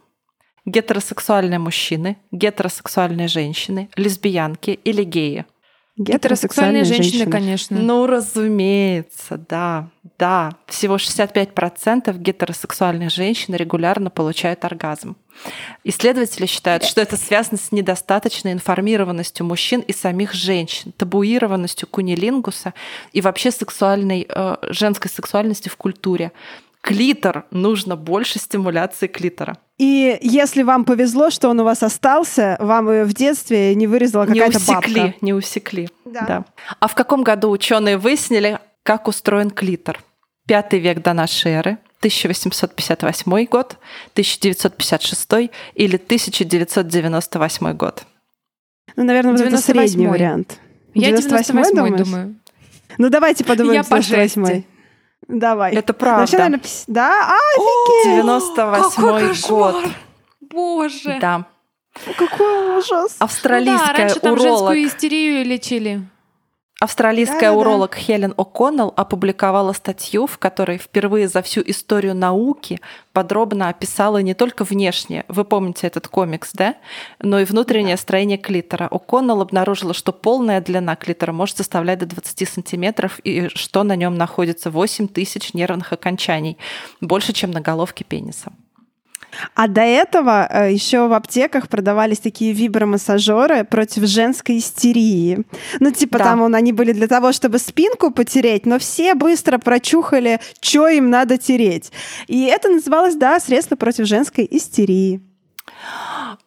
Гетеросексуальные 0.64 1.58
мужчины, 1.58 2.16
гетеросексуальные 2.32 3.28
женщины, 3.28 3.88
лесбиянки 3.96 4.70
или 4.84 5.04
геи? 5.04 5.44
Гетеросексуальные 5.96 6.84
женщины, 6.84 7.30
конечно. 7.30 7.78
Ну, 7.78 8.06
разумеется, 8.06 9.40
да, 9.48 9.88
да. 10.18 10.52
Всего 10.66 10.96
65% 10.96 12.16
гетеросексуальных 12.18 13.10
женщин 13.10 13.54
регулярно 13.54 14.10
получают 14.10 14.64
оргазм. 14.66 15.16
Исследователи 15.84 16.46
считают, 16.46 16.84
что 16.84 17.00
это 17.00 17.16
связано 17.16 17.58
с 17.58 17.72
недостаточной 17.72 18.52
информированностью 18.52 19.46
мужчин 19.46 19.80
и 19.80 19.92
самих 19.92 20.32
женщин, 20.32 20.92
табуированностью 20.96 21.88
кунилингуса 21.88 22.74
и 23.12 23.20
вообще 23.20 23.50
сексуальной, 23.50 24.26
э, 24.28 24.56
женской 24.62 25.10
сексуальности 25.10 25.68
в 25.68 25.76
культуре. 25.76 26.32
Клитор 26.80 27.46
нужно 27.50 27.96
больше 27.96 28.38
стимуляции 28.38 29.06
клитора. 29.08 29.58
И 29.78 30.18
если 30.22 30.62
вам 30.62 30.84
повезло, 30.84 31.30
что 31.30 31.48
он 31.48 31.60
у 31.60 31.64
вас 31.64 31.82
остался, 31.82 32.56
вам 32.60 32.86
в 32.86 33.12
детстве 33.12 33.74
не 33.74 33.86
вырезала 33.86 34.24
Не 34.24 34.38
какая-то 34.38 34.58
усекли, 34.58 35.00
бабка. 35.00 35.14
не 35.20 35.34
усекли. 35.34 35.88
Да. 36.04 36.20
Да. 36.22 36.44
А 36.80 36.86
в 36.88 36.94
каком 36.94 37.22
году 37.24 37.50
ученые 37.50 37.98
выяснили, 37.98 38.58
как 38.84 39.08
устроен 39.08 39.50
клитор? 39.50 40.00
Пятый 40.46 40.78
век 40.78 41.02
до 41.02 41.12
нашей 41.12 41.52
эры, 41.52 41.78
1858 41.98 43.44
год, 43.46 43.76
1956 44.12 45.50
или 45.74 45.96
1998 45.96 47.72
год? 47.72 48.04
Ну, 48.94 49.04
наверное, 49.04 49.32
вот 49.32 49.40
это 49.40 49.56
98-й. 49.56 49.62
средний 49.62 50.06
вариант. 50.06 50.58
Я 50.94 51.10
98-й 51.10 51.22
98 51.22 51.76
думаешь? 51.76 51.98
думаю. 52.04 52.34
Ну, 52.98 53.10
давайте 53.10 53.44
подумаем, 53.44 53.74
Я 53.74 53.82
по 53.82 53.98
98 54.00 54.46
жести. 54.46 54.66
Давай. 55.28 55.74
Это 55.74 55.92
Вообще, 55.92 56.04
правда. 56.04 56.36
наверное, 56.38 56.60
пс- 56.60 56.84
да? 56.86 57.30
А, 57.32 58.04
98 58.04 59.48
год. 59.48 59.84
Боже. 60.40 61.18
Да. 61.20 61.44
какой 62.16 62.76
ужас. 62.78 62.90
Ну 62.90 63.08
да, 63.18 63.24
Австралийская 63.24 63.96
раньше 63.96 64.20
там 64.20 64.32
уролог, 64.34 64.48
женскую 64.74 64.86
истерию 64.86 65.44
лечили. 65.44 66.08
Австралийская 66.78 67.50
Да-да-да. 67.50 67.58
уролог 67.58 67.94
Хелен 67.94 68.32
О'Коннелл 68.36 68.92
опубликовала 68.96 69.72
статью, 69.72 70.26
в 70.26 70.38
которой 70.38 70.78
впервые 70.78 71.28
за 71.28 71.42
всю 71.42 71.62
историю 71.64 72.14
науки 72.14 72.80
подробно 73.12 73.68
описала 73.68 74.18
не 74.18 74.34
только 74.34 74.64
внешнее, 74.64 75.24
вы 75.28 75.44
помните 75.44 75.86
этот 75.86 76.08
комикс, 76.08 76.50
да, 76.52 76.74
но 77.20 77.40
и 77.40 77.44
внутреннее 77.44 77.96
строение 77.96 78.38
клитора. 78.38 78.88
О'Коннелл 78.90 79.40
обнаружила, 79.40 79.94
что 79.94 80.12
полная 80.12 80.60
длина 80.60 80.96
клитора 80.96 81.32
может 81.32 81.56
составлять 81.56 82.00
до 82.00 82.06
20 82.06 82.48
сантиметров 82.48 83.18
и 83.24 83.48
что 83.54 83.82
на 83.82 83.96
нем 83.96 84.16
находится 84.16 84.70
8 84.70 85.08
тысяч 85.08 85.54
нервных 85.54 85.92
окончаний, 85.92 86.58
больше, 87.00 87.32
чем 87.32 87.50
на 87.50 87.60
головке 87.60 88.04
пениса. 88.04 88.52
А 89.54 89.68
до 89.68 89.80
этого 89.82 90.68
еще 90.68 91.08
в 91.08 91.12
аптеках 91.12 91.68
продавались 91.68 92.18
такие 92.18 92.52
вибромассажеры 92.52 93.64
против 93.64 94.04
женской 94.04 94.58
истерии. 94.58 95.44
Ну, 95.80 95.90
типа 95.90 96.18
Да. 96.18 96.24
там 96.24 96.42
он, 96.42 96.54
они 96.54 96.72
были 96.72 96.92
для 96.92 97.08
того, 97.08 97.32
чтобы 97.32 97.58
спинку 97.58 98.10
потереть, 98.10 98.66
но 98.66 98.78
все 98.78 99.14
быстро 99.14 99.58
прочухали, 99.58 100.40
что 100.60 100.88
им 100.88 101.10
надо 101.10 101.38
тереть. 101.38 101.92
И 102.26 102.44
это 102.44 102.68
называлось, 102.68 103.16
да, 103.16 103.38
средство 103.40 103.76
против 103.76 104.06
женской 104.06 104.46
истерии. 104.50 105.20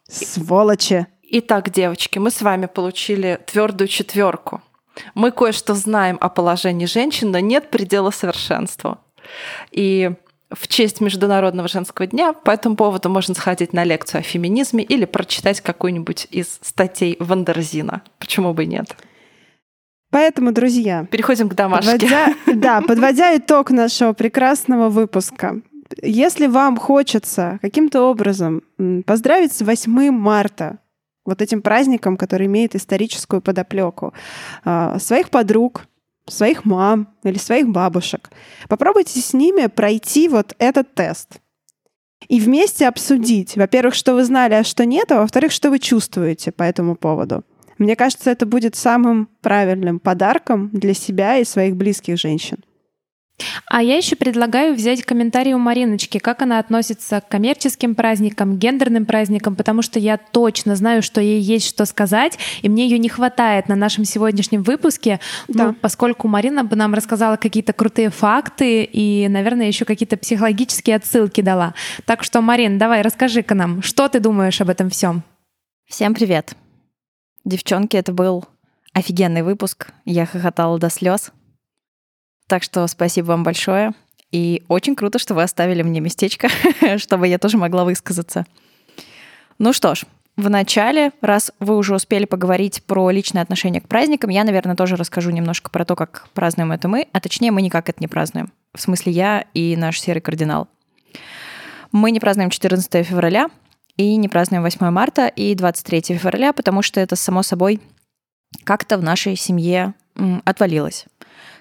Сволочи. 0.07 1.07
Итак, 1.31 1.69
девочки, 1.69 2.17
мы 2.17 2.31
с 2.31 2.41
вами 2.41 2.65
получили 2.65 3.39
твердую 3.45 3.87
четверку. 3.87 4.61
Мы 5.13 5.31
кое-что 5.31 5.75
знаем 5.75 6.17
о 6.19 6.29
положении 6.29 6.85
женщин, 6.85 7.31
но 7.31 7.39
нет 7.39 7.69
предела 7.69 8.11
совершенству. 8.11 8.97
И 9.71 10.11
в 10.51 10.67
честь 10.67 11.01
Международного 11.01 11.67
женского 11.67 12.07
дня. 12.07 12.33
По 12.33 12.51
этому 12.51 12.75
поводу 12.75 13.09
можно 13.09 13.33
сходить 13.35 13.73
на 13.73 13.83
лекцию 13.83 14.19
о 14.19 14.23
феминизме 14.23 14.83
или 14.83 15.05
прочитать 15.05 15.61
какую-нибудь 15.61 16.27
из 16.31 16.59
статей 16.61 17.17
Вандерзина. 17.19 18.01
Почему 18.17 18.53
бы 18.53 18.63
и 18.63 18.67
нет? 18.67 18.95
Поэтому, 20.11 20.51
друзья, 20.51 21.05
переходим 21.11 21.49
к 21.49 21.53
домашке. 21.53 21.91
Подводя, 21.91 22.35
да, 22.55 22.81
подводя 22.81 23.37
итог 23.37 23.69
нашего 23.69 24.13
прекрасного 24.13 24.89
выпуска. 24.89 25.61
Если 26.01 26.47
вам 26.47 26.77
хочется 26.77 27.59
каким-то 27.61 28.01
образом 28.01 28.63
поздравить 29.05 29.53
с 29.53 29.61
8 29.61 30.11
марта, 30.11 30.79
вот 31.25 31.41
этим 31.43 31.61
праздником, 31.61 32.17
который 32.17 32.47
имеет 32.47 32.75
историческую 32.75 33.41
подоплеку, 33.41 34.13
а, 34.65 34.97
своих 34.97 35.29
подруг, 35.29 35.85
своих 36.29 36.65
мам 36.65 37.09
или 37.23 37.37
своих 37.37 37.69
бабушек. 37.69 38.29
Попробуйте 38.67 39.19
с 39.19 39.33
ними 39.33 39.67
пройти 39.67 40.27
вот 40.27 40.55
этот 40.59 40.93
тест. 40.93 41.39
И 42.27 42.39
вместе 42.39 42.87
обсудить, 42.87 43.55
во-первых, 43.55 43.95
что 43.95 44.13
вы 44.13 44.23
знали, 44.23 44.53
а 44.53 44.63
что 44.63 44.85
нет, 44.85 45.11
а 45.11 45.19
во-вторых, 45.19 45.51
что 45.51 45.69
вы 45.69 45.79
чувствуете 45.79 46.51
по 46.51 46.63
этому 46.63 46.95
поводу. 46.95 47.43
Мне 47.77 47.95
кажется, 47.95 48.29
это 48.29 48.45
будет 48.45 48.75
самым 48.75 49.29
правильным 49.41 49.99
подарком 49.99 50.69
для 50.73 50.93
себя 50.93 51.37
и 51.37 51.45
своих 51.45 51.77
близких 51.77 52.19
женщин. 52.19 52.57
А 53.65 53.81
я 53.81 53.97
еще 53.97 54.15
предлагаю 54.15 54.73
взять 54.73 55.03
комментарий 55.03 55.53
у 55.53 55.57
Мариночки, 55.57 56.17
как 56.17 56.41
она 56.41 56.59
относится 56.59 57.21
к 57.21 57.27
коммерческим 57.27 57.95
праздникам, 57.95 58.57
гендерным 58.57 59.05
праздникам, 59.05 59.55
потому 59.55 59.81
что 59.81 59.99
я 59.99 60.17
точно 60.17 60.75
знаю, 60.75 61.01
что 61.01 61.21
ей 61.21 61.41
есть 61.41 61.67
что 61.67 61.85
сказать, 61.85 62.37
и 62.61 62.69
мне 62.69 62.87
ее 62.87 62.97
не 62.97 63.09
хватает 63.09 63.67
на 63.67 63.75
нашем 63.75 64.05
сегодняшнем 64.05 64.63
выпуске, 64.63 65.19
да. 65.47 65.67
ну, 65.67 65.73
поскольку 65.73 66.27
Марина 66.27 66.63
бы 66.63 66.75
нам 66.75 66.93
рассказала 66.93 67.37
какие-то 67.37 67.73
крутые 67.73 68.09
факты 68.09 68.83
и, 68.83 69.27
наверное, 69.29 69.67
еще 69.67 69.85
какие-то 69.85 70.17
психологические 70.17 70.95
отсылки 70.95 71.41
дала. 71.41 71.73
Так 72.05 72.23
что, 72.23 72.41
Марин, 72.41 72.77
давай 72.77 73.01
расскажи-ка 73.01 73.55
нам, 73.55 73.81
что 73.81 74.07
ты 74.07 74.19
думаешь 74.19 74.59
об 74.61 74.69
этом 74.69 74.89
всем? 74.89 75.23
Всем 75.87 76.13
привет. 76.13 76.55
Девчонки, 77.45 77.97
это 77.97 78.11
был 78.11 78.45
офигенный 78.93 79.43
выпуск. 79.43 79.87
Я 80.05 80.25
хохотала 80.25 80.77
до 80.77 80.89
слез. 80.89 81.31
Так 82.49 82.63
что 82.63 82.87
спасибо 82.87 83.27
вам 83.27 83.43
большое. 83.43 83.93
И 84.31 84.63
очень 84.67 84.95
круто, 84.95 85.19
что 85.19 85.35
вы 85.35 85.43
оставили 85.43 85.83
мне 85.83 85.99
местечко, 85.99 86.49
чтобы 86.97 87.27
я 87.27 87.37
тоже 87.37 87.57
могла 87.57 87.85
высказаться. 87.85 88.45
Ну 89.59 89.71
что 89.71 89.93
ж, 89.93 90.05
в 90.35 90.49
начале, 90.49 91.11
раз 91.21 91.51
вы 91.59 91.77
уже 91.77 91.93
успели 91.93 92.25
поговорить 92.25 92.81
про 92.83 93.11
личное 93.11 93.43
отношение 93.43 93.81
к 93.81 93.87
праздникам, 93.87 94.31
я, 94.31 94.43
наверное, 94.43 94.75
тоже 94.75 94.95
расскажу 94.95 95.29
немножко 95.29 95.69
про 95.69 95.85
то, 95.85 95.95
как 95.95 96.27
празднуем 96.33 96.71
это 96.71 96.87
мы, 96.87 97.07
а 97.11 97.19
точнее 97.19 97.51
мы 97.51 97.61
никак 97.61 97.87
это 97.87 97.99
не 97.99 98.07
празднуем. 98.07 98.51
В 98.73 98.81
смысле 98.81 99.11
я 99.11 99.45
и 99.53 99.75
наш 99.75 99.99
серый 99.99 100.21
кардинал. 100.21 100.67
Мы 101.91 102.09
не 102.09 102.19
празднуем 102.19 102.49
14 102.49 103.05
февраля 103.05 103.49
и 103.95 104.15
не 104.15 104.27
празднуем 104.27 104.63
8 104.63 104.89
марта 104.89 105.27
и 105.27 105.53
23 105.53 106.15
февраля, 106.17 106.53
потому 106.53 106.81
что 106.81 106.99
это, 106.99 107.15
само 107.15 107.43
собой, 107.43 107.79
как-то 108.63 108.97
в 108.97 109.03
нашей 109.03 109.35
семье 109.35 109.93
отвалилось. 110.45 111.05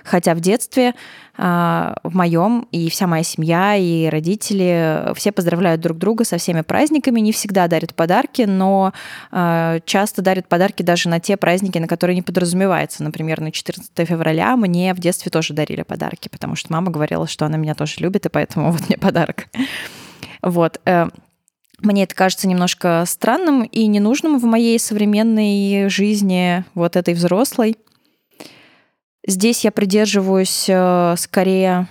Хотя 0.05 0.35
в 0.35 0.41
детстве 0.41 0.95
а, 1.37 1.97
в 2.03 2.15
моем 2.17 2.67
и 2.73 2.91
вся 2.91 3.07
моя 3.07 3.23
семья, 3.23 3.77
и 3.77 4.09
родители 4.09 5.13
все 5.15 5.31
поздравляют 5.31 5.81
друг 5.81 5.99
друга 5.99 6.25
со 6.25 6.39
всеми 6.39 6.63
праздниками, 6.63 7.21
не 7.21 7.33
всегда 7.33 7.69
дарят 7.69 7.95
подарки, 7.95 8.43
но 8.43 8.93
а, 9.31 9.81
часто 9.85 10.23
дарят 10.23 10.49
подарки 10.49 10.83
даже 10.83 11.09
на 11.09 11.21
те 11.21 11.37
праздники, 11.37 11.79
на 11.79 11.87
которые 11.87 12.17
не 12.17 12.23
подразумевается. 12.23 13.05
Например, 13.05 13.41
на 13.41 13.53
14 13.53 13.91
февраля 14.09 14.57
мне 14.57 14.93
в 14.95 14.99
детстве 14.99 15.31
тоже 15.31 15.55
дарили 15.55 15.83
подарки, 15.83 16.29
потому 16.29 16.57
что 16.57 16.73
мама 16.73 16.91
говорила, 16.91 17.27
что 17.27 17.47
она 17.47 17.57
меня 17.57 17.75
тоже 17.75 17.95
любит, 17.99 18.27
и 18.27 18.29
поэтому 18.29 18.73
вот 18.73 18.89
мне 18.89 18.99
подарок. 18.99 19.47
Вот. 20.43 20.81
Э, 20.87 21.09
мне 21.81 22.03
это 22.03 22.15
кажется 22.15 22.49
немножко 22.49 23.05
странным 23.07 23.63
и 23.63 23.87
ненужным 23.87 24.39
в 24.39 24.45
моей 24.45 24.79
современной 24.81 25.89
жизни, 25.89 26.65
вот 26.75 26.97
этой 26.97 27.15
взрослой. 27.15 27.77
Здесь 29.29 29.63
я 29.67 29.71
придерживаюсь 29.71 30.65
э, 30.71 31.15
скорее 31.19 31.87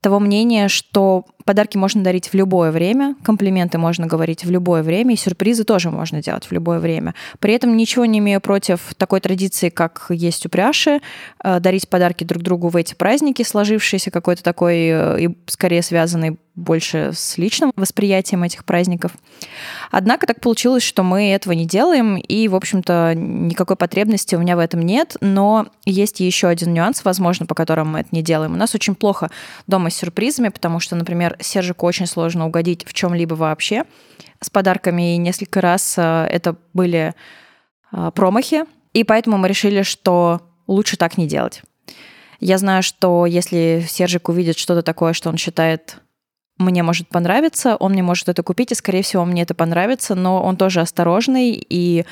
того 0.00 0.18
мнения, 0.18 0.68
что 0.68 1.26
подарки 1.44 1.76
можно 1.76 2.02
дарить 2.02 2.28
в 2.28 2.34
любое 2.34 2.70
время, 2.70 3.16
комплименты 3.22 3.78
можно 3.78 4.06
говорить 4.06 4.44
в 4.44 4.50
любое 4.50 4.82
время, 4.82 5.14
и 5.14 5.16
сюрпризы 5.16 5.64
тоже 5.64 5.90
можно 5.90 6.22
делать 6.22 6.44
в 6.44 6.52
любое 6.52 6.78
время. 6.78 7.14
При 7.38 7.54
этом 7.54 7.76
ничего 7.76 8.04
не 8.04 8.18
имею 8.18 8.40
против 8.40 8.94
такой 8.96 9.20
традиции, 9.20 9.68
как 9.68 10.06
есть 10.10 10.46
у 10.46 10.48
пряши, 10.48 11.00
э, 11.42 11.60
дарить 11.60 11.88
подарки 11.88 12.24
друг 12.24 12.42
другу 12.42 12.68
в 12.68 12.76
эти 12.76 12.94
праздники, 12.94 13.42
сложившиеся 13.42 14.10
какой-то 14.10 14.42
такой 14.42 14.88
э, 14.88 15.20
и 15.20 15.36
скорее 15.46 15.82
связанный 15.82 16.38
больше 16.54 17.10
с 17.12 17.36
личным 17.36 17.72
восприятием 17.76 18.44
этих 18.44 18.64
праздников. 18.64 19.12
Однако 19.90 20.26
так 20.26 20.40
получилось, 20.40 20.82
что 20.82 21.02
мы 21.02 21.30
этого 21.30 21.52
не 21.52 21.66
делаем, 21.66 22.16
и, 22.16 22.46
в 22.48 22.54
общем-то, 22.54 23.14
никакой 23.16 23.76
потребности 23.76 24.34
у 24.36 24.38
меня 24.38 24.56
в 24.56 24.60
этом 24.60 24.80
нет, 24.82 25.16
но 25.20 25.66
есть 25.84 26.20
еще 26.20 26.48
один 26.48 26.72
нюанс, 26.72 27.04
возможно, 27.04 27.46
по 27.46 27.54
которому 27.54 27.92
мы 27.92 28.00
это 28.00 28.10
не 28.12 28.22
делаем. 28.22 28.54
У 28.54 28.56
нас 28.56 28.74
очень 28.74 28.94
плохо 28.94 29.30
дома 29.66 29.90
с 29.90 29.96
сюрпризами, 29.96 30.48
потому 30.48 30.78
что, 30.78 30.94
например, 30.94 31.33
Сержику 31.40 31.86
очень 31.86 32.06
сложно 32.06 32.46
угодить 32.46 32.86
в 32.86 32.92
чем-либо 32.92 33.34
вообще 33.34 33.84
с 34.40 34.50
подарками, 34.50 35.14
и 35.14 35.18
несколько 35.18 35.60
раз 35.60 35.94
э, 35.96 36.26
это 36.30 36.56
были 36.72 37.14
э, 37.92 38.10
промахи, 38.14 38.64
и 38.92 39.04
поэтому 39.04 39.38
мы 39.38 39.48
решили, 39.48 39.82
что 39.82 40.42
лучше 40.66 40.96
так 40.96 41.18
не 41.18 41.26
делать. 41.26 41.62
Я 42.40 42.58
знаю, 42.58 42.82
что 42.82 43.26
если 43.26 43.84
Сержик 43.88 44.28
увидит 44.28 44.58
что-то 44.58 44.82
такое, 44.82 45.12
что 45.12 45.30
он 45.30 45.36
считает 45.36 45.98
мне 46.58 46.82
может 46.82 47.08
понравиться, 47.08 47.76
он 47.76 47.92
мне 47.92 48.02
может 48.02 48.28
это 48.28 48.42
купить, 48.42 48.70
и, 48.70 48.76
скорее 48.76 49.02
всего, 49.02 49.24
мне 49.24 49.42
это 49.42 49.54
понравится, 49.54 50.14
но 50.14 50.42
он 50.42 50.56
тоже 50.56 50.80
осторожный, 50.80 51.50
и 51.52 52.04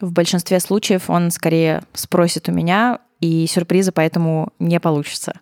в 0.00 0.12
большинстве 0.12 0.60
случаев 0.60 1.08
он 1.08 1.30
скорее 1.30 1.82
спросит 1.92 2.48
у 2.48 2.52
меня, 2.52 2.98
и 3.20 3.46
сюрприза 3.46 3.92
поэтому 3.92 4.52
не 4.58 4.80
получится. 4.80 5.38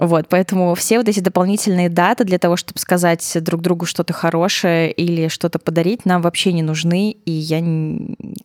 Вот, 0.00 0.28
поэтому 0.30 0.74
все 0.74 0.96
вот 0.96 1.08
эти 1.08 1.20
дополнительные 1.20 1.90
даты 1.90 2.24
для 2.24 2.38
того, 2.38 2.56
чтобы 2.56 2.80
сказать 2.80 3.36
друг 3.42 3.60
другу 3.60 3.84
что-то 3.84 4.14
хорошее 4.14 4.90
или 4.92 5.28
что-то 5.28 5.58
подарить, 5.58 6.06
нам 6.06 6.22
вообще 6.22 6.54
не 6.54 6.62
нужны, 6.62 7.10
и 7.10 7.30
я 7.30 7.62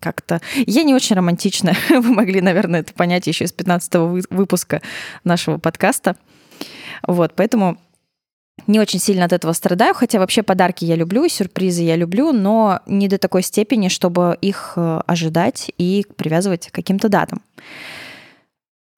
как-то... 0.01 0.41
Я 0.53 0.83
не 0.83 0.93
очень 0.93 1.15
романтична, 1.15 1.71
вы 1.89 2.13
могли, 2.13 2.41
наверное, 2.41 2.81
это 2.81 2.93
понять 2.93 3.25
еще 3.27 3.45
из 3.45 3.53
15 3.53 3.95
выпуска 4.31 4.81
нашего 5.23 5.57
подкаста. 5.57 6.17
Вот, 7.07 7.31
поэтому 7.37 7.77
не 8.67 8.81
очень 8.81 8.99
сильно 8.99 9.23
от 9.23 9.31
этого 9.31 9.53
страдаю, 9.53 9.93
хотя 9.93 10.19
вообще 10.19 10.43
подарки 10.43 10.83
я 10.83 10.97
люблю, 10.97 11.25
сюрпризы 11.29 11.83
я 11.83 11.95
люблю, 11.95 12.33
но 12.33 12.81
не 12.85 13.07
до 13.07 13.17
такой 13.17 13.43
степени, 13.43 13.87
чтобы 13.87 14.37
их 14.41 14.73
э, 14.75 15.01
ожидать 15.07 15.71
и 15.77 16.05
привязывать 16.17 16.67
к 16.67 16.75
каким-то 16.75 17.07
датам. 17.07 17.41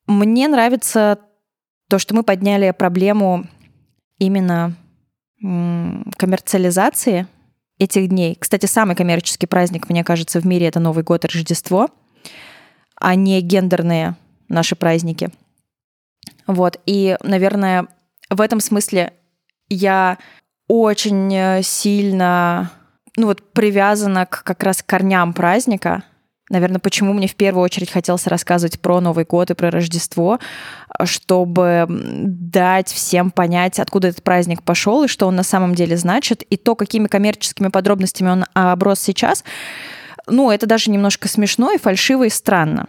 Мне 0.07 0.47
нравится 0.47 1.19
то, 1.89 1.99
что 1.99 2.15
мы 2.15 2.23
подняли 2.23 2.71
проблему 2.71 3.45
именно 4.17 4.75
коммерциализации 5.39 7.27
этих 7.79 8.09
дней. 8.09 8.35
Кстати, 8.39 8.65
самый 8.65 8.95
коммерческий 8.95 9.45
праздник, 9.45 9.89
мне 9.89 10.03
кажется, 10.03 10.41
в 10.41 10.45
мире 10.45 10.67
это 10.67 10.79
Новый 10.79 11.03
год 11.03 11.25
и 11.25 11.27
Рождество, 11.27 11.89
а 12.95 13.15
не 13.15 13.39
гендерные 13.41 14.15
наши 14.49 14.75
праздники. 14.75 15.29
Вот. 16.47 16.79
И, 16.85 17.17
наверное, 17.21 17.87
в 18.29 18.41
этом 18.41 18.59
смысле 18.59 19.13
я 19.69 20.17
очень 20.67 21.33
э, 21.33 21.61
сильно 21.61 22.71
ну 23.17 23.27
вот 23.27 23.51
привязана 23.51 24.25
к 24.25 24.43
как 24.43 24.63
раз 24.63 24.81
корням 24.83 25.33
праздника. 25.33 26.03
Наверное, 26.49 26.79
почему 26.79 27.13
мне 27.13 27.27
в 27.27 27.35
первую 27.35 27.63
очередь 27.63 27.91
хотелось 27.91 28.25
рассказывать 28.25 28.79
про 28.79 29.01
Новый 29.01 29.25
год 29.25 29.51
и 29.51 29.53
про 29.53 29.69
Рождество, 29.69 30.39
чтобы 31.03 31.85
дать 31.89 32.91
всем 32.91 33.31
понять, 33.31 33.79
откуда 33.79 34.07
этот 34.07 34.23
праздник 34.23 34.63
пошел 34.63 35.03
и 35.03 35.07
что 35.07 35.27
он 35.27 35.35
на 35.35 35.43
самом 35.43 35.75
деле 35.75 35.97
значит, 35.97 36.43
и 36.43 36.55
то, 36.55 36.75
какими 36.75 37.07
коммерческими 37.07 37.67
подробностями 37.67 38.29
он 38.29 38.45
оброс 38.53 39.01
сейчас, 39.01 39.43
ну, 40.25 40.49
это 40.49 40.65
даже 40.65 40.89
немножко 40.89 41.27
смешно 41.27 41.71
и 41.71 41.77
фальшиво 41.77 42.23
и 42.23 42.29
странно. 42.29 42.87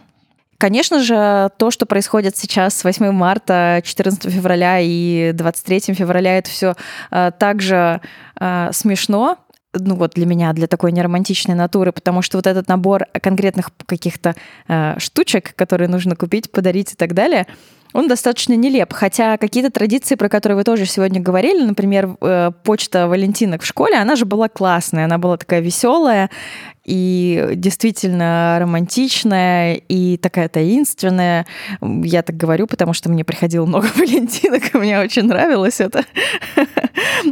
Конечно 0.57 0.99
же, 1.01 1.51
то, 1.57 1.71
что 1.71 1.85
происходит 1.85 2.35
сейчас 2.35 2.75
с 2.75 2.83
8 2.83 3.11
марта, 3.11 3.81
14 3.83 4.31
февраля 4.31 4.79
и 4.81 5.31
23 5.33 5.93
февраля, 5.93 6.37
это 6.37 6.49
все 6.49 6.75
э, 7.11 7.31
также 7.37 8.01
э, 8.39 8.69
смешно, 8.73 9.37
ну 9.73 9.95
вот 9.95 10.13
для 10.15 10.25
меня, 10.25 10.51
для 10.53 10.67
такой 10.67 10.91
неромантичной 10.91 11.55
натуры, 11.55 11.91
потому 11.91 12.21
что 12.21 12.37
вот 12.37 12.47
этот 12.47 12.67
набор 12.67 13.05
конкретных 13.21 13.71
каких-то 13.85 14.35
э, 14.67 14.95
штучек, 14.97 15.55
которые 15.55 15.87
нужно 15.87 16.15
купить, 16.15 16.51
подарить 16.51 16.93
и 16.93 16.95
так 16.95 17.13
далее, 17.13 17.45
он 17.93 18.07
достаточно 18.07 18.53
нелеп. 18.53 18.93
Хотя 18.93 19.37
какие-то 19.37 19.71
традиции, 19.71 20.15
про 20.15 20.29
которые 20.29 20.55
вы 20.55 20.63
тоже 20.63 20.85
сегодня 20.85 21.21
говорили, 21.21 21.63
например, 21.63 22.17
э, 22.21 22.51
почта 22.63 23.07
Валентинок 23.07 23.61
в 23.61 23.65
школе, 23.65 23.97
она 23.97 24.15
же 24.15 24.25
была 24.25 24.49
классная, 24.49 25.05
она 25.05 25.17
была 25.17 25.37
такая 25.37 25.59
веселая 25.59 26.29
и 26.85 27.51
действительно 27.53 28.57
романтичная 28.59 29.75
и 29.75 30.17
такая 30.17 30.49
таинственная. 30.49 31.45
Я 31.81 32.23
так 32.23 32.35
говорю, 32.35 32.65
потому 32.65 32.93
что 32.93 33.09
мне 33.09 33.23
приходило 33.23 33.65
много 33.65 33.87
Валентинок, 33.95 34.73
и 34.73 34.77
мне 34.77 34.99
очень 34.99 35.23
нравилось 35.23 35.79
это. 35.79 36.03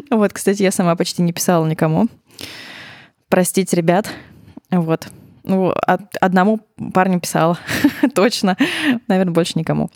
Вот, 0.10 0.34
кстати, 0.34 0.64
я 0.64 0.72
сама 0.72 0.96
почти 0.96 1.22
не 1.22 1.34
писала 1.34 1.66
никому. 1.66 2.08
Простите, 3.30 3.76
ребят. 3.76 4.10
Вот. 4.72 5.08
Ну, 5.44 5.74
одному 6.20 6.60
парню 6.94 7.20
писала, 7.20 7.58
точно. 8.16 8.58
Наверное, 9.08 9.34
больше 9.34 9.58
никому. 9.58 9.90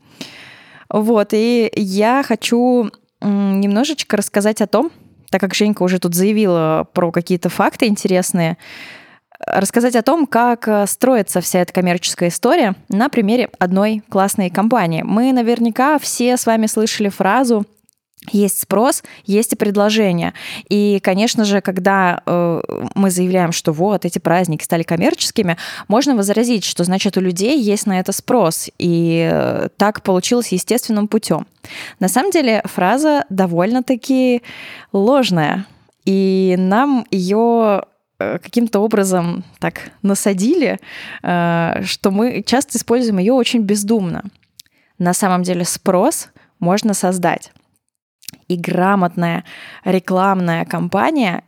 Вот, 0.89 1.33
и 1.33 1.71
я 1.75 2.23
хочу 2.23 2.89
немножечко 3.21 4.17
рассказать 4.17 4.61
о 4.61 4.67
том, 4.67 4.91
так 5.29 5.39
как 5.39 5.53
Женька 5.53 5.83
уже 5.83 5.99
тут 5.99 6.15
заявила 6.15 6.87
про 6.93 7.11
какие-то 7.11 7.49
факты 7.49 7.87
интересные, 7.87 8.57
рассказать 9.45 9.95
о 9.95 10.03
том, 10.03 10.27
как 10.27 10.67
э, 10.67 10.85
строится 10.87 11.41
вся 11.41 11.59
эта 11.59 11.73
коммерческая 11.73 12.29
история 12.29 12.75
на 12.89 13.09
примере 13.09 13.49
одной 13.57 14.03
классной 14.09 14.49
компании. 14.49 15.01
Мы 15.01 15.33
наверняка 15.33 15.97
все 15.99 16.37
с 16.37 16.45
вами 16.45 16.67
слышали 16.67 17.09
фразу 17.09 17.65
есть 18.29 18.61
спрос, 18.61 19.03
есть 19.25 19.53
и 19.53 19.55
предложение. 19.55 20.33
И, 20.69 20.99
конечно 21.01 21.43
же, 21.43 21.59
когда 21.61 22.21
э, 22.25 22.61
мы 22.93 23.09
заявляем, 23.09 23.51
что 23.51 23.71
вот 23.71 24.05
эти 24.05 24.19
праздники 24.19 24.63
стали 24.63 24.83
коммерческими, 24.83 25.57
можно 25.87 26.15
возразить, 26.15 26.63
что 26.63 26.83
значит 26.83 27.17
у 27.17 27.21
людей 27.21 27.59
есть 27.59 27.87
на 27.87 27.99
это 27.99 28.11
спрос, 28.11 28.69
и 28.77 29.27
э, 29.31 29.69
так 29.75 30.03
получилось 30.03 30.51
естественным 30.51 31.07
путем. 31.07 31.47
На 31.99 32.07
самом 32.07 32.29
деле 32.31 32.61
фраза 32.65 33.25
довольно-таки 33.29 34.43
ложная, 34.93 35.65
и 36.05 36.55
нам 36.59 37.07
ее 37.09 37.85
э, 38.19 38.37
каким-то 38.37 38.81
образом 38.81 39.43
так 39.59 39.91
насадили, 40.03 40.79
э, 41.23 41.81
что 41.85 42.11
мы 42.11 42.43
часто 42.45 42.77
используем 42.77 43.17
ее 43.17 43.33
очень 43.33 43.61
бездумно. 43.61 44.25
На 44.99 45.15
самом 45.15 45.41
деле 45.41 45.65
спрос 45.65 46.29
можно 46.59 46.93
создать 46.93 47.51
и 48.47 48.55
грамотная 48.55 49.43
рекламная 49.83 50.65
кампания, 50.65 51.43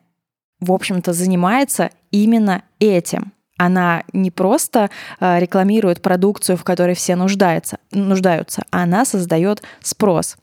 в 0.59 0.71
общем-то, 0.71 1.13
занимается 1.13 1.89
именно 2.11 2.63
этим. 2.79 3.33
Она 3.57 4.03
не 4.13 4.31
просто 4.31 4.89
э, 5.19 5.39
рекламирует 5.39 6.01
продукцию, 6.01 6.57
в 6.57 6.63
которой 6.63 6.95
все 6.95 7.15
нуждаются, 7.15 7.77
нуждаются, 7.91 8.63
она 8.71 9.05
создает 9.05 9.61
спрос. 9.81 10.37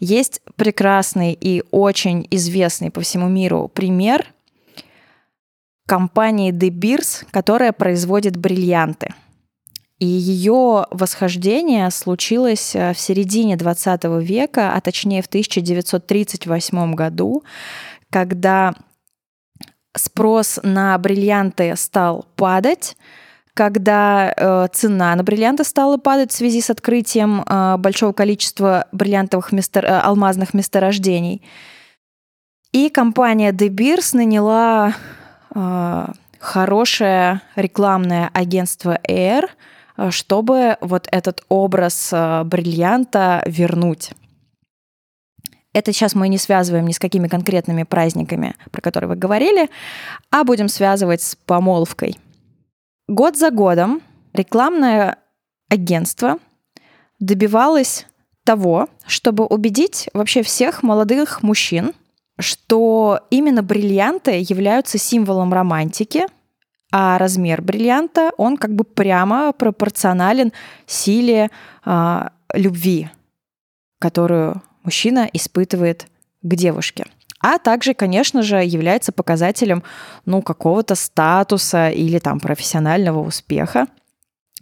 Есть 0.00 0.40
прекрасный 0.56 1.32
и 1.32 1.62
очень 1.70 2.26
известный 2.30 2.90
по 2.90 3.00
всему 3.00 3.28
миру 3.28 3.70
пример 3.72 4.26
компании 5.86 6.52
De 6.52 6.70
Beers, 6.70 7.26
которая 7.30 7.72
производит 7.72 8.36
бриллианты– 8.36 9.14
и 9.98 10.06
ее 10.06 10.86
восхождение 10.90 11.90
случилось 11.90 12.74
э, 12.76 12.92
в 12.92 13.00
середине 13.00 13.56
20 13.56 14.04
века, 14.22 14.72
а 14.74 14.80
точнее 14.80 15.22
в 15.22 15.26
1938 15.26 16.94
году, 16.94 17.42
когда 18.10 18.74
спрос 19.96 20.60
на 20.62 20.96
бриллианты 20.98 21.74
стал 21.76 22.26
падать, 22.36 22.96
когда 23.54 24.32
э, 24.36 24.68
цена 24.72 25.16
на 25.16 25.24
бриллианты 25.24 25.64
стала 25.64 25.96
падать 25.96 26.30
в 26.30 26.36
связи 26.36 26.60
с 26.60 26.70
открытием 26.70 27.42
э, 27.42 27.76
большого 27.78 28.12
количества 28.12 28.86
бриллиантовых 28.92 29.50
место, 29.50 29.80
э, 29.80 29.98
алмазных 29.98 30.54
месторождений. 30.54 31.42
И 32.70 32.88
компания 32.88 33.50
De 33.50 33.68
Beers 33.68 34.14
наняла 34.14 34.94
э, 35.52 36.06
хорошее 36.38 37.40
рекламное 37.56 38.30
агентство 38.32 38.96
Air– 39.08 39.48
чтобы 40.10 40.76
вот 40.80 41.08
этот 41.10 41.44
образ 41.48 42.10
э, 42.12 42.44
бриллианта 42.44 43.42
вернуть. 43.46 44.12
Это 45.72 45.92
сейчас 45.92 46.14
мы 46.14 46.28
не 46.28 46.38
связываем 46.38 46.86
ни 46.86 46.92
с 46.92 46.98
какими 46.98 47.28
конкретными 47.28 47.82
праздниками, 47.82 48.54
про 48.70 48.80
которые 48.80 49.08
вы 49.08 49.16
говорили, 49.16 49.68
а 50.30 50.44
будем 50.44 50.68
связывать 50.68 51.22
с 51.22 51.36
помолвкой. 51.36 52.16
Год 53.08 53.36
за 53.36 53.50
годом 53.50 54.00
рекламное 54.32 55.18
агентство 55.68 56.38
добивалось 57.18 58.06
того, 58.44 58.88
чтобы 59.06 59.44
убедить 59.44 60.08
вообще 60.14 60.42
всех 60.42 60.82
молодых 60.82 61.42
мужчин, 61.42 61.92
что 62.38 63.20
именно 63.30 63.62
бриллианты 63.62 64.44
являются 64.48 64.96
символом 64.96 65.52
романтики– 65.52 66.26
а 66.90 67.18
размер 67.18 67.62
бриллианта, 67.62 68.30
он 68.38 68.56
как 68.56 68.74
бы 68.74 68.84
прямо 68.84 69.52
пропорционален 69.52 70.52
силе 70.86 71.50
э, 71.84 72.28
любви, 72.54 73.10
которую 74.00 74.62
мужчина 74.82 75.28
испытывает 75.32 76.06
к 76.42 76.54
девушке. 76.54 77.06
А 77.40 77.58
также, 77.58 77.94
конечно 77.94 78.42
же, 78.42 78.56
является 78.56 79.12
показателем 79.12 79.82
ну, 80.24 80.42
какого-то 80.42 80.94
статуса 80.94 81.90
или 81.90 82.18
там 82.18 82.40
профессионального 82.40 83.20
успеха. 83.20 83.86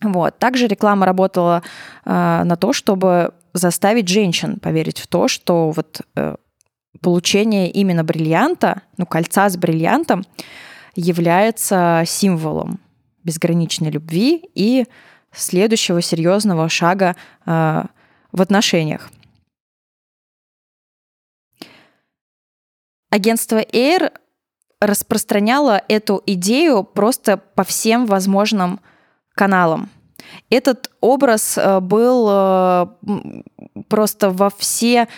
Вот. 0.03 0.39
Также 0.39 0.67
реклама 0.67 1.07
работала 1.07 1.63
э, 2.05 2.43
на 2.45 2.57
то, 2.57 2.73
чтобы 2.73 3.33
заставить 3.55 4.09
женщин 4.09 4.59
поверить 4.61 4.99
в 4.99 5.07
то, 5.07 5.29
что 5.29 5.71
вот 5.71 6.03
э, 6.17 6.37
получение 7.01 7.71
именно 7.71 8.05
бриллианта, 8.05 8.83
ну, 8.99 9.07
кольца 9.07 9.49
с 9.49 9.57
бриллиантом, 9.57 10.25
является 10.97 12.03
символом 12.07 12.81
безграничной 13.23 13.91
любви 13.91 14.43
и 14.55 14.87
следующего 15.33 16.01
серьезного 16.01 16.69
шага 16.69 17.17
э, 17.45 17.85
в 18.33 18.43
отношениях. 18.43 19.11
Агентство 23.11 23.61
Air 23.61 24.13
распространяло 24.81 25.83
эту 25.89 26.23
идею 26.27 26.85
просто 26.85 27.37
по 27.37 27.65
всем 27.65 28.07
возможным 28.07 28.81
каналам. 29.35 29.91
Этот 30.51 30.91
образ 31.01 31.59
э, 31.59 31.81
был 31.81 32.29
э, 32.31 32.87
просто 33.89 34.31
во 34.31 34.51
все 34.51 35.09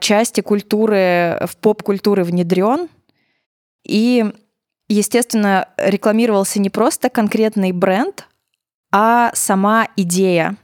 части 0.00 0.40
культуры, 0.40 1.40
в 1.46 1.56
поп-культуры 1.60 2.24
внедрен. 2.24 2.88
И 3.84 4.32
естественно, 4.92 5.68
рекламировался 5.76 6.60
не 6.60 6.70
просто 6.70 7.10
конкретный 7.10 7.72
бренд, 7.72 8.28
а 8.92 9.30
сама 9.34 9.88
идея. 9.96 10.56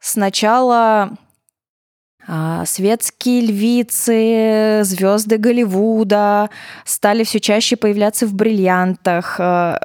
Сначала 0.00 1.16
а, 2.26 2.64
светские 2.64 3.42
львицы, 3.42 4.80
звезды 4.84 5.36
Голливуда 5.36 6.50
стали 6.84 7.24
все 7.24 7.40
чаще 7.40 7.76
появляться 7.76 8.26
в 8.26 8.34
бриллиантах. 8.34 9.36
А, 9.38 9.80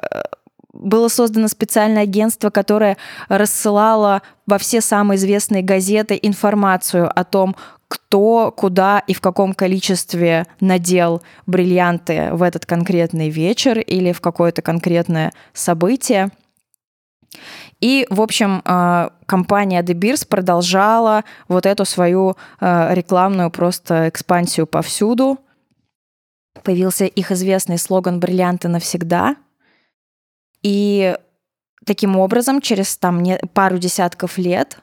было 0.72 1.08
создано 1.08 1.48
специальное 1.48 2.02
агентство, 2.02 2.50
которое 2.50 2.96
рассылало 3.28 4.22
во 4.46 4.58
все 4.58 4.80
самые 4.80 5.16
известные 5.16 5.62
газеты 5.62 6.18
информацию 6.20 7.10
о 7.12 7.24
том, 7.24 7.56
кто, 7.88 8.52
куда 8.56 9.00
и 9.06 9.14
в 9.14 9.20
каком 9.20 9.54
количестве 9.54 10.46
надел 10.60 11.22
бриллианты 11.46 12.30
в 12.32 12.42
этот 12.42 12.66
конкретный 12.66 13.30
вечер 13.30 13.78
или 13.78 14.12
в 14.12 14.20
какое-то 14.20 14.62
конкретное 14.62 15.32
событие. 15.52 16.30
И, 17.80 18.06
в 18.08 18.20
общем, 18.20 18.62
э, 18.64 19.10
компания 19.26 19.82
De 19.82 19.94
Beers 19.94 20.26
продолжала 20.26 21.24
вот 21.48 21.66
эту 21.66 21.84
свою 21.84 22.36
э, 22.60 22.94
рекламную 22.94 23.50
просто 23.50 24.08
экспансию 24.08 24.66
повсюду. 24.66 25.38
Появился 26.62 27.04
их 27.04 27.30
известный 27.30 27.78
слоган 27.78 28.18
«Бриллианты 28.18 28.68
навсегда». 28.68 29.36
И 30.62 31.14
таким 31.84 32.16
образом, 32.16 32.60
через 32.60 32.96
там 32.96 33.22
пару 33.52 33.78
десятков 33.78 34.38
лет, 34.38 34.78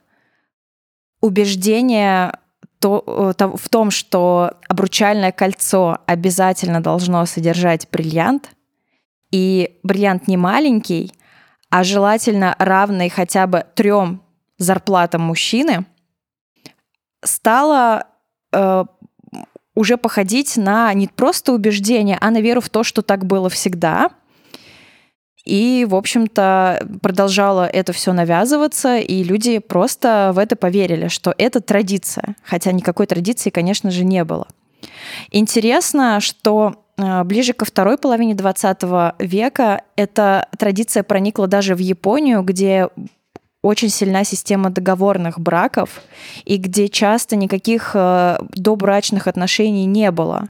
убеждение 1.19 2.33
то, 2.83 3.33
то, 3.37 3.55
в 3.55 3.69
том, 3.69 3.91
что 3.91 4.55
обручальное 4.67 5.31
кольцо 5.31 5.99
обязательно 6.05 6.83
должно 6.83 7.25
содержать 7.25 7.87
бриллиант, 7.89 8.49
и 9.31 9.79
бриллиант 9.83 10.27
не 10.27 10.35
маленький, 10.35 11.13
а 11.69 11.85
желательно 11.85 12.57
равный 12.59 13.09
хотя 13.09 13.47
бы 13.47 13.65
трем 13.73 14.21
зарплатам 14.57 15.21
мужчины, 15.21 15.85
стало 17.23 18.05
э, 18.51 18.83
уже 19.75 19.95
походить 19.95 20.57
на 20.57 20.93
не 20.93 21.07
просто 21.07 21.53
убеждение, 21.53 22.17
а 22.19 22.31
на 22.31 22.41
веру 22.41 22.59
в 22.59 22.69
то, 22.69 22.83
что 22.83 23.01
так 23.01 23.25
было 23.25 23.49
всегда. 23.49 24.09
И, 25.45 25.85
в 25.89 25.95
общем-то, 25.95 26.87
продолжало 27.01 27.67
это 27.67 27.91
все 27.91 28.13
навязываться, 28.13 28.97
и 28.97 29.23
люди 29.23 29.59
просто 29.59 30.31
в 30.33 30.39
это 30.39 30.55
поверили, 30.55 31.09
что 31.09 31.33
это 31.37 31.59
традиция, 31.59 32.35
хотя 32.43 32.71
никакой 32.71 33.07
традиции, 33.07 33.49
конечно 33.49 33.91
же, 33.91 34.05
не 34.05 34.23
было. 34.23 34.47
Интересно, 35.31 36.21
что 36.21 36.85
э, 36.97 37.23
ближе 37.23 37.53
ко 37.53 37.65
второй 37.65 37.97
половине 37.97 38.35
20 38.35 38.83
века 39.19 39.83
эта 39.97 40.47
традиция 40.57 41.03
проникла 41.03 41.47
даже 41.47 41.75
в 41.75 41.79
Японию, 41.79 42.41
где 42.41 42.87
очень 43.61 43.89
сильна 43.89 44.23
система 44.23 44.69
договорных 44.69 45.39
браков 45.39 46.01
и 46.45 46.57
где 46.57 46.87
часто 46.89 47.35
никаких 47.35 47.91
э, 47.95 48.37
добрачных 48.49 49.27
отношений 49.27 49.85
не 49.85 50.11
было. 50.11 50.49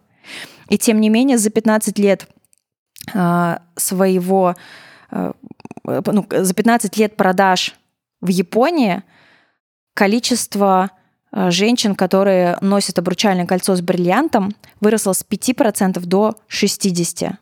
И 0.69 0.77
тем 0.77 0.99
не 1.01 1.09
менее 1.09 1.37
за 1.37 1.49
15 1.49 1.97
лет 1.99 2.27
своего, 3.75 4.55
э, 5.11 5.31
ну, 5.85 6.27
за 6.29 6.53
15 6.53 6.97
лет 6.97 7.15
продаж 7.17 7.75
в 8.21 8.29
Японии 8.29 9.03
количество 9.93 10.91
женщин, 11.31 11.95
которые 11.95 12.57
носят 12.61 12.99
обручальное 12.99 13.45
кольцо 13.45 13.75
с 13.75 13.81
бриллиантом, 13.81 14.55
выросло 14.79 15.13
с 15.13 15.23
5% 15.23 16.05
до 16.05 16.35
60%. 16.47 17.37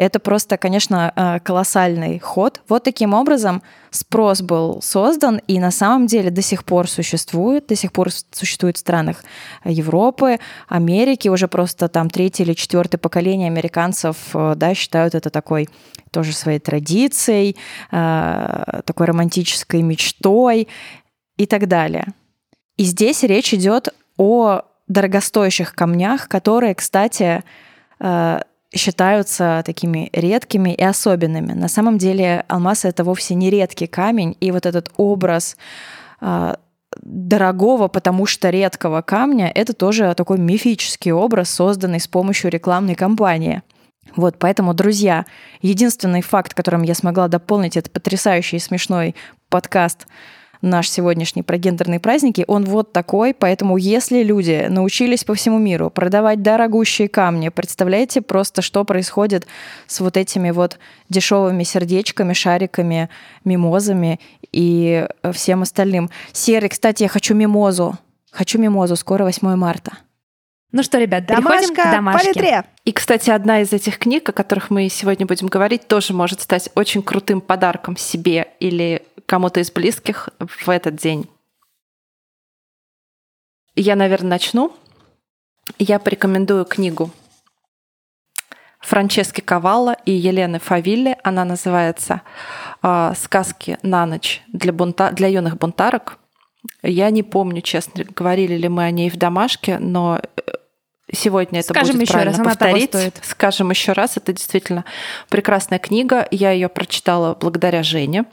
Это 0.00 0.18
просто, 0.18 0.56
конечно, 0.56 1.12
э, 1.14 1.40
колоссальный 1.40 2.18
ход. 2.18 2.62
Вот 2.70 2.84
таким 2.84 3.12
образом 3.12 3.62
спрос 3.90 4.40
был 4.40 4.80
создан 4.80 5.42
и 5.46 5.60
на 5.60 5.70
самом 5.70 6.06
деле 6.06 6.30
до 6.30 6.40
сих 6.40 6.64
пор 6.64 6.88
существует, 6.88 7.66
до 7.66 7.76
сих 7.76 7.92
пор 7.92 8.08
существует 8.30 8.78
в 8.78 8.80
странах 8.80 9.22
Европы, 9.62 10.38
Америки, 10.68 11.28
уже 11.28 11.48
просто 11.48 11.88
там 11.88 12.08
третье 12.08 12.44
или 12.44 12.54
четвертое 12.54 12.96
поколение 12.96 13.48
американцев 13.48 14.16
э, 14.32 14.54
да, 14.56 14.72
считают 14.72 15.14
это 15.14 15.28
такой 15.28 15.68
тоже 16.12 16.32
своей 16.32 16.60
традицией, 16.60 17.56
э, 17.92 18.80
такой 18.86 19.06
романтической 19.06 19.82
мечтой 19.82 20.68
и 21.36 21.44
так 21.44 21.68
далее. 21.68 22.06
И 22.78 22.84
здесь 22.84 23.22
речь 23.22 23.52
идет 23.52 23.94
о 24.16 24.62
дорогостоящих 24.88 25.74
камнях, 25.74 26.26
которые, 26.26 26.74
кстати, 26.74 27.44
считаются 28.74 29.62
такими 29.66 30.10
редкими 30.12 30.74
и 30.74 30.82
особенными. 30.82 31.52
На 31.52 31.68
самом 31.68 31.98
деле 31.98 32.44
алмаз— 32.48 32.84
это 32.86 33.04
вовсе 33.04 33.34
не 33.34 33.50
редкий 33.50 33.86
камень, 33.86 34.36
и 34.40 34.52
вот 34.52 34.66
этот 34.66 34.90
образ 34.96 35.56
э, 36.20 36.54
дорогого, 37.02 37.88
потому 37.88 38.26
что 38.26 38.50
редкого 38.50 39.02
камня— 39.02 39.50
это 39.54 39.72
тоже 39.72 40.14
такой 40.16 40.38
мифический 40.38 41.12
образ, 41.12 41.50
созданный 41.50 42.00
с 42.00 42.06
помощью 42.06 42.50
рекламной 42.50 42.94
кампании. 42.94 43.62
Вот, 44.16 44.38
поэтому, 44.38 44.74
друзья, 44.74 45.26
единственный 45.62 46.22
факт, 46.22 46.54
которым 46.54 46.82
я 46.82 46.94
смогла 46.94 47.28
дополнить 47.28 47.76
этот 47.76 47.92
потрясающий 47.92 48.56
и 48.56 48.60
смешной 48.60 49.14
подкаст— 49.48 50.06
наш 50.62 50.88
сегодняшний 50.88 51.42
про 51.42 51.56
гендерные 51.58 52.00
праздники, 52.00 52.44
он 52.46 52.64
вот 52.64 52.92
такой, 52.92 53.34
поэтому 53.34 53.76
если 53.76 54.22
люди 54.22 54.66
научились 54.68 55.24
по 55.24 55.34
всему 55.34 55.58
миру 55.58 55.90
продавать 55.90 56.42
дорогущие 56.42 57.08
камни, 57.08 57.48
представляете 57.48 58.20
просто, 58.20 58.62
что 58.62 58.84
происходит 58.84 59.46
с 59.86 60.00
вот 60.00 60.16
этими 60.16 60.50
вот 60.50 60.78
дешевыми 61.08 61.62
сердечками, 61.62 62.32
шариками, 62.32 63.08
мимозами 63.44 64.20
и 64.52 65.06
э, 65.22 65.32
всем 65.32 65.62
остальным. 65.62 66.10
Серый, 66.32 66.68
кстати, 66.68 67.02
я 67.04 67.08
хочу 67.08 67.34
мимозу. 67.34 67.98
Хочу 68.30 68.58
мимозу, 68.58 68.96
скоро 68.96 69.24
8 69.24 69.56
марта. 69.56 69.92
Ну 70.72 70.84
что, 70.84 70.98
ребят, 70.98 71.26
переходим 71.26 71.74
Домашка 71.74 71.82
к 71.82 71.92
домашке. 71.92 72.64
И, 72.84 72.92
кстати, 72.92 73.30
одна 73.30 73.60
из 73.60 73.72
этих 73.72 73.98
книг, 73.98 74.28
о 74.28 74.32
которых 74.32 74.70
мы 74.70 74.88
сегодня 74.88 75.26
будем 75.26 75.48
говорить, 75.48 75.88
тоже 75.88 76.14
может 76.14 76.40
стать 76.40 76.70
очень 76.76 77.02
крутым 77.02 77.40
подарком 77.40 77.96
себе 77.96 78.48
или 78.60 79.02
кому-то 79.26 79.60
из 79.60 79.70
близких 79.70 80.28
в 80.38 80.68
этот 80.68 80.96
день. 80.96 81.28
Я, 83.76 83.96
наверное, 83.96 84.30
начну. 84.30 84.76
Я 85.78 85.98
порекомендую 85.98 86.64
книгу 86.64 87.10
Франчески 88.80 89.40
Кавалла 89.40 89.96
и 90.04 90.12
Елены 90.12 90.58
Фавилли. 90.58 91.16
Она 91.22 91.44
называется 91.44 92.22
э, 92.82 93.12
«Сказки 93.16 93.78
на 93.82 94.06
ночь 94.06 94.42
для, 94.48 94.72
бунта... 94.72 95.12
для 95.12 95.28
юных 95.28 95.58
бунтарок». 95.58 96.18
Я 96.82 97.10
не 97.10 97.22
помню, 97.22 97.62
честно, 97.62 98.04
говорили 98.04 98.56
ли 98.56 98.68
мы 98.68 98.84
о 98.84 98.90
ней 98.90 99.08
в 99.10 99.16
домашке, 99.16 99.78
но 99.78 100.20
э, 100.20 100.50
сегодня 101.12 101.60
это 101.60 101.72
Скажем 101.72 101.96
будет 101.96 102.02
еще 102.02 102.12
правильно 102.12 102.32
раз, 102.32 102.40
она 102.40 102.50
повторить. 102.50 102.90
того 102.90 103.02
стоит. 103.02 103.24
Скажем 103.24 103.70
еще 103.70 103.92
раз, 103.92 104.16
это 104.16 104.32
действительно 104.32 104.84
прекрасная 105.28 105.78
книга. 105.78 106.26
Я 106.30 106.50
ее 106.50 106.68
прочитала 106.68 107.34
благодаря 107.34 107.82
Жене 107.82 108.24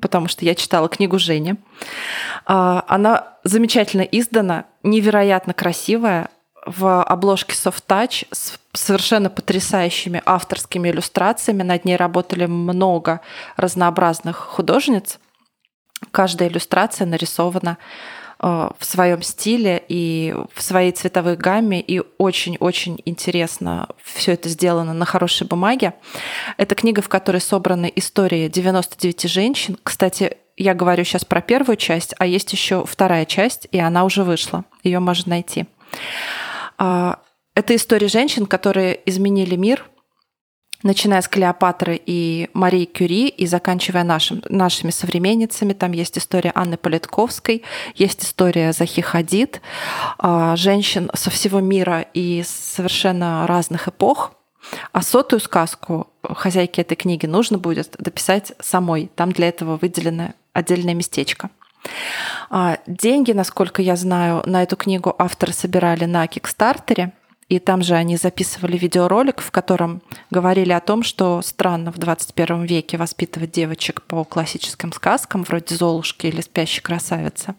потому 0.00 0.28
что 0.28 0.44
я 0.44 0.54
читала 0.54 0.88
книгу 0.88 1.18
Жени. 1.18 1.56
А, 2.46 2.84
она 2.88 3.38
замечательно 3.44 4.02
издана, 4.02 4.66
невероятно 4.82 5.54
красивая, 5.54 6.30
в 6.66 7.02
обложке 7.02 7.54
Soft 7.54 7.84
Touch 7.88 8.26
с 8.32 8.58
совершенно 8.74 9.30
потрясающими 9.30 10.22
авторскими 10.26 10.90
иллюстрациями. 10.90 11.62
Над 11.62 11.84
ней 11.84 11.96
работали 11.96 12.46
много 12.46 13.20
разнообразных 13.56 14.36
художниц. 14.36 15.18
Каждая 16.10 16.48
иллюстрация 16.48 17.06
нарисована 17.06 17.78
в 18.40 18.76
своем 18.80 19.22
стиле 19.22 19.82
и 19.88 20.34
в 20.54 20.62
своей 20.62 20.92
цветовой 20.92 21.36
гамме, 21.36 21.80
и 21.80 22.02
очень-очень 22.16 23.00
интересно 23.04 23.88
все 24.02 24.32
это 24.32 24.48
сделано 24.48 24.94
на 24.94 25.04
хорошей 25.04 25.46
бумаге. 25.46 25.94
Это 26.56 26.74
книга, 26.74 27.02
в 27.02 27.08
которой 27.08 27.40
собраны 27.40 27.92
истории 27.94 28.48
99 28.48 29.30
женщин. 29.30 29.78
Кстати, 29.82 30.38
я 30.56 30.74
говорю 30.74 31.04
сейчас 31.04 31.24
про 31.24 31.42
первую 31.42 31.76
часть, 31.76 32.14
а 32.18 32.26
есть 32.26 32.50
еще 32.52 32.84
вторая 32.86 33.26
часть, 33.26 33.68
и 33.72 33.78
она 33.78 34.04
уже 34.04 34.24
вышла. 34.24 34.64
Ее 34.82 35.00
можно 35.00 35.30
найти. 35.30 35.66
А, 36.78 37.18
это 37.54 37.76
истории 37.76 38.06
женщин, 38.06 38.46
которые 38.46 39.00
изменили 39.04 39.56
мир– 39.56 39.84
начиная 40.82 41.20
с 41.20 41.28
Клеопатры 41.28 42.00
и 42.04 42.48
Марии 42.54 42.84
Кюри 42.84 43.28
и 43.28 43.46
заканчивая 43.46 44.04
нашим, 44.04 44.42
нашими 44.48 44.90
современницами. 44.90 45.72
Там 45.72 45.92
есть 45.92 46.18
история 46.18 46.52
Анны 46.54 46.76
Политковской, 46.76 47.62
есть 47.94 48.24
история 48.24 48.72
Захи 48.72 49.02
Хадид, 49.02 49.60
а, 50.18 50.56
женщин 50.56 51.10
со 51.14 51.30
всего 51.30 51.60
мира 51.60 52.06
и 52.14 52.42
совершенно 52.46 53.46
разных 53.46 53.88
эпох. 53.88 54.32
А 54.92 55.02
сотую 55.02 55.40
сказку 55.40 56.08
хозяйке 56.22 56.82
этой 56.82 56.94
книги 56.94 57.26
нужно 57.26 57.58
будет 57.58 57.96
дописать 57.98 58.52
самой. 58.60 59.10
Там 59.14 59.32
для 59.32 59.48
этого 59.48 59.78
выделено 59.78 60.34
отдельное 60.52 60.94
местечко. 60.94 61.50
А, 62.50 62.78
деньги, 62.86 63.32
насколько 63.32 63.80
я 63.80 63.96
знаю, 63.96 64.42
на 64.44 64.62
эту 64.62 64.76
книгу 64.76 65.14
авторы 65.18 65.52
собирали 65.52 66.04
на 66.04 66.26
Кикстартере– 66.26 67.12
и 67.50 67.58
там 67.58 67.82
же 67.82 67.94
они 67.96 68.16
записывали 68.16 68.78
видеоролик, 68.78 69.40
в 69.40 69.50
котором 69.50 70.02
говорили 70.30 70.70
о 70.70 70.78
том, 70.78 71.02
что 71.02 71.42
странно 71.42 71.90
в 71.90 71.98
21 71.98 72.62
веке 72.62 72.96
воспитывать 72.96 73.50
девочек 73.50 74.02
по 74.02 74.24
классическим 74.24 74.92
сказкам, 74.92 75.42
вроде 75.42 75.74
«Золушки» 75.74 76.28
или 76.28 76.42
«Спящей 76.42 76.80
красавицы». 76.80 77.56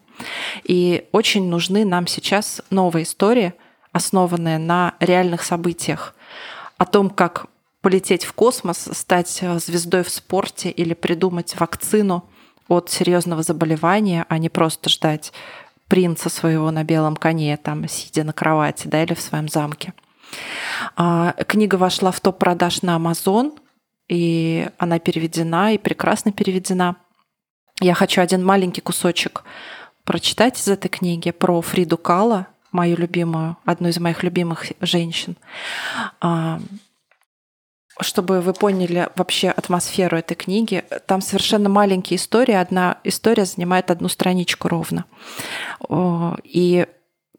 И 0.64 1.04
очень 1.12 1.46
нужны 1.46 1.84
нам 1.84 2.06
сейчас 2.06 2.62
новые 2.70 3.02
истории, 3.02 3.52
основанные 3.92 4.56
на 4.56 4.94
реальных 4.98 5.42
событиях, 5.42 6.14
о 6.78 6.86
том, 6.86 7.10
как 7.10 7.44
полететь 7.82 8.24
в 8.24 8.32
космос, 8.32 8.88
стать 8.92 9.28
звездой 9.28 10.04
в 10.04 10.08
спорте 10.08 10.70
или 10.70 10.94
придумать 10.94 11.54
вакцину 11.60 12.24
от 12.66 12.88
серьезного 12.88 13.42
заболевания, 13.42 14.24
а 14.30 14.38
не 14.38 14.48
просто 14.48 14.88
ждать 14.88 15.34
принца 15.92 16.30
своего 16.30 16.70
на 16.70 16.84
белом 16.84 17.16
коне, 17.16 17.58
там, 17.58 17.86
сидя 17.86 18.24
на 18.24 18.32
кровати, 18.32 18.88
да, 18.88 19.02
или 19.02 19.12
в 19.12 19.20
своем 19.20 19.46
замке. 19.50 19.92
А, 20.96 21.34
книга 21.46 21.74
вошла 21.74 22.10
в 22.12 22.18
топ 22.18 22.38
продаж 22.38 22.80
на 22.80 22.96
Amazon, 22.96 23.52
и 24.08 24.70
она 24.78 24.98
переведена, 24.98 25.74
и 25.74 25.76
прекрасно 25.76 26.32
переведена. 26.32 26.96
Я 27.78 27.92
хочу 27.92 28.22
один 28.22 28.42
маленький 28.42 28.80
кусочек 28.80 29.44
прочитать 30.04 30.58
из 30.58 30.66
этой 30.66 30.88
книги 30.88 31.30
про 31.30 31.60
Фриду 31.60 31.98
Кала, 31.98 32.46
мою 32.70 32.96
любимую, 32.96 33.58
одну 33.66 33.88
из 33.88 34.00
моих 34.00 34.22
любимых 34.22 34.64
женщин. 34.80 35.36
Чтобы 38.00 38.40
вы 38.40 38.52
поняли 38.54 39.08
вообще 39.16 39.50
атмосферу 39.50 40.16
этой 40.16 40.34
книги, 40.34 40.84
там 41.06 41.20
совершенно 41.20 41.68
маленькие 41.68 42.16
истории. 42.16 42.54
Одна 42.54 42.98
история 43.04 43.44
занимает 43.44 43.90
одну 43.90 44.08
страничку 44.08 44.68
ровно. 44.68 45.04
И 46.42 46.86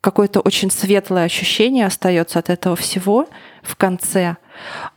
какое-то 0.02 0.42
очень 0.42 0.70
светлое 0.70 1.24
ощущение 1.24 1.86
остается 1.88 2.38
от 2.40 2.50
этого 2.50 2.76
всего 2.76 3.28
в 3.64 3.76
конце. 3.76 4.38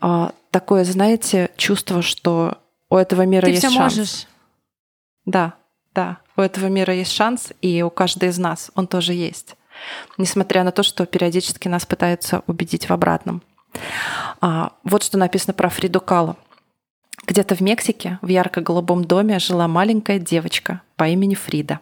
А, 0.00 0.32
такое, 0.50 0.84
знаете, 0.84 1.50
чувство, 1.56 2.02
что 2.02 2.58
у 2.90 2.96
этого 2.96 3.22
мира 3.22 3.44
Ты 3.46 3.52
есть 3.52 3.64
все 3.64 3.70
шанс. 3.74 3.96
можешь. 3.96 4.26
Да, 5.24 5.54
да, 5.94 6.18
у 6.36 6.40
этого 6.40 6.66
мира 6.66 6.92
есть 6.92 7.12
шанс, 7.12 7.52
и 7.62 7.82
у 7.82 7.90
каждой 7.90 8.28
из 8.28 8.38
нас 8.38 8.70
он 8.74 8.86
тоже 8.86 9.14
есть. 9.14 9.56
Несмотря 10.18 10.64
на 10.64 10.72
то, 10.72 10.82
что 10.82 11.06
периодически 11.06 11.68
нас 11.68 11.86
пытаются 11.86 12.42
убедить 12.46 12.88
в 12.88 12.92
обратном. 12.92 13.42
А, 14.40 14.72
вот 14.84 15.02
что 15.02 15.18
написано 15.18 15.54
про 15.54 15.68
Фриду 15.68 16.00
Кало. 16.00 16.36
Где-то 17.26 17.54
в 17.54 17.60
Мексике 17.60 18.18
в 18.22 18.28
ярко-голубом 18.28 19.04
доме 19.04 19.38
жила 19.38 19.66
маленькая 19.66 20.18
девочка 20.18 20.82
по 20.96 21.08
имени 21.08 21.34
Фрида. 21.34 21.80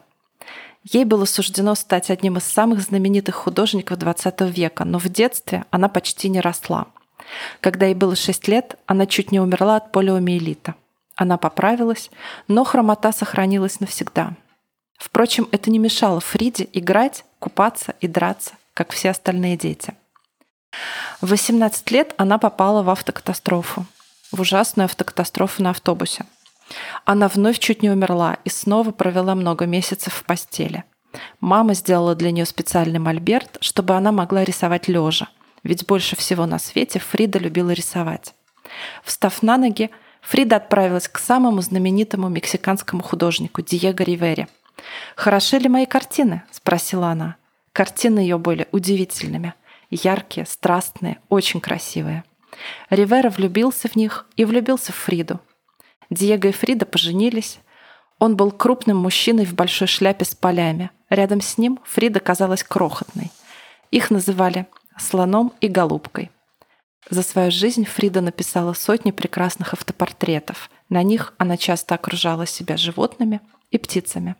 Ей 0.83 1.03
было 1.03 1.25
суждено 1.25 1.73
стать 1.75 2.09
одним 2.09 2.37
из 2.37 2.43
самых 2.43 2.81
знаменитых 2.81 3.35
художников 3.35 3.97
XX 3.97 4.51
века, 4.51 4.85
но 4.85 4.99
в 4.99 5.09
детстве 5.09 5.65
она 5.71 5.89
почти 5.89 6.29
не 6.29 6.39
росла. 6.39 6.87
Когда 7.59 7.87
ей 7.87 7.95
было 7.95 8.15
6 8.15 8.47
лет, 8.47 8.75
она 8.85 9.07
чуть 9.07 9.31
не 9.31 9.39
умерла 9.39 9.77
от 9.77 9.91
полиомиелита. 9.91 10.75
Она 11.15 11.37
поправилась, 11.37 12.11
но 12.47 12.63
хромота 12.63 13.11
сохранилась 13.11 13.79
навсегда. 13.79 14.33
Впрочем, 14.97 15.47
это 15.51 15.71
не 15.71 15.79
мешало 15.79 16.19
Фриде 16.19 16.67
играть, 16.71 17.25
купаться 17.39 17.95
и 17.99 18.07
драться, 18.07 18.51
как 18.73 18.91
все 18.91 19.09
остальные 19.09 19.57
дети. 19.57 19.93
В 21.21 21.29
18 21.29 21.91
лет 21.91 22.13
она 22.17 22.37
попала 22.37 22.83
в 22.83 22.89
автокатастрофу, 22.89 23.85
в 24.31 24.41
ужасную 24.41 24.85
автокатастрофу 24.85 25.63
на 25.63 25.71
автобусе. 25.71 26.25
Она 27.05 27.27
вновь 27.27 27.59
чуть 27.59 27.83
не 27.83 27.89
умерла 27.89 28.37
и 28.43 28.49
снова 28.49 28.91
провела 28.91 29.35
много 29.35 29.65
месяцев 29.65 30.13
в 30.13 30.23
постели. 30.23 30.83
Мама 31.39 31.73
сделала 31.73 32.15
для 32.15 32.31
нее 32.31 32.45
специальный 32.45 32.99
мольберт, 32.99 33.57
чтобы 33.61 33.95
она 33.95 34.11
могла 34.11 34.43
рисовать 34.43 34.87
лежа, 34.87 35.29
ведь 35.63 35.85
больше 35.85 36.15
всего 36.15 36.45
на 36.45 36.59
свете 36.59 36.99
Фрида 36.99 37.39
любила 37.39 37.71
рисовать. 37.71 38.33
Встав 39.03 39.41
на 39.41 39.57
ноги, 39.57 39.91
Фрида 40.21 40.57
отправилась 40.57 41.07
к 41.07 41.19
самому 41.19 41.61
знаменитому 41.61 42.29
мексиканскому 42.29 43.03
художнику 43.03 43.61
Диего 43.61 44.01
Ривери. 44.01 44.47
«Хороши 45.15 45.59
ли 45.59 45.69
мои 45.69 45.85
картины?»– 45.85 46.43
спросила 46.51 47.09
она. 47.09 47.35
Картины 47.73 48.19
ее 48.19 48.37
были 48.37 48.67
удивительными. 48.71 49.53
Яркие, 49.89 50.45
страстные, 50.45 51.19
очень 51.29 51.61
красивые. 51.61 52.23
Ривера 52.89 53.29
влюбился 53.29 53.87
в 53.87 53.95
них 53.95 54.25
и 54.35 54.45
влюбился 54.45 54.91
в 54.91 54.95
Фриду. 54.95 55.39
Диего 56.09 56.47
и 56.47 56.51
Фрида 56.51 56.85
поженились. 56.85 57.59
Он 58.19 58.35
был 58.35 58.51
крупным 58.51 58.97
мужчиной 58.97 59.45
в 59.45 59.53
большой 59.53 59.87
шляпе 59.87 60.25
с 60.25 60.35
полями. 60.35 60.91
Рядом 61.09 61.41
с 61.41 61.57
ним 61.57 61.79
Фрида 61.83 62.19
казалась 62.19 62.63
крохотной. 62.63 63.31
Их 63.91 64.09
называли 64.09 64.67
слоном 64.97 65.53
и 65.61 65.67
голубкой. 65.67 66.31
За 67.09 67.21
свою 67.21 67.51
жизнь 67.51 67.85
Фрида 67.85 68.21
написала 68.21 68.73
сотни 68.73 69.11
прекрасных 69.11 69.73
автопортретов. 69.73 70.71
На 70.89 71.03
них 71.03 71.33
она 71.37 71.57
часто 71.57 71.95
окружала 71.95 72.47
себя 72.47 72.77
животными 72.77 73.41
и 73.69 73.77
птицами. 73.77 74.35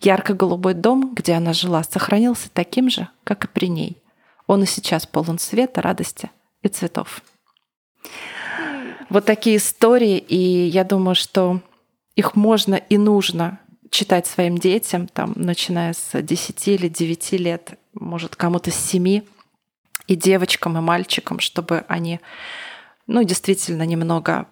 Ярко-голубой 0.00 0.74
дом, 0.74 1.14
где 1.14 1.34
она 1.34 1.52
жила, 1.52 1.82
сохранился 1.82 2.48
таким 2.50 2.88
же, 2.88 3.08
как 3.22 3.44
и 3.44 3.48
при 3.48 3.68
ней. 3.68 4.02
Он 4.46 4.62
и 4.62 4.66
сейчас 4.66 5.06
полон 5.06 5.38
света, 5.38 5.82
радости 5.82 6.30
и 6.62 6.68
цветов. 6.68 7.22
Вот 9.08 9.24
такие 9.24 9.56
истории, 9.56 10.18
и 10.18 10.66
я 10.66 10.84
думаю, 10.84 11.14
что 11.14 11.60
их 12.16 12.36
можно 12.36 12.74
и 12.74 12.98
нужно 12.98 13.60
читать 13.90 14.26
своим 14.26 14.58
детям, 14.58 15.06
там, 15.06 15.32
начиная 15.36 15.92
с 15.92 16.20
10 16.20 16.68
или 16.68 16.88
9 16.88 17.32
лет, 17.32 17.78
может, 17.92 18.34
кому-то 18.34 18.70
с 18.70 18.76
7, 18.76 19.22
и 20.06 20.16
девочкам, 20.16 20.76
и 20.76 20.80
мальчикам, 20.80 21.38
чтобы 21.40 21.84
они, 21.88 22.20
ну, 23.06 23.22
действительно 23.22 23.84
немного 23.84 24.46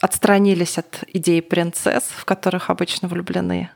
отстранились 0.00 0.78
от 0.78 1.04
идей 1.06 1.42
принцесс, 1.42 2.04
в 2.04 2.24
которых 2.24 2.70
обычно 2.70 3.08
влюблены, 3.08 3.70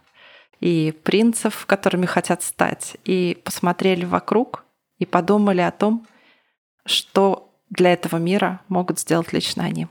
и 0.61 0.93
принцев, 1.05 1.67
которыми 1.67 2.07
хотят 2.07 2.43
стать, 2.43 2.97
и 3.05 3.41
посмотрели 3.45 4.05
вокруг 4.05 4.64
и 4.99 5.07
подумали 5.07 5.61
о 5.61 5.71
том, 5.71 6.07
что 6.87 7.51
для 7.71 7.93
этого 7.93 8.17
мира 8.17 8.61
могут 8.69 9.01
сделать 9.01 9.33
лично 9.33 9.65
они. 9.65 9.87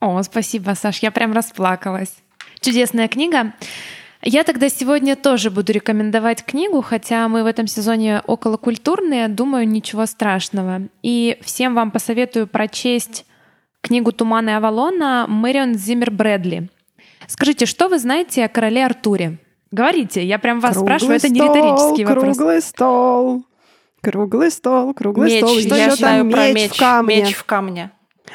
О, 0.00 0.22
спасибо, 0.22 0.74
Саш, 0.74 0.98
я 0.98 1.10
прям 1.10 1.32
расплакалась. 1.32 2.14
Чудесная 2.60 3.08
книга. 3.08 3.54
Я 4.26 4.42
тогда 4.44 4.70
сегодня 4.70 5.16
тоже 5.16 5.50
буду 5.50 5.72
рекомендовать 5.72 6.44
книгу, 6.44 6.80
хотя 6.80 7.28
мы 7.28 7.42
в 7.42 7.46
этом 7.46 7.66
сезоне 7.66 8.20
околокультурные, 8.26 9.28
думаю, 9.28 9.68
ничего 9.68 10.06
страшного. 10.06 10.88
И 11.02 11.38
всем 11.42 11.74
вам 11.74 11.90
посоветую 11.90 12.46
прочесть 12.46 13.26
книгу 13.82 14.12
«Туманы 14.12 14.56
Авалона» 14.56 15.26
Мэрион 15.28 15.74
Зиммер 15.74 16.10
Брэдли. 16.10 16.70
Скажите, 17.26 17.66
что 17.66 17.88
вы 17.88 17.98
знаете 17.98 18.44
о 18.44 18.48
короле 18.48 18.86
Артуре? 18.86 19.38
Говорите, 19.70 20.24
я 20.24 20.38
прям 20.38 20.60
вас 20.60 20.74
Круглый 20.74 20.98
спрашиваю, 20.98 21.16
это 21.16 21.28
не 21.28 21.40
стол, 21.40 21.54
риторический 21.54 22.04
вопрос. 22.04 22.36
Круглый 22.36 22.62
стол. 22.62 23.44
Круглый 24.04 24.50
стол, 24.50 24.94
круглый 24.94 25.30
Меч, 25.30 25.38
стол. 25.44 25.58
Что 25.58 25.76
я 25.76 25.86
еще 25.86 25.96
знаю 25.96 26.22
там 26.24 26.30
про 26.30 26.46
меч, 26.48 26.54
меч, 26.54 26.70
в 26.72 26.78
камне? 26.78 27.16
меч 27.22 27.34
в 27.34 27.44
камне. 27.44 27.90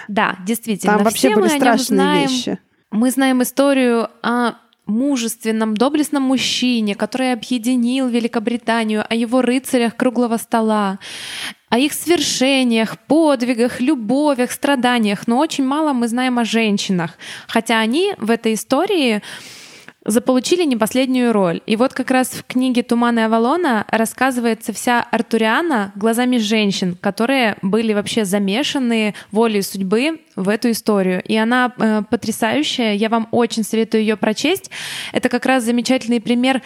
Да, 0.07 0.37
действительно. 0.45 0.93
Там 0.93 1.03
вообще 1.03 1.29
все 1.29 1.35
были 1.35 1.47
страшные 1.47 1.85
знаем. 1.85 2.29
вещи. 2.29 2.59
Мы 2.91 3.11
знаем 3.11 3.43
историю 3.43 4.09
о 4.23 4.53
мужественном, 4.89 5.77
доблестном 5.77 6.23
мужчине, 6.23 6.95
который 6.95 7.31
объединил 7.31 8.07
Великобританию, 8.07 9.05
о 9.07 9.13
его 9.13 9.41
рыцарях 9.41 9.95
круглого 9.95 10.37
стола, 10.37 10.99
о 11.69 11.77
их 11.77 11.93
свершениях, 11.93 12.97
подвигах, 12.97 13.79
любовях, 13.79 14.51
страданиях, 14.51 15.27
но 15.27 15.37
очень 15.37 15.65
мало 15.65 15.93
мы 15.93 16.07
знаем 16.07 16.39
о 16.39 16.45
женщинах. 16.45 17.11
Хотя 17.47 17.79
они 17.79 18.13
в 18.17 18.31
этой 18.31 18.55
истории 18.55 19.21
заполучили 20.05 20.63
не 20.63 20.77
последнюю 20.77 21.33
роль. 21.33 21.61
И 21.65 21.75
вот 21.75 21.93
как 21.93 22.09
раз 22.11 22.29
в 22.29 22.43
книге 22.45 22.83
«Туманы 22.83 23.25
Авалона» 23.25 23.85
рассказывается 23.89 24.71
вся 24.73 25.01
Артуриана 25.01 25.91
глазами 25.95 26.37
женщин, 26.37 26.95
которые 26.99 27.57
были 27.61 27.93
вообще 27.93 28.25
замешаны 28.25 29.13
волей 29.31 29.61
судьбы 29.61 30.21
в 30.35 30.47
эту 30.47 30.71
историю. 30.71 31.21
И 31.23 31.35
она 31.35 31.73
э, 31.77 32.03
потрясающая, 32.09 32.93
я 32.93 33.09
вам 33.09 33.27
очень 33.31 33.63
советую 33.63 34.01
ее 34.01 34.15
прочесть. 34.15 34.71
Это 35.11 35.27
как 35.27 35.45
раз 35.45 35.63
замечательный 35.63 36.21
пример 36.21 36.61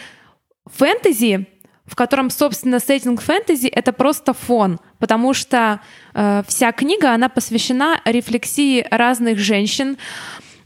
фэнтези, 0.65 1.47
в 1.85 1.95
котором, 1.95 2.29
собственно, 2.29 2.79
сеттинг 2.79 3.21
фэнтези— 3.21 3.67
это 3.67 3.91
просто 3.91 4.33
фон, 4.33 4.79
потому 4.99 5.33
что 5.33 5.81
э, 6.13 6.43
вся 6.47 6.71
книга, 6.71 7.11
она 7.11 7.29
посвящена 7.29 7.99
рефлексии 8.05 8.85
разных 8.89 9.37
женщин, 9.37 9.97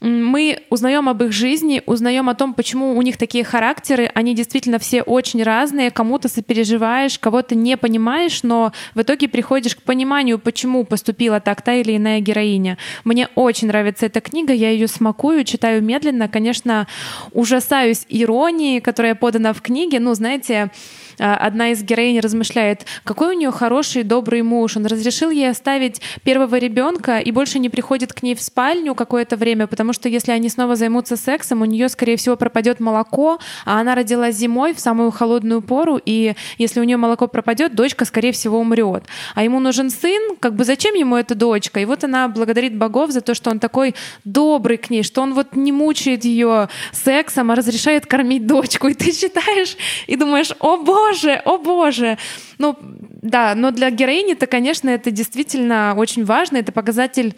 мы 0.01 0.59
узнаем 0.69 1.09
об 1.09 1.23
их 1.23 1.31
жизни, 1.31 1.81
узнаем 1.85 2.29
о 2.29 2.35
том, 2.35 2.53
почему 2.53 2.95
у 2.95 3.01
них 3.01 3.17
такие 3.17 3.43
характеры. 3.43 4.09
Они 4.13 4.35
действительно 4.35 4.79
все 4.79 5.01
очень 5.01 5.43
разные. 5.43 5.91
Кому-то 5.91 6.29
сопереживаешь, 6.29 7.19
кого-то 7.19 7.55
не 7.55 7.77
понимаешь, 7.77 8.43
но 8.43 8.73
в 8.95 9.01
итоге 9.01 9.27
приходишь 9.27 9.75
к 9.75 9.81
пониманию, 9.81 10.39
почему 10.39 10.83
поступила 10.83 11.39
так 11.39 11.61
та 11.61 11.73
или 11.73 11.97
иная 11.97 12.19
героиня. 12.19 12.77
Мне 13.03 13.29
очень 13.35 13.67
нравится 13.67 14.05
эта 14.05 14.21
книга, 14.21 14.53
я 14.53 14.69
ее 14.69 14.87
смакую, 14.87 15.43
читаю 15.43 15.81
медленно. 15.81 16.27
Конечно, 16.27 16.87
ужасаюсь 17.31 18.05
иронии, 18.09 18.79
которая 18.79 19.15
подана 19.15 19.53
в 19.53 19.61
книге. 19.61 19.99
Ну, 19.99 20.13
знаете, 20.13 20.71
одна 21.17 21.71
из 21.71 21.83
героинь 21.83 22.19
размышляет, 22.19 22.85
какой 23.03 23.35
у 23.35 23.37
нее 23.37 23.51
хороший, 23.51 24.03
добрый 24.03 24.41
муж. 24.41 24.77
Он 24.77 24.85
разрешил 24.85 25.29
ей 25.29 25.49
оставить 25.49 26.01
первого 26.23 26.57
ребенка 26.57 27.19
и 27.19 27.31
больше 27.31 27.59
не 27.59 27.69
приходит 27.69 28.13
к 28.13 28.23
ней 28.23 28.35
в 28.35 28.41
спальню 28.41 28.95
какое-то 28.95 29.35
время, 29.35 29.67
потому 29.67 29.93
что 29.93 30.09
если 30.09 30.31
они 30.31 30.49
снова 30.49 30.75
займутся 30.75 31.17
сексом, 31.17 31.61
у 31.61 31.65
нее, 31.65 31.89
скорее 31.89 32.17
всего, 32.17 32.35
пропадет 32.35 32.79
молоко, 32.79 33.39
а 33.65 33.79
она 33.79 33.95
родилась 33.95 34.35
зимой 34.35 34.73
в 34.73 34.79
самую 34.79 35.11
холодную 35.11 35.61
пору, 35.61 35.99
и 36.03 36.35
если 36.57 36.79
у 36.79 36.83
нее 36.83 36.97
молоко 36.97 37.27
пропадет, 37.27 37.75
дочка, 37.75 38.05
скорее 38.05 38.31
всего, 38.31 38.59
умрет. 38.59 39.03
А 39.35 39.43
ему 39.43 39.59
нужен 39.59 39.89
сын, 39.89 40.35
как 40.39 40.55
бы 40.55 40.63
зачем 40.63 40.95
ему 40.95 41.15
эта 41.15 41.35
дочка? 41.35 41.79
И 41.79 41.85
вот 41.85 42.03
она 42.03 42.27
благодарит 42.27 42.75
богов 42.75 43.11
за 43.11 43.21
то, 43.21 43.33
что 43.33 43.49
он 43.49 43.59
такой 43.59 43.95
добрый 44.23 44.77
к 44.77 44.89
ней, 44.89 45.03
что 45.03 45.21
он 45.21 45.33
вот 45.33 45.55
не 45.55 45.71
мучает 45.71 46.25
ее 46.25 46.69
сексом, 46.91 47.51
а 47.51 47.55
разрешает 47.55 48.05
кормить 48.05 48.45
дочку. 48.45 48.87
И 48.87 48.93
ты 48.93 49.11
читаешь 49.11 49.77
и 50.07 50.15
думаешь, 50.15 50.51
о 50.59 50.77
боже, 50.77 51.06
боже, 51.07 51.41
о 51.45 51.57
боже. 51.57 52.17
Ну, 52.57 52.77
да, 53.21 53.55
но 53.55 53.71
для 53.71 53.89
героини-то, 53.89 54.47
конечно, 54.47 54.89
это 54.89 55.11
действительно 55.11 55.93
очень 55.97 56.25
важно. 56.25 56.57
Это 56.57 56.71
показатель 56.71 57.35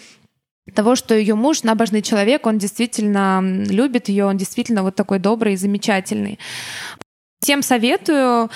того, 0.76 0.96
что 0.96 1.16
ее 1.16 1.36
муж 1.36 1.64
набожный 1.64 2.02
человек, 2.02 2.46
он 2.46 2.58
действительно 2.58 3.42
любит 3.42 4.10
ее, 4.10 4.26
он 4.26 4.38
действительно 4.38 4.84
вот 4.84 4.96
такой 4.96 5.20
добрый 5.20 5.54
и 5.54 5.58
замечательный. 5.58 6.40
Всем 7.42 7.62
советую. 7.62 8.50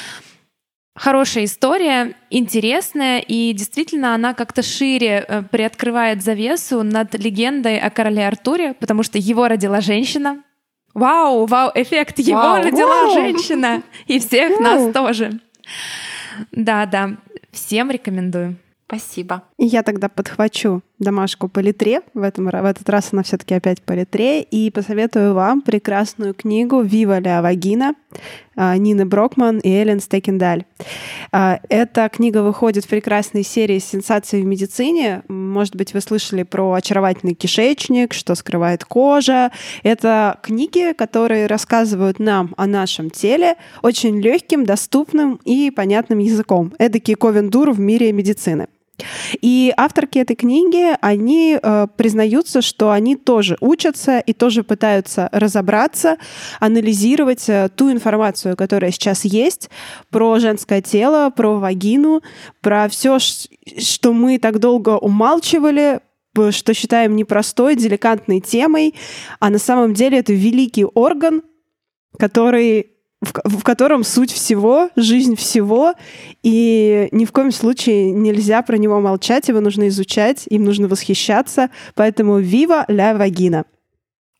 Хорошая 0.95 1.45
история, 1.45 2.14
интересная, 2.30 3.18
и 3.18 3.52
действительно 3.53 4.14
она 4.14 4.35
как-то 4.35 4.61
шире 4.61 5.26
э, 5.27 5.41
приоткрывает 5.41 6.22
завесу 6.22 6.84
над 6.84 7.15
легендой 7.15 7.80
о 7.80 7.90
короле 7.90 8.27
Артуре, 8.27 8.76
потому 8.76 9.02
что 9.02 9.18
его 9.18 9.48
родила 9.48 9.81
женщина, 9.81 10.44
Вау, 10.94 11.45
вау, 11.45 11.72
эффект 11.74 12.20
его 12.20 12.40
вау, 12.40 12.64
родила 12.64 13.06
вау. 13.06 13.14
женщина. 13.14 13.84
И 14.07 14.20
всех 14.20 14.60
вау. 14.60 14.61
нас 14.61 14.94
тоже. 14.94 15.40
Да, 16.52 16.86
да. 16.86 17.18
Всем 17.52 17.91
рекомендую. 17.91 18.57
Спасибо. 18.88 19.44
Я 19.57 19.82
тогда 19.82 20.10
подхвачу. 20.10 20.82
Домашку 21.03 21.47
по 21.47 21.59
литре. 21.59 22.01
В, 22.13 22.21
этом, 22.21 22.45
в 22.45 22.65
этот 22.65 22.89
раз 22.89 23.09
она 23.11 23.23
все-таки 23.23 23.53
опять 23.53 23.81
по 23.81 23.93
литре. 23.93 24.41
И 24.41 24.71
посоветую 24.71 25.34
вам 25.34 25.61
прекрасную 25.61 26.34
книгу 26.34 26.81
«Вива 26.81 27.19
ля 27.19 27.41
вагина» 27.41 27.95
Нины 28.55 29.05
Брокман 29.05 29.59
и 29.59 29.69
Эллен 29.69 29.99
Стекендаль. 29.99 30.65
А, 31.31 31.59
эта 31.69 32.07
книга 32.09 32.43
выходит 32.43 32.85
в 32.85 32.88
прекрасной 32.88 33.43
серии 33.43 33.80
«Сенсации 33.80 34.41
в 34.41 34.45
медицине». 34.45 35.23
Может 35.27 35.75
быть, 35.75 35.93
вы 35.93 36.01
слышали 36.01 36.43
про 36.43 36.73
очаровательный 36.73 37.34
кишечник, 37.34 38.13
что 38.13 38.35
скрывает 38.35 38.85
кожа. 38.85 39.51
Это 39.81 40.39
книги, 40.43 40.93
которые 40.93 41.47
рассказывают 41.47 42.19
нам 42.19 42.53
о 42.57 42.67
нашем 42.67 43.09
теле 43.09 43.55
очень 43.81 44.19
легким, 44.19 44.65
доступным 44.65 45.39
и 45.45 45.71
понятным 45.71 46.19
языком. 46.19 46.73
Эдакий 46.77 47.15
Ковендур 47.15 47.71
в 47.71 47.80
мире 47.80 48.11
медицины. 48.11 48.67
И 49.41 49.73
авторки 49.75 50.19
этой 50.19 50.35
книги, 50.35 50.95
они 51.01 51.57
э, 51.61 51.88
признаются, 51.95 52.61
что 52.61 52.91
они 52.91 53.15
тоже 53.15 53.57
учатся 53.61 54.19
и 54.19 54.34
тоже 54.34 54.63
пытаются 54.63 55.30
разобраться, 55.31 56.17
анализировать 56.59 57.47
э, 57.49 57.69
ту 57.75 57.91
информацию, 57.91 58.55
которая 58.55 58.91
сейчас 58.91 59.25
есть 59.25 59.69
про 60.09 60.39
женское 60.39 60.81
тело, 60.81 61.30
про 61.30 61.59
вагину, 61.59 62.21
про 62.61 62.88
все, 62.89 63.19
что 63.19 64.13
мы 64.13 64.39
так 64.39 64.59
долго 64.59 64.97
умалчивали, 64.97 65.99
что 66.51 66.73
считаем 66.73 67.15
непростой, 67.15 67.75
деликатной 67.75 68.39
темой, 68.39 68.95
а 69.39 69.49
на 69.49 69.59
самом 69.59 69.93
деле 69.93 70.19
это 70.19 70.34
великий 70.34 70.85
орган, 70.85 71.43
который 72.17 72.93
в, 73.24 73.60
в 73.60 73.64
котором 73.64 74.04
суть 74.04 74.32
всего, 74.32 74.90
жизнь 74.95 75.36
всего, 75.36 75.94
и 76.44 77.08
ни 77.12 77.26
в 77.26 77.32
коем 77.32 77.52
случае 77.52 78.12
нельзя 78.12 78.62
про 78.62 78.78
него 78.78 79.00
молчать, 79.00 79.48
его 79.48 79.60
нужно 79.62 79.88
изучать, 79.88 80.45
им 80.50 80.64
нужно 80.64 80.88
восхищаться, 80.88 81.70
поэтому 81.95 82.40
«Viva 82.40 82.86
la 82.88 83.18
vagina». 83.18 83.66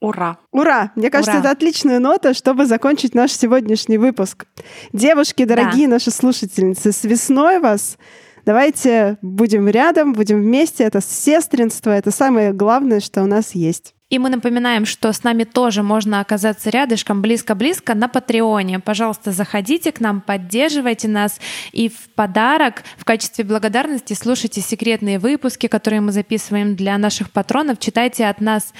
Ура! 0.02 0.38
Ура! 0.52 0.92
Мне 0.96 1.10
кажется, 1.10 1.32
Ура. 1.32 1.40
это 1.40 1.52
отличная 1.52 2.00
нота, 2.00 2.34
чтобы 2.34 2.66
закончить 2.66 3.16
наш 3.16 3.32
сегодняшний 3.32 3.98
выпуск. 3.98 4.46
Девушки, 4.92 5.46
дорогие 5.46 5.88
да. 5.88 5.94
наши 5.94 6.12
слушательницы, 6.12 6.92
с 6.92 7.06
весной 7.06 7.60
вас! 7.60 7.98
Давайте 8.46 9.18
будем 9.22 9.70
рядом, 9.70 10.12
будем 10.12 10.42
вместе. 10.42 10.84
Это 10.84 11.00
сестринство, 11.02 11.92
это 11.92 12.12
самое 12.12 12.52
главное, 12.52 13.00
что 13.00 13.24
у 13.24 13.26
нас 13.26 13.56
есть. 13.56 13.96
И 14.14 14.20
мы 14.20 14.30
напоминаем, 14.30 14.86
что 14.86 15.12
с 15.12 15.24
нами 15.24 15.44
тоже 15.44 15.82
можно 15.82 16.20
оказаться 16.20 16.70
рядышком, 16.70 17.24
близко-близко 17.24 17.96
на 17.96 18.08
Патреоне. 18.08 18.80
Пожалуйста, 18.80 19.32
заходите 19.32 19.92
к 19.92 20.00
нам, 20.00 20.22
поддерживайте 20.22 21.08
нас. 21.08 21.40
И 21.72 21.90
в 21.90 22.10
подарок, 22.14 22.84
в 23.00 23.06
качестве 23.06 23.44
благодарности, 23.44 24.14
слушайте 24.14 24.62
секретные 24.62 25.18
выпуски, 25.18 25.66
которые 25.66 26.02
мы 26.02 26.12
записываем 26.12 26.76
для 26.76 26.96
наших 27.00 27.32
патронов. 27.32 27.80
Читайте 27.80 28.28
от 28.28 28.40
нас 28.40 28.72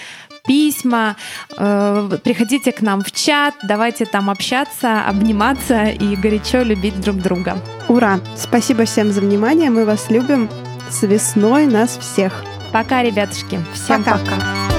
письма, 0.46 1.16
э, 1.58 2.10
приходите 2.24 2.72
к 2.72 2.82
нам 2.82 3.02
в 3.02 3.12
чат, 3.12 3.56
давайте 3.64 4.06
там 4.06 4.30
общаться, 4.30 5.02
обниматься 5.02 5.86
и 5.86 6.16
горячо 6.16 6.62
любить 6.62 7.02
друг 7.02 7.18
друга. 7.18 7.58
Ура! 7.88 8.20
Спасибо 8.38 8.86
всем 8.86 9.12
за 9.12 9.22
внимание, 9.22 9.72
мы 9.72 9.86
вас 9.86 10.12
любим. 10.12 10.48
С 10.92 11.02
весной 11.02 11.66
нас 11.66 11.98
всех! 11.98 12.44
Пока, 12.72 13.02
ребятушки. 13.02 13.60
Всем 13.74 14.04
пока. 14.04 14.20
пока. 14.20 14.73